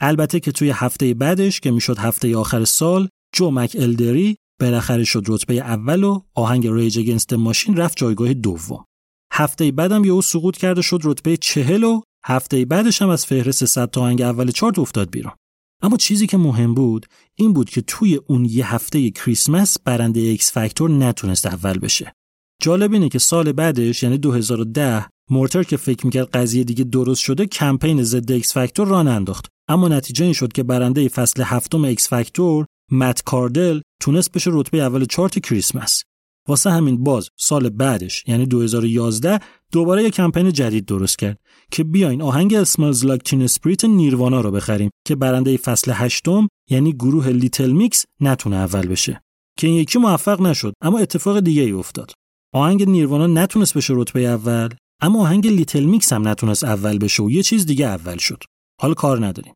البته 0.00 0.40
که 0.40 0.52
توی 0.52 0.70
هفته 0.70 1.14
بعدش 1.14 1.60
که 1.60 1.70
می‌شد 1.70 1.98
هفته 1.98 2.36
آخر 2.36 2.64
سال 2.64 3.08
جو 3.34 3.50
مک 3.50 3.76
الدری 3.80 4.36
بالاخره 4.60 5.04
شد 5.04 5.24
رتبه 5.26 5.54
اول 5.54 6.04
و 6.04 6.20
آهنگ 6.34 6.66
Rage 6.66 6.98
Against 6.98 7.22
the 7.22 7.32
Machine 7.32 7.76
رفت 7.76 7.98
جایگاه 7.98 8.34
دوم. 8.34 8.84
هفته 9.32 9.72
بعدم 9.72 10.04
یهو 10.04 10.22
سقوط 10.22 10.56
کرد 10.56 10.82
شد 10.82 11.00
رتبه 11.04 11.36
چهل 11.36 11.84
و 11.84 12.00
هفته 12.24 12.64
بعدش 12.64 13.02
هم 13.02 13.08
از 13.08 13.26
فهرست 13.26 13.64
100 13.64 13.90
تا 13.90 14.00
آهنگ 14.00 14.22
اول 14.22 14.50
چارت 14.50 14.78
افتاد 14.78 15.10
بیرون. 15.10 15.32
اما 15.82 15.96
چیزی 15.96 16.26
که 16.26 16.36
مهم 16.36 16.74
بود 16.74 17.06
این 17.34 17.52
بود 17.52 17.70
که 17.70 17.80
توی 17.80 18.20
اون 18.26 18.44
یه 18.44 18.74
هفته 18.74 19.10
کریسمس 19.10 19.76
برنده 19.84 20.20
X 20.20 20.52
Factor 20.52 20.90
نتونست 20.90 21.46
اول 21.46 21.78
بشه. 21.78 22.12
جالب 22.62 22.92
اینه 22.92 23.08
که 23.08 23.18
سال 23.18 23.52
بعدش 23.52 24.02
یعنی 24.02 24.18
2010 24.18 25.06
مورتر 25.30 25.62
که 25.62 25.76
فکر 25.76 26.06
می‌کرد 26.06 26.30
قضیه 26.30 26.64
دیگه 26.64 26.84
درست 26.84 27.20
شده 27.20 27.46
کمپین 27.46 28.02
ضد 28.02 28.32
X 28.32 28.52
Factor 28.54 28.88
راه 28.88 29.08
انداخت 29.08 29.46
اما 29.68 29.88
نتیجه 29.88 30.24
این 30.24 30.34
شد 30.34 30.52
که 30.52 30.62
برنده 30.62 31.08
فصل 31.08 31.42
هفتم 31.42 31.84
X 31.84 32.08
Factor 32.08 32.66
مت 32.90 33.22
کاردل 33.22 33.80
تونست 34.02 34.32
بشه 34.32 34.50
رتبه 34.54 34.78
اول 34.78 35.04
چارت 35.04 35.38
کریسمس. 35.38 36.02
واسه 36.48 36.70
همین 36.70 37.04
باز 37.04 37.28
سال 37.38 37.68
بعدش 37.68 38.24
یعنی 38.26 38.46
2011 38.46 39.40
دوباره 39.72 40.02
یه 40.02 40.10
کمپین 40.10 40.52
جدید 40.52 40.86
درست 40.86 41.18
کرد 41.18 41.38
که 41.70 41.84
بیاین 41.84 42.22
آهنگ 42.22 42.64
Smells 42.64 43.02
Like 43.02 43.28
Teen 43.28 43.48
Spirit 43.52 43.84
Nirvana 43.84 44.40
رو 44.40 44.50
بخریم 44.50 44.90
که 45.06 45.14
برنده 45.14 45.56
فصل 45.56 45.92
هشتم 45.94 46.48
یعنی 46.70 46.92
گروه 46.92 47.28
Little 47.28 47.70
Mix 47.70 48.04
نتونه 48.20 48.56
اول 48.56 48.86
بشه. 48.86 49.20
که 49.58 49.66
این 49.66 49.76
یکی 49.76 49.98
موفق 49.98 50.40
نشد 50.40 50.72
اما 50.82 50.98
اتفاق 50.98 51.40
دیگه 51.40 51.62
ای 51.62 51.72
افتاد. 51.72 52.12
آهنگ 52.54 52.88
Nirvana 52.88 53.26
نتونست 53.26 53.74
بشه 53.74 53.94
رتبه 53.96 54.20
اول. 54.20 54.68
اما 55.02 55.22
آهنگ 55.22 55.46
Little 55.46 55.84
Mix 55.84 56.12
هم 56.12 56.28
نتونست 56.28 56.64
اول 56.64 56.98
بشه 56.98 57.22
و 57.22 57.30
یه 57.30 57.42
چیز 57.42 57.66
دیگه 57.66 57.86
اول 57.86 58.18
شد 58.18 58.42
حالا 58.80 58.94
کار 58.94 59.26
نداریم 59.26 59.54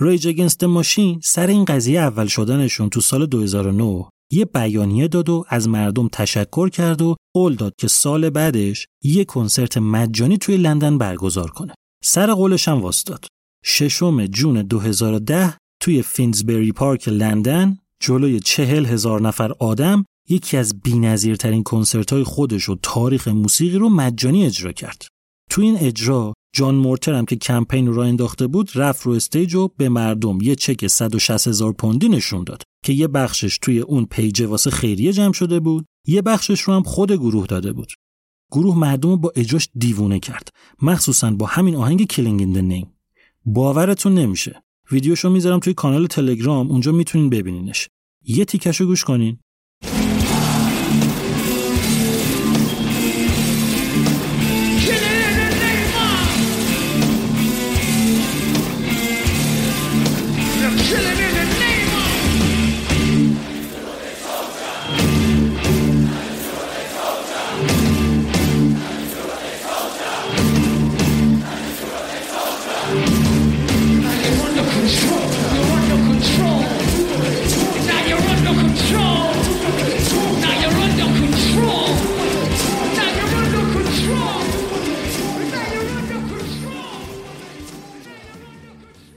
Rage 0.00 0.28
Against 0.28 0.53
the 0.53 0.64
Machine 0.64 1.20
سر 1.24 1.46
این 1.46 1.64
قضیه 1.64 2.00
اول 2.00 2.26
شدنشون 2.26 2.88
تو 2.88 3.00
سال 3.00 3.26
2009 3.26 4.04
یه 4.32 4.44
بیانیه 4.44 5.08
داد 5.08 5.28
و 5.28 5.44
از 5.48 5.68
مردم 5.68 6.08
تشکر 6.08 6.68
کرد 6.68 7.02
و 7.02 7.16
قول 7.34 7.54
داد 7.54 7.72
که 7.78 7.88
سال 7.88 8.30
بعدش 8.30 8.86
یه 9.02 9.24
کنسرت 9.24 9.78
مجانی 9.78 10.38
توی 10.38 10.56
لندن 10.56 10.98
برگزار 10.98 11.50
کنه. 11.50 11.74
سر 12.04 12.32
قولش 12.32 12.68
هم 12.68 12.80
واستاد. 12.80 13.26
ششم 13.64 14.26
جون 14.26 14.62
2010 14.62 15.56
توی 15.80 16.02
فینزبری 16.02 16.72
پارک 16.72 17.08
لندن 17.08 17.78
جلوی 18.00 18.40
چهل 18.40 18.86
هزار 18.86 19.22
نفر 19.22 19.52
آدم 19.58 20.04
یکی 20.28 20.56
از 20.56 20.80
بینظیرترین 20.80 21.62
کنسرت 21.62 22.12
های 22.12 22.24
خودش 22.24 22.68
و 22.68 22.76
تاریخ 22.82 23.28
موسیقی 23.28 23.78
رو 23.78 23.88
مجانی 23.88 24.46
اجرا 24.46 24.72
کرد. 24.72 25.06
تو 25.50 25.62
این 25.62 25.76
اجرا 25.76 26.34
جان 26.54 26.74
مورتر 26.74 27.14
هم 27.14 27.24
که 27.24 27.36
کمپین 27.36 27.86
رو 27.86 28.00
انداخته 28.00 28.46
بود 28.46 28.70
رفت 28.74 29.02
رو 29.02 29.12
stage 29.12 29.54
و 29.54 29.68
به 29.76 29.88
مردم 29.88 30.38
یه 30.40 30.54
چک 30.54 30.86
160 30.86 31.48
هزار 31.48 31.72
پوندی 31.72 32.08
نشون 32.08 32.44
داد 32.44 32.62
که 32.84 32.92
یه 32.92 33.08
بخشش 33.08 33.58
توی 33.58 33.80
اون 33.80 34.04
page 34.04 34.42
واسه 34.42 34.70
خیریه 34.70 35.12
جمع 35.12 35.32
شده 35.32 35.60
بود 35.60 35.86
یه 36.06 36.22
بخشش 36.22 36.60
رو 36.60 36.74
هم 36.74 36.82
خود 36.82 37.12
گروه 37.12 37.46
داده 37.46 37.72
بود. 37.72 37.92
گروه 38.52 38.78
مردم 38.78 39.08
رو 39.08 39.16
با 39.16 39.32
اجراش 39.36 39.68
دیوونه 39.78 40.20
کرد 40.20 40.48
مخصوصا 40.82 41.30
با 41.30 41.46
همین 41.46 41.76
آهنگ 41.76 42.06
Killing 42.06 42.40
in 42.40 42.58
the 42.58 42.73
Name 42.73 42.92
باورتون 43.46 44.14
نمیشه. 44.14 44.62
ویدیوشو 44.90 45.30
می‌ذارم 45.30 45.58
توی 45.58 45.74
کانال 45.74 46.06
تلگرام 46.06 46.70
اونجا 46.70 46.92
می‌تونین 46.92 47.30
ببینینش. 47.30 47.88
یه 48.24 48.44
تیکشو 48.44 48.86
گوش 48.86 49.04
کنین. 49.04 49.38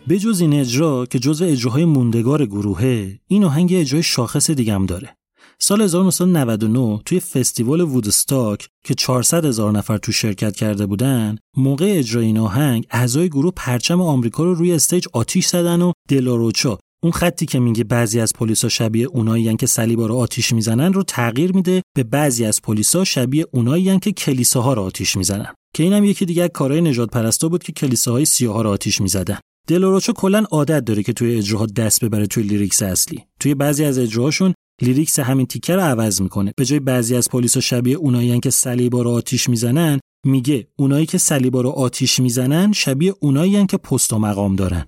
به 0.10 0.19
جز 0.19 0.41
این 0.41 0.53
اجرا 0.53 1.06
که 1.06 1.19
جزو 1.19 1.45
اجراهای 1.45 1.86
موندگار 1.86 2.45
گروهه 2.45 3.19
این 3.27 3.44
آهنگ 3.44 3.73
اجرای 3.73 4.03
شاخص 4.03 4.52
دیگه 4.52 4.73
هم 4.73 4.86
داره. 4.86 5.15
سال 5.60 5.81
1999 5.81 7.02
توی 7.06 7.19
فستیوال 7.19 7.81
وودستاک 7.81 8.68
که 8.86 8.94
400 8.94 9.45
هزار 9.45 9.72
نفر 9.72 9.98
تو 9.98 10.11
شرکت 10.11 10.56
کرده 10.56 10.86
بودن 10.86 11.38
موقع 11.57 11.94
اجرای 11.98 12.26
این 12.26 12.38
آهنگ 12.38 12.86
اعضای 12.91 13.30
گروه 13.30 13.53
پرچم 13.56 14.02
آمریکا 14.02 14.44
رو 14.44 14.53
روی 14.53 14.73
استیج 14.73 15.06
آتیش 15.14 15.48
زدن 15.48 15.81
و 15.81 15.91
دلاروچا 16.10 16.77
اون 17.03 17.11
خطی 17.11 17.45
که 17.45 17.60
میگه 17.60 17.84
بعضی 17.84 18.19
از 18.19 18.34
پلیسا 18.34 18.69
شبیه 18.69 19.07
اونایی 19.07 19.56
که 19.56 19.65
صلیبا 19.65 20.06
رو 20.06 20.15
آتیش 20.15 20.53
می‌زنن 20.53 20.94
رو 20.94 21.03
تغییر 21.03 21.52
میده 21.52 21.81
به 21.95 22.03
بعضی 22.03 22.45
از 22.45 22.61
پلیسا 22.61 23.03
شبیه 23.03 23.45
اونایی 23.53 23.99
که 23.99 24.11
کلیساها 24.11 24.73
رو 24.73 24.81
آتیش 24.81 25.18
می‌زنن. 25.18 25.53
که 25.76 25.84
اینم 25.84 26.03
یکی 26.03 26.26
دیگه 26.26 26.48
کارهای 26.48 26.81
نجات 26.81 27.10
پرستا 27.10 27.49
بود 27.49 27.64
که 27.64 27.72
کلیساهای 27.72 28.26
سیاها 28.26 28.61
رو 28.61 28.69
آتیش 28.69 29.02
می‌زدن. 29.02 29.40
دلاروچا 29.69 30.14
کلا 30.14 30.44
عادت 30.52 30.86
داره 30.86 31.04
که 31.04 31.14
توی 31.14 31.38
اجراها 31.38 31.66
دست 31.66 32.06
ببره 32.06 32.28
توی 32.28 32.44
lyrics 32.44 32.84
اصلی. 32.84 33.24
توی 33.40 33.56
بعضی 33.56 33.86
از 33.86 33.98
اجراهاشون 33.98 34.54
lyrics 34.81 35.19
همین 35.20 35.46
تیکه 35.46 35.76
رو 35.76 35.82
عوض 35.82 36.22
می‌کنه. 36.22 36.54
به 36.58 36.66
جای 36.66 36.80
بعضی 36.80 37.16
از 37.16 37.30
پلیسا 37.30 37.60
شبیه 37.60 37.96
اونایی 37.96 38.40
که 38.40 38.50
صلیبا 38.50 39.02
رو 39.02 39.10
آتیش 39.10 39.50
می‌زنن 39.50 40.00
میگه 40.26 40.68
اونایی 40.76 41.06
که 41.06 41.18
صلیبا 41.18 41.62
رو 41.62 41.70
آتیش 41.70 42.20
می‌زنن 42.20 42.72
شبیه 42.72 43.14
اونایی 43.20 43.66
که 43.66 43.78
پست 43.78 44.14
و 44.14 44.20
مقام 44.20 44.56
دارن. 44.56 44.86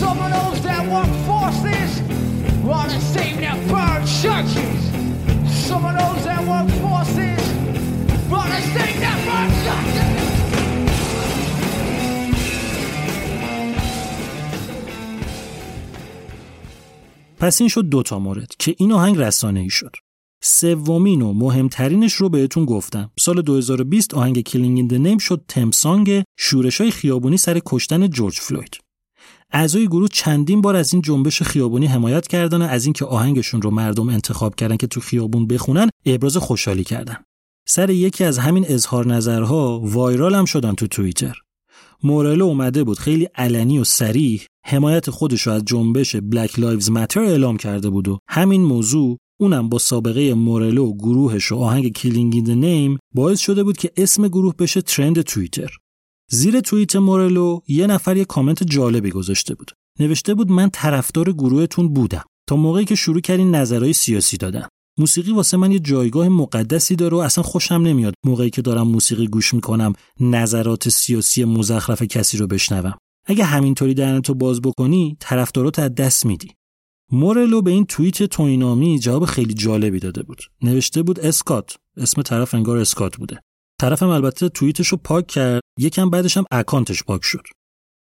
Some 0.00 0.18
of 0.22 0.30
those 0.34 0.60
that 0.66 0.82
work 0.92 1.10
forces 1.32 2.15
wanna 2.66 3.00
save 3.14 3.36
their 3.44 3.58
burned 3.70 4.06
churches. 4.22 4.80
Some 5.68 5.84
of 5.90 5.94
those 6.00 6.22
that 6.28 6.42
work 6.50 6.68
forces 6.82 7.42
wanna 8.32 8.60
save 8.74 8.98
their 9.04 9.18
burned 9.26 9.56
churches. 9.64 10.16
پس 17.38 17.60
این 17.60 17.68
شد 17.68 17.88
دوتا 17.88 18.18
مورد 18.18 18.52
که 18.58 18.74
این 18.78 18.92
آهنگ 18.92 19.18
رسانه 19.18 19.60
ای 19.60 19.70
شد. 19.70 19.96
سومین 20.42 21.22
و 21.22 21.32
مهمترینش 21.32 22.12
رو 22.12 22.28
بهتون 22.28 22.64
گفتم. 22.64 23.10
سال 23.18 23.42
2020 23.42 24.14
آهنگ 24.14 24.40
کلینگ 24.40 24.78
این 24.78 25.06
نیم 25.06 25.18
شد 25.18 25.44
تمسانگ 25.48 26.22
شورش 26.38 26.80
های 26.80 26.90
خیابونی 26.90 27.36
سر 27.36 27.60
کشتن 27.66 28.08
جورج 28.08 28.40
فلوید. 28.40 28.85
اعضای 29.52 29.86
گروه 29.86 30.08
چندین 30.12 30.60
بار 30.60 30.76
از 30.76 30.92
این 30.92 31.02
جنبش 31.02 31.42
خیابونی 31.42 31.86
حمایت 31.86 32.26
کردن 32.26 32.62
و 32.62 32.64
از 32.64 32.84
اینکه 32.84 33.04
آهنگشون 33.04 33.62
رو 33.62 33.70
مردم 33.70 34.08
انتخاب 34.08 34.54
کردن 34.54 34.76
که 34.76 34.86
تو 34.86 35.00
خیابون 35.00 35.46
بخونن 35.46 35.90
ابراز 36.06 36.36
خوشحالی 36.36 36.84
کردن. 36.84 37.16
سر 37.68 37.90
یکی 37.90 38.24
از 38.24 38.38
همین 38.38 38.64
اظهار 38.68 39.06
نظرها 39.06 39.80
viral 39.80 40.34
هم 40.34 40.44
شدن 40.44 40.74
تو 40.74 40.86
توییتر. 40.86 41.34
مورلو 42.02 42.44
اومده 42.44 42.84
بود 42.84 42.98
خیلی 42.98 43.28
علنی 43.34 43.78
و 43.78 43.84
صریح 43.84 44.44
حمایت 44.66 45.10
خودش 45.10 45.42
رو 45.42 45.52
از 45.52 45.64
جنبش 45.64 46.16
Black 46.16 46.58
Lives 46.58 46.90
Matter 46.90 47.20
اعلام 47.20 47.56
کرده 47.56 47.90
بود 47.90 48.08
و 48.08 48.18
همین 48.28 48.62
موضوع 48.62 49.18
اونم 49.40 49.68
با 49.68 49.78
سابقه 49.78 50.34
مورلو 50.34 50.94
گروهش 50.94 51.52
و 51.52 51.56
آهنگ 51.56 51.92
Killing 51.92 52.34
in 52.34 52.64
the 52.64 52.79
Name 52.79 52.98
باعث 53.14 53.40
شده 53.40 53.64
بود 53.64 53.76
که 53.76 53.90
اسم 53.96 54.28
گروه 54.28 54.54
بشه 54.58 54.80
trend 54.80 55.20
توییتر. 55.20 55.70
زیر 56.30 56.60
توییت 56.60 56.96
مورلو 56.96 57.60
یه 57.68 57.86
نفر 57.86 58.16
یه 58.16 58.24
کامنت 58.24 58.62
جالبی 58.62 59.10
گذاشته 59.10 59.54
بود. 59.54 59.70
نوشته 60.00 60.34
بود 60.34 60.50
من 60.50 60.70
طرفدار 60.70 61.32
گروهتون 61.32 61.88
بودم 61.88 62.24
تا 62.48 62.56
موقعی 62.56 62.84
که 62.84 62.94
شروع 62.94 63.20
کردین 63.20 63.54
نظرهای 63.54 63.92
سیاسی 63.92 64.36
دادن. 64.36 64.66
موسیقی 64.98 65.32
واسه 65.32 65.56
من 65.56 65.72
یه 65.72 65.78
جایگاه 65.78 66.28
مقدسی 66.28 66.96
داره 66.96 67.16
و 67.16 67.20
اصلا 67.20 67.44
خوشم 67.44 67.74
نمیاد 67.74 68.14
موقعی 68.24 68.50
که 68.50 68.62
دارم 68.62 68.88
موسیقی 68.88 69.26
گوش 69.26 69.54
می‌کنم 69.54 69.92
نظرات 70.20 70.88
سیاسی 70.88 71.44
مزخرف 71.44 72.02
کسی 72.02 72.38
رو 72.38 72.46
بشنوم. 72.46 72.94
اگه 73.26 73.44
همینطوری 73.44 73.94
درنتو 73.94 74.34
باز 74.34 74.62
بکنی 74.62 75.16
طرفدارات 75.20 75.78
از 75.78 75.94
دست 75.94 76.26
میدی. 76.26 76.48
مورلو 77.12 77.62
به 77.62 77.70
این 77.70 77.86
توییت 77.86 78.22
توینامی 78.22 78.98
جواب 78.98 79.24
خیلی 79.24 79.54
جالبی 79.54 79.98
داده 79.98 80.22
بود. 80.22 80.42
نوشته 80.62 81.02
بود 81.02 81.20
اسکات 81.20 81.76
اسم 81.96 82.22
طرف 82.22 82.54
انگار 82.54 82.78
اسکات 82.78 83.16
بوده. 83.16 83.40
طرفم 83.80 84.08
البته 84.08 84.48
توییتش 84.48 84.88
رو 84.88 84.98
پاک 85.04 85.26
کرد 85.26 85.60
یکم 85.78 86.10
بعدش 86.10 86.36
هم 86.36 86.44
account 86.50 86.90
ش 86.90 87.02
پاک 87.02 87.24
شد. 87.24 87.42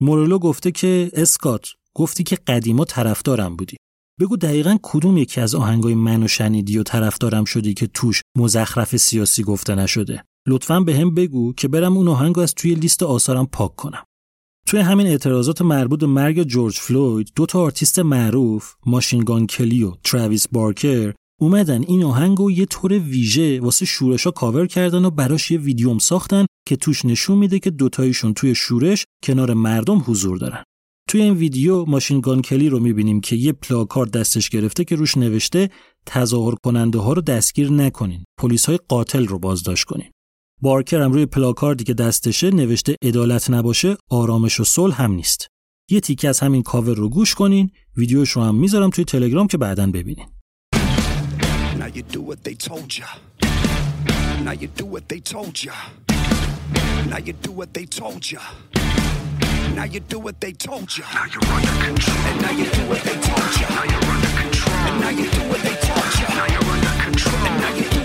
مورلو 0.03 0.39
گفته 0.39 0.71
که 0.71 1.11
اسکات 1.15 1.69
گفتی 1.95 2.23
که 2.23 2.37
قدیما 2.37 2.85
طرفدارم 2.85 3.57
بودی. 3.57 3.77
بگو 4.21 4.37
دقیقا 4.37 4.77
کدوم 4.83 5.17
یکی 5.17 5.41
از 5.41 5.55
آهنگای 5.55 5.95
منو 5.95 6.29
شنیدی 6.29 6.79
و 6.79 6.83
طرفدارم 6.83 7.45
شدی 7.45 7.75
که 7.75 7.87
توش 7.87 8.23
مزخرف 8.37 8.97
سیاسی 8.97 9.43
گفته 9.43 9.75
نشده. 9.75 10.25
لطفا 10.49 10.81
به 10.81 10.97
هم 10.97 11.15
بگو 11.15 11.53
که 11.53 11.69
برم 11.69 11.97
اون 11.97 12.09
آهنگو 12.09 12.41
از 12.41 12.55
توی 12.55 12.75
لیست 12.75 13.03
آثارم 13.03 13.47
پاک 13.47 13.77
کنم. 13.77 14.05
توی 14.67 14.81
همین 14.81 15.07
اعتراضات 15.07 15.63
مربوط 15.63 16.01
به 16.01 16.07
مرگ 16.07 16.43
جورج 16.43 16.79
فلوید 16.79 17.33
دو 17.37 17.47
تا 17.47 17.61
آرتیست 17.61 17.99
معروف 17.99 18.75
Machine 18.87 19.29
Gun 19.29 19.47
Kelly 19.47 19.83
و 19.83 19.93
تراویس 20.05 20.49
بارکر 20.49 21.15
اومدن 21.41 21.83
این 21.83 22.05
آهنگو 22.05 22.51
یه 22.51 22.67
طور 22.67 22.93
ویژه 22.93 23.61
واسه 23.61 23.87
شورشا 23.87 24.31
کاور 24.31 24.67
کردن 24.67 25.05
و 25.05 25.11
براش 25.11 25.51
یه 25.51 25.59
ویدیوم 25.59 25.99
ساختن 25.99 26.47
که 26.67 26.77
توش 26.77 27.05
نشون 27.05 27.39
میده 27.39 27.59
که 27.59 27.71
دوتایشون 27.71 28.35
توی 28.35 28.55
شورش 28.55 29.05
کنار 29.23 29.55
مردم 29.55 30.03
حضور 30.07 30.39
دارن. 30.39 30.65
توی 31.09 31.23
این 31.23 31.35
ویدیو 31.35 31.85
ماشینگان 31.85 32.43
کلی 32.43 32.69
رو 32.69 32.81
می‌بینیم 32.81 33.21
که 33.21 33.37
یه 33.37 33.53
پلاکارد 33.53 34.11
دستش 34.11 34.49
گرفته 34.49 34.85
که 34.85 34.97
روش 34.97 35.17
نوشته 35.17 35.71
تظاهر 36.07 36.55
کننده 36.65 36.99
ها 36.99 37.13
رو 37.13 37.23
دستگیر 37.23 37.73
نکنین. 37.73 38.25
پلیس 38.39 38.67
های 38.67 38.79
قاتل 38.89 39.27
رو 39.27 39.39
بازداشت 39.39 39.85
کنین. 39.85 40.11
بارکر 40.63 41.01
هم 41.01 41.13
روی 41.13 41.27
پلاکاردی 41.27 41.85
که 41.85 41.95
دستشه 41.95 42.51
نوشته 42.51 42.97
عدالت 43.03 43.51
نباشه 43.51 43.97
آرامش 44.11 44.61
و 44.61 44.65
صلح 44.65 45.03
هم 45.03 45.13
نیست. 45.13 45.47
یه 45.91 46.01
تیکه 46.01 46.29
از 46.29 46.41
همین 46.41 46.63
کاور 46.63 46.95
رو 46.95 47.09
گوش 47.09 47.35
کنین 47.35 47.71
ویدیوش 47.97 48.31
رو 48.31 48.43
هم 48.43 48.55
می‌ذارم 48.55 48.91
توی 48.91 49.05
تلگرام 49.05 49.47
که 49.47 49.59
بعدا 49.59 49.87
ببینین. 49.87 50.27
Now 51.89 51.95
you 51.95 52.03
do 52.03 52.21
what 52.21 52.45
they 52.45 52.53
told 52.53 52.99
ya. 52.99 53.07
Now 54.43 54.53
you 54.53 54.67
do 54.67 54.85
what 54.85 55.09
they 55.09 55.21
told 55.21 55.65
ya. 55.65 55.73
Now 57.09 57.17
you 57.17 57.33
do 57.33 57.51
what 57.51 57.73
they 57.73 57.87
told 57.87 58.31
ya. 58.31 58.41
Now 59.75 59.85
you 59.85 60.01
do 60.01 60.19
what 60.19 60.39
they 60.39 60.53
told 60.53 60.99
ya. 60.99 61.07
Now 61.15 61.25
you're 61.25 61.47
under 61.47 61.87
control. 61.87 62.17
And 62.27 62.43
now 62.43 62.51
you 62.51 62.65
do 62.67 62.89
what 62.91 63.03
they 63.03 63.15
told 63.15 63.57
ya. 63.59 63.69
Now 63.71 63.85
you're 63.85 64.05
under 64.05 64.29
control. 64.37 64.77
And 64.77 65.01
now 65.01 65.09
you 65.09 65.31
do 65.31 65.41
what 65.49 65.63
they 65.63 65.77
told 65.81 66.13
ya. 66.21 66.29
Now 66.29 66.47
you're 66.53 66.71
under 66.71 67.05
control. 67.05 67.47
And 67.47 67.61
now 67.63 67.75
you 67.75 67.98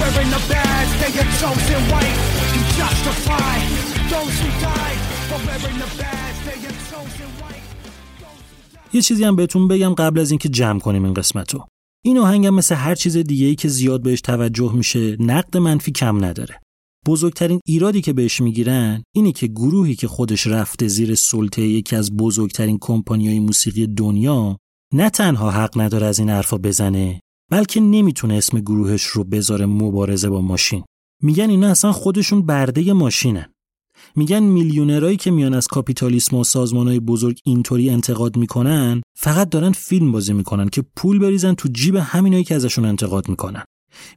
wearing 0.00 0.30
the 0.36 0.42
badge. 0.52 0.90
They 1.02 1.12
are 1.22 1.30
chosen 1.40 1.80
white. 1.92 2.18
You 2.54 2.62
justify 2.80 3.56
those 4.12 4.34
who 4.42 4.50
died 4.68 5.00
for 5.28 5.38
wearing 5.46 5.78
the 5.84 5.90
badge. 6.00 6.36
They 6.46 6.58
are 6.68 6.78
chosen 6.90 7.30
white. 7.40 7.66
یه 8.92 9.02
چیزی 9.02 9.24
هم 9.24 9.36
بهتون 9.36 9.68
بگم 9.68 9.94
قبل 9.94 10.20
از 10.20 10.30
اینکه 10.30 10.48
جمع 10.48 10.80
کنیم 10.80 11.04
این 11.04 11.14
قسمتو. 11.14 11.64
این 12.04 12.18
آهنگ 12.18 12.46
هم 12.46 12.54
مثل 12.54 12.74
هر 12.74 12.94
چیز 12.94 13.16
دیگه 13.16 13.46
ای 13.46 13.54
که 13.54 13.68
زیاد 13.68 14.02
بهش 14.02 14.20
توجه 14.20 14.72
میشه 14.72 15.16
نقد 15.20 15.56
منفی 15.56 15.92
کم 15.92 16.24
نداره. 16.24 16.60
بزرگترین 17.06 17.60
ایرادی 17.66 18.00
که 18.00 18.12
بهش 18.12 18.40
می‌گیرن 18.40 19.02
اینه 19.14 19.32
که 19.32 19.46
گروهی 19.46 19.94
که 19.94 20.08
خودش 20.08 20.46
رفته 20.46 20.88
زیر 20.88 21.14
سلطه 21.14 21.62
یکی 21.62 21.96
از 21.96 22.16
بزرگترین 22.16 22.78
کمپانیای 22.80 23.40
موسیقی 23.40 23.86
دنیا 23.86 24.56
نه 24.94 25.10
تنها 25.10 25.50
حق 25.50 25.80
نداره 25.80 26.06
از 26.06 26.18
این 26.18 26.30
حرفا 26.30 26.58
بزنه 26.58 27.20
بلکه 27.50 27.80
نمی‌تونه 27.80 28.34
اسم 28.34 28.60
گروهش 28.60 29.02
رو 29.02 29.24
بذاره 29.24 29.66
مبارزه 29.66 30.28
با 30.28 30.40
ماشین. 30.40 30.84
میگن 31.22 31.50
اینا 31.50 31.68
اصلا 31.68 31.92
خودشون 31.92 32.42
برده 32.46 32.92
ماشینن. 32.92 33.52
میگن 34.16 34.38
میلیونرایی 34.42 35.16
که 35.16 35.30
میان 35.30 35.54
از 35.54 35.66
کاپیتالیسم 35.66 36.36
و 36.36 36.44
سازمانهای 36.44 37.00
بزرگ 37.00 37.38
اینطوری 37.44 37.90
انتقاد 37.90 38.36
می‌کنن 38.36 39.02
فقط 39.18 39.48
دارن 39.48 39.72
فیلم 39.72 40.12
بازی 40.12 40.32
می‌کنن 40.32 40.68
که 40.68 40.84
پول 40.96 41.18
بریزن 41.18 41.54
تو 41.54 41.68
جیب 41.72 41.96
همینایی 41.96 42.44
که 42.44 42.54
ازشون 42.54 42.84
انتقاد 42.84 43.28
می‌کنن 43.28 43.64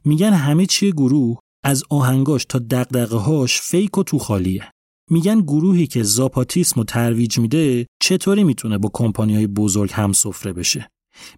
میگن 0.04 0.32
همه 0.32 0.66
چی 0.66 0.92
گروه 0.92 1.38
از 1.64 1.84
آهنگاش 1.90 2.44
تا 2.44 2.58
دغدغه 2.58 3.16
هاش 3.16 3.60
فیک 3.60 3.98
و 3.98 4.02
تو 4.02 4.18
خالیه 4.18 4.70
میگن 5.10 5.40
گروهی 5.40 5.86
که 5.86 6.02
زاپاتیسم 6.02 6.80
و 6.80 6.84
ترویج 6.84 7.38
میده 7.38 7.86
چطوری 8.02 8.44
می‌تونه 8.44 8.78
با 8.78 8.90
کمپانی 8.92 9.34
های 9.34 9.46
بزرگ 9.46 9.90
هم 9.92 10.12
سفره 10.12 10.52
بشه 10.52 10.88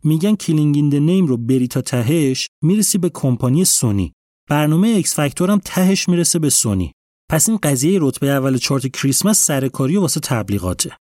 میگن 0.04 0.34
Killing 0.34 0.76
in 0.76 0.94
the 0.94 1.08
Name 1.08 1.26
رو 1.26 1.36
بری 1.36 1.68
تا 1.68 1.80
تهش 1.80 2.48
می‌رسی 2.62 2.98
به 2.98 3.10
کمپانی 3.14 3.64
سونی. 3.64 4.12
برنامه 4.48 4.94
X 4.98 5.14
Factor 5.14 5.50
هم 5.50 5.60
تهش 5.64 6.08
می‌رسه 6.08 6.38
به 6.38 6.50
سونی. 6.50 6.92
پس 7.30 7.48
این 7.48 7.58
قضیه 7.62 7.98
رتبه 8.02 8.26
اول 8.26 8.56
چارت 8.58 8.86
کریسمس 8.86 9.46
سرکاری 9.46 9.96
واسه 9.96 10.20
تبلیغاته. 10.20 10.96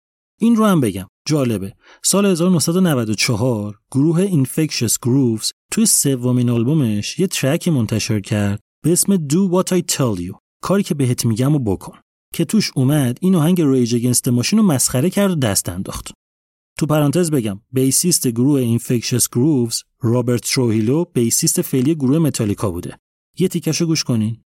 این 0.41 0.57
رو 0.57 0.67
هم 0.67 0.81
بگم. 0.81 1.07
جالبه. 1.29 1.75
سال 2.05 2.27
1994 2.27 3.79
گروه 3.91 4.27
Infectious 4.27 4.93
Grooves 5.07 5.51
توی 5.73 5.87
سومین 5.87 6.51
آلبومش 6.51 7.19
یه 7.19 7.27
track 7.27 7.69
منتشر 7.69 8.21
کرد 8.21 8.61
به 8.85 8.93
اسم 8.93 9.17
Do 9.17 9.53
What 9.53 9.69
I 9.73 9.83
Tell 9.93 10.21
You. 10.21 10.37
کاری 10.63 10.83
که 10.83 10.95
بهت 10.95 11.25
میگم 11.25 11.55
رو 11.55 11.59
بکن. 11.59 11.99
که 12.35 12.45
توش 12.45 12.71
اومد 12.75 13.19
این 13.21 13.35
آهنگ 13.35 13.61
Rage 13.61 13.95
Against 13.95 14.19
the 14.19 14.29
Machine 14.29 14.59
رو 14.59 14.65
مسخره 14.65 15.11
کرد 15.11 15.31
و 15.31 15.35
دست 15.35 15.69
انداخت. 15.69 16.13
تو 16.81 16.87
پرانتز 16.87 17.31
بگم 17.31 17.61
بیسیست 17.73 18.29
گروه 18.29 18.79
Infectious 18.79 19.25
Grooves 19.25 19.85
رابرت 20.01 20.41
تروهیلو 20.41 21.05
بیسیست 21.05 21.63
فعلی 21.63 21.95
گروه 21.95 22.19
متالیکا 22.19 22.71
بوده. 22.71 22.99
یه 23.39 23.49
تیکشو 23.49 23.87
گوش 23.87 24.05
کنین. 24.05 24.43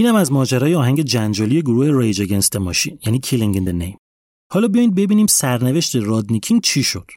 اینم 0.00 0.14
از 0.14 0.32
ماجرای 0.32 0.74
آهنگ 0.74 1.02
جنجالی 1.02 1.62
گروه 1.62 1.98
Rage 2.00 2.22
Against 2.22 2.46
the 2.46 2.56
Machine 2.56 2.98
یعنی 3.06 3.18
Killing 3.18 3.56
in 3.56 3.68
the 3.68 3.80
Name 3.80 3.96
حالا 4.52 4.68
بیاین 4.68 4.94
ببینیم 4.94 5.26
سرنوشت 5.26 5.96
رادنی 5.96 6.25
کینگ 6.25 6.62
چی 6.62 6.82
شد. 6.82 7.10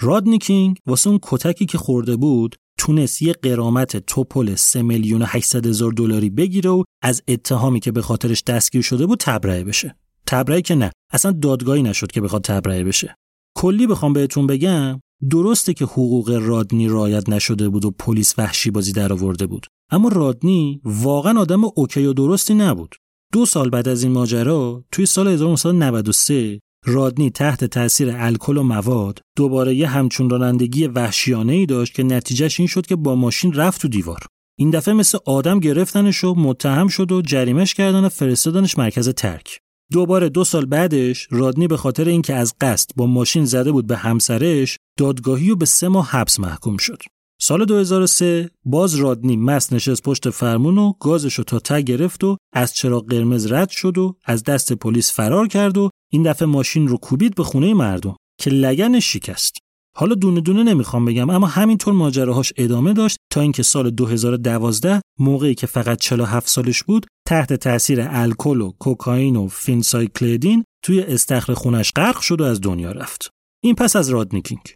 رادنی 0.00 0.34
کینگ 0.34 0.76
واسه 0.86 1.10
اون 1.10 1.18
کتکی 1.22 1.66
که 1.66 1.78
خورده 1.78 2.16
بود 2.16 2.56
تونست 2.78 3.22
یه 3.22 3.32
غرامت 3.32 3.96
توپول 3.96 4.54
3 4.54 4.82
میلیون 4.82 5.22
و 5.22 5.24
800 5.28 5.66
هزار 5.66 5.92
دلاری 5.92 6.30
بگیره 6.30 6.70
و 6.70 6.84
از 7.02 7.22
اتهامی 7.28 7.80
که 7.80 7.92
به 7.92 8.02
خاطرش 8.02 8.42
دستگیر 8.42 8.82
شده 8.82 9.06
بود 9.06 9.18
تبرئه 9.20 9.64
بشه. 9.64 9.96
تبرئه 10.26 10.62
که 10.62 10.74
نه، 10.74 10.90
اصلا 11.12 11.32
دادگاهی 11.32 11.82
نشد 11.82 12.12
که 12.12 12.20
بخواد 12.20 12.42
تبرئه 12.42 12.84
بشه. 12.84 13.16
کلی 13.56 13.86
بخوام 13.86 14.12
بهتون 14.12 14.46
بگم 14.46 15.00
درسته 15.30 15.74
که 15.74 15.84
حقوق 15.84 16.38
رادنی 16.42 16.88
رعایت 16.88 17.28
نشده 17.28 17.68
بود 17.68 17.84
و 17.84 17.90
پلیس 17.90 18.34
وحشی 18.38 18.70
بازی 18.70 18.92
در 18.92 19.12
آورده 19.12 19.46
بود. 19.46 19.66
اما 19.90 20.08
رادنی 20.08 20.80
واقعا 20.84 21.40
آدم 21.40 21.64
OK 21.64 22.06
و 22.06 22.12
درستی 22.12 22.54
نبود. 22.54 22.94
دو 23.32 23.46
سال 23.46 23.70
بعد 23.70 23.88
از 23.88 24.02
این 24.02 24.12
ماجرا 24.12 24.84
توی 24.92 25.06
سال 25.06 25.28
1993 25.28 26.60
رادنی 26.86 27.30
تحت 27.30 27.64
تاثیر 27.64 28.10
الکل 28.10 28.56
و 28.56 28.62
مواد 28.62 29.20
دوباره 29.36 29.74
یه 29.74 29.88
همچون 29.88 30.30
رانندگی 30.30 30.86
وحشیانه 30.86 31.52
ای 31.52 31.66
داشت 31.66 31.94
که 31.94 32.02
نتیجهش 32.02 32.60
این 32.60 32.66
شد 32.66 32.86
که 32.86 32.96
با 32.96 33.14
ماشین 33.14 33.52
رفت 33.52 33.82
تو 33.82 33.88
دیوار. 33.88 34.26
این 34.58 34.70
دفعه 34.70 34.94
مثل 34.94 35.18
آدم 35.26 35.60
گرفتنش 35.60 36.24
و 36.24 36.34
متهم 36.34 36.88
شد 36.88 37.12
و 37.12 37.22
جریمش 37.22 37.74
کردن 37.74 38.04
و 38.04 38.08
فرستادنش 38.08 38.78
مرکز 38.78 39.08
ترک. 39.08 39.58
دوباره 39.92 40.28
دو 40.28 40.44
سال 40.44 40.64
بعدش 40.64 41.28
رادنی 41.30 41.68
به 41.68 41.76
خاطر 41.76 42.08
اینکه 42.08 42.34
از 42.34 42.54
قصد 42.60 42.90
با 42.96 43.06
ماشین 43.06 43.44
زده 43.44 43.72
بود 43.72 43.86
به 43.86 43.96
همسرش 43.96 44.78
دادگاهی 44.98 45.50
و 45.50 45.56
به 45.56 45.66
سه 45.66 45.88
ماه 45.88 46.10
حبس 46.10 46.40
محکوم 46.40 46.76
شد. 46.76 47.02
سال 47.40 47.64
2003 47.64 48.50
باز 48.64 48.94
رادنی 48.94 49.36
مست 49.36 49.72
نشست 49.72 50.02
پشت 50.02 50.30
فرمون 50.30 50.78
و 50.78 50.92
گازش 51.00 51.34
رو 51.34 51.44
تا 51.44 51.58
ته 51.58 51.82
گرفت 51.82 52.24
و 52.24 52.36
از 52.52 52.74
چراغ 52.74 53.10
قرمز 53.10 53.52
رد 53.52 53.68
شد 53.68 53.98
و 53.98 54.16
از 54.24 54.44
دست 54.44 54.72
پلیس 54.72 55.12
فرار 55.12 55.48
کرد 55.48 55.78
و 55.78 55.90
این 56.12 56.22
دفعه 56.22 56.48
ماشین 56.48 56.88
رو 56.88 56.96
کوبید 56.96 57.34
به 57.34 57.44
خونه 57.44 57.74
مردم 57.74 58.16
که 58.40 58.50
لگنش 58.50 59.12
شکست. 59.12 59.52
حالا 59.96 60.14
دونه 60.14 60.40
دونه 60.40 60.62
نمی‌خوام 60.62 61.04
بگم 61.04 61.30
اما 61.30 61.46
همینطور 61.46 61.94
ماجراهاش 61.94 62.52
ادامه 62.56 62.92
داشت 62.92 63.16
تا 63.32 63.40
اینکه 63.40 63.62
سال 63.62 63.90
2012 63.90 65.00
موقعی 65.18 65.54
که 65.54 65.66
فقط 65.66 65.98
47 65.98 66.48
سالش 66.48 66.82
بود 66.82 67.06
تحت 67.28 67.52
تاثیر 67.52 67.98
الکل 68.10 68.60
و 68.60 68.72
کوکائین 68.78 69.36
و 69.36 69.48
phencyclidine 69.48 70.64
توی 70.84 71.00
استخر 71.00 71.54
خونش 71.54 71.92
غرق 71.96 72.20
شد 72.20 72.40
و 72.40 72.44
از 72.44 72.60
دنیا 72.60 72.92
رفت. 72.92 73.30
این 73.64 73.74
پس 73.74 73.96
از 73.96 74.08
رادنی 74.08 74.37
کینگ 74.37 74.74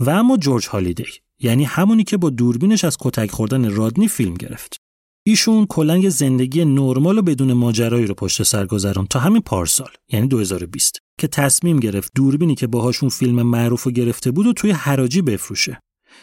و 0.00 0.10
اما 0.10 0.36
جورج 0.36 0.66
هالیدی 0.68 1.06
یعنی 1.40 1.64
همونی 1.64 2.04
که 2.04 2.16
با 2.16 2.30
دوربینش 2.30 2.84
از 2.84 2.96
کتک 3.00 3.30
خوردن 3.30 3.70
رادنی 3.70 4.08
فیلم 4.08 4.34
گرفت. 4.34 4.83
ایشون 5.26 5.66
کلا 5.66 5.96
یه 5.96 6.10
زندگی 6.10 6.64
نرمال 6.64 7.18
و 7.18 7.22
بدون 7.22 7.52
ماجرایی 7.52 8.06
رو 8.06 8.14
پشت 8.14 8.42
سر 8.42 8.66
گذرون 8.66 9.06
تا 9.06 9.20
همین 9.20 9.42
پارسال 9.42 9.90
یعنی 10.12 10.26
2020 10.26 10.98
که 11.20 11.28
تصمیم 11.28 11.80
گرفت 11.80 12.12
دوربینی 12.14 12.54
که 12.54 12.66
باهاشون 12.66 13.08
فیلم 13.08 13.42
معروف 13.42 13.82
رو 13.82 13.90
گرفته 13.90 14.30
بود 14.30 14.46
رو 14.46 14.52
توی 14.52 14.70
حراجی 14.70 15.22
بفروشه. 15.22 15.80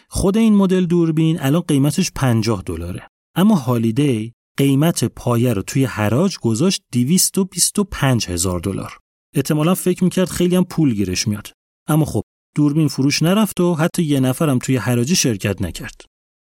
خود 0.10 0.38
این 0.38 0.56
مدل 0.56 0.86
دوربین 0.86 1.40
الان 1.40 1.62
قیمتش 1.62 2.12
50 2.16 2.64
دلاره. 2.66 3.08
اما 3.36 3.56
هالیدی 3.56 4.34
قیمت 4.58 5.04
پایه 5.04 5.54
رو 5.54 5.62
توی 5.62 5.86
حراج 5.86 6.38
گذاشت 6.38 6.82
225 6.92 8.30
هزار 8.30 8.60
دلار. 8.60 8.98
احتمالا 9.36 9.76
فکر 9.76 10.04
می‌کرد 10.04 10.30
خیلی 10.30 10.56
هم 10.56 10.64
پول 10.64 10.94
گیرش 10.94 11.28
میاد. 11.28 11.52
اما 11.88 12.06
خب 12.06 12.22
دوربین 12.56 12.88
فروش 12.88 13.24
نرفت 13.24 13.60
و 13.60 13.76
حتی 13.76 14.04
یه 14.04 14.20
نفرم 14.20 14.60
توی 14.60 14.78
حراجی 14.78 15.16
شرکت 15.16 15.62
نکرد. 15.62 16.02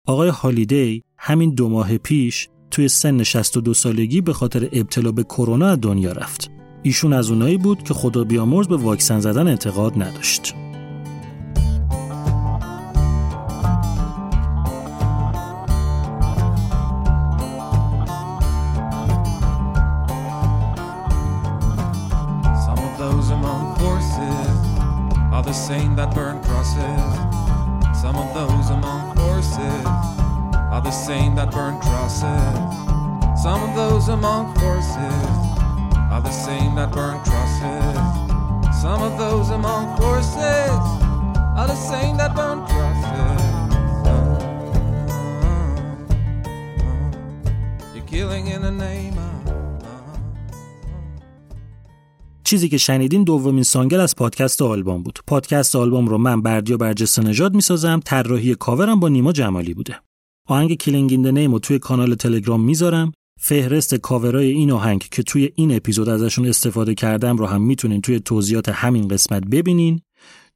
آقای 0.07 0.29
هالیدی 0.29 1.03
همین 1.17 1.53
دو 1.53 1.69
ماه 1.69 1.97
پیش 1.97 2.49
توی 2.71 2.87
سن 2.87 3.23
62 3.23 3.73
سالگی 3.73 4.21
به 4.21 4.33
خاطر 4.33 4.69
ابتلا 4.71 5.11
به 5.11 5.23
کرونا 5.23 5.75
دنیا 5.75 6.11
رفت. 6.11 6.51
ایشون 6.83 7.13
از 7.13 7.29
اونایی 7.29 7.57
بود 7.57 7.83
که 7.83 7.93
خدا 7.93 8.23
بیامرز 8.23 8.67
به 8.67 8.77
واکسن 8.77 9.19
زدن 9.19 9.47
اعتقاد 9.47 9.93
نداشت. 10.03 10.53
Some 28.01 28.15
of 28.15 28.29
those 28.33 28.76
are 30.77 30.85
the 30.91 30.99
same 31.09 31.31
that 31.39 31.49
burn 31.57 31.75
crosses. 31.85 32.55
Some 33.45 33.59
of 33.67 33.71
those 33.81 34.05
among 34.17 34.43
horses 34.61 35.27
are 36.13 36.23
the 36.29 36.35
same 36.45 36.71
that 36.79 36.89
burn 36.97 37.17
crosses. 37.27 37.97
Some 38.83 39.01
of 39.07 39.13
those 39.23 39.47
among 39.59 39.83
horses 40.01 40.81
are 41.59 41.67
the 41.73 41.81
same 41.91 42.13
that 42.21 42.31
burn 42.39 42.59
crosses. 42.69 43.41
You're 47.95 48.09
killing 48.15 48.45
in 48.55 48.61
the 48.67 48.75
name 48.87 49.15
of 49.17 49.27
چیزی 52.43 52.69
که 52.69 52.77
شنیدین 52.77 53.23
دومین 53.23 53.63
سانگل 53.63 53.99
از 53.99 54.15
پادکست 54.15 54.61
آلبوم 54.61 55.03
بود. 55.03 55.19
پادکست 55.27 55.75
آلبوم 55.75 56.07
رو 56.07 56.17
من 56.17 56.41
بردیا 56.41 56.77
برجسته 56.77 57.21
نژاد 57.21 57.55
می‌سازم، 57.55 57.99
طراحی 58.05 58.55
کاورم 58.55 58.99
با 58.99 59.09
نیما 59.09 59.31
جمالی 59.31 59.73
بوده. 59.73 59.95
آهنگ 60.47 60.73
Killing 60.73 61.11
in 61.11 61.27
the 61.27 61.38
Name 61.38 61.51
رو 61.51 61.59
توی 61.59 61.79
کانال 61.79 62.15
تلگرام 62.15 62.61
می‌ذارم. 62.61 63.11
فهرست 63.39 63.95
کاورای 63.95 64.49
این 64.49 64.71
آهنگ 64.71 64.99
که 65.11 65.23
توی 65.23 65.51
این 65.55 65.75
اپیزود 65.75 66.09
ازشون 66.09 66.47
استفاده 66.47 66.95
کردم 66.95 67.37
رو 67.37 67.45
هم 67.45 67.61
می‌تونین 67.61 68.01
توی 68.01 68.19
توضیحات 68.19 68.69
همین 68.69 69.07
قسمت 69.07 69.43
ببینین. 69.45 70.01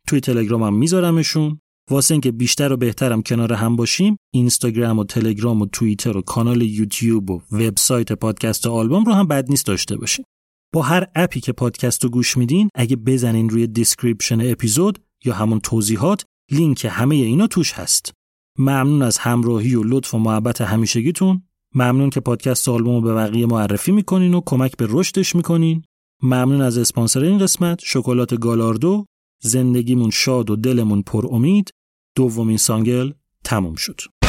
توی 0.07 0.19
تلگرامم 0.19 0.73
میذارمشون. 0.77 1.59
واسه 1.89 2.13
اینکه 2.13 2.31
بیشتر 2.31 2.73
و 2.73 2.77
بهترم 2.77 3.21
کنار 3.21 3.53
هم 3.53 3.75
باشیم 3.75 4.17
اینستاگرام 4.33 4.99
و 4.99 5.03
تلگرام 5.03 5.61
و 5.61 5.65
توییتر 5.65 6.17
و 6.17 6.21
کانال 6.21 6.61
یوتیوب 6.61 7.29
و 7.29 7.41
وبسایت 7.51 8.11
پادکست 8.11 8.67
آلبوم 8.67 9.03
رو 9.03 9.13
هم 9.13 9.27
بد 9.27 9.49
نیست 9.49 9.65
داشته 9.65 9.97
باشیم 9.97 10.25
با 10.73 10.81
هر 10.81 11.07
app 11.15 11.33
ی 11.33 11.39
که 11.39 11.51
پادکست 11.51 12.03
رو 12.03 12.09
گوش 12.09 12.37
میدین 12.37 12.69
اگه 12.75 12.95
بزنین 12.95 13.49
روی 13.49 13.67
description 13.67 14.51
اپیزود 14.51 14.99
یا 15.25 15.33
همون 15.33 15.59
توضیحات 15.59 16.25
لینک 16.51 16.87
همه 16.89 17.15
اینا 17.15 17.47
توش 17.47 17.73
هست 17.73 18.11
ممنون 18.57 19.01
از 19.01 19.17
همراهی 19.17 19.75
و 19.75 19.83
لطف 19.83 20.13
و 20.13 20.17
محبت 20.17 20.61
همیشگیتون. 20.61 21.43
ممنون 21.75 22.09
که 22.09 22.19
پادکست 22.19 22.69
آلبوم 22.69 23.01
به 23.01 23.13
بقیه 23.13 23.45
معرفی 23.45 23.91
می‌کنین 23.91 24.33
و 24.33 24.41
کمک 24.45 24.77
به 24.77 24.87
رشدش 24.89 25.35
می‌کنین. 25.35 25.83
ممنون 26.23 26.61
از 26.61 26.77
اسپانسر 26.77 27.19
این 27.19 27.37
قسمت 27.37 27.79
شکلات 27.83 28.39
گالاردو. 28.39 29.05
زندگیمون 29.41 30.09
شاد 30.09 30.49
و 30.49 30.55
دلمون 30.55 31.01
پر 31.01 31.27
امید. 31.31 31.69
دومین 32.15 32.57
سانگل 32.57 33.11
تموم 33.43 33.75
شد. 33.75 34.20